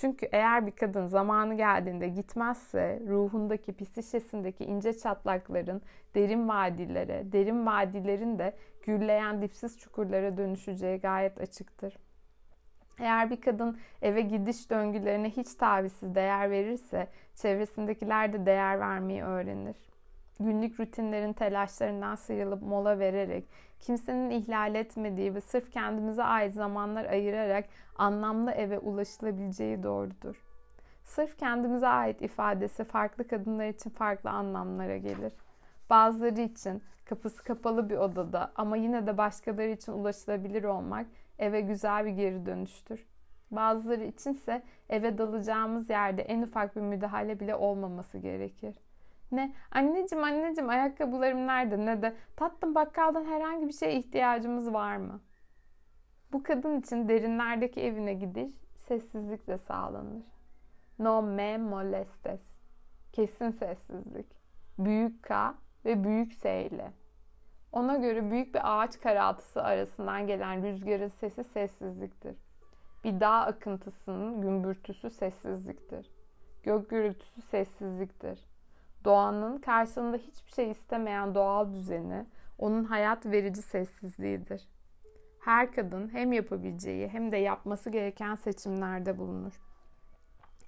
Çünkü 0.00 0.28
eğer 0.32 0.66
bir 0.66 0.70
kadın 0.70 1.06
zamanı 1.06 1.54
geldiğinde 1.54 2.08
gitmezse 2.08 3.02
ruhundaki 3.08 3.76
psişesindeki 3.76 4.64
ince 4.64 4.98
çatlakların 4.98 5.82
derin 6.14 6.48
vadilere, 6.48 7.32
derin 7.32 7.66
vadilerin 7.66 8.38
de 8.38 8.56
gürleyen 8.82 9.42
dipsiz 9.42 9.78
çukurlara 9.78 10.36
dönüşeceği 10.36 11.00
gayet 11.00 11.40
açıktır. 11.40 11.96
Eğer 12.98 13.30
bir 13.30 13.40
kadın 13.40 13.78
eve 14.02 14.20
gidiş 14.20 14.70
döngülerine 14.70 15.30
hiç 15.30 15.54
tavizsiz 15.54 16.14
değer 16.14 16.50
verirse 16.50 17.08
çevresindekiler 17.34 18.32
de 18.32 18.46
değer 18.46 18.80
vermeyi 18.80 19.22
öğrenir 19.22 19.76
günlük 20.40 20.80
rutinlerin 20.80 21.32
telaşlarından 21.32 22.14
sıyrılıp 22.14 22.62
mola 22.62 22.98
vererek, 22.98 23.44
kimsenin 23.80 24.30
ihlal 24.30 24.74
etmediği 24.74 25.34
ve 25.34 25.40
sırf 25.40 25.70
kendimize 25.70 26.22
ait 26.22 26.54
zamanlar 26.54 27.04
ayırarak 27.04 27.64
anlamlı 27.96 28.50
eve 28.50 28.78
ulaşılabileceği 28.78 29.82
doğrudur. 29.82 30.42
Sırf 31.04 31.38
kendimize 31.38 31.88
ait 31.88 32.22
ifadesi 32.22 32.84
farklı 32.84 33.28
kadınlar 33.28 33.68
için 33.68 33.90
farklı 33.90 34.30
anlamlara 34.30 34.96
gelir. 34.96 35.32
Bazıları 35.90 36.40
için 36.40 36.82
kapısı 37.04 37.44
kapalı 37.44 37.90
bir 37.90 37.96
odada 37.96 38.52
ama 38.56 38.76
yine 38.76 39.06
de 39.06 39.18
başkaları 39.18 39.70
için 39.70 39.92
ulaşılabilir 39.92 40.64
olmak 40.64 41.06
eve 41.38 41.60
güzel 41.60 42.04
bir 42.04 42.10
geri 42.10 42.46
dönüştür. 42.46 43.06
Bazıları 43.50 44.04
içinse 44.04 44.62
eve 44.88 45.18
dalacağımız 45.18 45.90
yerde 45.90 46.22
en 46.22 46.42
ufak 46.42 46.76
bir 46.76 46.80
müdahale 46.80 47.40
bile 47.40 47.54
olmaması 47.54 48.18
gerekir. 48.18 48.76
Ne 49.32 49.54
anneciğim 49.70 50.24
anneciğim 50.24 50.70
ayakkabılarım 50.70 51.46
nerede 51.46 51.86
ne 51.86 52.02
de 52.02 52.16
tatlım 52.36 52.74
bakkaldan 52.74 53.24
herhangi 53.24 53.68
bir 53.68 53.72
şeye 53.72 53.98
ihtiyacımız 53.98 54.72
var 54.72 54.96
mı? 54.96 55.20
Bu 56.32 56.42
kadın 56.42 56.80
için 56.80 57.08
derinlerdeki 57.08 57.80
evine 57.80 58.14
gidiş 58.14 58.54
sessizlikle 58.74 59.58
sağlanır. 59.58 60.24
No 60.98 61.22
me 61.22 61.58
molestes. 61.58 62.40
Kesin 63.12 63.50
sessizlik. 63.50 64.26
Büyük 64.78 65.22
K 65.22 65.54
ve 65.84 66.04
büyük 66.04 66.34
S 66.34 66.66
ile. 66.66 66.92
Ona 67.72 67.96
göre 67.96 68.30
büyük 68.30 68.54
bir 68.54 68.60
ağaç 68.62 69.00
karaltısı 69.00 69.62
arasından 69.62 70.26
gelen 70.26 70.62
rüzgarın 70.62 71.08
sesi 71.08 71.44
sessizliktir. 71.44 72.36
Bir 73.04 73.20
dağ 73.20 73.40
akıntısının 73.40 74.40
gümbürtüsü 74.40 75.10
sessizliktir. 75.10 76.10
Gök 76.62 76.90
gürültüsü 76.90 77.42
sessizliktir 77.42 78.55
Doğanın 79.06 79.58
karşılığında 79.58 80.16
hiçbir 80.16 80.50
şey 80.52 80.70
istemeyen 80.70 81.34
doğal 81.34 81.74
düzeni 81.74 82.26
onun 82.58 82.84
hayat 82.84 83.26
verici 83.26 83.62
sessizliğidir. 83.62 84.68
Her 85.40 85.72
kadın 85.72 86.08
hem 86.12 86.32
yapabileceği 86.32 87.08
hem 87.08 87.32
de 87.32 87.36
yapması 87.36 87.90
gereken 87.90 88.34
seçimlerde 88.34 89.18
bulunur. 89.18 89.60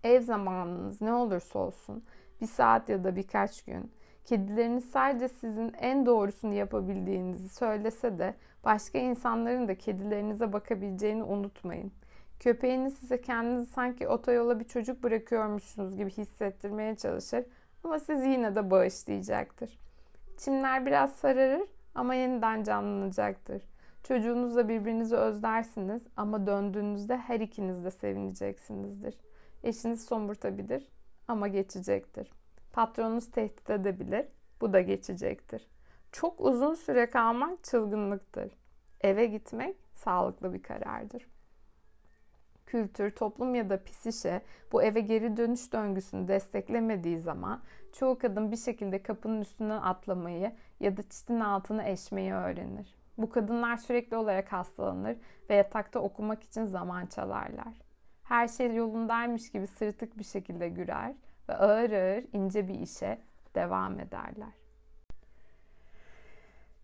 Ev 0.05 0.21
zamanınız 0.21 1.01
ne 1.01 1.13
olursa 1.13 1.59
olsun 1.59 2.05
bir 2.41 2.47
saat 2.47 2.89
ya 2.89 3.05
da 3.05 3.17
birkaç 3.17 3.65
gün 3.65 3.93
kedileriniz 4.25 4.91
sadece 4.91 5.29
sizin 5.29 5.73
en 5.73 6.07
doğrusunu 6.07 6.55
yapabildiğinizi 6.55 7.49
söylese 7.49 8.19
de 8.19 8.35
başka 8.65 8.99
insanların 8.99 9.69
da 9.69 9.79
kedilerinize 9.79 10.53
bakabileceğini 10.53 11.23
unutmayın. 11.23 11.93
Köpeğiniz 12.41 12.99
size 12.99 13.21
kendinizi 13.21 13.73
sanki 13.73 14.09
otoyola 14.09 14.61
bir 14.61 14.65
çocuk 14.65 15.03
bırakıyormuşsunuz 15.03 15.97
gibi 15.97 16.11
hissettirmeye 16.11 16.97
çalışır 16.97 17.45
ama 17.89 17.99
siz 17.99 18.25
yine 18.25 18.55
de 18.55 18.71
bağışlayacaktır. 18.71 19.79
Çimler 20.37 20.87
biraz 20.87 21.13
sararır 21.13 21.69
ama 21.95 22.15
yeniden 22.15 22.63
canlanacaktır. 22.63 23.63
Çocuğunuzla 24.03 24.69
birbirinizi 24.69 25.17
özlersiniz 25.17 26.03
ama 26.17 26.47
döndüğünüzde 26.47 27.17
her 27.17 27.41
ikiniz 27.41 27.85
de 27.85 27.91
sevineceksinizdir. 27.91 29.19
Eşiniz 29.65 30.05
somurtabilir 30.05 30.89
ama 31.29 31.49
geçecektir. 31.49 32.33
Patronunuz 32.73 33.31
tehdit 33.31 33.71
edebilir, 33.71 34.27
bu 34.61 34.73
da 34.73 34.81
geçecektir. 34.81 35.69
Çok 36.13 36.41
uzun 36.41 36.75
süre 36.75 37.11
kalmak 37.11 37.65
çılgınlıktır. 37.65 38.53
Eve 39.01 39.27
gitmek 39.27 39.77
sağlıklı 39.95 40.55
bir 40.55 40.63
karardır 40.63 41.27
kültür, 42.69 43.11
toplum 43.11 43.55
ya 43.55 43.71
da 43.71 43.83
pisişe 43.85 44.43
bu 44.73 44.83
eve 44.83 45.01
geri 45.01 45.37
dönüş 45.37 45.73
döngüsünü 45.73 46.29
desteklemediği 46.29 47.19
zaman 47.19 47.61
çoğu 47.93 48.19
kadın 48.19 48.53
bir 48.53 48.57
şekilde 48.57 49.03
kapının 49.03 49.41
üstünden 49.41 49.83
atlamayı 49.83 50.53
ya 50.81 50.97
da 50.97 51.03
çitin 51.03 51.41
altını 51.41 51.85
eşmeyi 51.85 52.33
öğrenir. 52.33 52.95
Bu 53.19 53.31
kadınlar 53.31 53.77
sürekli 53.77 54.17
olarak 54.17 54.53
hastalanır 54.53 55.17
ve 55.51 55.55
yatakta 55.55 56.01
okumak 56.01 56.43
için 56.43 56.65
zaman 56.65 57.07
çalarlar. 57.07 57.81
Her 58.23 58.49
şey 58.49 58.75
yolundaymış 58.75 59.51
gibi 59.51 59.67
sırıtık 59.67 60.19
bir 60.19 60.25
şekilde 60.25 60.69
gürer 60.69 61.15
ve 61.49 61.55
ağır 61.55 61.91
ağır 61.91 62.25
ince 62.33 62.69
bir 62.69 62.81
işe 62.81 63.19
devam 63.55 64.01
ederler. 64.01 64.68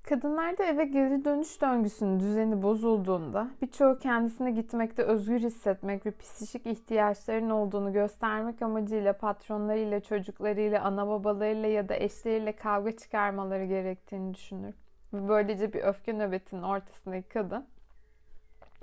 Kadınlarda 0.09 0.64
eve 0.64 0.85
geri 0.85 1.24
dönüş 1.24 1.60
döngüsünün 1.60 2.20
düzeni 2.20 2.62
bozulduğunda 2.62 3.48
birçoğu 3.62 3.98
kendisine 3.98 4.51
gitmekte 4.51 5.02
özgür 5.02 5.40
hissetmek 5.40 6.06
ve 6.06 6.10
psikolojik 6.10 6.66
ihtiyaçların 6.66 7.51
olduğunu 7.51 7.93
göstermek 7.93 8.62
amacıyla 8.62 9.12
patronlarıyla, 9.12 10.01
çocuklarıyla, 10.01 10.82
ana 10.82 11.09
babalarıyla 11.09 11.68
ya 11.68 11.89
da 11.89 11.97
eşleriyle 11.97 12.52
kavga 12.52 12.97
çıkarmaları 12.97 13.64
gerektiğini 13.64 14.35
düşünür. 14.35 14.74
Böylece 15.12 15.72
bir 15.72 15.82
öfke 15.82 16.12
nöbetinin 16.12 16.62
ortasındaki 16.62 17.28
kadın 17.28 17.66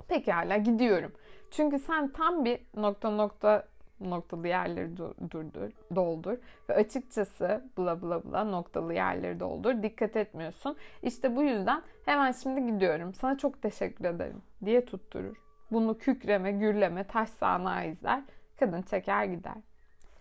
pekala 0.08 0.56
gidiyorum. 0.56 1.12
Çünkü 1.50 1.78
sen 1.78 2.08
tam 2.08 2.44
bir 2.44 2.60
nokta 2.76 3.10
nokta 3.10 3.64
noktalı 4.10 4.48
yerleri 4.48 4.96
durdur, 5.30 5.70
doldur 5.94 6.36
ve 6.68 6.74
açıkçası 6.74 7.64
bla 7.78 8.02
bla 8.02 8.24
bla 8.24 8.44
noktalı 8.44 8.94
yerleri 8.94 9.40
doldur. 9.40 9.82
Dikkat 9.82 10.16
etmiyorsun. 10.16 10.76
İşte 11.02 11.36
bu 11.36 11.42
yüzden 11.42 11.82
hemen 12.04 12.32
şimdi 12.32 12.66
gidiyorum. 12.72 13.14
Sana 13.14 13.38
çok 13.38 13.62
teşekkür 13.62 14.04
ederim 14.04 14.42
diye 14.64 14.84
tutturur. 14.84 15.36
Bunu 15.70 15.98
kükreme, 15.98 16.52
gürleme, 16.52 17.04
taş 17.04 17.28
sağanağı 17.28 17.88
izler. 17.88 18.22
Kadın 18.60 18.82
çeker 18.82 19.24
gider. 19.24 19.56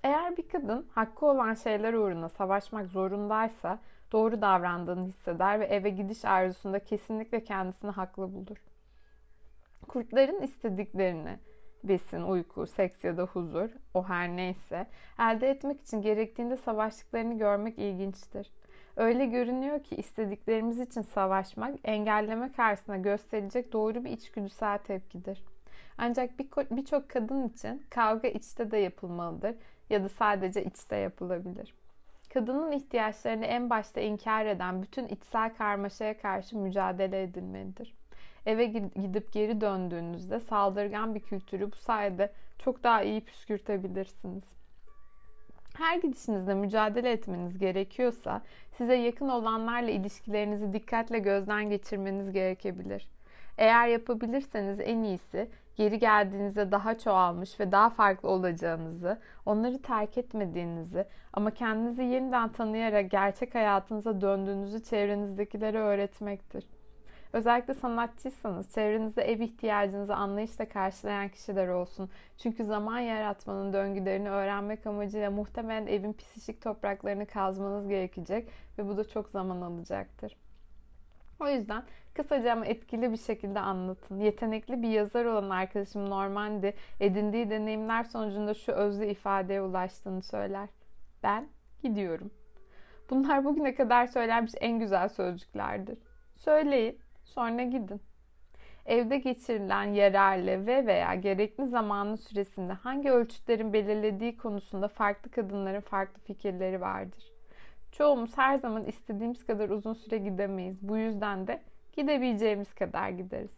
Eğer 0.04 0.38
bir 0.38 0.48
kadın 0.48 0.88
hakkı 0.92 1.26
olan 1.26 1.54
şeyler 1.54 1.94
uğruna 1.94 2.30
savaşmak 2.30 2.88
zorundaysa 2.88 3.80
doğru 4.12 4.42
davrandığını 4.42 5.08
hisseder 5.08 5.60
ve 5.60 5.66
eve 5.66 5.90
gidiş 5.90 6.26
arzusunda 6.26 6.80
kesinlikle 6.80 7.44
kendisini 7.44 7.92
haklı 7.92 8.34
bulur. 8.34 8.58
Kurtların 9.88 10.42
istediklerini, 10.42 11.40
besin, 11.84 12.24
uyku, 12.24 12.68
seks 12.68 13.04
ya 13.04 13.18
da 13.18 13.24
huzur, 13.24 13.70
o 13.94 14.04
her 14.04 14.30
neyse, 14.30 14.88
elde 15.20 15.50
etmek 15.50 15.82
için 15.82 16.02
gerektiğinde 16.02 16.58
savaştıklarını 16.58 17.38
görmek 17.38 17.80
ilginçtir. 17.80 18.52
Öyle 18.96 19.26
görünüyor 19.26 19.84
ki 19.84 19.96
istediklerimiz 19.96 20.80
için 20.80 21.02
savaşmak, 21.02 21.80
engelleme 21.84 22.52
karşısında 22.52 22.98
gösterilecek 22.98 23.74
doğru 23.74 24.06
bir 24.06 24.12
içgüdüsel 24.12 24.78
tepkidir. 24.78 25.44
Ancak 25.98 26.40
birçok 26.72 27.10
kadın 27.10 27.48
için 27.48 27.84
kavga 27.90 28.28
içte 28.28 28.72
de 28.72 28.78
yapılmalıdır 28.78 29.56
ya 29.90 30.04
da 30.04 30.10
sadece 30.10 30.64
içte 30.64 30.96
yapılabilir. 30.96 31.74
Kadının 32.34 32.72
ihtiyaçlarını 32.72 33.46
en 33.46 33.70
başta 33.70 34.02
inkar 34.02 34.46
eden 34.46 34.82
bütün 34.82 35.08
içsel 35.08 35.54
karmaşaya 35.56 36.18
karşı 36.18 36.58
mücadele 36.58 37.24
edilmelidir 37.24 38.01
eve 38.46 38.66
gidip 38.66 39.34
geri 39.34 39.62
döndüğünüzde 39.62 40.40
saldırgan 40.40 41.16
bir 41.16 41.20
kültürü 41.20 41.72
bu 41.72 41.76
sayede 41.76 42.32
çok 42.60 42.84
daha 42.84 43.04
iyi 43.04 43.22
püskürtebilirsiniz. 43.22 44.44
Her 45.78 45.98
gidişinizde 45.98 46.54
mücadele 46.54 47.12
etmeniz 47.12 47.58
gerekiyorsa 47.58 48.42
size 48.72 48.96
yakın 48.96 49.30
olanlarla 49.30 49.90
ilişkilerinizi 49.90 50.74
dikkatle 50.74 51.20
gözden 51.20 51.70
geçirmeniz 51.70 52.32
gerekebilir. 52.32 53.10
Eğer 53.58 53.88
yapabilirseniz 53.88 54.80
en 54.80 55.04
iyisi 55.04 55.50
geri 55.76 56.00
geldiğinizde 56.00 56.72
daha 56.72 56.98
çoğalmış 56.98 57.60
ve 57.60 57.72
daha 57.72 57.90
farklı 57.90 58.30
olacağınızı, 58.30 59.20
onları 59.46 59.82
terk 59.82 60.18
etmediğinizi 60.18 61.06
ama 61.34 61.52
kendinizi 61.52 62.04
yeniden 62.04 62.52
tanıyarak 62.52 63.12
gerçek 63.12 63.56
hayatınıza 63.56 64.22
döndüğünüzü 64.22 64.84
çevrenizdekilere 64.84 65.80
öğretmektir. 65.80 66.66
Özellikle 67.34 67.74
sanatçıysanız 67.74 68.74
çevrenizde 68.74 69.22
ev 69.22 69.40
ihtiyacınızı 69.40 70.16
anlayışla 70.16 70.70
karşılayan 70.70 71.30
kişiler 71.30 71.68
olsun. 71.68 72.10
Çünkü 72.38 72.66
zaman 72.66 73.00
yaratmanın 73.00 73.74
döngülerini 73.74 74.30
öğrenmek 74.30 74.88
amacıyla 74.88 75.32
muhtemelen 75.32 75.88
evin 75.88 76.14
psişik 76.14 76.62
topraklarını 76.62 77.26
kazmanız 77.26 77.88
gerekecek 77.88 78.50
ve 78.78 78.88
bu 78.88 78.98
da 78.98 79.08
çok 79.08 79.30
zaman 79.30 79.62
alacaktır. 79.62 80.38
O 81.40 81.50
yüzden 81.50 81.84
kısaca 82.14 82.54
ama 82.54 82.66
etkili 82.66 83.12
bir 83.12 83.18
şekilde 83.18 83.60
anlatın. 83.60 84.20
Yetenekli 84.20 84.82
bir 84.82 84.90
yazar 84.90 85.26
olan 85.26 85.50
arkadaşım 85.50 86.10
Normandy 86.10 86.70
edindiği 87.00 87.50
deneyimler 87.50 88.04
sonucunda 88.04 88.54
şu 88.54 88.72
özlü 88.72 89.06
ifadeye 89.06 89.62
ulaştığını 89.62 90.24
söyler. 90.24 90.70
Ben 91.24 91.48
gidiyorum. 91.84 92.32
Bunlar 93.10 93.46
bugüne 93.46 93.76
kadar 93.76 94.08
söylenmiş 94.08 94.54
en 94.62 94.80
güzel 94.80 95.10
sözcüklerdir. 95.10 95.98
Söyleyin 96.36 97.00
Sonra 97.34 97.64
gidin. 97.64 98.02
Evde 98.86 99.18
geçirilen 99.18 99.84
yararlı 99.84 100.68
ve 100.68 100.86
veya 100.86 101.16
gerekli 101.16 101.68
zamanın 101.68 102.16
süresinde 102.16 102.74
hangi 102.74 103.12
ölçütlerin 103.12 103.74
belirlediği 103.74 104.38
konusunda 104.38 104.88
farklı 104.88 105.32
kadınların 105.32 105.82
farklı 105.82 106.22
fikirleri 106.22 106.82
vardır. 106.82 107.24
Çoğumuz 107.92 108.38
her 108.38 108.58
zaman 108.58 108.84
istediğimiz 108.84 109.46
kadar 109.46 109.70
uzun 109.70 109.94
süre 109.94 110.18
gidemeyiz. 110.18 110.78
Bu 110.82 110.98
yüzden 110.98 111.48
de 111.48 111.62
gidebileceğimiz 111.94 112.74
kadar 112.74 113.10
gideriz. 113.10 113.52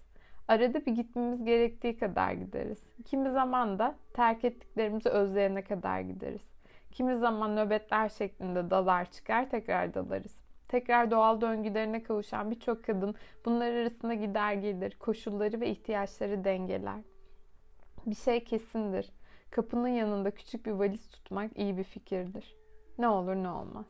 Arada 0.47 0.85
bir 0.85 0.91
gitmemiz 0.95 1.45
gerektiği 1.45 1.97
kadar 1.97 2.31
gideriz. 2.31 2.83
Kimi 3.05 3.31
zaman 3.31 3.79
da 3.79 3.95
terk 4.13 4.45
ettiklerimizi 4.45 5.09
özleyene 5.09 5.61
kadar 5.61 5.99
gideriz. 5.99 6.51
Kimi 6.91 7.17
zaman 7.17 7.55
nöbetler 7.55 8.09
şeklinde 8.09 8.69
dalar 8.69 9.11
çıkar 9.11 9.49
tekrar 9.49 9.93
dalarız 9.93 10.42
tekrar 10.73 11.11
doğal 11.11 11.41
döngülerine 11.41 12.03
kavuşan 12.03 12.51
birçok 12.51 12.85
kadın 12.85 13.15
bunlar 13.45 13.71
arasında 13.71 14.13
gider 14.13 14.53
gelir, 14.53 14.97
koşulları 14.99 15.61
ve 15.61 15.69
ihtiyaçları 15.69 16.43
dengeler. 16.43 16.99
Bir 18.05 18.15
şey 18.15 18.43
kesindir. 18.43 19.11
Kapının 19.51 19.87
yanında 19.87 20.31
küçük 20.31 20.65
bir 20.65 20.71
valiz 20.71 21.07
tutmak 21.07 21.57
iyi 21.57 21.77
bir 21.77 21.83
fikirdir. 21.83 22.55
Ne 22.97 23.07
olur 23.07 23.35
ne 23.35 23.49
olmaz. 23.49 23.85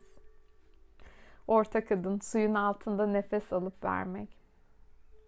Orta 1.48 1.84
kadın 1.84 2.18
suyun 2.18 2.54
altında 2.54 3.06
nefes 3.06 3.52
alıp 3.52 3.84
vermek. 3.84 4.38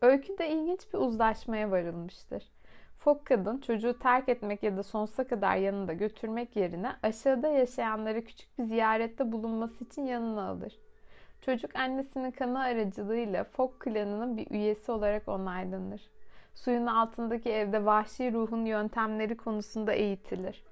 Öyküde 0.03 0.49
ilginç 0.49 0.95
bir 0.95 0.99
uzlaşmaya 0.99 1.71
varılmıştır. 1.71 2.53
Fok 2.97 3.27
kadın 3.27 3.59
çocuğu 3.59 3.99
terk 3.99 4.29
etmek 4.29 4.63
ya 4.63 4.77
da 4.77 4.83
sonsuza 4.83 5.27
kadar 5.27 5.57
yanında 5.57 5.93
götürmek 5.93 6.57
yerine 6.57 6.93
aşağıda 7.03 7.49
yaşayanlara 7.49 8.21
küçük 8.21 8.59
bir 8.59 8.65
ziyarette 8.65 9.33
bulunması 9.33 9.85
için 9.85 10.03
yanına 10.03 10.49
alır. 10.49 10.86
Çocuk 11.47 11.77
annesinin 11.77 12.31
kanı 12.31 12.61
aracılığıyla 12.61 13.45
Fok 13.45 13.81
klanının 13.81 14.37
bir 14.37 14.51
üyesi 14.51 14.93
olarak 14.93 15.29
onaylanır. 15.29 16.11
Suyun 16.55 16.87
altındaki 16.87 17.51
evde 17.51 17.85
vahşi 17.85 18.33
ruhun 18.33 18.65
yöntemleri 18.65 19.37
konusunda 19.37 19.93
eğitilir. 19.93 20.65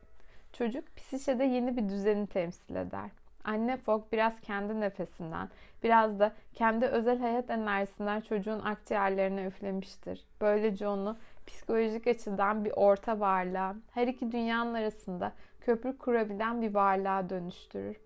Çocuk 0.53 0.97
psişede 0.97 1.45
yeni 1.45 1.77
bir 1.77 1.89
düzeni 1.89 2.27
temsil 2.27 2.75
eder. 2.75 3.11
Anne 3.45 3.77
Fok 3.77 4.13
biraz 4.13 4.41
kendi 4.41 4.81
nefesinden, 4.81 5.49
biraz 5.83 6.21
da 6.21 6.33
kendi 6.55 6.87
özel 6.87 7.19
hayat 7.19 7.51
enerjisinden 7.51 8.21
çocuğun 8.21 8.61
akciğerlerine 8.61 9.47
üflemiştir. 9.47 10.25
Böylece 10.41 10.89
onu 10.89 11.17
psikolojik 11.47 12.07
açıdan 12.07 12.65
bir 12.65 12.73
orta 12.77 13.21
varlığa, 13.21 13.75
her 13.91 14.07
iki 14.07 14.33
dünyanın 14.33 14.75
arasında 14.75 15.33
köprü 15.61 15.99
kurabilen 15.99 16.63
bir 16.63 16.75
varlığa 16.75 17.29
dönüştürür. 17.29 18.04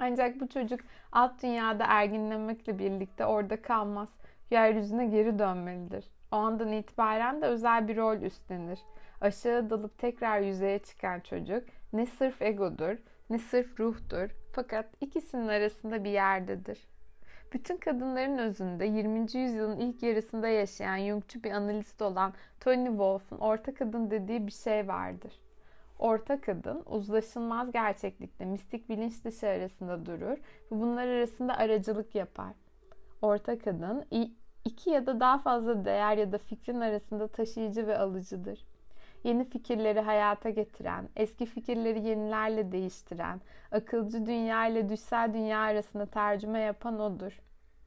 Ancak 0.00 0.40
bu 0.40 0.48
çocuk 0.48 0.80
alt 1.12 1.42
dünyada 1.42 1.84
erginlemekle 1.88 2.78
birlikte 2.78 3.26
orada 3.26 3.62
kalmaz. 3.62 4.08
Yeryüzüne 4.50 5.06
geri 5.06 5.38
dönmelidir. 5.38 6.04
O 6.32 6.36
andan 6.36 6.72
itibaren 6.72 7.42
de 7.42 7.46
özel 7.46 7.88
bir 7.88 7.96
rol 7.96 8.16
üstlenir. 8.16 8.78
Aşağı 9.20 9.70
dalıp 9.70 9.98
tekrar 9.98 10.40
yüzeye 10.40 10.78
çıkan 10.78 11.20
çocuk 11.20 11.64
ne 11.92 12.06
sırf 12.06 12.42
egodur 12.42 12.96
ne 13.32 13.38
sırf 13.38 13.80
ruhtur 13.80 14.30
fakat 14.52 14.86
ikisinin 15.00 15.48
arasında 15.48 16.04
bir 16.04 16.10
yerdedir. 16.10 16.88
Bütün 17.52 17.76
kadınların 17.76 18.38
özünde 18.38 18.84
20. 18.84 19.20
yüzyılın 19.20 19.76
ilk 19.76 20.02
yarısında 20.02 20.48
yaşayan 20.48 20.98
Jungçu 20.98 21.42
bir 21.42 21.50
analist 21.50 22.02
olan 22.02 22.34
Tony 22.60 22.86
Wolf'un 22.86 23.38
orta 23.38 23.74
kadın 23.74 24.10
dediği 24.10 24.46
bir 24.46 24.52
şey 24.52 24.88
vardır. 24.88 25.32
Orta 26.02 26.40
kadın 26.40 26.82
uzlaşılmaz 26.86 27.72
gerçeklikte 27.72 28.44
mistik 28.44 28.88
bilinç 28.88 29.24
dışı 29.24 29.46
arasında 29.46 30.06
durur 30.06 30.36
ve 30.36 30.80
bunlar 30.80 31.06
arasında 31.06 31.56
aracılık 31.56 32.14
yapar. 32.14 32.52
Orta 33.22 33.58
kadın 33.58 34.04
iki 34.64 34.90
ya 34.90 35.06
da 35.06 35.20
daha 35.20 35.38
fazla 35.38 35.84
değer 35.84 36.16
ya 36.16 36.32
da 36.32 36.38
fikrin 36.38 36.80
arasında 36.80 37.28
taşıyıcı 37.28 37.86
ve 37.86 37.98
alıcıdır. 37.98 38.64
Yeni 39.24 39.44
fikirleri 39.44 40.00
hayata 40.00 40.50
getiren, 40.50 41.08
eski 41.16 41.46
fikirleri 41.46 42.02
yenilerle 42.02 42.72
değiştiren, 42.72 43.40
akılcı 43.72 44.26
dünya 44.26 44.66
ile 44.66 44.88
düşsel 44.88 45.34
dünya 45.34 45.58
arasında 45.58 46.06
tercüme 46.06 46.60
yapan 46.60 47.00
odur. 47.00 47.42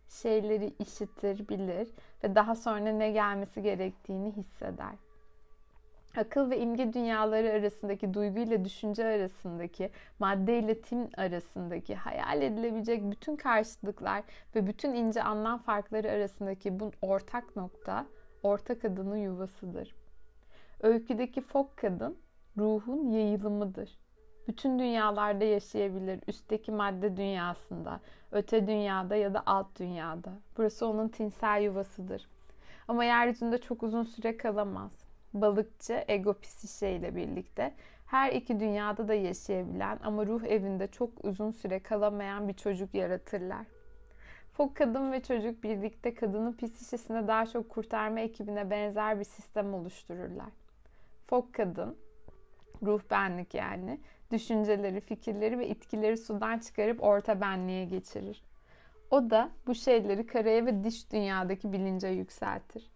Şeyleri 0.10 0.74
işitir, 0.80 1.48
bilir 1.48 1.88
ve 2.24 2.36
daha 2.36 2.56
sonra 2.56 2.92
ne 2.92 3.12
gelmesi 3.12 3.62
gerektiğini 3.62 4.32
hisseder 4.32 5.05
akıl 6.18 6.50
ve 6.50 6.60
imge 6.60 6.94
dünyaları 6.94 7.52
arasındaki 7.52 8.14
duygu 8.14 8.40
ile 8.40 8.66
düşünce 8.66 9.06
arasındaki, 9.06 9.90
madde 10.20 10.60
ile 10.60 10.82
tim 10.82 11.10
arasındaki, 11.18 11.96
hayal 11.96 12.42
edilebilecek 12.42 13.12
bütün 13.12 13.36
karşılıklar 13.36 14.24
ve 14.56 14.68
bütün 14.68 14.94
ince 14.94 15.24
anlam 15.24 15.60
farkları 15.60 16.12
arasındaki 16.12 16.80
bu 16.80 16.92
ortak 17.02 17.56
nokta, 17.56 18.06
orta 18.44 18.80
kadının 18.80 19.18
yuvasıdır. 19.18 19.96
Öyküdeki 20.82 21.42
fok 21.42 21.78
kadın 21.78 22.18
ruhun 22.58 23.12
yayılımıdır. 23.12 23.98
Bütün 24.48 24.80
dünyalarda 24.80 25.44
yaşayabilir. 25.44 26.20
Üstteki 26.28 26.72
madde 26.72 27.18
dünyasında, 27.18 28.00
öte 28.32 28.68
dünyada 28.68 29.16
ya 29.16 29.34
da 29.34 29.44
alt 29.46 29.80
dünyada. 29.80 30.34
Burası 30.58 30.88
onun 30.88 31.08
tinsel 31.08 31.62
yuvasıdır. 31.62 32.28
Ama 32.88 33.04
yeryüzünde 33.04 33.58
çok 33.58 33.84
uzun 33.84 34.04
süre 34.04 34.38
kalamaz. 34.38 35.05
Balıkçı 35.42 36.04
ego 36.08 36.40
psişe 36.40 36.90
ile 36.90 37.16
birlikte 37.16 37.74
her 38.06 38.32
iki 38.32 38.60
dünyada 38.60 39.08
da 39.08 39.14
yaşayabilen 39.14 40.00
ama 40.04 40.26
ruh 40.26 40.44
evinde 40.44 40.88
çok 40.88 41.26
uzun 41.26 41.52
süre 41.52 41.80
kalamayan 41.80 42.48
bir 42.48 42.54
çocuk 42.54 42.94
yaratırlar. 42.94 43.66
Fok 44.54 44.76
kadın 44.76 45.12
ve 45.12 45.24
çocuk 45.24 45.64
birlikte 45.64 46.14
kadının 46.14 46.54
psişesine 46.54 47.28
daha 47.28 47.46
çok 47.46 47.70
kurtarma 47.70 48.20
ekibine 48.20 48.70
benzer 48.70 49.20
bir 49.20 49.24
sistem 49.24 49.74
oluştururlar. 49.74 50.50
Fok 51.28 51.54
kadın, 51.54 51.98
ruh 52.84 53.02
benlik 53.12 53.54
yani, 53.54 54.00
düşünceleri, 54.32 55.02
fikirleri 55.02 55.60
ve 55.60 55.68
itkileri 55.68 56.18
sudan 56.18 56.60
çıkarıp 56.60 57.04
orta 57.04 57.42
benliğe 57.42 57.86
geçirir. 57.86 58.44
O 59.12 59.30
da 59.30 59.50
bu 59.68 59.76
şeyleri 59.76 60.26
karaya 60.26 60.66
ve 60.66 60.84
dış 60.84 61.12
dünyadaki 61.12 61.74
bilince 61.74 62.08
yükseltir. 62.08 62.92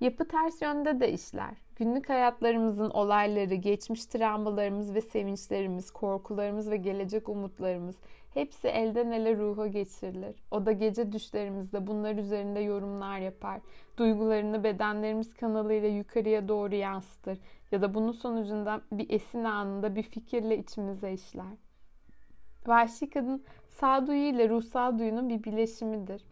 Yapı 0.00 0.28
ters 0.28 0.62
yönde 0.62 1.00
de 1.00 1.12
işler. 1.12 1.54
Günlük 1.80 2.08
hayatlarımızın 2.08 2.90
olayları, 2.90 3.54
geçmiş 3.54 4.06
travmalarımız 4.06 4.94
ve 4.94 5.00
sevinçlerimiz, 5.00 5.90
korkularımız 5.90 6.70
ve 6.70 6.76
gelecek 6.76 7.28
umutlarımız 7.28 7.96
hepsi 8.34 8.68
elden 8.68 9.10
ele 9.10 9.36
ruha 9.36 9.66
geçirilir. 9.66 10.36
O 10.50 10.66
da 10.66 10.72
gece 10.72 11.12
düşlerimizde 11.12 11.86
bunlar 11.86 12.14
üzerinde 12.14 12.60
yorumlar 12.60 13.18
yapar. 13.18 13.60
Duygularını 13.96 14.64
bedenlerimiz 14.64 15.34
kanalıyla 15.34 15.88
yukarıya 15.88 16.48
doğru 16.48 16.74
yansıtır 16.74 17.38
ya 17.72 17.82
da 17.82 17.94
bunun 17.94 18.12
sonucunda 18.12 18.80
bir 18.92 19.10
esin 19.10 19.44
anında 19.44 19.96
bir 19.96 20.02
fikirle 20.02 20.58
içimize 20.58 21.12
işler. 21.12 21.56
Vahşi 22.66 23.10
kadın 23.10 23.44
sağduyu 23.68 24.28
ile 24.28 24.48
ruhsal 24.48 24.98
duyunun 24.98 25.28
bir 25.28 25.44
bileşimidir. 25.44 26.24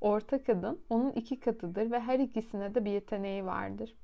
Orta 0.00 0.42
kadın 0.42 0.80
onun 0.90 1.12
iki 1.12 1.40
katıdır 1.40 1.90
ve 1.90 2.00
her 2.00 2.18
ikisine 2.18 2.74
de 2.74 2.84
bir 2.84 2.90
yeteneği 2.90 3.46
vardır. 3.46 3.94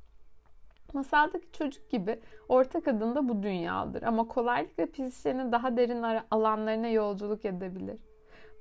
Masaldaki 0.92 1.52
çocuk 1.52 1.90
gibi 1.90 2.20
orta 2.48 2.80
kadın 2.80 3.14
da 3.14 3.28
bu 3.28 3.42
dünyadır 3.42 4.02
ama 4.02 4.28
kolaylıkla 4.28 4.86
psişenin 4.90 5.52
daha 5.52 5.76
derin 5.76 6.02
alanlarına 6.30 6.88
yolculuk 6.88 7.44
edebilir. 7.44 8.00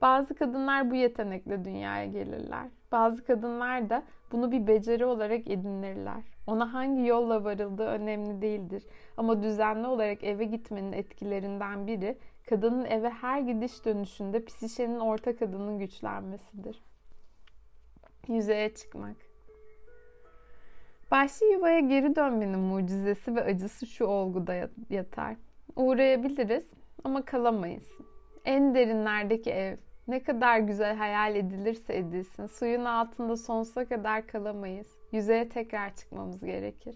Bazı 0.02 0.36
kadınlar 0.36 0.92
bu 0.92 0.96
yetenekle 0.96 1.66
dünyaya 1.66 2.06
gelirler. 2.06 2.68
Bazı 2.92 3.24
kadınlar 3.24 3.90
da 3.90 4.04
bunu 4.32 4.52
bir 4.52 4.68
beceri 4.68 5.06
olarak 5.06 5.48
edinirler. 5.48 6.24
Ona 6.48 6.74
hangi 6.74 7.06
yolla 7.06 7.44
varıldığı 7.44 7.86
önemli 7.88 8.42
değildir. 8.42 8.84
Ama 9.18 9.44
düzenli 9.44 9.88
olarak 9.88 10.24
eve 10.24 10.46
gitmenin 10.46 10.92
etkilerinden 10.92 11.88
biri 11.88 12.18
kadının 12.50 12.86
eve 12.86 13.10
her 13.10 13.42
gidiş 13.42 13.86
dönüşünde 13.86 14.46
psişenin 14.46 15.00
orta 15.00 15.36
kadının 15.36 15.80
güçlenmesidir. 15.80 16.84
Yüzeye 18.28 18.74
çıkmak. 18.74 19.27
Vahşi 21.12 21.46
yuvaya 21.46 21.80
geri 21.80 22.16
dönmenin 22.16 22.60
mucizesi 22.60 23.36
ve 23.36 23.44
acısı 23.44 23.86
şu 23.86 24.06
olguda 24.06 24.70
yatar. 24.90 25.36
Uğrayabiliriz 25.76 26.68
ama 27.04 27.26
kalamayız. 27.26 27.98
En 28.46 28.76
derinlerdeki 28.76 29.52
ev 29.52 29.78
ne 30.08 30.24
kadar 30.24 30.60
güzel 30.60 30.96
hayal 30.96 31.36
edilirse 31.36 31.98
edilsin 31.98 32.46
suyun 32.46 32.86
altında 32.86 33.38
sonsuza 33.38 33.86
kadar 33.86 34.28
kalamayız. 34.28 34.88
Yüzeye 35.12 35.50
tekrar 35.50 35.96
çıkmamız 35.96 36.46
gerekir. 36.46 36.96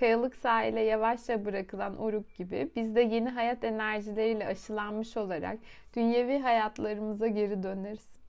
Kayalık 0.00 0.36
sahile 0.36 0.80
yavaşça 0.80 1.44
bırakılan 1.44 2.02
uruk 2.02 2.36
gibi 2.36 2.70
biz 2.76 2.96
de 2.96 3.00
yeni 3.00 3.28
hayat 3.28 3.64
enerjileriyle 3.64 4.46
aşılanmış 4.46 5.16
olarak 5.16 5.58
dünyevi 5.96 6.38
hayatlarımıza 6.38 7.26
geri 7.26 7.62
döneriz. 7.62 8.19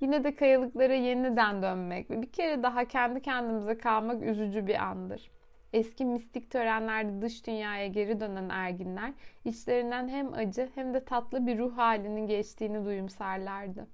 Yine 0.00 0.24
de 0.24 0.36
kayalıklara 0.36 0.94
yeniden 0.94 1.62
dönmek 1.62 2.10
ve 2.10 2.22
bir 2.22 2.32
kere 2.32 2.62
daha 2.62 2.84
kendi 2.84 3.22
kendimize 3.22 3.78
kalmak 3.78 4.22
üzücü 4.22 4.66
bir 4.66 4.84
andır. 4.84 5.30
Eski 5.72 6.04
mistik 6.04 6.50
törenlerde 6.50 7.22
dış 7.22 7.46
dünyaya 7.46 7.86
geri 7.86 8.20
dönen 8.20 8.48
erginler 8.48 9.12
içlerinden 9.44 10.08
hem 10.08 10.34
acı 10.34 10.68
hem 10.74 10.94
de 10.94 11.04
tatlı 11.04 11.46
bir 11.46 11.58
ruh 11.58 11.76
halinin 11.76 12.26
geçtiğini 12.26 12.84
duyumsarlardı. 12.84 13.86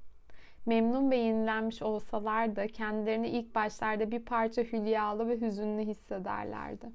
Memnun 0.67 1.11
ve 1.11 1.17
yenilenmiş 1.17 1.83
olsalar 1.83 2.57
da 2.57 2.67
kendilerini 2.67 3.29
ilk 3.29 3.55
başlarda 3.55 4.11
bir 4.11 4.25
parça 4.25 4.63
hülyalı 4.63 5.29
ve 5.29 5.41
hüzünlü 5.41 5.83
hissederlerdi. 5.83 6.87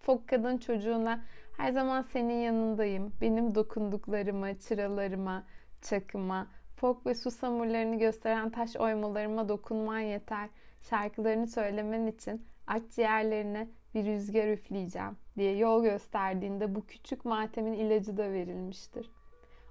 Fok 0.00 0.28
kadın 0.28 0.58
çocuğuna 0.58 1.24
her 1.56 1.72
zaman 1.72 2.02
senin 2.02 2.40
yanındayım, 2.42 3.12
benim 3.20 3.54
dokunduklarıma, 3.54 4.58
çıralarıma, 4.58 5.44
çakıma, 5.82 6.46
fok 6.76 7.06
ve 7.06 7.14
su 7.14 7.30
samurlarını 7.30 7.98
gösteren 7.98 8.50
taş 8.50 8.76
oymalarıma 8.76 9.48
dokunman 9.48 9.98
yeter. 9.98 10.48
Şarkılarını 10.82 11.46
söylemen 11.46 12.06
için 12.06 12.44
akciğerlerine 12.66 13.68
bir 13.94 14.04
rüzgar 14.04 14.48
üfleyeceğim 14.48 15.16
diye 15.36 15.56
yol 15.56 15.82
gösterdiğinde 15.82 16.74
bu 16.74 16.86
küçük 16.86 17.24
matemin 17.24 17.72
ilacı 17.72 18.16
da 18.16 18.32
verilmiştir. 18.32 19.10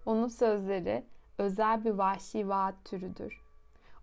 Onun 0.06 0.28
sözleri 0.28 1.04
özel 1.38 1.86
bir 1.86 1.92
vahşi 1.92 2.50
vaat 2.50 2.76
türüdür. 2.86 3.42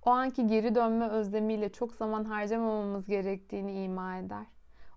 O 0.04 0.10
anki 0.10 0.46
geri 0.46 0.74
dönme 0.74 1.08
özlemiyle 1.08 1.72
çok 1.72 1.92
zaman 1.92 2.24
harcamamamız 2.24 3.06
gerektiğini 3.06 3.84
ima 3.84 4.18
eder. 4.18 4.46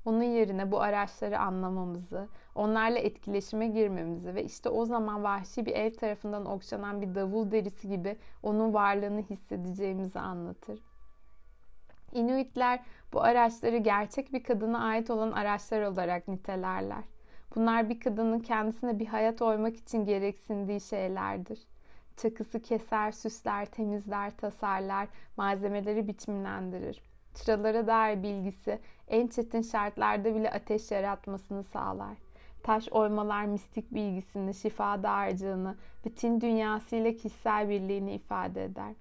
Onun 0.05 0.23
yerine 0.23 0.71
bu 0.71 0.81
araçları 0.81 1.39
anlamamızı, 1.39 2.27
onlarla 2.55 2.99
etkileşime 2.99 3.67
girmemizi 3.67 4.35
ve 4.35 4.43
işte 4.43 4.69
o 4.69 4.85
zaman 4.85 5.23
vahşi 5.23 5.65
bir 5.65 5.75
ev 5.75 5.93
tarafından 5.93 6.45
okşanan 6.45 7.01
bir 7.01 7.15
davul 7.15 7.51
derisi 7.51 7.89
gibi 7.89 8.17
onun 8.43 8.73
varlığını 8.73 9.21
hissedeceğimizi 9.21 10.19
anlatır. 10.19 10.79
Inuitler 12.13 12.79
bu 13.13 13.21
araçları 13.21 13.77
gerçek 13.77 14.33
bir 14.33 14.43
kadına 14.43 14.79
ait 14.79 15.09
olan 15.09 15.31
araçlar 15.31 15.81
olarak 15.81 16.27
nitelerler. 16.27 17.03
Bunlar 17.55 17.89
bir 17.89 17.99
kadının 17.99 18.39
kendisine 18.39 18.99
bir 18.99 19.05
hayat 19.05 19.41
oymak 19.41 19.77
için 19.77 20.05
gereksindiği 20.05 20.81
şeylerdir. 20.81 21.59
Çakısı 22.17 22.61
keser, 22.61 23.11
süsler, 23.11 23.65
temizler, 23.65 24.37
tasarlar, 24.37 25.07
malzemeleri 25.37 26.07
biçimlendirir. 26.07 27.01
Çıralara 27.35 27.87
dair 27.87 28.23
bilgisi 28.23 28.79
en 29.07 29.27
çetin 29.27 29.61
şartlarda 29.61 30.35
bile 30.35 30.51
ateş 30.51 30.91
yaratmasını 30.91 31.63
sağlar. 31.63 32.22
Taş 32.63 32.89
oymalar 32.91 33.45
mistik 33.45 33.93
bilgisini, 33.93 34.53
şifa 34.53 35.03
dağarcığını, 35.03 35.75
bütün 36.05 36.41
dünyasıyla 36.41 37.11
kişisel 37.11 37.69
birliğini 37.69 38.13
ifade 38.13 38.63
eder. 38.63 38.93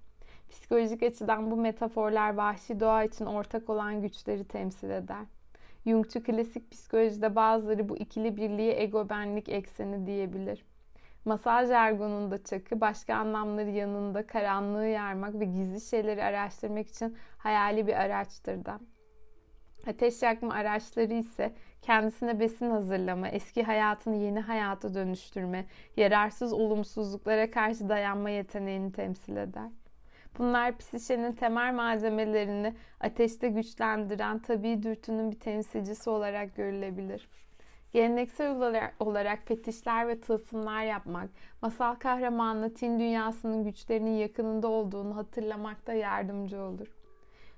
Psikolojik 0.51 1.03
açıdan 1.03 1.51
bu 1.51 1.57
metaforlar 1.57 2.35
vahşi 2.35 2.81
doğa 2.81 3.05
için 3.05 3.27
ortak 3.27 3.71
olan 3.71 4.03
güçleri 4.03 4.45
temsil 4.45 4.91
eder. 4.91 5.25
Jungçu 5.87 6.23
klasik 6.23 6.71
psikolojide 6.71 7.37
bazıları 7.37 7.89
bu 7.89 7.97
ikili 7.97 8.37
birliği 8.37 8.73
ego 8.73 9.09
benlik 9.09 9.49
ekseni 9.49 10.07
diyebilir. 10.07 10.65
Masal 11.25 11.67
jargonunda 11.67 12.45
çakı 12.45 12.81
başka 12.81 13.15
anlamları 13.15 13.71
yanında 13.71 14.27
karanlığı 14.27 14.87
yarmak 14.87 15.41
ve 15.41 15.45
gizli 15.45 15.81
şeyleri 15.81 16.25
araştırmak 16.25 16.89
için 16.89 17.17
hayali 17.39 17.87
bir 17.87 17.95
araçtır 17.95 18.65
da. 18.65 18.81
Ateş 19.87 20.23
yakma 20.23 20.55
araçları 20.55 21.15
ise 21.15 21.53
kendisine 21.83 22.41
besin 22.41 22.71
hazırlama, 22.71 23.29
eski 23.29 23.63
hayatını 23.63 24.17
yeni 24.17 24.41
hayata 24.41 24.95
dönüştürme, 24.95 25.65
yararsız 25.97 26.53
olumsuzluklara 26.53 27.51
karşı 27.51 27.89
dayanma 27.89 28.31
yeteneğini 28.31 28.93
temsil 28.93 29.37
eder. 29.37 29.71
Bunlar 30.39 30.79
psişenin 30.79 31.33
temel 31.33 31.75
malzemelerini 31.75 32.75
ateşte 33.01 33.49
güçlendiren 33.49 34.39
tabi 34.39 34.83
dürtünün 34.83 35.31
bir 35.31 35.41
temsilcisi 35.41 36.11
olarak 36.11 36.57
görülebilir. 36.57 37.29
Geleneksel 37.93 38.57
olarak 39.01 39.47
fetişler 39.47 40.09
ve 40.09 40.21
tılsımlar 40.21 40.83
yapmak, 40.85 41.31
masal 41.63 41.95
kahramanı 41.95 42.75
Tin 42.75 42.99
dünyasının 42.99 43.65
güçlerinin 43.65 44.17
yakınında 44.17 44.69
olduğunu 44.69 45.17
hatırlamakta 45.17 45.93
yardımcı 45.93 46.61
olur. 46.63 47.02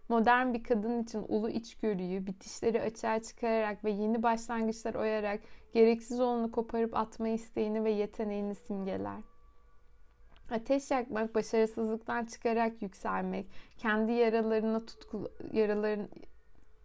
Modern 0.09 0.55
bir 0.55 0.65
kadın 0.65 1.03
için 1.03 1.25
ulu 1.29 1.51
içgörüyü, 1.51 2.27
bitişleri 2.27 2.83
açığa 2.83 3.23
çıkararak 3.23 3.85
ve 3.85 3.91
yeni 3.91 4.23
başlangıçlar 4.23 4.95
oyarak 4.95 5.41
gereksiz 5.73 6.21
olanı 6.21 6.51
koparıp 6.51 6.97
atma 6.97 7.29
isteğini 7.29 7.85
ve 7.85 7.91
yeteneğini 7.91 8.55
simgeler. 8.55 9.21
Ateş 10.51 10.91
yakmak, 10.91 11.35
başarısızlıktan 11.35 12.25
çıkarak 12.25 12.83
yükselmek, 12.83 13.47
kendi 13.79 14.13
yaralarına 14.13 14.87
tutku, 14.87 15.31
yaraların 15.53 16.09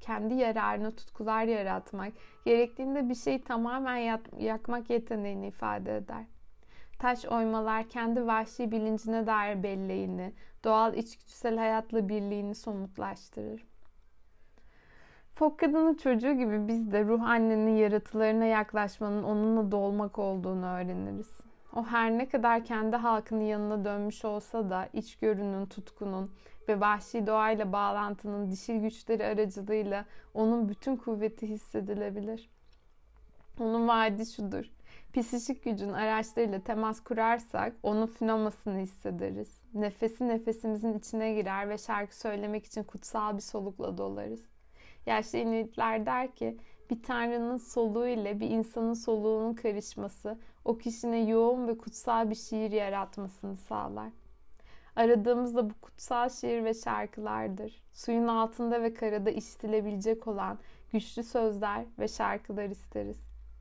kendi 0.01 0.33
yararına 0.33 0.91
tutkular 0.91 1.43
yaratmak, 1.43 2.13
gerektiğinde 2.45 3.09
bir 3.09 3.15
şeyi 3.15 3.43
tamamen 3.43 4.19
yakmak 4.39 4.89
yeteneğini 4.89 5.47
ifade 5.47 5.97
eder. 5.97 6.25
Taş 6.99 7.25
oymalar 7.25 7.89
kendi 7.89 8.27
vahşi 8.27 8.71
bilincine 8.71 9.27
dair 9.27 9.63
belleğini, 9.63 10.33
doğal 10.63 10.93
içgüdüsel 10.93 11.57
hayatla 11.57 12.09
birliğini 12.09 12.55
somutlaştırır. 12.55 13.65
Fok 15.35 15.59
kadının 15.59 15.93
çocuğu 15.93 16.33
gibi 16.33 16.67
biz 16.67 16.91
de 16.91 17.03
ruh 17.03 17.21
annenin 17.21 17.75
yaratılarına 17.75 18.45
yaklaşmanın 18.45 19.23
onunla 19.23 19.71
dolmak 19.71 20.19
olduğunu 20.19 20.65
öğreniriz. 20.65 21.37
O 21.75 21.85
her 21.85 22.11
ne 22.11 22.29
kadar 22.29 22.65
kendi 22.65 22.95
halkının 22.95 23.43
yanına 23.43 23.85
dönmüş 23.85 24.25
olsa 24.25 24.69
da 24.69 24.89
içgörünün, 24.93 25.65
tutkunun 25.65 26.31
ve 26.69 26.79
vahşi 26.79 27.27
doğayla 27.27 27.71
bağlantının 27.73 28.51
dişil 28.51 28.81
güçleri 28.81 29.25
aracılığıyla 29.25 30.05
onun 30.33 30.69
bütün 30.69 30.95
kuvveti 30.95 31.47
hissedilebilir. 31.47 32.49
Onun 33.59 33.87
vaadi 33.87 34.25
şudur. 34.25 34.71
Psişik 35.13 35.63
gücün 35.63 35.93
araçlarıyla 35.93 36.59
temas 36.59 37.03
kurarsak 37.03 37.73
onun 37.83 38.07
finomasını 38.07 38.79
hissederiz. 38.79 39.58
Nefesi 39.73 40.27
nefesimizin 40.27 40.99
içine 40.99 41.33
girer 41.33 41.69
ve 41.69 41.77
şarkı 41.77 42.17
söylemek 42.17 42.65
için 42.65 42.83
kutsal 42.83 43.37
bir 43.37 43.41
solukla 43.41 43.97
dolarız. 43.97 44.45
Yaşlı 45.05 45.37
İnuitler 45.37 46.05
der 46.05 46.35
ki 46.35 46.57
bir 46.89 47.03
tanrının 47.03 47.57
soluğu 47.57 48.07
ile 48.07 48.39
bir 48.39 48.49
insanın 48.49 48.93
soluğunun 48.93 49.53
karışması 49.53 50.37
o 50.65 50.77
kişinin 50.77 51.27
yoğun 51.27 51.67
ve 51.67 51.77
kutsal 51.77 52.29
bir 52.29 52.35
şiir 52.35 52.71
yaratmasını 52.71 53.57
sağlar. 53.57 54.09
Aradığımız 54.95 55.55
da 55.55 55.69
bu 55.69 55.73
kutsal 55.81 56.29
şiir 56.29 56.63
ve 56.63 56.73
şarkılardır. 56.73 57.83
Suyun 57.93 58.27
altında 58.27 58.81
ve 58.81 58.93
karada 58.93 59.29
işitilebilecek 59.29 60.27
olan 60.27 60.59
güçlü 60.91 61.23
sözler 61.23 61.85
ve 61.99 62.07
şarkılar 62.07 62.69
isteriz. 62.69 63.17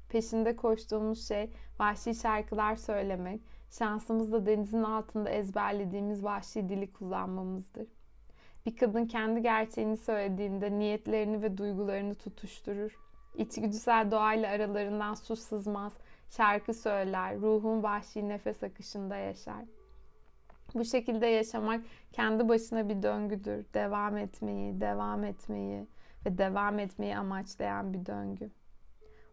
Peşinde 0.09 0.57
koştuğumuz 0.57 1.29
şey 1.29 1.51
vahşi 1.79 2.15
şarkılar 2.15 2.77
söylemek, 2.77 3.41
şansımız 3.71 4.33
da 4.33 4.47
denizin 4.47 4.83
altında 4.83 5.31
ezberlediğimiz 5.31 6.25
vahşi 6.25 6.69
dili 6.69 6.93
kullanmamızdır. 6.93 7.89
Bir 8.67 8.77
kadın 8.77 9.07
kendi 9.07 9.43
gerçeğini 9.43 9.97
söylediğinde 9.97 10.79
niyetlerini 10.79 11.43
ve 11.43 11.59
duygularını 11.59 12.15
tutuşturur. 12.15 12.99
İçgüdüsel 13.35 14.11
doğayla 14.11 14.51
aralarından 14.51 15.15
su 15.15 15.37
sızmaz, 15.37 15.93
şarkı 16.31 16.75
söyler, 16.75 17.37
ruhun 17.37 17.83
vahşi 17.83 18.29
nefes 18.29 18.63
akışında 18.63 19.17
yaşar. 19.17 19.65
Bu 20.75 20.85
şekilde 20.85 21.27
yaşamak 21.27 21.85
kendi 22.13 22.49
başına 22.49 22.89
bir 22.89 23.03
döngüdür. 23.03 23.67
Devam 23.75 24.17
etmeyi, 24.17 24.81
devam 24.81 25.25
etmeyi 25.25 25.87
ve 26.27 26.39
devam 26.39 26.79
etmeyi 26.79 27.17
amaçlayan 27.17 27.93
bir 27.93 28.07
döngü. 28.07 28.51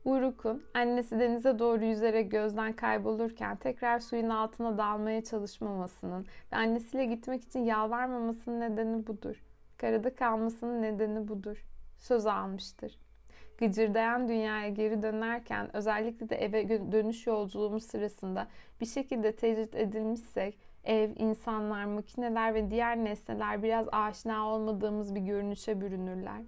Uruk'un 0.06 0.64
annesi 0.74 1.20
denize 1.20 1.60
doğru 1.60 1.86
yüzerek 1.86 2.32
gözden 2.32 2.74
kaybolurken 2.74 3.58
tekrar 3.58 4.00
suyun 4.00 4.30
altına 4.30 4.78
dalmaya 4.78 5.24
çalışmamasının 5.24 6.26
ve 6.52 6.58
annesiyle 6.58 7.06
gitmek 7.06 7.44
için 7.44 7.60
yalvarmamasının 7.60 8.60
nedeni 8.60 9.08
budur. 9.08 9.44
Karada 9.78 10.16
kalmasının 10.16 10.82
nedeni 10.82 11.28
budur. 11.28 11.66
Söz 11.98 12.26
almıştır. 12.26 13.00
Gıcırdayan 13.58 14.28
dünyaya 14.28 14.70
geri 14.70 15.04
dönerken 15.04 15.76
özellikle 15.76 16.30
de 16.30 16.36
eve 16.36 16.92
dönüş 16.92 17.28
yolculuğumuz 17.28 17.84
sırasında 17.84 18.48
bir 18.82 18.86
şekilde 18.86 19.36
tecrit 19.36 19.76
edilmişsek 19.76 20.60
ev, 20.84 21.10
insanlar, 21.16 21.86
makineler 21.86 22.54
ve 22.54 22.72
diğer 22.72 22.98
nesneler 22.98 23.64
biraz 23.64 23.88
aşina 23.92 24.50
olmadığımız 24.50 25.16
bir 25.16 25.22
görünüşe 25.22 25.82
bürünürler. 25.82 26.42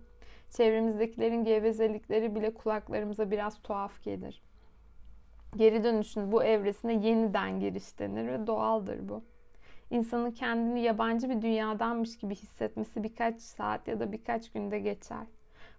Çevremizdekilerin 0.50 1.44
gevezelikleri 1.44 2.36
bile 2.36 2.54
kulaklarımıza 2.54 3.32
biraz 3.32 3.62
tuhaf 3.62 4.04
gelir. 4.04 4.42
Geri 5.56 5.84
dönüşün 5.84 6.32
bu 6.32 6.44
evresine 6.44 6.94
yeniden 6.94 7.60
giriş 7.60 8.00
denir 8.00 8.28
ve 8.28 8.48
doğaldır 8.48 9.10
bu. 9.10 9.24
İnsanın 9.92 10.32
kendini 10.32 10.82
yabancı 10.82 11.30
bir 11.30 11.42
dünyadanmış 11.42 12.18
gibi 12.18 12.36
hissetmesi 12.36 13.04
birkaç 13.04 13.42
saat 13.42 13.88
ya 13.88 14.00
da 14.00 14.12
birkaç 14.12 14.52
günde 14.52 14.80
geçer. 14.80 15.28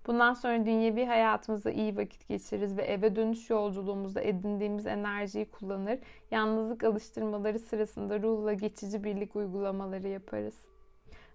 Bundan 0.07 0.35
sonra 0.35 0.66
dünyevi 0.66 1.07
hayatımızda 1.07 1.70
iyi 1.70 1.97
vakit 1.97 2.28
geçiririz 2.28 2.77
ve 2.77 2.82
eve 2.82 3.16
dönüş 3.16 3.51
yolculuğumuzda 3.51 4.20
edindiğimiz 4.20 4.86
enerjiyi 4.86 5.51
kullanır, 5.51 5.99
yalnızlık 6.31 6.85
alıştırmaları 6.85 7.59
sırasında 7.59 8.23
ruhla 8.23 8.53
geçici 8.53 9.05
birlik 9.05 9.36
uygulamaları 9.36 10.09
yaparız. 10.09 10.55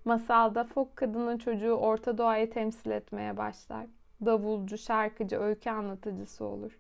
Masalda 0.06 0.64
fok 0.64 0.96
kadının 0.96 1.38
çocuğu 1.38 1.74
Orta 1.74 2.18
Doğa'yı 2.18 2.50
temsil 2.50 2.92
etmeye 2.92 3.38
başlar. 3.38 3.86
Davulcu, 4.26 4.78
şarkıcı, 4.78 5.40
öykü 5.40 5.70
anlatıcısı 5.70 6.46
olur. 6.46 6.80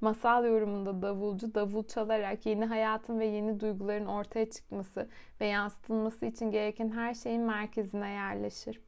Masal 0.00 0.44
yorumunda 0.44 1.02
davulcu 1.02 1.54
davul 1.54 1.84
çalarak 1.84 2.46
yeni 2.46 2.64
hayatın 2.64 3.20
ve 3.20 3.26
yeni 3.26 3.60
duyguların 3.60 4.06
ortaya 4.06 4.50
çıkması 4.50 5.08
ve 5.40 5.46
yansıtılması 5.46 6.26
için 6.26 6.50
gereken 6.50 6.90
her 6.90 7.14
şeyin 7.14 7.42
merkezine 7.42 8.10
yerleşir. 8.10 8.80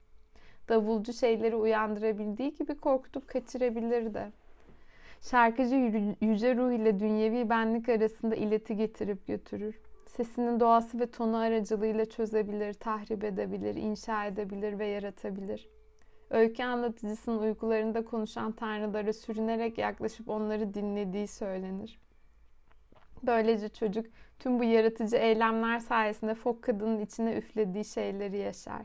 Davulcu 0.69 1.12
şeyleri 1.12 1.56
uyandırabildiği 1.56 2.55
gibi 2.55 2.74
korkutup 2.74 3.28
kaçırabilir 3.28 4.15
de. 4.15 4.31
Şarkıcı 5.20 5.74
yüce 6.20 6.56
ruh 6.56 6.73
ile 6.73 7.01
dünyevi 7.01 7.51
benlik 7.51 7.89
arasında 7.89 8.35
ileti 8.35 8.77
getirip 8.77 9.27
götürür. 9.27 9.81
Sesinin 10.16 10.61
doğası 10.61 11.01
ve 11.01 11.11
tonu 11.11 11.36
aracılığıyla 11.36 12.05
çözebilir, 12.05 12.74
tahrip 12.74 13.24
edebilir, 13.24 13.74
inşa 13.74 14.27
edebilir 14.27 14.78
ve 14.78 14.86
yaratabilir. 14.86 15.69
Öykü 16.31 16.62
anlatıcısının 16.62 17.39
uykularında 17.39 18.05
konuşan 18.05 18.53
tanrılara 18.53 19.12
sürünerek 19.12 19.78
yaklaşıp 19.78 20.28
onları 20.28 20.74
dinlediği 20.74 21.28
söylenir. 21.28 22.01
Böylece 23.23 23.69
çocuk 23.69 24.07
tüm 24.39 24.59
bu 24.59 24.65
yaratıcı 24.65 25.16
eylemler 25.16 25.78
sayesinde 25.78 26.35
fok 26.35 26.62
kadının 26.62 27.01
içine 27.01 27.36
üflediği 27.36 27.85
şeyleri 27.85 28.39
yaşar. 28.39 28.82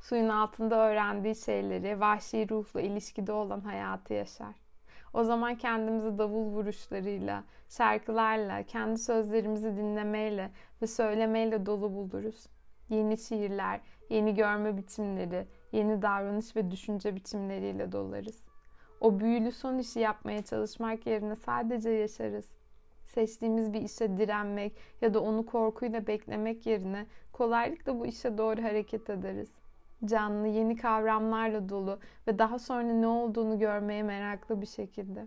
Suyun 0.00 0.28
altında 0.28 0.88
öğrendiği 0.88 1.34
şeyleri, 1.36 2.00
vahşi 2.00 2.48
ruhla 2.50 2.80
ilişkide 2.80 3.32
olan 3.32 3.60
hayatı 3.60 4.14
yaşar. 4.14 4.59
O 5.12 5.24
zaman 5.24 5.54
kendimizi 5.54 6.18
davul 6.18 6.52
vuruşlarıyla, 6.52 7.44
şarkılarla, 7.68 8.62
kendi 8.62 8.98
sözlerimizi 8.98 9.76
dinlemeyle 9.76 10.50
ve 10.82 10.86
söylemeyle 10.86 11.66
dolu 11.66 11.94
buluruz. 11.94 12.46
Yeni 12.88 13.18
şiirler, 13.18 13.80
yeni 14.10 14.34
görme 14.34 14.76
biçimleri, 14.76 15.46
yeni 15.72 16.02
davranış 16.02 16.56
ve 16.56 16.70
düşünce 16.70 17.16
biçimleriyle 17.16 17.92
dolarız. 17.92 18.42
O 19.00 19.20
büyülü 19.20 19.52
son 19.52 19.78
işi 19.78 20.00
yapmaya 20.00 20.42
çalışmak 20.42 21.06
yerine 21.06 21.36
sadece 21.36 21.90
yaşarız. 21.90 22.50
Seçtiğimiz 23.04 23.72
bir 23.72 23.82
işe 23.82 24.18
direnmek 24.18 24.72
ya 25.00 25.14
da 25.14 25.20
onu 25.20 25.46
korkuyla 25.46 26.06
beklemek 26.06 26.66
yerine 26.66 27.06
kolaylıkla 27.32 27.98
bu 27.98 28.06
işe 28.06 28.38
doğru 28.38 28.62
hareket 28.62 29.10
ederiz 29.10 29.59
canlı, 30.04 30.46
yeni 30.46 30.76
kavramlarla 30.76 31.68
dolu 31.68 31.98
ve 32.26 32.38
daha 32.38 32.58
sonra 32.58 32.82
ne 32.82 33.06
olduğunu 33.06 33.58
görmeye 33.58 34.02
meraklı 34.02 34.60
bir 34.60 34.66
şekilde. 34.66 35.26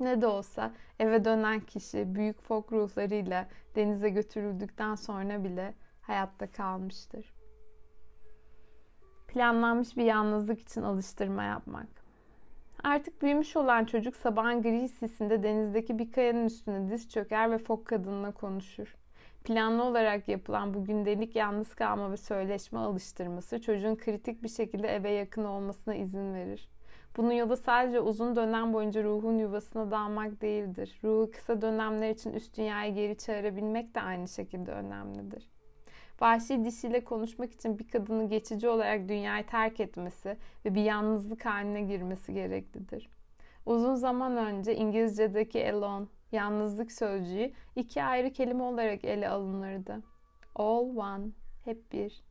Ne 0.00 0.20
de 0.20 0.26
olsa 0.26 0.72
eve 0.98 1.24
dönen 1.24 1.60
kişi 1.60 2.14
büyük 2.14 2.42
fok 2.42 2.72
ruhlarıyla 2.72 3.48
denize 3.76 4.08
götürüldükten 4.08 4.94
sonra 4.94 5.44
bile 5.44 5.74
hayatta 6.02 6.50
kalmıştır. 6.52 7.34
Planlanmış 9.28 9.96
bir 9.96 10.04
yalnızlık 10.04 10.60
için 10.60 10.82
alıştırma 10.82 11.42
yapmak. 11.42 11.86
Artık 12.82 13.22
büyümüş 13.22 13.56
olan 13.56 13.84
çocuk 13.84 14.16
sabahın 14.16 14.62
gri 14.62 14.88
sisinde 14.88 15.42
denizdeki 15.42 15.98
bir 15.98 16.12
kayanın 16.12 16.44
üstüne 16.44 16.90
diz 16.90 17.08
çöker 17.08 17.50
ve 17.50 17.58
fok 17.58 17.86
kadınla 17.86 18.32
konuşur. 18.32 18.96
Planlı 19.46 19.84
olarak 19.84 20.28
yapılan 20.28 20.74
bu 20.74 20.84
gündelik 20.84 21.36
yalnız 21.36 21.74
kalma 21.74 22.12
ve 22.12 22.16
söyleşme 22.16 22.78
alıştırması 22.78 23.60
çocuğun 23.60 23.96
kritik 23.96 24.42
bir 24.42 24.48
şekilde 24.48 24.88
eve 24.88 25.10
yakın 25.10 25.44
olmasına 25.44 25.94
izin 25.94 26.34
verir. 26.34 26.68
Bunun 27.16 27.32
yolu 27.32 27.56
sadece 27.56 28.00
uzun 28.00 28.36
dönem 28.36 28.72
boyunca 28.72 29.02
ruhun 29.02 29.38
yuvasına 29.38 29.90
dalmak 29.90 30.42
değildir. 30.42 30.98
Ruhu 31.04 31.30
kısa 31.30 31.62
dönemler 31.62 32.10
için 32.10 32.32
üst 32.32 32.56
dünyaya 32.56 32.88
geri 32.88 33.18
çağırabilmek 33.18 33.94
de 33.94 34.00
aynı 34.00 34.28
şekilde 34.28 34.72
önemlidir. 34.72 35.48
Vahşi 36.20 36.64
dişiyle 36.64 37.04
konuşmak 37.04 37.52
için 37.52 37.78
bir 37.78 37.88
kadının 37.88 38.28
geçici 38.28 38.68
olarak 38.68 39.08
dünyayı 39.08 39.46
terk 39.46 39.80
etmesi 39.80 40.36
ve 40.64 40.74
bir 40.74 40.82
yalnızlık 40.82 41.46
haline 41.46 41.82
girmesi 41.82 42.34
gereklidir. 42.34 43.08
Uzun 43.66 43.94
zaman 43.94 44.36
önce 44.36 44.74
İngilizce'deki 44.74 45.72
alone 45.72 46.06
yalnızlık 46.32 46.92
sözcüğü 46.92 47.52
iki 47.76 48.02
ayrı 48.02 48.32
kelime 48.32 48.62
olarak 48.62 49.04
ele 49.04 49.28
alınırdı. 49.28 50.02
All 50.54 50.96
one, 50.96 51.26
hep 51.64 51.92
bir. 51.92 52.22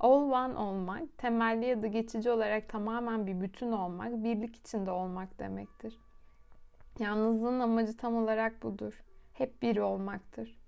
All 0.00 0.30
one 0.30 0.56
olmak, 0.58 1.18
temelli 1.18 1.66
ya 1.66 1.82
da 1.82 1.86
geçici 1.86 2.30
olarak 2.30 2.68
tamamen 2.68 3.26
bir 3.26 3.40
bütün 3.40 3.72
olmak, 3.72 4.24
birlik 4.24 4.56
içinde 4.56 4.90
olmak 4.90 5.38
demektir. 5.38 5.98
Yalnızlığın 6.98 7.60
amacı 7.60 7.96
tam 7.96 8.16
olarak 8.16 8.62
budur. 8.62 9.04
Hep 9.32 9.62
biri 9.62 9.82
olmaktır. 9.82 10.58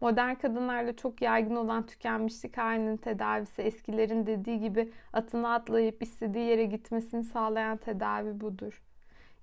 Modern 0.00 0.34
kadınlarda 0.34 0.96
çok 0.96 1.22
yaygın 1.22 1.56
olan 1.56 1.86
tükenmişlik 1.86 2.58
halinin 2.58 2.96
tedavisi 2.96 3.62
eskilerin 3.62 4.26
dediği 4.26 4.60
gibi 4.60 4.92
atına 5.12 5.54
atlayıp 5.54 6.02
istediği 6.02 6.44
yere 6.44 6.64
gitmesini 6.64 7.24
sağlayan 7.24 7.76
tedavi 7.76 8.40
budur. 8.40 8.82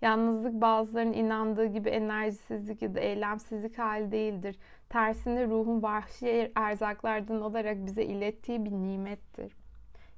Yalnızlık 0.01 0.53
bazılarının 0.53 1.13
inandığı 1.13 1.65
gibi 1.65 1.89
enerjisizlik 1.89 2.81
ya 2.81 2.95
da 2.95 2.99
eylemsizlik 2.99 3.77
hali 3.77 4.11
değildir. 4.11 4.59
Tersine 4.89 5.47
ruhun 5.47 5.83
vahşi 5.83 6.51
erzaklardan 6.55 7.41
olarak 7.41 7.85
bize 7.85 8.03
ilettiği 8.03 8.65
bir 8.65 8.71
nimettir. 8.71 9.53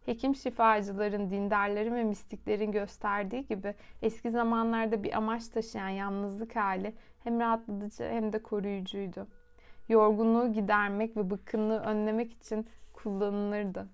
Hekim 0.06 0.36
şifacıların, 0.36 1.32
dindarların 1.32 1.96
ve 1.96 2.04
mistiklerin 2.04 2.72
gösterdiği 2.72 3.48
gibi 3.48 3.76
eski 4.02 4.32
zamanlarda 4.32 5.04
bir 5.04 5.18
amaç 5.18 5.48
taşıyan 5.48 5.90
yalnızlık 5.90 6.56
hali 6.56 6.94
hem 7.24 7.40
rahatlatıcı 7.40 8.04
hem 8.04 8.34
de 8.34 8.44
koruyucuydu. 8.44 9.28
Yorgunluğu 9.90 10.54
gidermek 10.54 11.18
ve 11.18 11.30
bıkkınlığı 11.30 11.80
önlemek 11.80 12.34
için 12.34 12.68
kullanılırdı. 12.94 13.88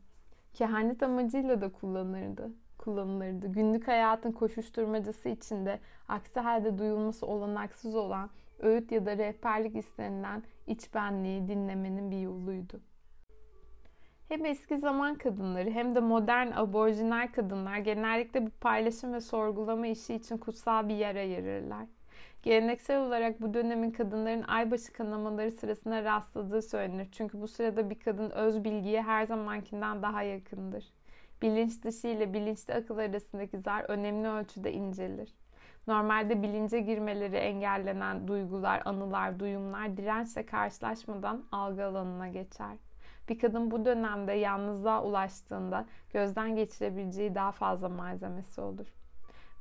Kehanet 0.54 1.04
amacıyla 1.04 1.62
da 1.62 1.70
kullanırdı 1.70 2.52
kullanılırdı. 2.80 3.48
Günlük 3.48 3.88
hayatın 3.88 4.32
koşuşturmacası 4.32 5.30
içinde 5.30 5.80
aksi 6.08 6.40
halde 6.40 6.78
duyulması 6.78 7.26
olanaksız 7.26 7.96
olan 7.96 8.30
öğüt 8.60 8.92
ya 8.92 9.06
da 9.06 9.18
rehberlik 9.18 9.76
istenilen 9.76 10.44
iç 10.68 10.94
benliği 10.94 11.48
dinlemenin 11.48 12.12
bir 12.12 12.20
yoluydu. 12.20 12.82
Hem 14.30 14.46
eski 14.46 14.78
zaman 14.78 15.16
kadınları 15.16 15.70
hem 15.70 15.96
de 15.96 16.00
modern 16.00 16.52
aborjinal 16.52 17.28
kadınlar 17.28 17.78
genellikle 17.78 18.46
bu 18.46 18.50
paylaşım 18.50 19.14
ve 19.14 19.22
sorgulama 19.22 19.88
işi 19.88 20.14
için 20.16 20.38
kutsal 20.38 20.90
bir 20.90 20.96
yer 20.96 21.16
ayırırlar. 21.16 21.86
Geleneksel 22.44 23.02
olarak 23.02 23.42
bu 23.42 23.54
dönemin 23.54 23.92
kadınların 23.92 24.44
aybaşı 24.44 24.94
kanamaları 24.94 25.52
sırasında 25.52 26.04
rastladığı 26.04 26.62
söylenir. 26.62 27.08
Çünkü 27.12 27.42
bu 27.42 27.48
sırada 27.48 27.90
bir 27.90 28.00
kadın 28.00 28.30
öz 28.30 28.64
bilgiye 28.64 29.02
her 29.02 29.26
zamankinden 29.26 30.02
daha 30.02 30.24
yakındır. 30.24 30.99
Bilinç 31.42 31.84
dışı 31.84 32.08
ile 32.08 32.34
bilinçli 32.34 32.74
akıl 32.74 32.98
arasındaki 32.98 33.60
zar 33.60 33.86
önemli 33.88 34.28
ölçüde 34.28 34.74
incelir. 34.74 35.36
Normalde 35.88 36.42
bilince 36.42 36.80
girmeleri 36.80 37.36
engellenen 37.36 38.28
duygular, 38.28 38.82
anılar, 38.86 39.40
duyumlar 39.40 39.98
dirençle 39.98 40.46
karşılaşmadan 40.46 41.44
algı 41.52 41.86
alanına 41.86 42.28
geçer. 42.28 42.78
Bir 43.30 43.40
kadın 43.40 43.72
bu 43.72 43.86
dönemde 43.86 44.34
yalnızlığa 44.34 45.04
ulaştığında 45.04 45.86
gözden 46.14 46.56
geçirebileceği 46.56 47.36
daha 47.36 47.52
fazla 47.52 47.90
malzemesi 47.90 48.62
olur. 48.62 48.88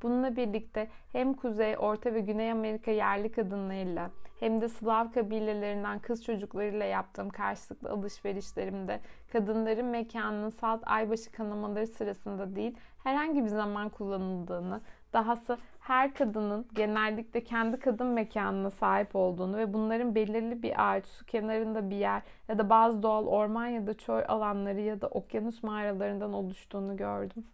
Bununla 0.02 0.36
birlikte 0.36 0.88
hem 1.12 1.34
Kuzey, 1.34 1.76
Orta 1.78 2.14
ve 2.14 2.20
Güney 2.20 2.52
Amerika 2.52 2.90
yerli 2.90 3.32
kadınlarıyla 3.32 4.10
hem 4.40 4.60
de 4.60 4.68
Slav 4.68 5.12
kabilelerinden 5.12 5.98
kız 5.98 6.24
çocuklarıyla 6.24 6.86
yaptığım 6.86 7.30
karşılıklı 7.30 7.90
alışverişlerimde 7.90 9.00
kadınların 9.32 9.86
mekanının 9.86 10.50
salt 10.50 10.82
aybaşı 10.86 11.32
kanamaları 11.32 11.86
sırasında 11.86 12.56
değil 12.56 12.76
herhangi 13.04 13.44
bir 13.44 13.48
zaman 13.48 13.88
kullanıldığını, 13.88 14.80
dahası 15.12 15.58
her 15.80 16.14
kadının 16.14 16.66
genellikle 16.74 17.44
kendi 17.44 17.78
kadın 17.78 18.06
mekanına 18.06 18.70
sahip 18.70 19.16
olduğunu 19.16 19.56
ve 19.56 19.72
bunların 19.72 20.14
belirli 20.14 20.62
bir 20.62 20.90
ağaç, 20.90 21.06
su 21.06 21.26
kenarında 21.26 21.90
bir 21.90 21.96
yer 21.96 22.22
ya 22.48 22.58
da 22.58 22.70
bazı 22.70 23.02
doğal 23.02 23.26
orman 23.26 23.66
ya 23.66 23.86
da 23.86 23.94
çöl 23.94 24.22
alanları 24.28 24.80
ya 24.80 25.00
da 25.00 25.06
okyanus 25.06 25.62
mağaralarından 25.62 26.32
oluştuğunu 26.32 26.96
gördüm. 26.96 27.44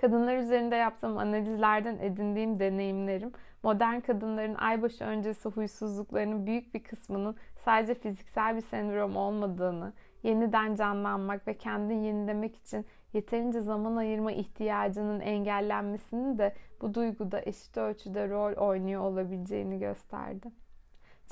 Kadınlar 0.00 0.36
üzerinde 0.36 0.76
yaptığım 0.76 1.18
analizlerden 1.18 1.98
edindiğim 1.98 2.60
deneyimlerim, 2.60 3.32
modern 3.62 4.00
kadınların 4.00 4.54
aybaşı 4.54 5.04
öncesi 5.04 5.48
huysuzluklarının 5.48 6.46
büyük 6.46 6.74
bir 6.74 6.82
kısmının 6.82 7.36
sadece 7.64 7.94
fiziksel 7.94 8.56
bir 8.56 8.60
sendrom 8.60 9.16
olmadığını, 9.16 9.92
yeniden 10.22 10.74
canlanmak 10.74 11.46
ve 11.46 11.54
kendini 11.54 12.04
yenilemek 12.04 12.56
için 12.56 12.86
yeterince 13.12 13.60
zaman 13.60 13.96
ayırma 13.96 14.32
ihtiyacının 14.32 15.20
engellenmesinin 15.20 16.38
de 16.38 16.54
bu 16.80 16.94
duyguda 16.94 17.40
eşit 17.40 17.76
ölçüde 17.76 18.28
rol 18.28 18.52
oynuyor 18.52 19.02
olabileceğini 19.02 19.78
gösterdi. 19.78 20.48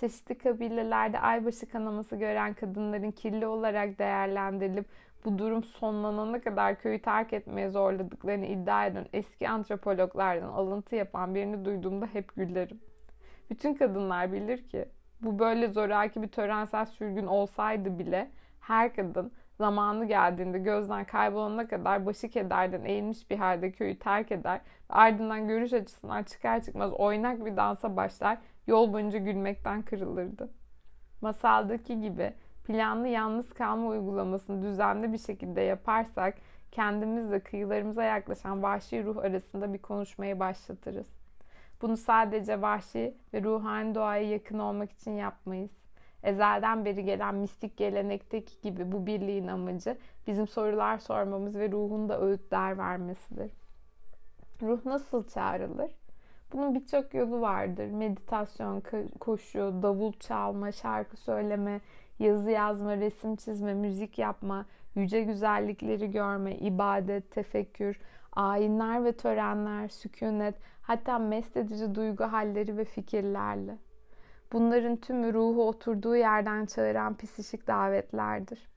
Çeşitli 0.01 0.39
kabilelerde 0.39 1.20
aybaşı 1.20 1.69
kanaması 1.69 2.16
gören 2.16 2.55
kadınların 2.55 3.11
kirli 3.11 3.47
olarak 3.47 3.99
değerlendirilip 3.99 4.86
bu 5.29 5.39
durum 5.39 5.65
sonlanana 5.65 6.41
kadar 6.41 6.79
köyü 6.79 7.03
terk 7.03 7.33
etmeye 7.33 7.71
zorladıklarını 7.71 8.47
iddia 8.47 8.87
eden 8.87 9.07
eski 9.13 9.49
antropologlardan 9.49 10.49
alıntı 10.49 10.97
yapan 10.97 11.35
birini 11.35 11.65
duyduğumda 11.65 12.07
hep 12.07 12.37
gülerim. 12.37 12.81
Bütün 13.51 13.75
kadınlar 13.75 14.33
bilir 14.33 14.69
ki 14.69 14.89
bu 15.21 15.39
böyle 15.39 15.69
zoraki 15.69 16.23
bir 16.23 16.29
törensel 16.29 16.87
sürgün 16.87 17.27
olsaydı 17.27 17.99
bile 17.99 18.31
her 18.61 18.95
kadın 18.95 19.33
zamanı 19.59 20.05
geldiğinde 20.05 20.59
gözden 20.59 21.05
kaybolana 21.05 21.69
kadar 21.69 22.07
başı 22.07 22.29
kederden 22.29 22.85
eğilmiş 22.85 23.31
bir 23.31 23.37
halde 23.37 23.73
köyü 23.73 23.99
terk 23.99 24.33
eder 24.33 24.61
ve 24.91 24.95
ardından 24.95 25.49
görüş 25.49 25.73
açısından 25.73 26.23
çıkar 26.23 26.63
çıkmaz 26.63 26.93
oynak 26.93 27.45
bir 27.47 27.57
dansa 27.57 27.97
başlar 27.97 28.39
yol 28.67 28.93
boyunca 28.93 29.19
gülmekten 29.19 29.83
kırılırdı. 29.83 30.51
Masaldaki 31.21 32.01
gibi 32.01 32.33
planlı 32.69 33.09
yalnız 33.09 33.53
kalma 33.53 33.89
uygulamasını 33.89 34.62
düzenli 34.62 35.12
bir 35.12 35.19
şekilde 35.19 35.61
yaparsak 35.61 36.35
kendimizle 36.70 37.40
kıyılarımıza 37.40 38.05
yaklaşan 38.05 38.62
vahşi 38.62 39.05
ruh 39.05 39.16
arasında 39.16 39.73
bir 39.73 39.78
konuşmayı 39.78 40.40
başlatırız. 40.40 41.07
Bunu 41.82 41.97
sadece 41.97 42.62
vahşi 42.62 43.15
ve 43.35 43.43
ruhani 43.43 43.95
doğaya 43.95 44.23
yakın 44.23 44.59
olmak 44.59 44.93
için 44.93 45.11
yapmayız. 45.11 45.70
Ezelden 46.23 46.85
beri 46.85 47.05
gelen 47.05 47.35
mistik 47.35 47.77
gelenekteki 47.77 48.61
gibi 48.62 48.93
bu 48.93 49.07
birliğin 49.07 49.47
amacı 49.47 49.97
bizim 50.27 50.47
sorular 50.47 50.99
sormamız 50.99 51.57
ve 51.57 51.70
ruhun 51.70 52.09
da 52.09 52.20
öğütler 52.20 52.78
vermesidir. 52.78 53.53
Ruh 54.62 54.85
nasıl 54.85 55.28
çağrılır? 55.28 55.90
Bunun 56.53 56.74
birçok 56.74 57.15
yolu 57.15 57.40
vardır. 57.40 57.90
Meditasyon, 57.90 58.82
koşu, 59.20 59.74
davul 59.82 60.12
çalma, 60.12 60.73
şarkı 60.73 61.16
söyleme, 61.16 61.81
yazı 62.19 62.51
yazma, 62.51 62.97
resim 62.97 63.36
çizme, 63.36 63.74
müzik 63.74 64.19
yapma, 64.19 64.66
yüce 64.95 65.23
güzellikleri 65.23 66.11
görme, 66.11 66.55
ibadet, 66.55 67.31
tefekkür, 67.31 68.01
ayinler 68.32 69.05
ve 69.05 69.12
törenler, 69.12 69.89
sükunet, 69.89 70.55
hatta 70.82 71.19
mest 71.19 71.57
edici 71.57 71.95
duygu 71.95 72.24
halleri 72.24 72.77
ve 72.77 72.85
fikirlerle. 72.85 73.78
Bunların 74.53 74.97
tümü 74.97 75.35
ruhu 75.35 75.69
oturduğu 75.69 76.16
yerden 76.16 76.66
çağıran 76.66 77.16
psişik 77.16 77.66
davetlerdir. 77.66 78.69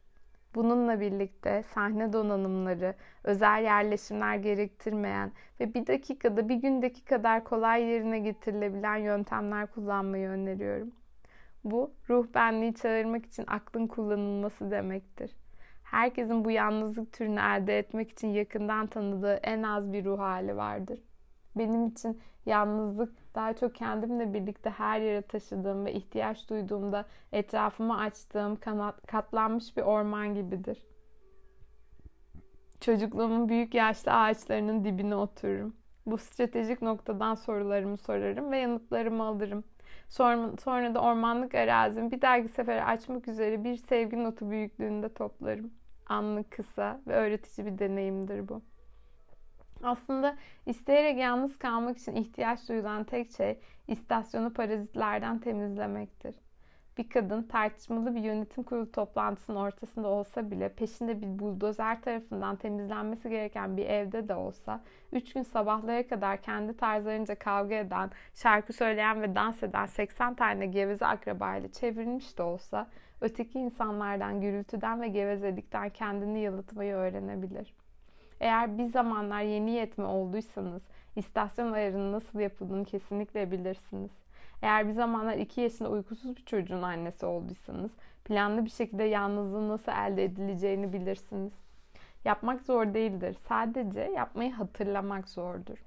Bununla 0.55 0.99
birlikte 0.99 1.63
sahne 1.63 2.13
donanımları, 2.13 2.93
özel 3.23 3.63
yerleşimler 3.63 4.35
gerektirmeyen 4.35 5.31
ve 5.59 5.73
bir 5.73 5.88
dakikada, 5.88 6.49
bir 6.49 6.55
gündeki 6.55 7.05
kadar 7.05 7.43
kolay 7.43 7.84
yerine 7.84 8.19
getirilebilen 8.19 8.95
yöntemler 8.95 9.68
kullanmayı 9.68 10.30
öneriyorum. 10.30 10.91
Bu 11.63 11.93
ruh 12.09 12.27
benliği 12.33 12.73
çağırmak 12.73 13.25
için 13.25 13.43
aklın 13.47 13.88
kullanılması 13.88 14.71
demektir. 14.71 15.31
Herkesin 15.83 16.45
bu 16.45 16.51
yalnızlık 16.51 17.13
türünü 17.13 17.39
elde 17.39 17.77
etmek 17.77 18.11
için 18.11 18.27
yakından 18.27 18.88
tanıdığı 18.88 19.33
en 19.33 19.63
az 19.63 19.93
bir 19.93 20.05
ruh 20.05 20.19
hali 20.19 20.57
vardır. 20.57 20.99
Benim 21.55 21.88
için 21.88 22.21
yalnızlık 22.45 23.35
daha 23.35 23.53
çok 23.53 23.75
kendimle 23.75 24.33
birlikte 24.33 24.69
her 24.69 25.01
yere 25.01 25.21
taşıdığım 25.21 25.85
ve 25.85 25.93
ihtiyaç 25.93 26.49
duyduğumda 26.49 27.05
etrafıma 27.31 27.97
açtığım 27.97 28.55
kanat, 28.55 29.07
katlanmış 29.07 29.77
bir 29.77 29.81
orman 29.81 30.35
gibidir. 30.35 30.83
Çocukluğumun 32.81 33.49
büyük 33.49 33.73
yaşlı 33.73 34.11
ağaçlarının 34.11 34.83
dibine 34.83 35.15
otururum. 35.15 35.75
Bu 36.05 36.17
stratejik 36.17 36.81
noktadan 36.81 37.35
sorularımı 37.35 37.97
sorarım 37.97 38.51
ve 38.51 38.57
yanıtlarımı 38.57 39.23
alırım. 39.23 39.63
Sonra, 40.11 40.93
da 40.95 41.01
ormanlık 41.01 41.55
arazimi 41.55 42.11
bir 42.11 42.21
dahaki 42.21 42.47
sefere 42.47 42.83
açmak 42.83 43.27
üzere 43.27 43.63
bir 43.63 43.75
sevgi 43.75 44.23
notu 44.23 44.49
büyüklüğünde 44.49 45.13
toplarım. 45.13 45.73
Anlık 46.05 46.51
kısa 46.51 47.01
ve 47.07 47.13
öğretici 47.13 47.67
bir 47.67 47.79
deneyimdir 47.79 48.49
bu. 48.49 48.61
Aslında 49.83 50.35
isteyerek 50.65 51.17
yalnız 51.17 51.57
kalmak 51.57 51.97
için 51.97 52.15
ihtiyaç 52.15 52.69
duyulan 52.69 53.03
tek 53.03 53.31
şey 53.31 53.59
istasyonu 53.88 54.53
parazitlerden 54.53 55.39
temizlemektir. 55.39 56.35
Bir 56.97 57.09
kadın 57.09 57.43
tartışmalı 57.43 58.15
bir 58.15 58.22
yönetim 58.22 58.63
kurulu 58.63 58.91
toplantısının 58.91 59.57
ortasında 59.57 60.07
olsa 60.07 60.51
bile 60.51 60.69
peşinde 60.69 61.22
bir 61.22 61.39
buldozer 61.39 62.01
tarafından 62.01 62.55
temizlenmesi 62.55 63.30
gereken 63.30 63.77
bir 63.77 63.85
evde 63.85 64.27
de 64.27 64.35
olsa 64.35 64.81
3 65.11 65.34
gün 65.34 65.43
sabahlara 65.43 66.07
kadar 66.07 66.41
kendi 66.41 66.77
tarzlarınca 66.77 67.35
kavga 67.35 67.76
eden, 67.76 68.11
şarkı 68.35 68.73
söyleyen 68.73 69.22
ve 69.22 69.35
dans 69.35 69.63
eden 69.63 69.85
80 69.85 70.34
tane 70.35 70.65
geveze 70.65 71.05
akrabayla 71.05 71.72
çevrilmiş 71.72 72.38
de 72.38 72.43
olsa 72.43 72.88
öteki 73.22 73.59
insanlardan 73.59 74.41
gürültüden 74.41 75.01
ve 75.01 75.07
gevezelikten 75.07 75.89
kendini 75.89 76.39
yalıtmayı 76.39 76.93
öğrenebilir. 76.93 77.73
Eğer 78.39 78.77
bir 78.77 78.85
zamanlar 78.85 79.41
yeni 79.41 79.72
yetme 79.72 80.05
olduysanız 80.05 80.81
istasyon 81.15 81.72
ayarının 81.72 82.11
nasıl 82.11 82.39
yapıldığını 82.39 82.85
kesinlikle 82.85 83.51
bilirsiniz. 83.51 84.20
Eğer 84.61 84.88
bir 84.88 84.93
zamanlar 84.93 85.38
2 85.38 85.61
yaşında 85.61 85.89
uykusuz 85.89 86.38
bir 86.38 86.45
çocuğun 86.45 86.81
annesi 86.81 87.25
olduysanız 87.25 87.91
planlı 88.25 88.65
bir 88.65 88.69
şekilde 88.69 89.03
yalnızlığın 89.03 89.69
nasıl 89.69 89.91
elde 89.91 90.23
edileceğini 90.23 90.93
bilirsiniz. 90.93 91.53
Yapmak 92.25 92.61
zor 92.61 92.93
değildir. 92.93 93.38
Sadece 93.47 94.01
yapmayı 94.01 94.53
hatırlamak 94.53 95.29
zordur. 95.29 95.77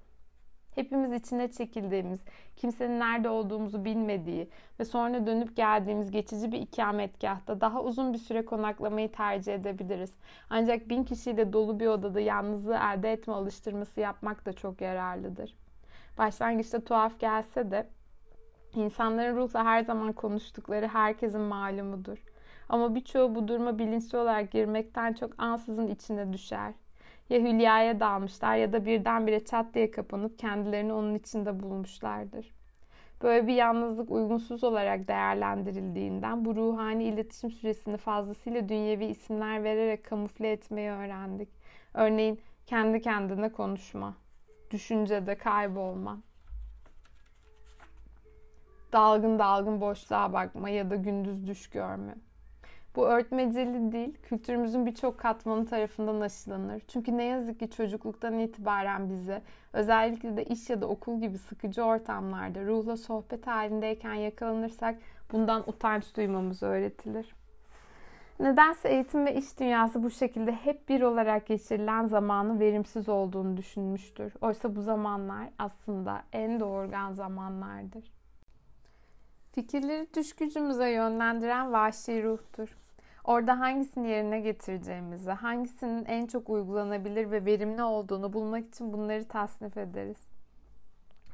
Hepimiz 0.74 1.12
içine 1.12 1.52
çekildiğimiz, 1.52 2.20
kimsenin 2.56 3.00
nerede 3.00 3.28
olduğumuzu 3.28 3.84
bilmediği 3.84 4.48
ve 4.80 4.84
sonra 4.84 5.26
dönüp 5.26 5.56
geldiğimiz 5.56 6.10
geçici 6.10 6.52
bir 6.52 6.60
ikametgahta 6.60 7.60
daha 7.60 7.82
uzun 7.82 8.12
bir 8.12 8.18
süre 8.18 8.44
konaklamayı 8.44 9.12
tercih 9.12 9.54
edebiliriz. 9.54 10.14
Ancak 10.50 10.88
bin 10.88 11.04
kişiyle 11.04 11.52
dolu 11.52 11.80
bir 11.80 11.86
odada 11.86 12.20
yalnızlığı 12.20 12.76
elde 12.76 13.12
etme 13.12 13.34
alıştırması 13.34 14.00
yapmak 14.00 14.46
da 14.46 14.52
çok 14.52 14.80
yararlıdır. 14.80 15.54
Başlangıçta 16.18 16.84
tuhaf 16.84 17.20
gelse 17.20 17.70
de 17.70 17.86
insanların 18.76 19.36
ruhla 19.36 19.64
her 19.64 19.84
zaman 19.84 20.12
konuştukları 20.12 20.88
herkesin 20.88 21.40
malumudur. 21.40 22.18
Ama 22.68 22.94
birçoğu 22.94 23.34
bu 23.34 23.48
duruma 23.48 23.78
bilinçli 23.78 24.18
olarak 24.18 24.50
girmekten 24.50 25.12
çok 25.12 25.30
ansızın 25.38 25.86
içine 25.86 26.32
düşer. 26.32 26.72
Ya 27.30 27.40
hülyaya 27.40 28.00
dalmışlar 28.00 28.56
ya 28.56 28.72
da 28.72 28.86
birdenbire 28.86 29.44
çat 29.44 29.74
diye 29.74 29.90
kapanıp 29.90 30.38
kendilerini 30.38 30.92
onun 30.92 31.14
içinde 31.14 31.60
bulmuşlardır. 31.62 32.54
Böyle 33.22 33.46
bir 33.46 33.54
yalnızlık 33.54 34.10
uygunsuz 34.10 34.64
olarak 34.64 35.08
değerlendirildiğinden 35.08 36.44
bu 36.44 36.56
ruhani 36.56 37.04
iletişim 37.04 37.50
süresini 37.50 37.96
fazlasıyla 37.96 38.68
dünyevi 38.68 39.04
isimler 39.04 39.64
vererek 39.64 40.04
kamufle 40.04 40.52
etmeyi 40.52 40.90
öğrendik. 40.90 41.48
Örneğin 41.94 42.40
kendi 42.66 43.00
kendine 43.00 43.52
konuşma, 43.52 44.14
düşüncede 44.70 45.34
kaybolma, 45.34 46.20
dalgın 48.94 49.38
dalgın 49.38 49.80
boşluğa 49.80 50.32
bakma 50.32 50.68
ya 50.68 50.90
da 50.90 50.96
gündüz 50.96 51.46
düş 51.46 51.70
görme. 51.70 52.14
Bu 52.96 53.06
örtmeceli 53.06 53.92
değil, 53.92 54.18
kültürümüzün 54.22 54.86
birçok 54.86 55.18
katmanı 55.18 55.66
tarafından 55.66 56.20
aşılanır. 56.20 56.82
Çünkü 56.88 57.16
ne 57.16 57.24
yazık 57.24 57.60
ki 57.60 57.70
çocukluktan 57.70 58.38
itibaren 58.38 59.10
bize, 59.10 59.42
özellikle 59.72 60.36
de 60.36 60.44
iş 60.44 60.70
ya 60.70 60.80
da 60.80 60.86
okul 60.86 61.20
gibi 61.20 61.38
sıkıcı 61.38 61.82
ortamlarda 61.82 62.64
ruhla 62.64 62.96
sohbet 62.96 63.46
halindeyken 63.46 64.14
yakalanırsak 64.14 64.98
bundan 65.32 65.70
utanç 65.70 66.16
duymamız 66.16 66.62
öğretilir. 66.62 67.34
Nedense 68.40 68.88
eğitim 68.88 69.26
ve 69.26 69.34
iş 69.34 69.60
dünyası 69.60 70.02
bu 70.02 70.10
şekilde 70.10 70.52
hep 70.52 70.88
bir 70.88 71.02
olarak 71.02 71.46
geçirilen 71.46 72.06
zamanın 72.06 72.60
verimsiz 72.60 73.08
olduğunu 73.08 73.56
düşünmüştür. 73.56 74.32
Oysa 74.40 74.76
bu 74.76 74.82
zamanlar 74.82 75.48
aslında 75.58 76.22
en 76.32 76.60
doğurgan 76.60 77.12
zamanlardır. 77.12 78.13
Fikirleri 79.54 80.06
düş 80.14 80.34
yönlendiren 80.88 81.72
vahşi 81.72 82.22
ruhtur. 82.22 82.76
Orada 83.24 83.60
hangisini 83.60 84.08
yerine 84.08 84.40
getireceğimizi, 84.40 85.30
hangisinin 85.30 86.04
en 86.04 86.26
çok 86.26 86.50
uygulanabilir 86.50 87.30
ve 87.30 87.44
verimli 87.44 87.82
olduğunu 87.82 88.32
bulmak 88.32 88.68
için 88.68 88.92
bunları 88.92 89.28
tasnif 89.28 89.76
ederiz. 89.76 90.16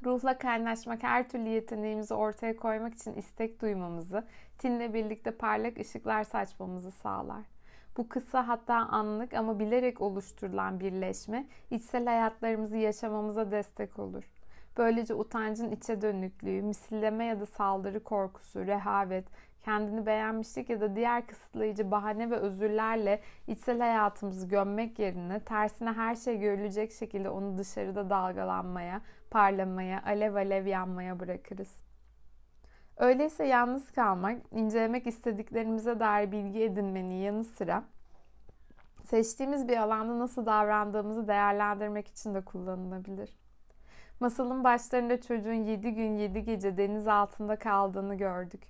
Ruhla 0.05 0.39
kaynaşmak 0.39 1.03
her 1.03 1.29
türlü 1.29 1.49
yeteneğimizi 1.49 2.15
ortaya 2.15 2.57
koymak 2.57 2.95
için 2.95 3.15
istek 3.15 3.63
duymamızı, 3.63 4.25
tinle 4.59 4.95
birlikte 4.95 5.31
parlak 5.31 5.79
ışıklar 5.79 6.25
saçmamızı 6.25 6.91
sağlar. 6.91 7.45
Bu 7.97 8.09
kısa 8.09 8.49
hatta 8.49 8.75
anlık 8.75 9.35
ama 9.35 9.59
bilerek 9.59 10.01
oluşturulan 10.01 10.81
birleşme 10.81 11.47
içsel 11.71 12.07
hayatlarımızı 12.07 12.77
yaşamamıza 12.77 13.51
destek 13.51 13.99
olur. 13.99 14.25
Böylece 14.77 15.15
utancın 15.15 15.71
içe 15.71 16.03
dönüklüğü, 16.03 16.63
misilleme 16.63 17.25
ya 17.25 17.41
da 17.41 17.47
saldırı 17.47 18.05
korkusu, 18.05 18.67
rehavet, 18.67 19.25
kendini 19.65 20.07
beğenmişlik 20.07 20.71
ya 20.71 20.81
da 20.81 20.97
diğer 20.97 21.27
kısıtlayıcı 21.27 21.91
bahane 21.91 22.31
ve 22.31 22.37
özürlerle 22.37 23.21
içsel 23.47 23.81
hayatımızı 23.81 24.49
gömmek 24.49 24.99
yerine 24.99 25.41
tersine 25.41 25.93
her 25.93 26.15
şey 26.15 26.39
görülecek 26.39 26.93
şekilde 26.93 27.31
onu 27.31 27.59
dışarıda 27.59 28.11
dalgalanmaya, 28.11 29.01
parlamaya, 29.31 30.03
alev 30.07 30.35
alev 30.35 30.67
yanmaya 30.67 31.21
bırakırız. 31.21 31.77
Öyleyse 32.97 33.47
yalnız 33.47 33.93
kalmak, 33.93 34.43
incelemek 34.53 35.07
istediklerimize 35.07 36.01
dair 36.01 36.33
bilgi 36.33 36.63
edinmenin 36.63 37.15
yanı 37.15 37.45
sıra 37.45 37.85
seçtiğimiz 39.05 39.69
bir 39.69 39.77
alanda 39.77 40.19
nasıl 40.19 40.47
davrandığımızı 40.47 41.29
değerlendirmek 41.29 42.09
için 42.09 42.35
de 42.35 42.45
kullanılabilir. 42.45 43.40
Masalın 44.21 44.65
başlarında 44.65 45.21
çocuğun 45.21 45.53
7 45.53 45.95
gün 45.95 46.17
7 46.17 46.45
gece 46.45 46.77
deniz 46.77 47.09
altında 47.09 47.57
kaldığını 47.57 48.15
gördük. 48.15 48.63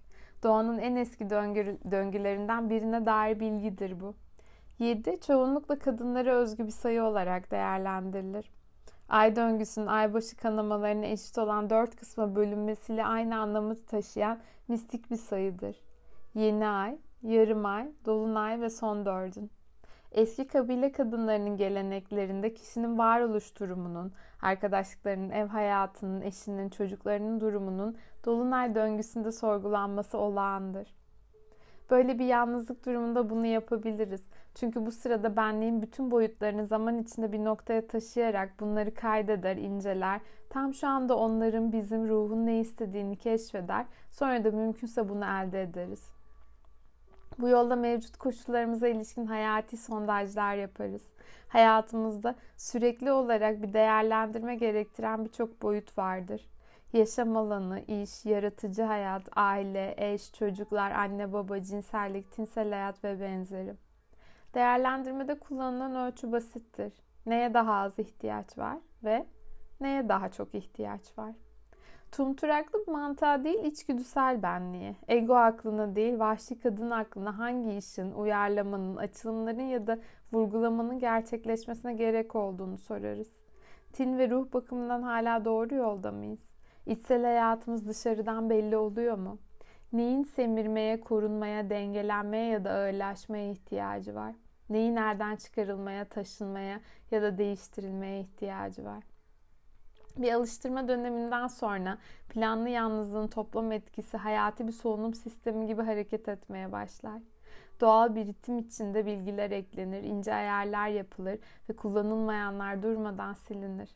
Doğanın 0.42 0.78
en 0.78 0.96
eski 0.96 1.30
döngü, 1.30 1.78
döngülerinden 1.90 2.70
birine 2.70 3.06
dair 3.06 3.40
bilgidir 3.40 4.00
bu. 4.00 4.14
7 4.78 5.20
çoğunlukla 5.20 5.78
kadınlara 5.78 6.34
özgü 6.34 6.66
bir 6.66 6.72
sayı 6.72 7.02
olarak 7.02 7.50
değerlendirilir. 7.50 8.50
Ay 9.08 9.36
döngüsünün 9.36 9.86
aybaşı 9.86 10.36
kanamalarına 10.36 11.06
eşit 11.06 11.38
olan 11.38 11.70
dört 11.70 11.96
kısma 11.96 12.34
bölünmesiyle 12.34 13.04
aynı 13.04 13.38
anlamı 13.38 13.76
taşıyan 13.86 14.38
mistik 14.68 15.10
bir 15.10 15.16
sayıdır. 15.16 15.76
Yeni 16.34 16.68
ay, 16.68 16.98
yarım 17.22 17.66
ay, 17.66 17.88
dolunay 18.06 18.60
ve 18.60 18.70
son 18.70 19.06
dördün. 19.06 19.50
Eski 20.12 20.46
kabile 20.46 20.92
kadınlarının 20.92 21.56
geleneklerinde 21.56 22.54
kişinin 22.54 22.98
varoluş 22.98 23.60
durumunun, 23.60 24.12
arkadaşlıklarının, 24.42 25.30
ev 25.30 25.46
hayatının, 25.46 26.20
eşinin, 26.20 26.68
çocuklarının 26.68 27.40
durumunun 27.40 27.96
dolunay 28.24 28.74
döngüsünde 28.74 29.32
sorgulanması 29.32 30.18
olağandır. 30.18 30.94
Böyle 31.90 32.18
bir 32.18 32.24
yalnızlık 32.24 32.86
durumunda 32.86 33.30
bunu 33.30 33.46
yapabiliriz. 33.46 34.22
Çünkü 34.54 34.86
bu 34.86 34.90
sırada 34.90 35.36
benliğin 35.36 35.82
bütün 35.82 36.10
boyutlarını 36.10 36.66
zaman 36.66 36.98
içinde 36.98 37.32
bir 37.32 37.44
noktaya 37.44 37.86
taşıyarak 37.86 38.60
bunları 38.60 38.94
kaydeder, 38.94 39.56
inceler. 39.56 40.20
Tam 40.50 40.74
şu 40.74 40.88
anda 40.88 41.16
onların 41.16 41.72
bizim 41.72 42.08
ruhun 42.08 42.46
ne 42.46 42.60
istediğini 42.60 43.16
keşfeder. 43.16 43.86
Sonra 44.10 44.44
da 44.44 44.50
mümkünse 44.50 45.08
bunu 45.08 45.24
elde 45.24 45.62
ederiz. 45.62 46.12
Bu 47.38 47.48
yolda 47.48 47.76
mevcut 47.76 48.16
koşullarımıza 48.16 48.88
ilişkin 48.88 49.26
hayati 49.26 49.76
sondajlar 49.76 50.54
yaparız. 50.54 51.02
Hayatımızda 51.48 52.34
sürekli 52.56 53.12
olarak 53.12 53.62
bir 53.62 53.72
değerlendirme 53.72 54.54
gerektiren 54.54 55.24
birçok 55.24 55.62
boyut 55.62 55.98
vardır. 55.98 56.50
Yaşam 56.92 57.36
alanı, 57.36 57.80
iş, 57.80 58.24
yaratıcı 58.24 58.82
hayat, 58.82 59.22
aile, 59.36 59.94
eş, 59.96 60.32
çocuklar, 60.32 60.90
anne 60.90 61.32
baba, 61.32 61.62
cinsellik, 61.62 62.32
tinsel 62.32 62.70
hayat 62.70 63.04
ve 63.04 63.20
benzeri. 63.20 63.74
Değerlendirmede 64.54 65.38
kullanılan 65.38 65.96
ölçü 65.96 66.32
basittir. 66.32 66.92
Neye 67.26 67.54
daha 67.54 67.74
az 67.74 67.98
ihtiyaç 67.98 68.58
var 68.58 68.78
ve 69.04 69.26
neye 69.80 70.08
daha 70.08 70.28
çok 70.28 70.54
ihtiyaç 70.54 71.18
var? 71.18 71.34
Tumturaklık 72.12 72.88
mantığa 72.88 73.44
değil 73.44 73.64
içgüdüsel 73.64 74.42
benliği, 74.42 74.96
ego 75.08 75.34
aklına 75.34 75.96
değil 75.96 76.18
vahşi 76.18 76.58
kadın 76.58 76.90
aklına 76.90 77.38
hangi 77.38 77.76
işin, 77.76 78.12
uyarlamanın, 78.12 78.96
açılımların 78.96 79.62
ya 79.62 79.86
da 79.86 79.98
vurgulamanın 80.32 80.98
gerçekleşmesine 80.98 81.94
gerek 81.94 82.34
olduğunu 82.34 82.78
sorarız. 82.78 83.28
Tin 83.92 84.18
ve 84.18 84.30
ruh 84.30 84.52
bakımından 84.52 85.02
hala 85.02 85.44
doğru 85.44 85.74
yolda 85.74 86.12
mıyız? 86.12 86.50
İçsel 86.86 87.22
hayatımız 87.22 87.88
dışarıdan 87.88 88.50
belli 88.50 88.76
oluyor 88.76 89.18
mu? 89.18 89.38
Neyin 89.92 90.22
semirmeye, 90.22 91.00
korunmaya, 91.00 91.70
dengelenmeye 91.70 92.46
ya 92.46 92.64
da 92.64 92.70
ağırlaşmaya 92.70 93.50
ihtiyacı 93.50 94.14
var? 94.14 94.34
Neyin 94.70 94.94
nereden 94.94 95.36
çıkarılmaya, 95.36 96.04
taşınmaya 96.04 96.80
ya 97.10 97.22
da 97.22 97.38
değiştirilmeye 97.38 98.20
ihtiyacı 98.20 98.84
var? 98.84 99.04
Bir 100.18 100.32
alıştırma 100.32 100.88
döneminden 100.88 101.46
sonra 101.46 101.98
planlı 102.28 102.68
yalnızlığın 102.68 103.28
toplam 103.28 103.72
etkisi 103.72 104.16
hayati 104.16 104.66
bir 104.66 104.72
solunum 104.72 105.14
sistemi 105.14 105.66
gibi 105.66 105.82
hareket 105.82 106.28
etmeye 106.28 106.72
başlar. 106.72 107.22
Doğal 107.80 108.14
bir 108.14 108.26
ritim 108.26 108.58
içinde 108.58 109.06
bilgiler 109.06 109.50
eklenir, 109.50 110.02
ince 110.02 110.34
ayarlar 110.34 110.88
yapılır 110.88 111.38
ve 111.68 111.76
kullanılmayanlar 111.76 112.82
durmadan 112.82 113.34
silinir. 113.34 113.90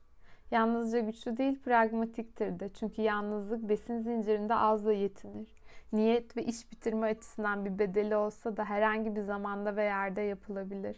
Yalnızca 0.51 1.01
güçlü 1.01 1.36
değil 1.36 1.62
pragmatiktir 1.62 2.61
de 2.61 2.69
çünkü 2.69 3.03
yalnızlık 3.03 3.69
besin 3.69 4.01
zincirinde 4.01 4.55
azla 4.55 4.93
yetinir. 4.93 5.49
Niyet 5.93 6.36
ve 6.36 6.45
iş 6.45 6.73
bitirme 6.73 7.07
açısından 7.07 7.65
bir 7.65 7.78
bedeli 7.78 8.16
olsa 8.16 8.57
da 8.57 8.65
herhangi 8.65 9.16
bir 9.16 9.20
zamanda 9.20 9.77
ve 9.77 9.85
yerde 9.85 10.20
yapılabilir. 10.20 10.97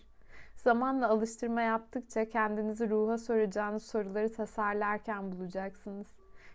Zamanla 0.57 1.09
alıştırma 1.09 1.61
yaptıkça 1.61 2.28
kendinizi 2.28 2.91
ruha 2.91 3.19
soracağınız 3.19 3.83
soruları 3.83 4.33
tasarlarken 4.33 5.33
bulacaksınız. 5.33 6.07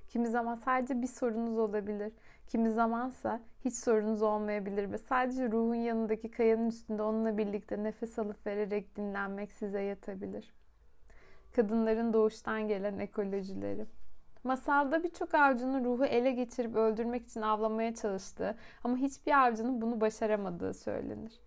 Kimi 0.07 0.27
zaman 0.27 0.55
sadece 0.55 1.01
bir 1.01 1.07
sorunuz 1.07 1.57
olabilir. 1.57 2.13
Kimi 2.47 2.69
zamansa 2.69 3.41
hiç 3.65 3.75
sorunuz 3.75 4.21
olmayabilir 4.21 4.91
ve 4.91 4.97
sadece 4.97 5.51
ruhun 5.51 5.75
yanındaki 5.75 6.31
kayanın 6.31 6.67
üstünde 6.67 7.03
onunla 7.03 7.37
birlikte 7.37 7.83
nefes 7.83 8.19
alıp 8.19 8.47
vererek 8.47 8.95
dinlenmek 8.95 9.51
size 9.51 9.81
yatabilir. 9.81 10.53
Kadınların 11.55 12.13
doğuştan 12.13 12.67
gelen 12.67 12.99
ekolojileri. 12.99 13.85
Masalda 14.43 15.03
birçok 15.03 15.33
avcının 15.33 15.85
ruhu 15.85 16.05
ele 16.05 16.31
geçirip 16.31 16.75
öldürmek 16.75 17.27
için 17.27 17.41
avlamaya 17.41 17.95
çalıştığı 17.95 18.55
ama 18.83 18.97
hiçbir 18.97 19.31
avcının 19.45 19.81
bunu 19.81 20.01
başaramadığı 20.01 20.73
söylenir. 20.73 21.39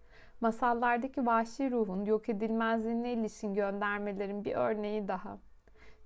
Masallardaki 0.45 1.27
vahşi 1.27 1.71
ruhun 1.71 2.05
yok 2.05 2.29
edilmezliğine 2.29 3.13
ilişkin 3.13 3.55
göndermelerin 3.55 4.45
bir 4.45 4.55
örneği 4.55 5.09
daha. 5.09 5.39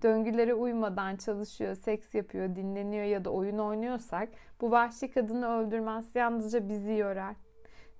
döngülere 0.03 0.55
uymadan 0.55 1.17
çalışıyor, 1.17 1.75
seks 1.75 2.15
yapıyor, 2.15 2.57
dinleniyor 2.57 3.05
ya 3.05 3.25
da 3.25 3.31
oyun 3.31 3.59
oynuyorsak 3.59 4.29
bu 4.61 4.71
vahşi 4.71 5.11
kadını 5.11 5.49
öldürmez 5.49 6.15
yalnızca 6.15 6.69
bizi 6.69 6.93
yorar. 6.93 7.37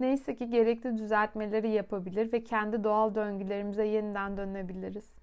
Neyse 0.01 0.37
ki 0.37 0.51
gerekli 0.51 0.99
düzeltmeleri 0.99 1.71
yapabilir 1.71 2.33
ve 2.33 2.45
kendi 2.45 2.85
doğal 2.85 3.15
döngülerimize 3.15 3.87
yeniden 3.87 4.37
dönebiliriz. 4.37 5.18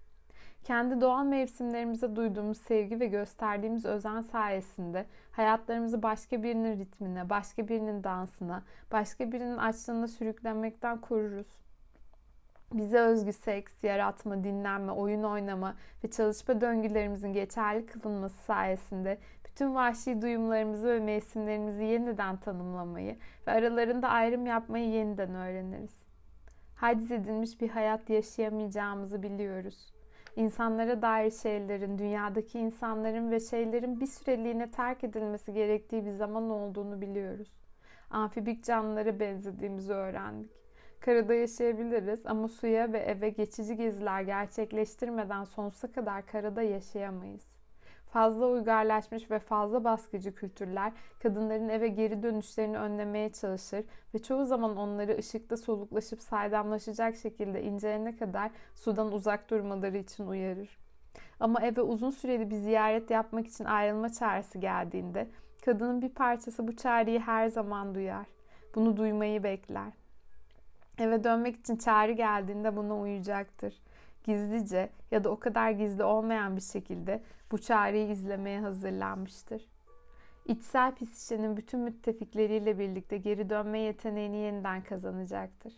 Kendi 0.66 1.02
doğal 1.02 1.26
mevsimlerimize 1.26 2.16
duyduğumuz 2.16 2.58
sevgi 2.58 3.00
ve 3.00 3.06
gösterdiğimiz 3.06 3.86
özen 3.86 4.22
sayesinde 4.22 5.06
hayatlarımızı 5.32 6.04
başka 6.04 6.44
birinin 6.44 6.80
ritmine, 6.80 7.30
başka 7.30 7.68
birinin 7.68 8.04
dansına, 8.04 8.64
başka 8.92 9.32
birinin 9.32 9.58
açlığına 9.58 10.08
sürüklenmekten 10.08 11.02
koruruz. 11.02 11.48
Bize 12.74 13.00
özgü 13.00 13.34
seks, 13.34 13.84
yaratma, 13.84 14.44
dinlenme, 14.44 14.92
oyun 14.92 15.24
oynama 15.24 15.76
ve 16.04 16.12
çalışma 16.12 16.62
döngülerimizin 16.62 17.34
geçerli 17.34 17.86
kılınması 17.86 18.44
sayesinde 18.44 19.18
bütün 19.46 19.76
vahşi 19.76 20.22
duyumlarımızı 20.22 20.88
ve 20.88 21.00
mevsimlerimizi 21.00 21.84
yeniden 21.84 22.38
tanımlamayı 22.38 23.18
ve 23.48 23.52
aralarında 23.52 24.10
ayrım 24.10 24.46
yapmayı 24.46 24.90
yeniden 24.90 25.36
öğreniriz. 25.36 26.04
Haciz 26.76 27.12
edilmiş 27.12 27.62
bir 27.62 27.70
hayat 27.70 28.10
yaşayamayacağımızı 28.10 29.24
biliyoruz. 29.24 29.95
İnsanlara 30.36 31.02
dair 31.02 31.32
şeylerin, 31.32 31.98
dünyadaki 31.98 32.60
insanların 32.60 33.32
ve 33.32 33.40
şeylerin 33.40 34.00
bir 34.00 34.08
süreliğine 34.08 34.72
terk 34.72 35.04
edilmesi 35.04 35.54
gerektiği 35.54 36.06
bir 36.06 36.12
zaman 36.12 36.50
olduğunu 36.50 37.02
biliyoruz. 37.02 37.52
Amfibik 38.10 38.64
canlılara 38.64 39.20
benzediğimizi 39.20 39.94
öğrendik. 39.94 40.52
Karada 41.00 41.34
yaşayabiliriz 41.34 42.26
ama 42.26 42.48
suya 42.48 42.94
ve 42.94 43.00
eve 43.00 43.30
geçici 43.30 43.76
geziler 43.76 44.22
gerçekleştirmeden 44.22 45.44
sonsuza 45.44 45.92
kadar 45.92 46.26
karada 46.26 46.62
yaşayamayız. 46.62 47.55
Fazla 48.16 48.48
uygarlaşmış 48.48 49.32
ve 49.32 49.40
fazla 49.40 49.84
baskıcı 49.84 50.36
kültürler 50.36 50.92
kadınların 51.24 51.70
eve 51.70 51.88
geri 51.88 52.24
dönüşlerini 52.24 52.78
önlemeye 52.78 53.32
çalışır 53.32 53.86
ve 54.14 54.20
çoğu 54.20 54.46
zaman 54.46 54.78
onları 54.78 55.18
ışıkta 55.18 55.58
soluklaşıp 55.58 56.22
saydamlaşacak 56.22 57.16
şekilde 57.16 57.64
incelene 57.64 58.16
kadar 58.16 58.52
sudan 58.76 59.12
uzak 59.12 59.50
durmaları 59.50 59.98
için 59.98 60.28
uyarır. 60.28 60.78
Ama 61.40 61.62
eve 61.62 61.82
uzun 61.82 62.10
süreli 62.10 62.50
bir 62.50 62.56
ziyaret 62.56 63.12
yapmak 63.12 63.48
için 63.48 63.66
ayrılma 63.66 64.10
çağrısı 64.10 64.58
geldiğinde 64.58 65.28
kadının 65.66 66.02
bir 66.02 66.10
parçası 66.10 66.68
bu 66.68 66.76
çağrıyı 66.76 67.20
her 67.20 67.48
zaman 67.48 67.96
duyar. 67.96 68.26
Bunu 68.76 68.98
duymayı 68.98 69.44
bekler. 69.44 69.94
Eve 71.00 71.24
dönmek 71.24 71.56
için 71.56 71.76
çağrı 71.76 72.12
geldiğinde 72.12 72.76
buna 72.76 73.00
uyacaktır 73.00 73.74
gizlice 74.26 74.90
ya 75.12 75.24
da 75.24 75.30
o 75.30 75.40
kadar 75.40 75.72
gizli 75.72 76.04
olmayan 76.04 76.56
bir 76.56 76.62
şekilde 76.62 77.22
bu 77.52 77.58
çareyi 77.58 78.12
izlemeye 78.12 78.60
hazırlanmıştır. 78.60 79.70
İçsel 80.46 80.96
psikinin 80.96 81.58
bütün 81.58 81.80
müttefikleriyle 81.80 82.80
birlikte 82.80 83.18
geri 83.18 83.50
dönme 83.50 83.80
yeteneğini 83.80 84.38
yeniden 84.38 84.84
kazanacaktır. 84.84 85.74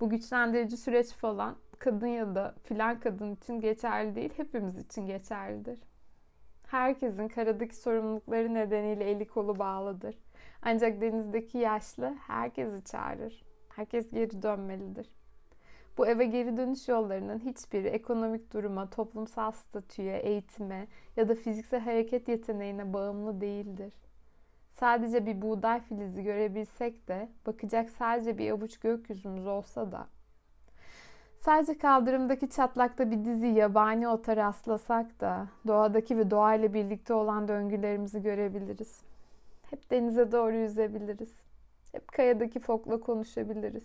Bu 0.00 0.10
güçlendirici 0.10 0.76
süreç 0.76 1.12
falan 1.12 1.56
kadın 1.78 2.06
ya 2.06 2.34
da 2.34 2.54
filan 2.64 3.00
kadın 3.00 3.34
için 3.34 3.60
geçerli 3.60 4.14
değil, 4.14 4.32
hepimiz 4.36 4.78
için 4.78 5.06
geçerlidir. 5.06 5.78
Herkesin 6.66 7.28
karadaki 7.28 7.76
sorumlulukları 7.76 8.54
nedeniyle 8.54 9.10
eli 9.10 9.26
kolu 9.26 9.58
bağlıdır. 9.58 10.18
Ancak 10.62 11.00
denizdeki 11.00 11.58
yaşlı 11.58 12.14
herkesi 12.26 12.84
çağırır. 12.84 13.44
Herkes 13.68 14.10
geri 14.10 14.42
dönmelidir. 14.42 15.08
Bu 15.98 16.06
eve 16.06 16.24
geri 16.24 16.56
dönüş 16.56 16.88
yollarının 16.88 17.38
hiçbiri 17.38 17.88
ekonomik 17.88 18.52
duruma, 18.52 18.90
toplumsal 18.90 19.52
statüye, 19.52 20.18
eğitime 20.18 20.86
ya 21.16 21.28
da 21.28 21.34
fiziksel 21.34 21.80
hareket 21.80 22.28
yeteneğine 22.28 22.92
bağımlı 22.92 23.40
değildir. 23.40 23.94
Sadece 24.70 25.26
bir 25.26 25.42
buğday 25.42 25.80
filizi 25.80 26.22
görebilsek 26.22 27.08
de, 27.08 27.28
bakacak 27.46 27.90
sadece 27.90 28.38
bir 28.38 28.50
avuç 28.50 28.78
gökyüzümüz 28.78 29.46
olsa 29.46 29.92
da, 29.92 30.06
sadece 31.38 31.78
kaldırımdaki 31.78 32.50
çatlakta 32.50 33.10
bir 33.10 33.24
dizi 33.24 33.46
yabani 33.46 34.08
ota 34.08 34.36
rastlasak 34.36 35.20
da, 35.20 35.46
doğadaki 35.66 36.18
ve 36.18 36.30
doğayla 36.30 36.74
birlikte 36.74 37.14
olan 37.14 37.48
döngülerimizi 37.48 38.22
görebiliriz. 38.22 39.02
Hep 39.70 39.90
denize 39.90 40.32
doğru 40.32 40.56
yüzebiliriz. 40.56 41.40
Hep 41.92 42.08
kayadaki 42.08 42.60
fokla 42.60 43.00
konuşabiliriz. 43.00 43.84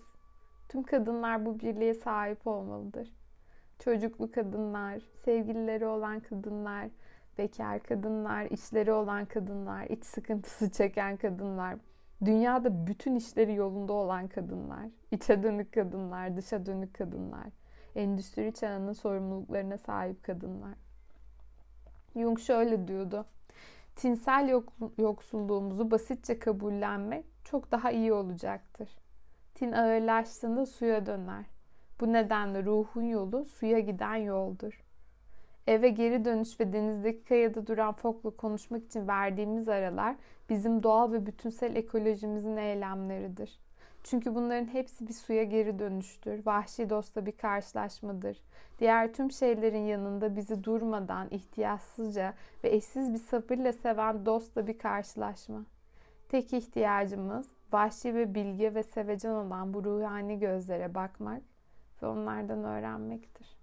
Tüm 0.69 0.83
kadınlar 0.83 1.45
bu 1.45 1.59
birliğe 1.59 1.93
sahip 1.93 2.47
olmalıdır. 2.47 3.13
Çocuklu 3.79 4.31
kadınlar, 4.31 5.01
sevgilileri 5.25 5.85
olan 5.85 6.19
kadınlar, 6.19 6.89
bekar 7.37 7.83
kadınlar, 7.83 8.45
işleri 8.45 8.91
olan 8.91 9.25
kadınlar, 9.25 9.85
iç 9.85 10.05
sıkıntısı 10.05 10.71
çeken 10.77 11.17
kadınlar, 11.17 11.75
dünyada 12.25 12.87
bütün 12.87 13.15
işleri 13.15 13.53
yolunda 13.55 13.93
olan 13.93 14.27
kadınlar, 14.27 14.87
içe 15.11 15.43
dönük 15.43 15.73
kadınlar, 15.73 16.37
dışa 16.37 16.65
dönük 16.65 16.93
kadınlar, 16.93 17.47
endüstri 17.95 18.53
çağının 18.53 18.93
sorumluluklarına 18.93 19.77
sahip 19.77 20.23
kadınlar. 20.23 20.73
Jung 22.15 22.39
şöyle 22.39 22.87
diyordu. 22.87 23.25
Tinsel 23.95 24.61
yoksulluğumuzu 24.97 25.91
basitçe 25.91 26.39
kabullenmek 26.39 27.25
çok 27.43 27.71
daha 27.71 27.91
iyi 27.91 28.13
olacaktır. 28.13 28.89
Tin 29.57 29.71
ağırlaştığında 29.71 30.65
suya 30.65 31.05
döner. 31.05 31.45
Bu 31.99 32.13
nedenle 32.13 32.63
ruhun 32.63 33.01
yolu 33.01 33.45
suya 33.45 33.79
giden 33.79 34.15
yoldur. 34.15 34.83
Eve 35.67 35.89
geri 35.89 36.25
dönüş 36.25 36.59
ve 36.59 36.73
denizdeki 36.73 37.23
kayada 37.23 37.67
duran 37.67 37.93
fokla 37.93 38.29
konuşmak 38.29 38.85
için 38.85 39.07
verdiğimiz 39.07 39.69
aralar 39.69 40.15
bizim 40.49 40.83
doğal 40.83 41.11
ve 41.11 41.25
bütünsel 41.25 41.75
ekolojimizin 41.75 42.57
eylemleridir. 42.57 43.59
Çünkü 44.03 44.35
bunların 44.35 44.65
hepsi 44.65 45.07
bir 45.07 45.13
suya 45.13 45.43
geri 45.43 45.79
dönüştür, 45.79 46.45
vahşi 46.45 46.89
dostla 46.89 47.25
bir 47.25 47.37
karşılaşmadır. 47.37 48.41
Diğer 48.79 49.13
tüm 49.13 49.31
şeylerin 49.31 49.85
yanında 49.85 50.35
bizi 50.35 50.63
durmadan, 50.63 51.27
ihtiyatsızca 51.31 52.33
ve 52.63 52.75
eşsiz 52.75 53.13
bir 53.13 53.19
sabırla 53.19 53.73
seven 53.73 54.25
dostla 54.25 54.67
bir 54.67 54.77
karşılaşma. 54.77 55.65
Tek 56.29 56.53
ihtiyacımız 56.53 57.56
vahşi 57.71 58.15
ve 58.15 58.35
bilge 58.35 58.75
ve 58.75 58.83
sevecen 58.83 59.29
olan 59.29 59.73
bu 59.73 59.83
ruhani 59.83 60.39
gözlere 60.39 60.95
bakmak 60.95 61.41
ve 62.01 62.07
onlardan 62.07 62.63
öğrenmektir. 62.63 63.56